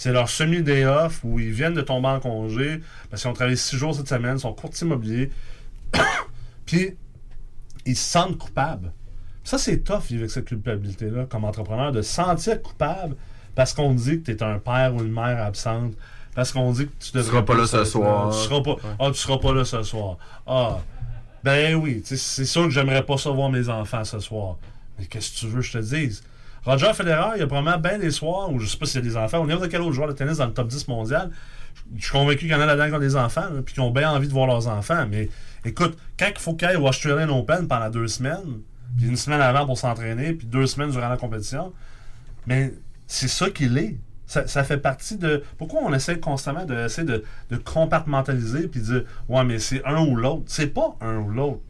C'est 0.00 0.12
leur 0.12 0.30
semi-day 0.30 0.86
off 0.86 1.20
où 1.24 1.38
ils 1.38 1.52
viennent 1.52 1.74
de 1.74 1.82
tomber 1.82 2.08
en 2.08 2.20
congé 2.20 2.80
parce 3.10 3.20
qu'ils 3.20 3.30
ont 3.30 3.34
travaillé 3.34 3.58
six 3.58 3.76
jours 3.76 3.94
cette 3.94 4.08
semaine, 4.08 4.38
ils 4.38 4.40
sont 4.40 4.54
courtiers 4.54 4.86
immobiliers. 4.86 5.30
puis 6.64 6.96
ils 7.84 7.96
se 7.96 8.10
sentent 8.10 8.38
coupables. 8.38 8.94
Ça, 9.44 9.58
c'est 9.58 9.84
tough 9.84 10.04
vivre 10.08 10.20
avec 10.20 10.30
cette 10.30 10.46
culpabilité-là 10.46 11.26
comme 11.26 11.44
entrepreneur, 11.44 11.92
de 11.92 12.00
se 12.00 12.14
sentir 12.14 12.62
coupable 12.62 13.14
parce 13.54 13.74
qu'on 13.74 13.92
dit 13.92 14.22
que 14.22 14.30
tu 14.30 14.38
es 14.38 14.42
un 14.42 14.58
père 14.58 14.94
ou 14.94 15.02
une 15.02 15.12
mère 15.12 15.42
absente, 15.42 15.92
parce 16.34 16.50
qu'on 16.50 16.72
dit 16.72 16.86
que 16.86 16.92
tu 16.98 17.12
devrais 17.12 17.32
seras 17.32 17.42
pas 17.42 17.54
là 17.56 17.66
ce 17.66 17.84
soir. 17.84 18.30
Tu 18.30 18.38
seras 18.38 18.62
pas, 18.62 18.76
ah, 18.98 19.08
tu 19.08 19.18
seras 19.18 19.36
pas 19.36 19.52
là 19.52 19.66
ce 19.66 19.82
soir. 19.82 20.16
Ah, 20.46 20.78
ben 21.44 21.74
oui, 21.74 22.00
c'est 22.06 22.46
sûr 22.46 22.64
que 22.64 22.70
j'aimerais 22.70 23.04
pas 23.04 23.18
ça 23.18 23.28
voir 23.28 23.50
mes 23.50 23.68
enfants 23.68 24.04
ce 24.04 24.18
soir. 24.18 24.56
Mais 24.98 25.04
qu'est-ce 25.04 25.34
que 25.34 25.38
tu 25.40 25.46
veux 25.48 25.60
que 25.60 25.66
je 25.66 25.72
te 25.72 25.94
dise? 25.94 26.22
Roger 26.64 26.92
Federer, 26.92 27.36
il 27.36 27.40
y 27.40 27.42
a 27.42 27.46
probablement 27.46 27.78
bien 27.78 27.98
des 27.98 28.10
soirs 28.10 28.52
où 28.52 28.58
je 28.58 28.66
sais 28.66 28.76
pas 28.76 28.86
s'il 28.86 29.02
y 29.02 29.06
a 29.06 29.08
des 29.08 29.16
enfants, 29.16 29.38
ou 29.38 29.46
n'importe 29.46 29.70
quel 29.70 29.80
autre 29.80 29.92
joueur 29.92 30.08
de 30.08 30.12
tennis 30.12 30.38
dans 30.38 30.46
le 30.46 30.52
top 30.52 30.68
10 30.68 30.88
mondial. 30.88 31.30
Je 31.96 32.02
suis 32.02 32.12
convaincu 32.12 32.40
qu'il 32.40 32.50
y 32.50 32.54
en 32.54 32.60
a 32.60 32.66
là-dedans 32.66 32.88
qui 32.88 32.94
ont 32.94 33.00
des 33.00 33.16
enfants, 33.16 33.46
puis 33.64 33.74
qui 33.74 33.80
ont 33.80 33.90
bien 33.90 34.10
envie 34.10 34.28
de 34.28 34.32
voir 34.32 34.46
leurs 34.46 34.68
enfants. 34.68 35.06
Mais 35.10 35.28
écoute, 35.64 35.96
quand 36.18 36.26
il 36.28 36.38
faut 36.38 36.54
qu'ils 36.54 36.68
aillent 36.68 36.76
au 36.76 36.86
Australian 36.86 37.36
Open 37.36 37.66
pendant 37.66 37.90
deux 37.90 38.08
semaines, 38.08 38.60
puis 38.96 39.08
une 39.08 39.16
semaine 39.16 39.40
avant 39.40 39.66
pour 39.66 39.78
s'entraîner, 39.78 40.32
puis 40.34 40.46
deux 40.46 40.66
semaines 40.66 40.90
durant 40.90 41.08
la 41.08 41.16
compétition, 41.16 41.72
mais 42.46 42.72
c'est 43.06 43.28
ça 43.28 43.50
qu'il 43.50 43.76
est. 43.78 43.96
Ça, 44.26 44.62
fait 44.62 44.78
partie 44.78 45.16
de. 45.16 45.42
Pourquoi 45.58 45.80
on 45.82 45.92
essaie 45.92 46.20
constamment 46.20 46.64
de, 46.64 46.84
essayer 46.84 47.04
de, 47.04 47.24
de 47.50 47.56
de 47.56 48.78
dire 48.78 49.02
Ouais, 49.28 49.44
mais 49.44 49.58
c'est 49.58 49.84
un 49.84 50.06
ou 50.06 50.14
l'autre. 50.14 50.44
C'est 50.46 50.68
pas 50.68 50.96
un 51.00 51.16
ou 51.16 51.30
l'autre. 51.30 51.60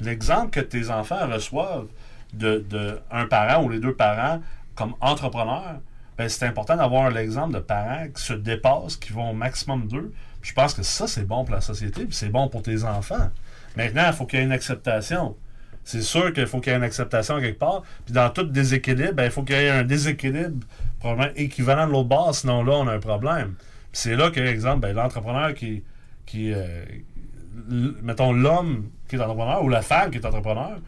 L'exemple 0.00 0.50
que 0.50 0.60
tes 0.60 0.90
enfants 0.90 1.26
reçoivent 1.26 1.86
de, 2.34 2.64
de 2.68 2.98
un 3.10 3.26
parent 3.26 3.62
ou 3.64 3.68
les 3.68 3.80
deux 3.80 3.94
parents 3.94 4.40
comme 4.74 4.94
entrepreneurs, 5.00 5.80
ben, 6.16 6.28
c'est 6.28 6.46
important 6.46 6.76
d'avoir 6.76 7.10
l'exemple 7.10 7.54
de 7.54 7.60
parents 7.60 8.06
qui 8.14 8.22
se 8.22 8.32
dépassent, 8.32 8.96
qui 8.96 9.12
vont 9.12 9.30
au 9.30 9.34
maximum 9.34 9.86
d'eux 9.88 10.12
Je 10.42 10.52
pense 10.52 10.74
que 10.74 10.82
ça, 10.82 11.06
c'est 11.06 11.26
bon 11.26 11.44
pour 11.44 11.54
la 11.54 11.60
société, 11.60 12.04
puis 12.04 12.14
c'est 12.14 12.28
bon 12.28 12.48
pour 12.48 12.62
tes 12.62 12.84
enfants. 12.84 13.30
Maintenant, 13.76 14.04
il 14.06 14.12
faut 14.12 14.26
qu'il 14.26 14.38
y 14.38 14.42
ait 14.42 14.44
une 14.44 14.52
acceptation. 14.52 15.36
C'est 15.84 16.02
sûr 16.02 16.32
qu'il 16.32 16.46
faut 16.46 16.60
qu'il 16.60 16.72
y 16.72 16.74
ait 16.74 16.78
une 16.78 16.84
acceptation 16.84 17.40
quelque 17.40 17.58
part. 17.58 17.82
Puis 18.04 18.12
dans 18.14 18.28
tout 18.30 18.44
déséquilibre, 18.44 19.14
ben, 19.14 19.24
il 19.24 19.30
faut 19.30 19.42
qu'il 19.42 19.56
y 19.56 19.60
ait 19.60 19.70
un 19.70 19.84
déséquilibre 19.84 20.64
probablement 20.98 21.32
équivalent 21.36 21.86
de 21.86 21.92
l'autre 21.92 22.08
bord, 22.08 22.34
sinon 22.34 22.62
là, 22.62 22.72
on 22.74 22.86
a 22.86 22.92
un 22.92 23.00
problème. 23.00 23.54
Puis 23.90 24.02
c'est 24.02 24.16
là 24.16 24.30
que, 24.30 24.40
exemple, 24.40 24.80
ben, 24.80 24.94
l'entrepreneur 24.94 25.54
qui, 25.54 25.82
qui 26.26 26.52
euh, 26.52 26.84
mettons, 28.02 28.32
l'homme 28.32 28.90
qui 29.08 29.16
est 29.16 29.20
entrepreneur 29.20 29.64
ou 29.64 29.68
la 29.68 29.82
femme 29.82 30.10
qui 30.10 30.18
est 30.18 30.26
entrepreneur, 30.26 30.78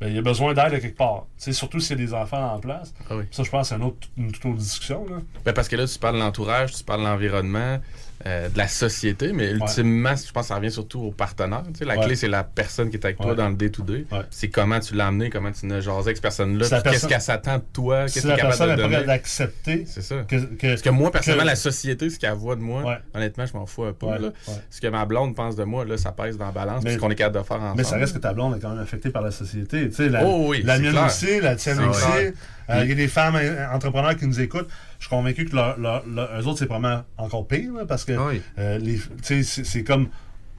ben, 0.00 0.10
il 0.10 0.18
a 0.18 0.22
besoin 0.22 0.54
d'aide 0.54 0.72
à 0.72 0.80
quelque 0.80 0.96
part. 0.96 1.26
Tu 1.36 1.44
sais, 1.44 1.52
surtout 1.52 1.78
s'il 1.78 1.98
y 1.98 2.02
a 2.02 2.06
des 2.06 2.14
enfants 2.14 2.54
en 2.54 2.58
place. 2.58 2.94
Ça, 3.30 3.42
je 3.42 3.50
pense, 3.50 3.68
c'est 3.68 3.74
une, 3.74 3.82
autre, 3.82 4.08
une 4.16 4.32
toute 4.32 4.46
autre 4.46 4.56
discussion. 4.56 5.06
Là. 5.08 5.16
Ben, 5.44 5.52
parce 5.52 5.68
que 5.68 5.76
là, 5.76 5.86
tu 5.86 5.98
parles 5.98 6.14
de 6.16 6.20
l'entourage, 6.20 6.72
tu 6.74 6.82
parles 6.84 7.00
de 7.00 7.06
l'environnement, 7.06 7.78
euh, 8.26 8.48
de 8.50 8.58
la 8.58 8.68
société, 8.68 9.32
mais 9.32 9.50
ultimement, 9.52 10.14
je 10.14 10.30
pense 10.30 10.42
que 10.44 10.48
ça 10.48 10.56
revient 10.56 10.70
surtout 10.70 11.00
aux 11.00 11.10
partenaires. 11.10 11.62
Tu 11.72 11.78
sais, 11.78 11.84
la 11.86 11.96
Ouais. 11.96 12.04
clé, 12.04 12.16
c'est 12.16 12.28
la 12.28 12.44
personne 12.44 12.90
qui 12.90 12.96
est 12.96 13.04
avec 13.04 13.16
toi 13.16 13.30
Ouais. 13.30 13.34
dans 13.34 13.48
le 13.48 13.54
day-to-day. 13.54 14.04
C'est 14.30 14.48
comment 14.48 14.78
tu 14.78 14.94
l'as 14.94 15.06
amené, 15.06 15.30
comment 15.30 15.50
tu 15.52 15.66
l'as 15.66 15.80
jasé 15.80 15.98
avec 16.00 16.16
cette 16.16 16.22
personne-là, 16.22 16.68
qu'est-ce 16.68 16.82
personne- 16.82 17.08
qu'elle 17.08 17.20
s'attend 17.20 17.56
de 17.56 17.62
toi, 17.72 18.04
qu'est-ce 18.04 18.20
qu'elle 18.20 18.28
la 18.28 18.34
est 18.36 18.40
capable 18.50 18.76
de 18.76 18.82
donner. 18.82 19.04
d'accepter. 19.06 19.84
C'est 19.86 20.02
ça. 20.02 20.16
Que, 20.28 20.36
que- 20.36 20.66
Parce 20.68 20.82
que 20.82 20.90
moi, 20.90 21.10
personnellement, 21.10 21.44
que- 21.44 21.48
la 21.48 21.56
société, 21.56 22.10
ce 22.10 22.18
qu'elle 22.18 22.32
voit 22.34 22.56
de 22.56 22.60
moi, 22.60 22.98
honnêtement, 23.14 23.46
je 23.46 23.52
m'en 23.54 23.64
fous 23.66 23.84
un 23.84 23.92
peu. 23.92 24.06
Là. 24.06 24.30
Ce 24.70 24.80
que 24.80 24.86
ma 24.88 25.04
blonde 25.06 25.34
pense 25.34 25.56
de 25.56 25.64
moi, 25.64 25.84
là, 25.84 25.96
ça 25.96 26.12
pèse 26.12 26.36
dans 26.36 26.46
la 26.46 26.52
balance, 26.52 26.84
Mais- 26.84 26.94
ce 26.94 26.98
qu'on 26.98 27.10
est 27.10 27.14
capable 27.14 27.38
de 27.38 27.42
faire 27.42 27.56
ensemble. 27.56 27.76
Mais 27.78 27.84
ça 27.84 27.96
reste 27.96 28.14
que 28.14 28.18
ta 28.18 28.32
blonde 28.34 28.56
est 28.56 28.60
quand 28.60 28.70
même 28.70 28.80
affectée 28.80 29.10
par 29.10 29.22
la 29.22 29.30
société. 29.30 29.88
Tu 29.88 29.94
sais, 29.94 30.08
la, 30.10 30.24
Oh 30.24 30.46
oui, 30.48 30.62
la 30.62 30.78
mienne 30.78 30.92
clair. 30.92 31.06
aussi, 31.06 31.40
la 31.40 31.56
tienne 31.56 31.80
aussi. 31.80 32.04
Euh, 32.68 32.82
Il 32.84 32.88
y 32.88 32.92
a 32.92 32.94
des 32.94 33.08
femmes 33.08 33.34
euh, 33.34 33.66
entrepreneurs 33.72 34.14
qui 34.16 34.26
nous 34.28 34.40
écoutent. 34.40 34.68
Je 35.00 35.06
suis 35.06 35.10
convaincu 35.10 35.46
que 35.46 35.56
leur, 35.56 35.76
leur- 35.80 36.04
leur- 36.06 36.28
eux 36.40 36.46
autres, 36.46 36.58
c'est 36.60 36.66
probablement 36.66 37.02
encore 37.18 37.48
pire, 37.48 37.72
là, 37.72 37.84
parce 37.86 38.04
que 38.04 38.12
euh, 38.58 38.78
tu 39.24 39.42
sais, 39.42 39.64
c'est 39.64 39.82
comme 39.82 40.08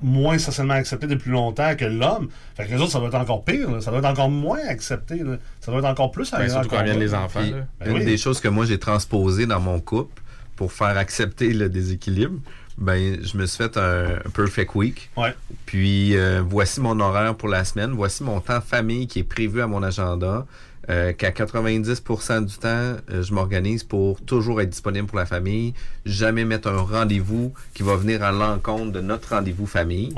moins 0.02 0.39
socialement 0.39 0.74
accepté 0.74 1.06
depuis 1.06 1.30
longtemps 1.30 1.76
que 1.76 1.86
l'homme. 1.86 2.28
Fait 2.58 2.66
que 2.66 2.72
les 2.72 2.82
autres, 2.82 2.92
ça 2.92 2.98
doit 3.00 3.10
être 3.10 3.16
encore 3.16 3.46
pire. 3.46 3.70
là. 3.70 3.82
Ça 3.82 3.92
doit 3.92 4.00
être 4.00 4.06
encore 4.08 4.32
moins 4.32 4.58
accepté. 4.68 5.18
là. 5.24 5.38
Ça 5.60 5.72
doit 5.72 5.80
être 5.80 5.88
encore 5.88 6.12
plus 6.12 6.30
Ben, 6.32 6.50
surtout 6.50 6.70
quand 6.70 6.84
viennent 6.84 7.00
les 7.00 7.14
enfants. 7.14 7.39
Puis. 7.39 7.54
Ben 7.80 7.92
une 7.92 7.98
oui. 8.00 8.06
des 8.06 8.18
choses 8.18 8.39
que 8.42 8.48
moi 8.48 8.66
j'ai 8.66 8.80
transposées 8.80 9.46
dans 9.46 9.60
mon 9.60 9.80
couple 9.80 10.20
pour 10.56 10.74
faire 10.74 10.98
accepter 10.98 11.54
le 11.54 11.70
déséquilibre, 11.70 12.39
ben 12.80 13.24
je 13.24 13.38
me 13.38 13.46
suis 13.46 13.58
fait 13.64 13.78
un, 13.78 14.16
un 14.26 14.30
perfect 14.34 14.74
week. 14.74 15.12
Ouais. 15.18 15.36
Puis 15.68 16.18
euh, 16.18 16.42
voici 16.44 16.82
mon 16.82 17.00
horaire 17.00 17.36
pour 17.36 17.50
la 17.50 17.64
semaine, 17.64 17.92
voici 17.92 18.24
mon 18.24 18.39
temps 18.39 18.60
famille 18.62 19.06
qui 19.06 19.20
est 19.20 19.24
prévu 19.24 19.62
à 19.62 19.68
mon 19.68 19.84
agenda. 19.84 20.48
Euh, 20.90 21.14
qu'à 21.14 21.32
90% 21.32 22.46
du 22.46 22.58
temps, 22.58 22.68
euh, 22.68 23.22
je 23.22 23.34
m'organise 23.34 23.84
pour 23.84 24.20
toujours 24.22 24.62
être 24.62 24.70
disponible 24.70 25.08
pour 25.08 25.18
la 25.18 25.26
famille, 25.26 25.74
jamais 26.06 26.44
mettre 26.44 26.70
un 26.70 26.82
rendez-vous 26.82 27.54
qui 27.74 27.84
va 27.84 27.96
venir 27.96 28.24
à 28.24 28.32
l'encontre 28.32 28.92
de 28.92 29.02
notre 29.02 29.30
rendez-vous 29.30 29.68
famille. 29.68 30.14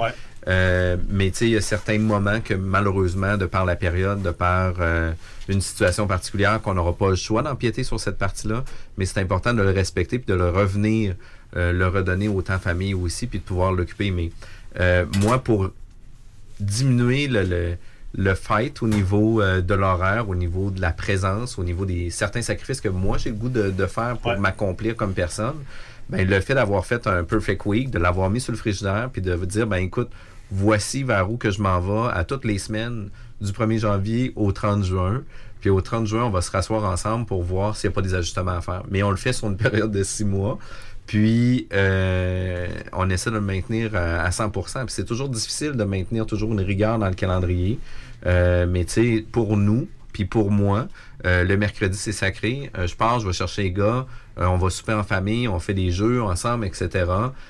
Euh, 0.47 0.97
mais 1.09 1.31
tu 1.31 1.37
sais, 1.37 1.45
il 1.45 1.51
y 1.51 1.57
a 1.57 1.61
certains 1.61 1.99
moments 1.99 2.41
que 2.41 2.53
malheureusement, 2.53 3.37
de 3.37 3.45
par 3.45 3.65
la 3.65 3.75
période, 3.75 4.21
de 4.21 4.31
par 4.31 4.75
euh, 4.79 5.11
une 5.47 5.61
situation 5.61 6.07
particulière, 6.07 6.61
qu'on 6.61 6.73
n'aura 6.73 6.93
pas 6.93 7.09
le 7.09 7.15
choix 7.15 7.41
d'empiéter 7.41 7.83
sur 7.83 7.99
cette 7.99 8.17
partie-là, 8.17 8.63
mais 8.97 9.05
c'est 9.05 9.19
important 9.19 9.53
de 9.53 9.61
le 9.61 9.71
respecter 9.71 10.19
puis 10.19 10.27
de 10.27 10.37
le 10.37 10.49
revenir, 10.49 11.15
euh, 11.55 11.71
le 11.71 11.87
redonner 11.87 12.27
au 12.27 12.41
temps 12.41 12.59
famille 12.59 12.93
aussi, 12.93 13.27
puis 13.27 13.39
de 13.39 13.43
pouvoir 13.43 13.71
l'occuper. 13.71 14.11
Mais 14.11 14.31
euh, 14.79 15.05
moi, 15.21 15.39
pour 15.39 15.71
diminuer 16.59 17.27
le, 17.27 17.43
le, 17.43 17.77
le 18.15 18.35
fight 18.35 18.81
au 18.81 18.87
niveau 18.87 19.41
euh, 19.41 19.61
de 19.61 19.73
l'horaire, 19.73 20.29
au 20.29 20.35
niveau 20.35 20.69
de 20.69 20.79
la 20.81 20.91
présence, 20.91 21.57
au 21.57 21.63
niveau 21.63 21.85
des 21.85 22.09
certains 22.09 22.41
sacrifices 22.41 22.81
que 22.81 22.89
moi 22.89 23.17
j'ai 23.17 23.29
le 23.29 23.35
goût 23.35 23.49
de, 23.49 23.71
de 23.71 23.85
faire 23.85 24.17
pour 24.17 24.37
m'accomplir 24.37 24.95
comme 24.95 25.13
personne, 25.13 25.55
ben, 26.09 26.27
le 26.27 26.39
fait 26.41 26.53
d'avoir 26.53 26.85
fait 26.85 27.07
un 27.07 27.23
perfect 27.23 27.65
week, 27.65 27.89
de 27.89 27.99
l'avoir 27.99 28.29
mis 28.29 28.41
sur 28.41 28.51
le 28.51 28.57
frigidaire, 28.57 29.09
puis 29.11 29.21
de 29.21 29.35
dire, 29.45 29.67
ben 29.67 29.77
écoute, 29.77 30.09
voici 30.51 31.03
vers 31.03 31.31
où 31.31 31.37
que 31.37 31.49
je 31.49 31.61
m'en 31.61 31.79
vais 31.79 32.11
à 32.13 32.23
toutes 32.23 32.45
les 32.45 32.59
semaines 32.59 33.09
du 33.41 33.51
1er 33.51 33.79
janvier 33.79 34.33
au 34.35 34.51
30 34.51 34.83
juin. 34.83 35.23
Puis 35.61 35.69
au 35.69 35.79
30 35.79 36.05
juin, 36.05 36.25
on 36.25 36.29
va 36.29 36.41
se 36.41 36.51
rasseoir 36.51 36.83
ensemble 36.83 37.25
pour 37.25 37.41
voir 37.41 37.77
s'il 37.77 37.89
n'y 37.89 37.93
a 37.93 37.95
pas 37.95 38.01
des 38.01 38.13
ajustements 38.13 38.51
à 38.51 38.61
faire. 38.61 38.83
Mais 38.89 39.01
on 39.01 39.09
le 39.09 39.17
fait 39.17 39.33
sur 39.33 39.47
une 39.47 39.57
période 39.69 39.91
de 39.91 40.03
six 40.03 40.25
mois. 40.25 40.59
Puis 41.05 41.67
euh, 41.73 42.67
on 42.93 43.09
essaie 43.09 43.29
de 43.29 43.35
le 43.35 43.41
maintenir 43.41 43.91
euh, 43.93 44.25
à 44.25 44.29
100%. 44.29 44.51
Puis 44.85 44.85
c'est 44.89 45.05
toujours 45.05 45.29
difficile 45.29 45.73
de 45.73 45.83
maintenir 45.83 46.25
toujours 46.25 46.51
une 46.53 46.61
rigueur 46.61 46.97
dans 46.99 47.09
le 47.09 47.15
calendrier. 47.15 47.79
Euh, 48.25 48.65
mais 48.69 48.85
tu 48.85 48.93
sais, 48.93 49.25
pour 49.31 49.57
nous, 49.57 49.87
puis 50.13 50.25
pour 50.25 50.51
moi, 50.51 50.87
euh, 51.25 51.43
le 51.43 51.57
mercredi, 51.57 51.97
c'est 51.97 52.11
sacré. 52.11 52.69
Euh, 52.77 52.87
je 52.87 52.95
pars, 52.95 53.19
je 53.19 53.27
vais 53.27 53.33
chercher 53.33 53.63
les 53.63 53.71
gars. 53.71 54.05
euh, 54.39 54.45
on 54.45 54.57
va 54.57 54.69
souper 54.69 54.93
en 54.93 55.03
famille, 55.03 55.47
on 55.47 55.59
fait 55.59 55.73
des 55.73 55.91
jeux 55.91 56.21
ensemble, 56.23 56.65
etc. 56.65 57.05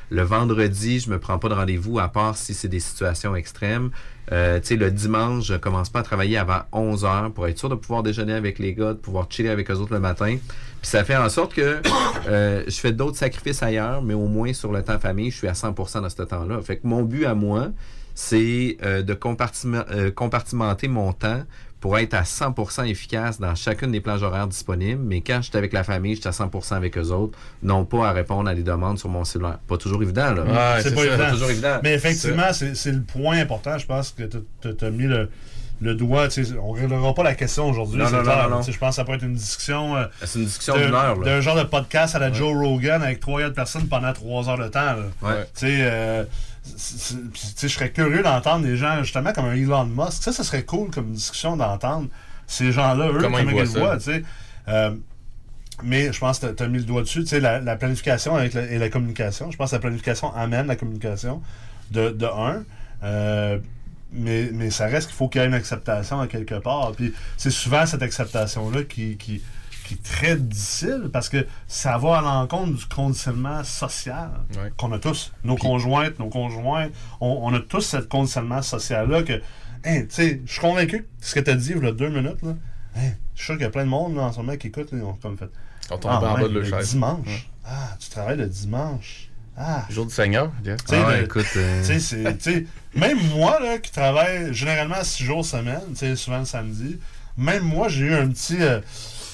Le 0.10 0.22
vendredi, 0.24 1.00
je 1.00 1.10
me 1.10 1.20
prends 1.20 1.38
pas 1.40 1.50
de 1.50 1.54
rendez-vous, 1.54 2.00
à 2.00 2.08
part 2.08 2.36
si 2.38 2.54
c'est 2.54 2.70
des 2.70 2.80
situations 2.80 3.36
extrêmes. 3.36 3.92
Tu 4.30 4.36
sais, 4.64 4.76
le 4.78 4.90
dimanche, 4.90 5.46
je 5.46 5.56
commence 5.56 5.90
pas 5.90 6.00
à 6.00 6.04
travailler 6.04 6.38
avant 6.38 6.62
11 6.72 7.06
heures 7.06 7.32
pour 7.32 7.48
être 7.48 7.60
sûr 7.60 7.70
de 7.70 7.76
pouvoir 7.76 8.02
déjeuner 8.02 8.34
avec 8.34 8.58
les 8.58 8.74
gars, 8.74 8.94
de 8.94 8.98
pouvoir 8.98 9.28
chiller 9.30 9.50
avec 9.50 9.70
eux 9.70 9.76
autres 9.76 9.94
le 9.94 10.00
matin. 10.00 10.38
Puis 10.84 10.90
ça 10.90 11.06
fait 11.06 11.16
en 11.16 11.30
sorte 11.30 11.54
que 11.54 11.82
euh, 12.28 12.64
je 12.68 12.76
fais 12.76 12.92
d'autres 12.92 13.18
sacrifices 13.18 13.64
ailleurs, 13.64 14.02
mais 14.02 14.14
au 14.14 14.28
moins 14.28 14.52
sur 14.52 14.74
le 14.74 14.84
temps 14.84 15.00
famille, 15.00 15.32
je 15.32 15.38
suis 15.38 15.48
à 15.48 15.54
100% 15.54 16.02
dans 16.02 16.10
ce 16.10 16.22
temps-là. 16.24 16.62
Fait 16.62 16.76
que 16.76 16.86
mon 16.86 17.04
but 17.04 17.26
à 17.26 17.34
moi, 17.34 17.70
c'est 18.16 18.76
euh, 18.84 19.02
de 19.02 19.14
compartiment- 19.14 19.86
euh, 19.92 20.12
compartimenter 20.12 20.90
mon 20.90 21.14
temps 21.14 21.42
pour 21.80 21.98
être 21.98 22.14
à 22.14 22.24
100% 22.24 22.86
efficace 22.86 23.40
dans 23.40 23.56
chacune 23.56 23.94
des 23.94 24.02
plages 24.02 24.24
horaires 24.24 24.48
disponibles. 24.48 25.02
Mais 25.02 25.22
quand 25.22 25.38
je 25.38 25.50
suis 25.50 25.58
avec 25.58 25.72
la 25.72 25.86
famille, 25.86 26.16
je 26.16 26.20
suis 26.20 26.28
à 26.28 26.32
100% 26.32 26.76
avec 26.76 26.98
eux 26.98 27.12
autres, 27.12 27.40
non 27.62 27.86
pas 27.86 28.10
à 28.10 28.12
répondre 28.12 28.50
à 28.50 28.54
des 28.56 28.64
demandes 28.64 29.00
sur 29.00 29.08
mon 29.08 29.24
cellulaire. 29.24 29.60
Pas 29.66 29.78
toujours 29.78 30.04
évident, 30.04 30.34
là. 30.34 30.82
c'est 30.82 30.94
pas 30.94 31.06
évident. 31.06 31.32
toujours 31.32 31.50
évident. 31.50 31.80
Mais 31.82 31.94
effectivement, 31.94 32.52
c'est 32.52 32.92
le 32.92 33.02
point 33.02 33.38
important. 33.38 33.78
Je 33.78 33.86
pense 33.86 34.12
que 34.12 34.24
tu 34.24 34.86
as 34.86 34.90
mis 34.92 35.06
le, 35.08 35.30
le 35.84 35.96
doigt. 35.96 36.28
tu 36.28 36.44
sais, 36.46 36.54
On 36.62 36.74
ne 36.76 36.80
réglera 36.82 37.14
pas 37.14 37.24
la 37.24 37.36
question 37.36 37.70
aujourd'hui. 37.70 38.00
Non, 38.00 38.10
non, 38.10 38.24
non, 38.50 38.62
Je 38.62 38.78
pense 38.78 38.90
que 38.90 38.96
ça 38.96 39.04
peut 39.06 39.14
être 39.14 39.24
une 39.24 39.36
discussion. 39.36 39.96
euh, 39.96 40.06
C'est 40.24 40.40
une 40.40 40.46
discussion 40.46 40.76
de- 40.78 40.86
d'une 40.86 40.94
heure. 40.96 41.18
D'un 41.20 41.42
genre 41.42 41.56
de 41.58 41.64
podcast 41.64 42.16
à 42.16 42.20
la 42.20 42.32
Joe 42.32 42.54
Rogan 42.56 43.02
avec 43.04 43.20
trois 43.20 43.42
autres 43.44 43.54
personnes 43.56 43.88
pendant 43.88 44.14
trois 44.14 44.50
heures 44.50 44.58
de 44.58 44.68
temps. 44.68 44.96
Ouais. 45.22 45.44
Tu 45.56 45.68
sais, 45.68 45.78
euh, 45.82 46.24
tu 46.64 46.72
sais, 46.78 47.68
je 47.68 47.68
serais 47.68 47.92
curieux 47.92 48.24
d'entendre 48.24 48.64
des 48.64 48.78
gens, 48.78 49.04
justement, 49.04 49.34
comme 49.34 49.46
un 49.46 49.54
Elon 49.56 49.86
Musk. 49.86 50.24
Ça, 50.24 50.32
ça 50.32 50.44
serait 50.44 50.64
cool 50.64 50.90
comme 50.92 51.12
discussion 51.12 51.58
d'entendre 51.58 52.08
ces 52.48 52.72
gens-là, 52.72 53.08
eux, 53.10 53.18
Comment 53.20 53.38
comment, 53.38 53.50
ils 53.52 53.56
ils 53.58 53.74
le 53.74 53.80
voient. 53.80 53.98
tu 53.98 54.04
sais. 54.04 54.24
Euh, 54.70 54.92
mais 55.84 56.14
je 56.14 56.20
pense 56.20 56.40
que 56.40 56.48
tu 56.48 56.64
as 56.64 56.68
mis 56.68 56.78
le 56.78 56.84
doigt 56.86 57.02
dessus. 57.02 57.22
Tu 57.22 57.28
sais, 57.28 57.40
la, 57.40 57.60
la 57.60 57.76
planification 57.76 58.36
avec 58.36 58.54
la- 58.54 58.64
et 58.66 58.78
la 58.78 58.90
communication. 58.90 59.52
Je 59.52 59.58
pense 59.58 59.72
que 59.72 59.76
la 59.76 59.80
planification 59.82 60.34
amène 60.36 60.68
la 60.68 60.76
communication 60.76 61.42
de, 61.92 62.10
de 62.12 62.26
un. 62.26 62.64
Euh, 63.04 63.58
mais, 64.14 64.50
mais 64.54 64.70
ça 64.70 64.86
reste 64.86 65.08
qu'il 65.08 65.16
faut 65.16 65.28
qu'il 65.28 65.42
y 65.42 65.44
ait 65.44 65.48
une 65.48 65.54
acceptation 65.54 66.20
à 66.20 66.28
quelque 66.28 66.56
part. 66.56 66.92
Puis 66.94 67.14
c'est 67.38 67.52
souvent 67.52 67.86
cette 67.86 68.02
acceptation-là 68.02 68.84
qui, 68.84 69.18
qui, 69.18 69.42
qui 69.86 69.96
est 69.96 70.04
très 70.04 70.36
difficile 70.38 71.10
parce 71.12 71.30
que 71.30 71.46
ça 71.68 71.98
va 71.98 72.20
à 72.20 72.22
l'encontre 72.22 72.74
du 72.74 72.86
conditionnement 72.86 73.64
social 73.64 74.32
qu'on 74.78 74.92
a 74.92 75.00
tous. 75.00 75.34
Nos 75.44 75.56
conjointes, 75.56 76.20
nos 76.20 76.30
conjoints, 76.30 76.90
on, 77.20 77.40
on 77.44 77.54
a 77.54 77.60
tous 77.60 77.82
ce 77.82 77.98
conditionnement 77.98 78.62
social-là 78.62 79.24
que, 79.24 79.42
hein, 79.86 80.02
tu 80.02 80.08
sais, 80.10 80.42
je 80.46 80.52
suis 80.52 80.62
convaincu 80.62 81.04
que 81.04 81.26
ce 81.26 81.36
que 81.36 81.40
tu 81.40 81.52
as 81.52 81.56
dit 81.56 81.74
il 81.76 81.84
y 81.84 81.88
a 81.88 81.92
deux 81.92 82.10
minutes, 82.10 82.42
là, 82.44 82.54
je 82.96 83.02
suis 83.36 83.46
sûr 83.46 83.56
qu'il 83.56 83.64
y 83.64 83.68
a 83.68 83.72
plein 83.72 83.86
de 83.86 83.90
monde 83.90 84.16
là, 84.16 84.24
en 84.24 84.32
ce 84.32 84.38
moment 84.38 84.56
qui 84.56 84.68
écoute, 84.68 84.92
là, 84.92 84.98
ils 85.00 85.04
ont 85.04 85.14
comme 85.14 85.38
fait. 85.38 85.50
On 85.92 85.98
tombe 85.98 86.12
en 86.12 86.22
bas 86.22 86.48
de 86.48 86.60
le 86.60 86.84
dimanche. 86.84 87.50
Ah, 87.66 87.96
tu 88.00 88.10
travailles 88.10 88.38
le 88.38 88.48
dimanche. 88.48 89.30
Ah. 89.58 89.86
Jour 89.90 90.08
du 90.08 90.14
Seigneur. 90.14 90.52
Jeff. 90.64 90.80
Ah, 90.92 91.22
écoute, 91.22 91.46
euh, 91.58 91.84
même 92.96 93.18
moi, 93.30 93.60
là, 93.60 93.78
qui 93.78 93.92
travaille 93.92 94.54
généralement 94.54 95.04
six 95.04 95.24
jours 95.24 95.46
semaine, 95.46 95.96
souvent 96.16 96.40
le 96.40 96.46
samedi, 96.46 97.00
même 97.38 97.64
moi, 97.64 97.88
j'ai 97.88 98.06
eu 98.06 98.14
un 98.14 98.28
petit, 98.30 98.62
euh, 98.62 98.82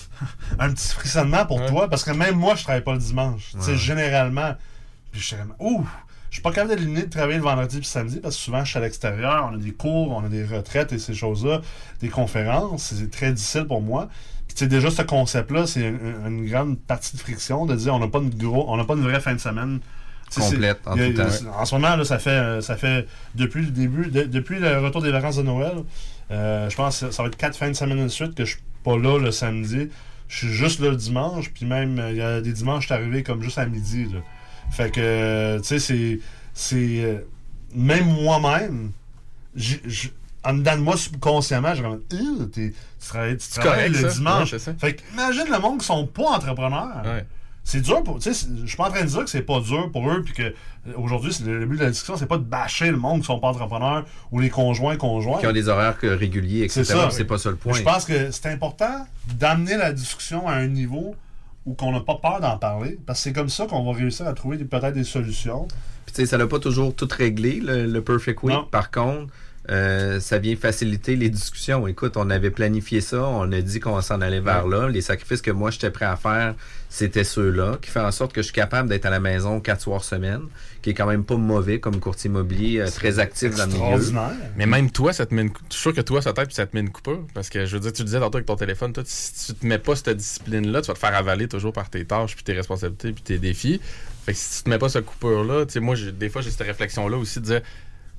un 0.59 0.71
petit 0.73 0.89
frissonnement 0.89 1.45
pour 1.45 1.65
toi, 1.65 1.89
parce 1.89 2.03
que 2.03 2.11
même 2.11 2.35
moi, 2.35 2.55
je 2.55 2.63
travaille 2.63 2.83
pas 2.83 2.93
le 2.93 2.99
dimanche. 2.99 3.53
Ouais. 3.55 3.77
généralement. 3.77 4.55
Puis 5.11 5.21
je 5.21 5.27
suis 5.27 5.35
ouh, 5.59 5.87
je 6.29 6.35
suis 6.35 6.43
pas 6.43 6.51
capable 6.51 6.75
d'éliminer 6.75 7.03
de 7.03 7.09
travailler 7.09 7.37
le 7.37 7.43
vendredi 7.43 7.77
puis 7.77 7.85
le 7.85 7.85
samedi, 7.85 8.19
parce 8.19 8.35
que 8.35 8.41
souvent, 8.41 8.63
je 8.63 8.69
suis 8.69 8.77
à 8.77 8.81
l'extérieur, 8.81 9.49
on 9.51 9.55
a 9.55 9.57
des 9.57 9.71
cours, 9.71 10.11
on 10.11 10.23
a 10.23 10.29
des 10.29 10.45
retraites 10.45 10.93
et 10.93 10.99
ces 10.99 11.15
choses-là, 11.15 11.61
des 12.01 12.09
conférences, 12.09 12.93
c'est 12.95 13.09
très 13.09 13.31
difficile 13.31 13.65
pour 13.65 13.81
moi. 13.81 14.09
Puis 14.47 14.55
tu 14.55 14.59
sais, 14.63 14.67
déjà, 14.67 14.91
ce 14.91 15.01
concept-là, 15.01 15.65
c'est 15.65 15.81
une, 15.81 16.15
une 16.27 16.49
grande 16.49 16.77
partie 16.79 17.15
de 17.15 17.21
friction, 17.21 17.65
de 17.65 17.75
dire, 17.75 17.95
on 17.95 17.99
n'a 17.99 18.07
pas 18.07 18.19
une 18.19 18.29
gros, 18.29 18.65
on 18.67 18.77
n'a 18.77 18.83
pas 18.83 18.95
une 18.95 19.03
vraie 19.03 19.21
fin 19.21 19.33
de 19.33 19.39
semaine 19.39 19.79
Complète, 20.41 20.79
en 20.85 20.95
tout 20.95 21.13
temps. 21.13 21.23
En 21.59 21.65
ce 21.65 21.75
moment, 21.75 21.95
là, 21.95 22.05
ça 22.05 22.19
fait, 22.19 22.29
euh, 22.29 22.61
ça 22.61 22.75
fait 22.77 23.07
depuis 23.35 23.61
le 23.65 23.71
début, 23.71 24.07
de- 24.09 24.23
depuis 24.23 24.59
le 24.59 24.79
retour 24.79 25.01
des 25.01 25.11
vacances 25.11 25.37
de 25.37 25.43
Noël, 25.43 25.77
euh, 26.31 26.69
je 26.69 26.75
pense 26.75 26.99
que 26.99 27.11
ça 27.11 27.23
va 27.23 27.29
être 27.29 27.37
quatre 27.37 27.55
fins 27.57 27.69
de 27.69 27.73
semaine 27.73 28.03
de 28.03 28.07
suite 28.07 28.35
que 28.35 28.45
je 28.45 28.51
suis 28.53 28.63
pas 28.83 28.97
là 28.97 29.17
le 29.19 29.31
samedi. 29.31 29.89
Je 30.27 30.37
suis 30.37 30.53
juste 30.53 30.79
là 30.79 30.89
le 30.91 30.95
dimanche, 30.95 31.49
puis 31.51 31.65
même, 31.65 31.97
euh, 31.99 32.11
il 32.11 32.17
y 32.17 32.21
a 32.21 32.39
des 32.41 32.53
dimanches, 32.53 32.83
je 32.83 32.87
suis 32.87 32.93
arrivé 32.95 33.23
comme 33.23 33.41
juste 33.41 33.57
à 33.57 33.65
midi. 33.65 34.05
là. 34.13 34.19
Fait 34.71 34.91
que, 34.91 35.57
tu 35.59 35.63
sais, 35.63 35.79
c'est. 35.79 36.19
c'est 36.53 37.25
même 37.73 38.05
moi-même, 38.05 38.91
en 40.43 40.53
dedans 40.53 40.75
de 40.77 40.81
moi, 40.81 40.95
subconsciemment, 40.97 41.73
comme. 41.75 42.01
Euh, 42.13 42.45
t'es- 42.45 42.73
Tu 43.01 43.07
travailles, 43.09 43.37
tu 43.37 43.49
travailles 43.49 43.89
correct, 43.89 44.03
le 44.03 44.09
ça. 44.09 44.15
dimanche. 44.15 44.53
Ouais, 44.53 44.59
fait 44.59 44.93
que, 44.95 45.01
imagine 45.13 45.45
le 45.51 45.59
monde 45.59 45.79
qui 45.79 45.85
sont 45.85 46.05
pas 46.07 46.29
entrepreneurs. 46.35 47.01
Ouais. 47.05 47.25
C'est 47.69 47.81
dur 47.81 48.03
pour. 48.03 48.15
Tu 48.19 48.23
sais, 48.23 48.33
c'est- 48.33 48.47
je 48.63 48.67
suis 48.67 48.77
pas 48.77 48.87
en 48.87 48.91
train 48.91 49.01
de 49.03 49.07
dire 49.09 49.23
que 49.23 49.29
c'est 49.29 49.41
pas 49.43 49.59
dur 49.59 49.89
pour 49.91 50.09
eux, 50.09 50.21
puis 50.23 50.33
que 50.33 50.41
euh, 50.43 50.53
aujourd'hui, 50.97 51.31
c'est 51.31 51.43
le 51.45 51.65
but 51.65 51.77
de 51.77 51.83
la 51.83 51.89
discussion, 51.91 52.17
c'est 52.17 52.25
pas 52.25 52.37
de 52.37 52.43
bâcher 52.43 52.89
le 52.91 52.97
monde 52.97 53.21
qui 53.21 53.27
sont 53.27 53.39
pas 53.39 53.49
entrepreneurs 53.49 54.05
ou 54.31 54.39
les 54.39 54.49
conjoints 54.49 54.95
conjoints. 54.97 55.39
Qui 55.39 55.47
ont 55.47 55.51
des 55.51 55.69
horaires 55.69 55.95
réguliers, 56.01 56.63
etc. 56.63 56.83
C'est 57.11 57.25
pas 57.25 57.37
ça 57.37 57.49
le 57.51 57.55
point. 57.55 57.73
Je 57.73 57.83
pense 57.83 58.05
que 58.05 58.31
c'est 58.31 58.47
important 58.47 59.05
d'amener 59.37 59.77
la 59.77 59.93
discussion 59.93 60.47
à 60.47 60.53
un 60.53 60.67
niveau 60.67 61.15
où 61.65 61.73
qu'on 61.73 61.91
n'a 61.91 61.99
pas 61.99 62.15
peur 62.15 62.39
d'en 62.41 62.57
parler, 62.57 62.97
parce 63.05 63.19
que 63.19 63.23
c'est 63.25 63.33
comme 63.33 63.49
ça 63.49 63.65
qu'on 63.67 63.83
va 63.83 63.97
réussir 63.97 64.25
à 64.27 64.33
trouver 64.33 64.57
peut-être 64.57 64.93
des 64.93 65.03
solutions. 65.03 65.67
Puis, 66.05 66.15
tu 66.15 66.21
sais, 66.21 66.25
ça 66.25 66.37
n'a 66.37 66.47
pas 66.47 66.57
toujours 66.59 66.95
tout 66.95 67.07
réglé, 67.15 67.59
le, 67.59 67.85
le 67.85 68.01
Perfect 68.01 68.41
Week. 68.41 68.57
Par 68.71 68.89
contre, 68.89 69.31
euh, 69.69 70.19
ça 70.19 70.39
vient 70.39 70.55
faciliter 70.55 71.15
les 71.15 71.29
discussions. 71.29 71.85
Écoute, 71.87 72.17
on 72.17 72.31
avait 72.31 72.49
planifié 72.49 73.01
ça, 73.01 73.21
on 73.27 73.51
a 73.51 73.61
dit 73.61 73.79
qu'on 73.79 74.01
s'en 74.01 74.19
allait 74.21 74.39
vers 74.39 74.65
là. 74.67 74.87
Les 74.89 75.01
sacrifices 75.01 75.41
que 75.43 75.51
moi, 75.51 75.69
j'étais 75.69 75.91
prêt 75.91 76.05
à 76.05 76.15
faire, 76.15 76.55
c'était 76.91 77.23
ceux-là, 77.23 77.77
qui 77.81 77.91
fait 77.91 77.99
en 77.99 78.11
sorte 78.11 78.33
que 78.33 78.41
je 78.41 78.45
suis 78.45 78.53
capable 78.53 78.89
d'être 78.89 79.05
à 79.05 79.11
la 79.11 79.19
maison 79.19 79.59
quatre 79.59 79.81
soirs 79.81 80.03
semaine, 80.03 80.41
qui 80.81 80.89
est 80.89 80.93
quand 80.95 81.05
même 81.05 81.23
pas 81.23 81.35
mauvais 81.35 81.79
comme 81.79 81.99
courtier 81.99 82.29
immobilier, 82.29 82.79
euh, 82.79 82.87
très 82.89 83.19
actif 83.19 83.55
dans 83.55 83.65
le 83.67 83.71
milieu. 83.73 83.83
Mais 84.57 84.65
même 84.65 84.89
toi, 84.91 85.13
ça 85.13 85.25
te 85.27 85.33
met 85.35 85.43
une... 85.43 85.51
cou- 85.51 85.61
Je 85.69 85.73
suis 85.75 85.81
sûr 85.83 85.93
que 85.93 86.01
toi, 86.01 86.21
ça 86.21 86.33
t'aide 86.33 86.51
ça 86.51 86.65
te 86.65 86.75
met 86.75 86.81
une 86.81 86.89
coupure. 86.89 87.25
Parce 87.35 87.49
que 87.49 87.65
je 87.67 87.75
veux 87.75 87.79
dire, 87.79 87.93
tu 87.93 88.03
disais 88.03 88.19
tantôt 88.19 88.37
avec 88.37 88.47
ton 88.47 88.55
téléphone, 88.55 88.91
toi, 88.91 89.03
si 89.05 89.53
tu 89.53 89.59
te 89.59 89.65
mets 89.67 89.77
pas 89.77 89.95
cette 89.95 90.17
discipline-là, 90.17 90.81
tu 90.81 90.87
vas 90.87 90.93
te 90.95 90.99
faire 90.99 91.15
avaler 91.15 91.47
toujours 91.47 91.73
par 91.73 91.89
tes 91.91 92.05
tâches, 92.05 92.33
puis 92.35 92.43
tes 92.43 92.53
responsabilités, 92.53 93.11
puis 93.11 93.21
tes 93.21 93.37
défis. 93.37 93.79
Fait 94.25 94.33
que 94.33 94.37
si 94.39 94.57
tu 94.57 94.63
te 94.63 94.69
mets 94.69 94.79
pas 94.79 94.89
cette 94.89 95.05
coupure-là, 95.05 95.65
tu 95.67 95.73
sais, 95.73 95.79
moi, 95.79 95.93
j'ai- 95.95 96.11
des 96.11 96.29
fois, 96.29 96.41
j'ai 96.41 96.49
cette 96.49 96.65
réflexion-là 96.65 97.17
aussi 97.17 97.39
de 97.39 97.45
dire, 97.45 97.61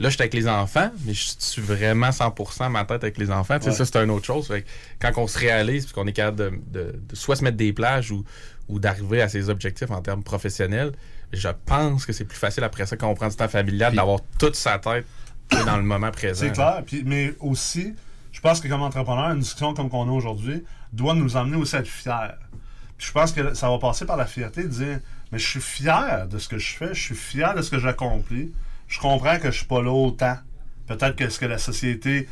là, 0.01 0.09
je 0.09 0.15
suis 0.15 0.23
avec 0.23 0.35
les 0.35 0.49
enfants, 0.49 0.91
mais 1.05 1.15
je 1.15 1.31
suis 1.39 1.63
vraiment 1.63 2.09
100% 2.11 2.69
ma 2.71 2.85
tête 2.85 3.03
avec 3.05 3.19
les 3.19 3.31
enfants. 3.31 3.59
Ouais. 3.63 3.71
ça, 3.73 3.85
c'est 3.85 3.97
une 3.97 4.11
autre 4.11 4.27
chose. 4.27 4.49
Fait 4.49 4.63
que 4.63 4.69
quand 5.01 5.13
on 5.17 5.27
se 5.27 5.39
réalise, 5.39 5.85
puis 5.85 5.95
qu'on 5.95 6.07
est 6.07 6.13
capable 6.13 6.37
de, 6.39 6.53
de- 6.73 7.01
de 7.09 7.15
soit 7.17 7.37
se 7.37 7.45
mettre 7.45 7.57
des 7.57 7.73
plages 7.73 8.11
ou, 8.11 8.25
ou 8.69 8.79
d'arriver 8.81 9.23
à 9.23 9.29
ses 9.29 9.49
objectifs 9.51 9.91
en 9.91 10.01
termes 10.03 10.23
professionnels, 10.23 10.93
je 11.33 11.49
pense 11.67 12.07
que 12.07 12.13
c'est 12.13 12.25
plus 12.25 12.39
facile 12.39 12.65
après 12.65 12.87
ça 12.87 12.97
quand 12.97 13.09
on 13.09 13.15
prend 13.15 13.29
du 13.29 13.37
temps 13.37 13.47
familial 13.49 13.95
d'avoir 13.95 14.19
toute 14.39 14.57
sa 14.57 14.79
tête 14.81 15.07
dans 15.67 15.77
le 15.77 15.83
moment 15.85 16.11
présent. 16.11 16.45
C'est 16.47 16.53
clair. 16.53 16.83
Puis, 16.87 17.03
mais 17.05 17.35
aussi, 17.41 17.95
je 18.33 18.41
pense 18.41 18.61
que 18.61 18.69
comme 18.69 18.83
entrepreneur, 18.83 19.31
une 19.31 19.41
discussion 19.41 19.75
comme 19.75 19.89
qu'on 19.91 20.09
a 20.09 20.13
aujourd'hui 20.13 20.65
doit 20.93 21.15
nous 21.15 21.37
emmener 21.37 21.57
aussi 21.57 21.77
à 21.77 21.81
être 21.81 21.89
fiers. 21.89 22.13
Puis 22.99 23.07
je 23.09 23.13
pense 23.13 23.33
que 23.33 23.55
ça 23.55 23.69
va 23.71 23.79
passer 23.79 24.05
par 24.07 24.17
la 24.17 24.27
fierté 24.27 24.63
de 24.65 24.69
dire 24.69 24.99
Mais 25.33 25.39
je 25.39 25.47
suis 25.47 25.61
fier 25.61 26.27
de 26.29 26.39
ce 26.39 26.49
que 26.49 26.59
je 26.59 26.73
fais, 26.75 26.95
je 26.95 27.01
suis 27.01 27.15
fier 27.15 27.55
de 27.55 27.63
ce 27.63 27.71
que 27.71 27.79
j'accomplis. 27.79 28.51
Je 28.91 28.99
comprends 28.99 29.39
que 29.39 29.51
je 29.51 29.57
suis 29.57 29.67
pas 29.67 29.81
là 29.81 29.93
autant. 29.93 30.37
Peut-être 30.87 31.15
que 31.15 31.29
ce 31.31 31.39
que 31.39 31.47
la 31.47 31.59
société 31.59 32.29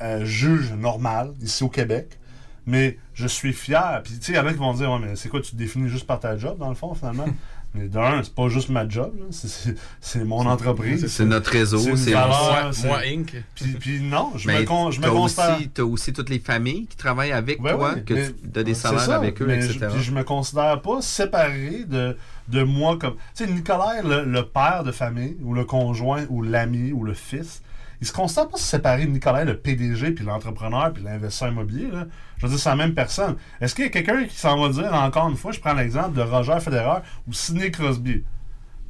euh, 0.00 0.24
juge 0.24 0.72
normal 0.72 1.34
ici 1.42 1.62
au 1.62 1.68
Québec. 1.68 2.18
Mais 2.66 2.98
je 3.14 3.26
suis 3.26 3.52
fier. 3.52 4.00
Puis, 4.02 4.18
tu 4.18 4.24
sais, 4.24 4.32
il 4.32 4.36
y 4.36 4.38
en 4.38 4.46
a 4.46 4.52
qui 4.52 4.58
vont 4.58 4.72
dire 4.72 4.90
Ouais, 4.90 4.98
mais 5.00 5.16
c'est 5.16 5.28
quoi, 5.28 5.40
tu 5.40 5.54
définis 5.54 5.88
juste 5.88 6.06
par 6.06 6.18
ta 6.18 6.36
job, 6.36 6.58
dans 6.58 6.70
le 6.70 6.74
fond, 6.74 6.94
finalement? 6.94 7.26
d'un, 7.74 8.22
c'est 8.22 8.34
pas 8.34 8.48
juste 8.48 8.70
ma 8.70 8.88
job. 8.88 9.12
C'est- 9.30 10.24
mon 10.24 10.46
entreprise. 10.46 11.06
C'est 11.08 11.24
notre 11.24 11.50
réseau, 11.50 11.78
c'est 11.96 12.12
moi- 12.12 12.70
moi, 12.84 12.98
Inc. 13.06 13.34
Puis, 13.54 13.72
puis 13.78 14.00
non, 14.00 14.32
je 14.36 14.46
Mais 14.48 14.60
me, 14.60 14.64
con, 14.64 14.90
je 14.90 14.98
me 15.00 15.04
t'as 15.04 15.10
considère. 15.10 15.56
aussi, 15.56 15.68
t'as 15.68 15.82
aussi 15.82 16.12
toutes 16.12 16.30
les 16.30 16.38
familles 16.38 16.86
qui 16.86 16.96
travaillent 16.96 17.32
avec 17.32 17.58
toi, 17.58 17.94
que 18.06 18.14
mais- 18.14 18.30
tu 18.52 18.58
as 18.58 18.62
des 18.62 18.74
salaires 18.74 19.00
ça, 19.00 19.16
avec 19.16 19.40
eux, 19.42 19.46
mais 19.46 19.56
etc. 19.56 19.78
Je, 19.82 19.86
puis 19.94 20.02
je 20.02 20.10
me 20.12 20.24
considère 20.24 20.80
pas 20.82 21.00
séparé 21.02 21.84
de, 21.86 22.16
de 22.48 22.62
moi 22.62 22.96
comme. 22.98 23.14
Tu 23.36 23.44
sais, 23.44 23.50
Nicolas, 23.50 24.02
le, 24.02 24.24
le 24.24 24.42
père 24.46 24.82
de 24.84 24.90
famille, 24.92 25.36
ou 25.42 25.54
le 25.54 25.64
conjoint, 25.64 26.24
ou 26.30 26.42
l'ami, 26.42 26.92
ou 26.92 27.04
le 27.04 27.14
fils, 27.14 27.62
il 28.00 28.06
se 28.06 28.12
considère 28.12 28.48
pas 28.48 28.58
séparé 28.58 29.06
de 29.06 29.10
Nicolas, 29.10 29.44
le 29.44 29.58
PDG, 29.58 30.12
puis 30.12 30.24
l'entrepreneur, 30.24 30.92
puis 30.92 31.02
l'investisseur 31.02 31.48
immobilier. 31.48 31.90
Là? 31.90 32.06
Je 32.36 32.46
veux 32.46 32.50
dire, 32.50 32.58
c'est 32.60 32.68
la 32.68 32.76
même 32.76 32.94
personne. 32.94 33.36
Est-ce 33.60 33.74
qu'il 33.74 33.84
y 33.84 33.88
a 33.88 33.90
quelqu'un 33.90 34.24
qui 34.24 34.36
s'en 34.36 34.60
va 34.60 34.68
dire, 34.68 34.94
encore 34.94 35.28
une 35.28 35.36
fois, 35.36 35.52
je 35.52 35.60
prends 35.60 35.74
l'exemple 35.74 36.16
de 36.16 36.22
Roger 36.22 36.60
Federer 36.60 37.00
ou 37.26 37.32
Sidney 37.32 37.70
Crosby? 37.70 38.24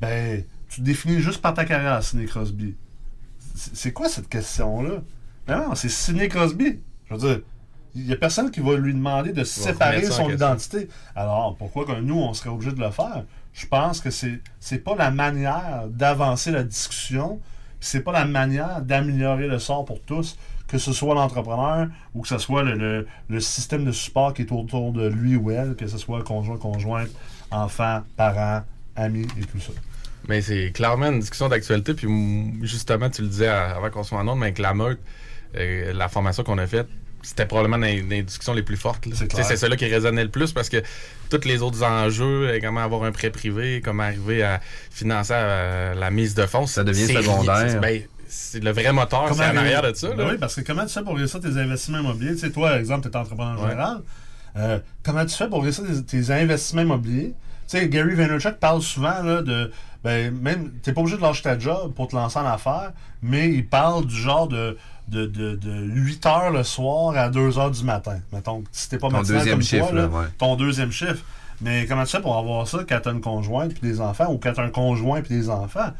Ben, 0.00 0.44
tu 0.68 0.80
te 0.80 0.82
définis 0.82 1.20
juste 1.20 1.40
par 1.40 1.54
ta 1.54 1.64
carrière, 1.64 2.02
Sidney 2.02 2.26
Crosby. 2.26 2.76
C'est 3.54 3.92
quoi 3.92 4.08
cette 4.08 4.28
question-là? 4.28 5.02
Ben 5.46 5.58
non, 5.58 5.74
c'est 5.74 5.88
Sidney 5.88 6.28
Crosby. 6.28 6.80
Je 7.08 7.14
veux 7.14 7.20
dire, 7.20 7.40
il 7.94 8.04
n'y 8.04 8.12
a 8.12 8.16
personne 8.16 8.50
qui 8.50 8.60
va 8.60 8.76
lui 8.76 8.92
demander 8.92 9.32
de 9.32 9.42
séparer 9.42 10.04
son 10.04 10.30
identité. 10.30 10.88
Alors, 11.16 11.56
pourquoi 11.56 11.86
que 11.86 11.98
nous, 11.98 12.18
on 12.18 12.34
serait 12.34 12.50
obligé 12.50 12.72
de 12.72 12.80
le 12.80 12.90
faire? 12.90 13.24
Je 13.54 13.66
pense 13.66 14.00
que 14.00 14.10
c'est 14.10 14.40
c'est 14.60 14.78
pas 14.78 14.94
la 14.94 15.10
manière 15.10 15.86
d'avancer 15.88 16.50
la 16.50 16.62
discussion, 16.62 17.40
c'est 17.80 18.00
pas 18.00 18.12
la 18.12 18.24
manière 18.24 18.82
d'améliorer 18.82 19.46
le 19.46 19.58
sort 19.58 19.84
pour 19.84 20.00
tous, 20.02 20.36
que 20.66 20.78
ce 20.78 20.92
soit 20.92 21.14
l'entrepreneur 21.14 21.88
ou 22.14 22.22
que 22.22 22.28
ce 22.28 22.38
soit 22.38 22.62
le, 22.62 23.06
le- 23.28 23.40
système 23.40 23.84
de 23.84 23.92
support 23.92 24.34
qui 24.34 24.42
est 24.42 24.52
autour 24.52 24.92
de 24.92 25.08
lui 25.08 25.36
ou 25.36 25.50
elle, 25.50 25.74
que 25.76 25.86
ce 25.86 25.96
soit 25.98 26.22
conjoint, 26.22 26.58
conjointe, 26.58 27.08
enfant, 27.50 28.02
parents, 28.16 28.62
amis 28.96 29.26
et 29.40 29.44
tout 29.44 29.60
ça. 29.60 29.72
Mais 30.28 30.42
c'est 30.42 30.72
clairement 30.72 31.06
une 31.06 31.20
discussion 31.20 31.48
d'actualité. 31.48 31.94
Puis 31.94 32.08
justement, 32.62 33.08
tu 33.08 33.22
le 33.22 33.28
disais 33.28 33.48
avant 33.48 33.88
qu'on 33.90 34.02
soit 34.02 34.18
en 34.18 34.28
onde, 34.28 34.38
mais 34.40 34.46
avec 34.46 34.58
la 34.58 34.74
meute, 34.74 35.00
euh, 35.56 35.92
la 35.94 36.08
formation 36.08 36.42
qu'on 36.44 36.58
a 36.58 36.66
faite, 36.66 36.88
c'était 37.22 37.46
probablement 37.46 37.78
dans 37.78 37.86
les, 37.86 38.02
dans 38.02 38.10
les 38.10 38.22
discussions 38.22 38.54
les 38.54 38.62
plus 38.62 38.76
fortes. 38.76 39.06
C'est 39.12 39.56
celle-là 39.56 39.76
qui 39.76 39.86
résonnait 39.86 40.24
le 40.24 40.30
plus 40.30 40.52
parce 40.52 40.68
que 40.68 40.82
tous 41.30 41.46
les 41.46 41.62
autres 41.62 41.82
enjeux, 41.84 42.58
comment 42.62 42.80
avoir 42.82 43.04
un 43.04 43.12
prêt 43.12 43.30
privé, 43.30 43.80
comment 43.84 44.04
arriver 44.04 44.42
à 44.42 44.60
financer 44.90 45.34
euh, 45.34 45.94
la 45.94 46.10
mise 46.10 46.34
de 46.34 46.46
fonds, 46.46 46.66
ça 46.66 46.84
devient 46.84 47.06
secondaire. 47.06 47.80
Ben, 47.80 48.02
c'est 48.28 48.62
le 48.62 48.70
vrai 48.72 48.92
moteur, 48.92 49.34
c'est 49.34 49.44
en 49.44 49.56
arrière 49.56 49.82
de 49.82 49.94
ça. 49.94 50.08
Ben 50.08 50.16
là. 50.18 50.28
oui, 50.32 50.38
parce 50.38 50.54
que 50.54 50.60
comment 50.60 50.84
tu 50.84 50.92
fais 50.92 51.02
pour 51.02 51.16
réussir 51.16 51.40
tes 51.40 51.56
investissements 51.56 52.00
immobiliers? 52.00 52.34
Tu 52.34 52.40
sais, 52.40 52.50
toi, 52.50 52.68
par 52.70 52.78
exemple, 52.78 53.08
tu 53.08 53.14
es 53.14 53.16
entrepreneur 53.16 53.58
Ouais. 53.60 53.70
général. 53.70 54.02
Euh, 54.56 54.78
comment 55.02 55.24
tu 55.24 55.34
fais 55.34 55.48
pour 55.48 55.62
réussir 55.62 55.84
tes, 55.84 56.02
tes 56.04 56.30
investissements 56.32 56.82
immobiliers? 56.82 57.34
Tu 57.68 57.78
sais, 57.78 57.88
Gary 57.88 58.14
Vaynerchuk 58.14 58.56
parle 58.58 58.82
souvent 58.82 59.22
là, 59.22 59.42
de. 59.42 59.70
Ben, 60.04 60.32
même, 60.32 60.72
t'es 60.82 60.92
pas 60.92 61.00
obligé 61.00 61.16
de 61.16 61.22
lâcher 61.22 61.42
ta 61.42 61.58
job 61.58 61.92
pour 61.94 62.08
te 62.08 62.16
lancer 62.16 62.38
en 62.38 62.46
affaires, 62.46 62.92
mais 63.22 63.48
il 63.48 63.66
parle 63.66 64.06
du 64.06 64.14
genre 64.16 64.46
de, 64.46 64.76
de, 65.08 65.26
de, 65.26 65.54
de 65.56 65.72
8 65.72 66.26
heures 66.26 66.50
le 66.50 66.62
soir 66.62 67.16
à 67.16 67.28
2 67.28 67.58
heures 67.58 67.70
du 67.70 67.84
matin. 67.84 68.18
Mettons, 68.32 68.62
si 68.72 68.88
t'es 68.88 68.98
pas 68.98 69.08
Ton 69.08 69.22
deuxième 69.22 69.54
comme 69.56 69.62
chiffre, 69.62 69.88
toi, 69.88 69.96
là, 69.96 70.02
là, 70.02 70.08
ouais. 70.08 70.26
ton 70.38 70.56
deuxième 70.56 70.92
chiffre. 70.92 71.22
Mais 71.60 71.86
comment 71.86 72.04
tu 72.04 72.10
fais 72.12 72.20
pour 72.20 72.36
avoir 72.38 72.68
ça 72.68 72.78
quand 72.88 73.00
t'as 73.02 73.12
une 73.12 73.20
conjointe 73.20 73.72
puis 73.74 73.80
des 73.90 74.00
enfants 74.00 74.30
ou 74.32 74.38
quand 74.38 74.52
t'as 74.54 74.62
un 74.62 74.70
conjoint 74.70 75.20
puis 75.22 75.34
des 75.36 75.50
enfants? 75.50 75.90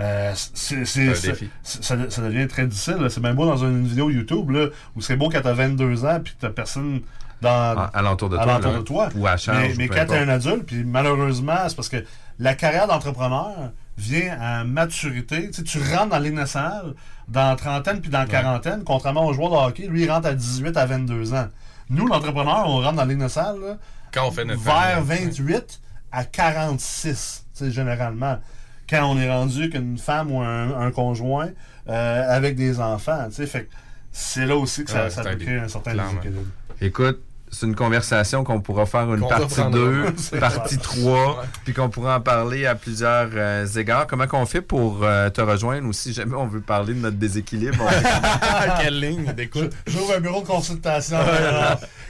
Euh, 0.00 0.32
c'est, 0.34 0.84
ça, 0.84 1.96
ça 2.10 2.22
devient 2.22 2.46
très 2.46 2.66
difficile. 2.66 2.96
là. 3.00 3.08
C'est 3.08 3.20
bien 3.20 3.34
beau 3.34 3.46
dans 3.46 3.56
une 3.56 3.86
vidéo 3.86 4.10
YouTube 4.10 4.50
là, 4.50 4.66
où 4.94 5.00
c'est 5.00 5.16
beau 5.16 5.28
quand 5.28 5.40
t'as 5.42 5.52
22 5.54 6.04
ans 6.04 6.20
puis 6.22 6.34
que 6.34 6.40
t'as 6.40 6.50
personne 6.50 7.00
dans, 7.40 7.50
À- 7.78 7.90
alentour 7.94 8.28
de 8.28 8.36
toi, 8.36 8.44
alentour 8.44 8.72
là. 8.72 8.78
de 8.78 8.82
toi. 8.82 9.08
Ou 9.16 9.26
à 9.26 9.36
charge, 9.36 9.74
Mais, 9.76 9.88
quand 9.88 10.04
t'es 10.06 10.18
un 10.18 10.28
adulte, 10.28 10.64
puis 10.66 10.84
malheureusement, 10.84 11.56
c'est 11.68 11.74
parce 11.76 11.88
que 11.88 12.04
la 12.38 12.54
carrière 12.54 12.86
d'entrepreneur 12.86 13.70
vient 13.96 14.36
à 14.40 14.64
maturité. 14.64 15.50
Tu, 15.50 15.54
sais, 15.54 15.62
tu 15.64 15.78
rentres 15.78 16.10
dans 16.10 16.18
Ligue 16.18 16.34
nationale 16.34 16.94
dans 17.28 17.56
trentaine 17.56 18.00
puis 18.00 18.10
dans 18.10 18.26
quarantaine, 18.26 18.82
contrairement 18.84 19.26
aux 19.26 19.32
joueurs 19.32 19.50
de 19.50 19.56
hockey, 19.56 19.86
lui, 19.86 20.04
il 20.04 20.10
rentre 20.10 20.28
à 20.28 20.34
18 20.34 20.76
à 20.76 20.86
22 20.86 21.34
ans. 21.34 21.48
Nous, 21.90 22.06
l'entrepreneur, 22.06 22.64
on 22.66 22.76
rentre 22.80 22.92
dans 22.94 23.02
la 23.02 23.06
Ligue 23.06 23.18
nationale 23.18 23.60
là, 23.60 23.76
Quand 24.12 24.28
on 24.28 24.30
fait 24.30 24.44
notre 24.44 24.60
vers 24.60 25.04
famille. 25.04 25.26
28 25.26 25.80
à 26.12 26.24
46, 26.24 27.46
tu 27.56 27.64
sais, 27.64 27.70
généralement. 27.70 28.38
Quand 28.88 29.04
on 29.10 29.18
est 29.18 29.30
rendu 29.30 29.68
qu'une 29.70 29.98
femme 29.98 30.30
ou 30.32 30.40
un, 30.40 30.80
un 30.80 30.90
conjoint 30.90 31.50
euh, 31.88 32.36
avec 32.36 32.56
des 32.56 32.80
enfants, 32.80 33.26
tu 33.28 33.34
sais, 33.36 33.46
fait 33.46 33.68
c'est 34.10 34.46
là 34.46 34.56
aussi 34.56 34.84
que 34.84 34.90
ça, 34.90 35.04
Ouais, 35.04 35.10
ça 35.10 35.22
c'est 35.22 35.30
peut 35.30 35.36
créer 35.44 35.58
un 35.58 35.68
certain 35.68 35.94
déséquilibre. 35.94 36.46
Écoute, 36.80 37.20
c'est 37.50 37.66
une 37.66 37.74
conversation 37.74 38.44
qu'on 38.44 38.60
pourra 38.60 38.86
faire 38.86 39.12
une 39.14 39.26
partie 39.26 39.60
reprendra. 39.60 39.70
2, 39.78 40.04
C'est 40.16 40.38
partie 40.38 40.74
ça. 40.76 40.80
3, 40.80 41.44
puis 41.64 41.74
qu'on 41.74 41.88
pourra 41.88 42.16
en 42.16 42.20
parler 42.20 42.66
à 42.66 42.74
plusieurs 42.74 43.28
euh, 43.34 43.66
égards. 43.66 44.06
Comment 44.06 44.26
qu'on 44.26 44.46
fait 44.46 44.60
pour 44.62 45.00
euh, 45.02 45.30
te 45.30 45.40
rejoindre 45.40 45.86
ou 45.88 45.92
si 45.92 46.12
jamais 46.12 46.34
on 46.34 46.46
veut 46.46 46.60
parler 46.60 46.94
de 46.94 47.00
notre 47.00 47.16
déséquilibre? 47.16 47.78
on- 47.84 48.80
Quelle 48.82 49.00
ligne? 49.00 49.32
D'écoute? 49.32 49.72
J'ouvre 49.86 50.14
un 50.16 50.20
bureau 50.20 50.42
de 50.42 50.46
consultation. 50.46 51.18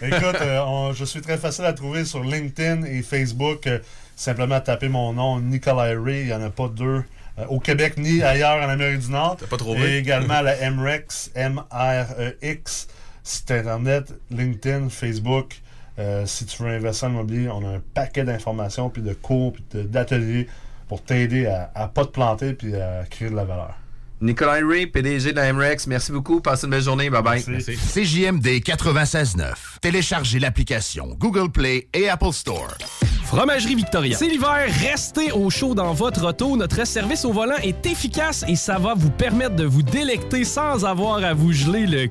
Écoute, 0.03 0.37
euh, 0.43 0.61
on- 0.67 0.93
je 0.93 1.05
suis 1.05 1.21
très 1.21 1.37
facile 1.39 1.65
à 1.65 1.73
trouver 1.73 2.05
sur 2.05 2.23
LinkedIn 2.23 2.85
et 2.85 3.03
Facebook. 3.03 3.67
Euh, 3.67 3.79
simplement 4.17 4.61
taper 4.61 4.89
mon 4.89 5.13
nom, 5.13 5.41
Nicolas 5.41 5.93
Ray. 6.01 6.21
Il 6.23 6.27
n'y 6.27 6.33
en 6.33 6.43
a 6.43 6.51
pas 6.51 6.69
deux 6.69 7.03
au 7.49 7.61
Québec 7.61 7.95
ni 7.99 8.21
ailleurs 8.21 8.57
en 8.65 8.69
Amérique 8.69 8.99
du 8.99 9.11
Nord. 9.13 9.37
pas 9.49 9.57
trouvé? 9.57 9.93
Et 9.93 9.99
également 9.99 10.41
la 10.41 10.71
MREX, 10.73 11.31
M-R-E-X. 11.37 12.89
Site 13.23 13.51
Internet, 13.51 14.13
LinkedIn, 14.31 14.89
Facebook. 14.89 15.61
Euh, 15.99 16.25
si 16.27 16.47
tu 16.47 16.63
veux 16.63 16.69
investir 16.71 17.09
en 17.09 17.13
immobilier, 17.13 17.49
on 17.49 17.65
a 17.67 17.77
un 17.77 17.81
paquet 17.95 18.25
d'informations, 18.25 18.89
puis 18.89 19.03
de 19.03 19.15
cours, 19.15 19.53
puis 19.55 19.65
de- 19.75 19.83
d'ateliers 19.83 20.47
pour 20.89 21.03
t'aider 21.03 21.47
à, 21.47 21.71
à 21.75 21.89
pas 21.89 22.05
te 22.05 22.11
planter 22.11 22.55
puis 22.55 22.75
à 22.77 23.05
créer 23.11 23.31
de 23.31 23.35
la 23.37 23.45
valeur. 23.45 23.75
Nicolas 24.21 24.59
Ray, 24.67 24.87
PDG 24.89 25.31
de 25.33 25.37
la 25.37 25.53
MREX, 25.53 25.87
merci 25.87 26.11
beaucoup. 26.11 26.41
Passez 26.41 26.65
une 26.65 26.71
belle 26.73 26.83
journée. 26.83 27.09
Bye 27.09 27.23
bye. 27.23 27.41
CJMD 27.43 28.47
96.9. 28.65 29.79
Téléchargez 29.81 30.39
l'application 30.41 31.15
Google 31.19 31.51
Play 31.53 31.87
et 31.95 32.09
Apple 32.09 32.33
Store. 32.33 32.77
Fromagerie 33.25 33.75
Victoria. 33.77 34.17
C'est 34.17 34.27
l'hiver, 34.27 34.67
restez 34.91 35.31
au 35.33 35.51
chaud 35.51 35.75
dans 35.75 35.93
votre 35.93 36.27
auto. 36.27 36.57
Notre 36.57 36.85
service 36.87 37.25
au 37.25 37.33
volant 37.33 37.59
est 37.63 37.85
efficace 37.87 38.45
et 38.49 38.57
ça 38.57 38.79
va 38.79 38.95
vous 38.95 39.11
permettre 39.11 39.55
de 39.55 39.65
vous 39.65 39.83
délecter 39.83 40.43
sans 40.45 40.85
avoir 40.85 41.23
à 41.23 41.35
vous 41.35 41.53
geler 41.53 41.87
le 41.87 41.99
c- 42.07 42.11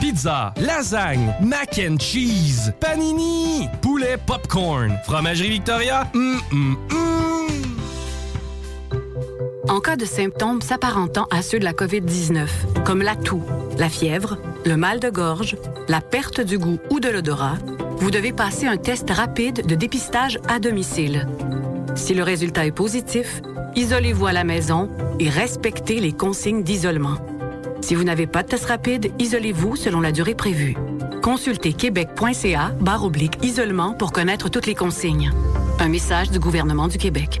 pizza, 0.00 0.54
lasagne, 0.56 1.34
mac 1.42 1.78
and 1.78 1.98
cheese, 1.98 2.72
panini, 2.80 3.68
poulet 3.82 4.16
popcorn, 4.16 4.98
fromagerie 5.04 5.50
Victoria, 5.50 6.10
hum, 6.14 6.40
hum, 6.50 6.76
hum. 6.90 7.10
En 9.68 9.80
cas 9.80 9.96
de 9.96 10.06
symptômes 10.06 10.62
s'apparentant 10.62 11.26
à 11.30 11.42
ceux 11.42 11.58
de 11.58 11.64
la 11.64 11.74
COVID-19, 11.74 12.48
comme 12.84 13.02
la 13.02 13.14
toux, 13.14 13.42
la 13.78 13.88
fièvre, 13.88 14.38
le 14.64 14.76
mal 14.76 15.00
de 15.00 15.10
gorge, 15.10 15.56
la 15.86 16.00
perte 16.00 16.40
du 16.40 16.58
goût 16.58 16.78
ou 16.90 16.98
de 16.98 17.08
l'odorat, 17.08 17.58
vous 17.98 18.10
devez 18.10 18.32
passer 18.32 18.66
un 18.66 18.78
test 18.78 19.10
rapide 19.10 19.66
de 19.66 19.74
dépistage 19.74 20.38
à 20.48 20.58
domicile. 20.58 21.28
Si 21.94 22.14
le 22.14 22.22
résultat 22.22 22.64
est 22.64 22.72
positif, 22.72 23.42
isolez-vous 23.76 24.26
à 24.26 24.32
la 24.32 24.44
maison 24.44 24.90
et 25.18 25.28
respectez 25.28 26.00
les 26.00 26.12
consignes 26.12 26.62
d'isolement. 26.62 27.18
Si 27.80 27.94
vous 27.94 28.04
n'avez 28.04 28.26
pas 28.26 28.42
de 28.42 28.48
test 28.48 28.66
rapide, 28.66 29.12
isolez-vous 29.18 29.76
selon 29.76 30.00
la 30.00 30.12
durée 30.12 30.34
prévue. 30.34 30.76
Consultez 31.22 31.72
québec.ca 31.72 32.72
barre 32.80 33.04
oblique 33.04 33.44
isolement 33.44 33.94
pour 33.94 34.12
connaître 34.12 34.48
toutes 34.48 34.66
les 34.66 34.74
consignes. 34.74 35.32
Un 35.78 35.88
message 35.88 36.30
du 36.30 36.38
gouvernement 36.38 36.88
du 36.88 36.98
Québec. 36.98 37.40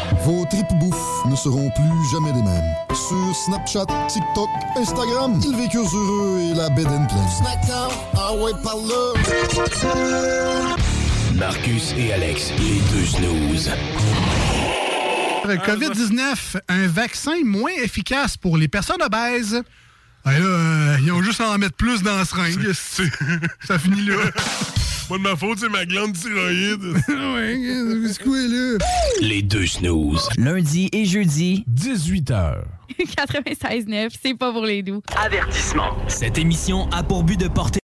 Vos 0.19 0.45
tripes 0.45 0.73
bouffe 0.79 1.25
ne 1.25 1.35
seront 1.35 1.69
plus 1.71 2.11
jamais 2.11 2.31
les 2.33 2.43
mêmes. 2.43 2.75
Sur 2.93 3.35
Snapchat, 3.35 3.85
TikTok, 4.07 4.49
Instagram, 4.75 5.39
ils 5.43 5.55
vécurent 5.55 5.89
heureux 5.95 6.39
et 6.41 6.53
la 6.53 6.69
bed 6.69 6.87
and 6.87 7.07
pleine. 7.07 7.29
Snackdown, 7.37 7.91
ah 8.15 8.33
ouais. 8.35 8.51
Marcus 11.35 11.93
et 11.97 12.13
Alex, 12.13 12.51
les 12.59 12.81
deux 12.91 13.05
snooze. 13.05 13.71
COVID-19, 15.45 16.59
un 16.67 16.87
vaccin 16.87 17.43
moins 17.43 17.71
efficace 17.83 18.37
pour 18.37 18.57
les 18.57 18.67
personnes 18.67 19.01
obèses. 19.01 19.61
Ah, 20.23 20.33
là, 20.33 20.39
euh, 20.39 20.97
ils 21.01 21.11
ont 21.11 21.23
juste 21.23 21.41
à 21.41 21.49
en 21.49 21.57
mettre 21.57 21.75
plus 21.75 22.03
dans 22.03 22.15
la 22.15 22.25
seringue. 22.25 22.71
Ça 23.65 23.79
finit 23.79 24.05
là. 24.05 24.15
Pas 25.11 25.17
de 25.17 25.23
ma 25.23 25.35
faute, 25.35 25.59
c'est 25.59 25.67
ma 25.67 25.85
glande 25.85 26.13
thyroïde. 26.13 26.83
ouais, 27.09 28.07
c'est 28.07 28.23
quoi, 28.23 28.37
là? 28.37 28.77
Les 29.19 29.41
deux 29.41 29.65
snooze. 29.67 30.29
Lundi 30.37 30.87
et 30.93 31.03
jeudi, 31.03 31.65
18h. 31.69 32.59
96.9, 32.97 34.07
c'est 34.23 34.35
pas 34.35 34.53
pour 34.53 34.65
les 34.65 34.83
doux. 34.83 35.01
Avertissement. 35.17 35.97
Cette 36.07 36.37
émission 36.37 36.89
a 36.91 37.03
pour 37.03 37.25
but 37.25 37.37
de 37.37 37.49
porter 37.49 37.80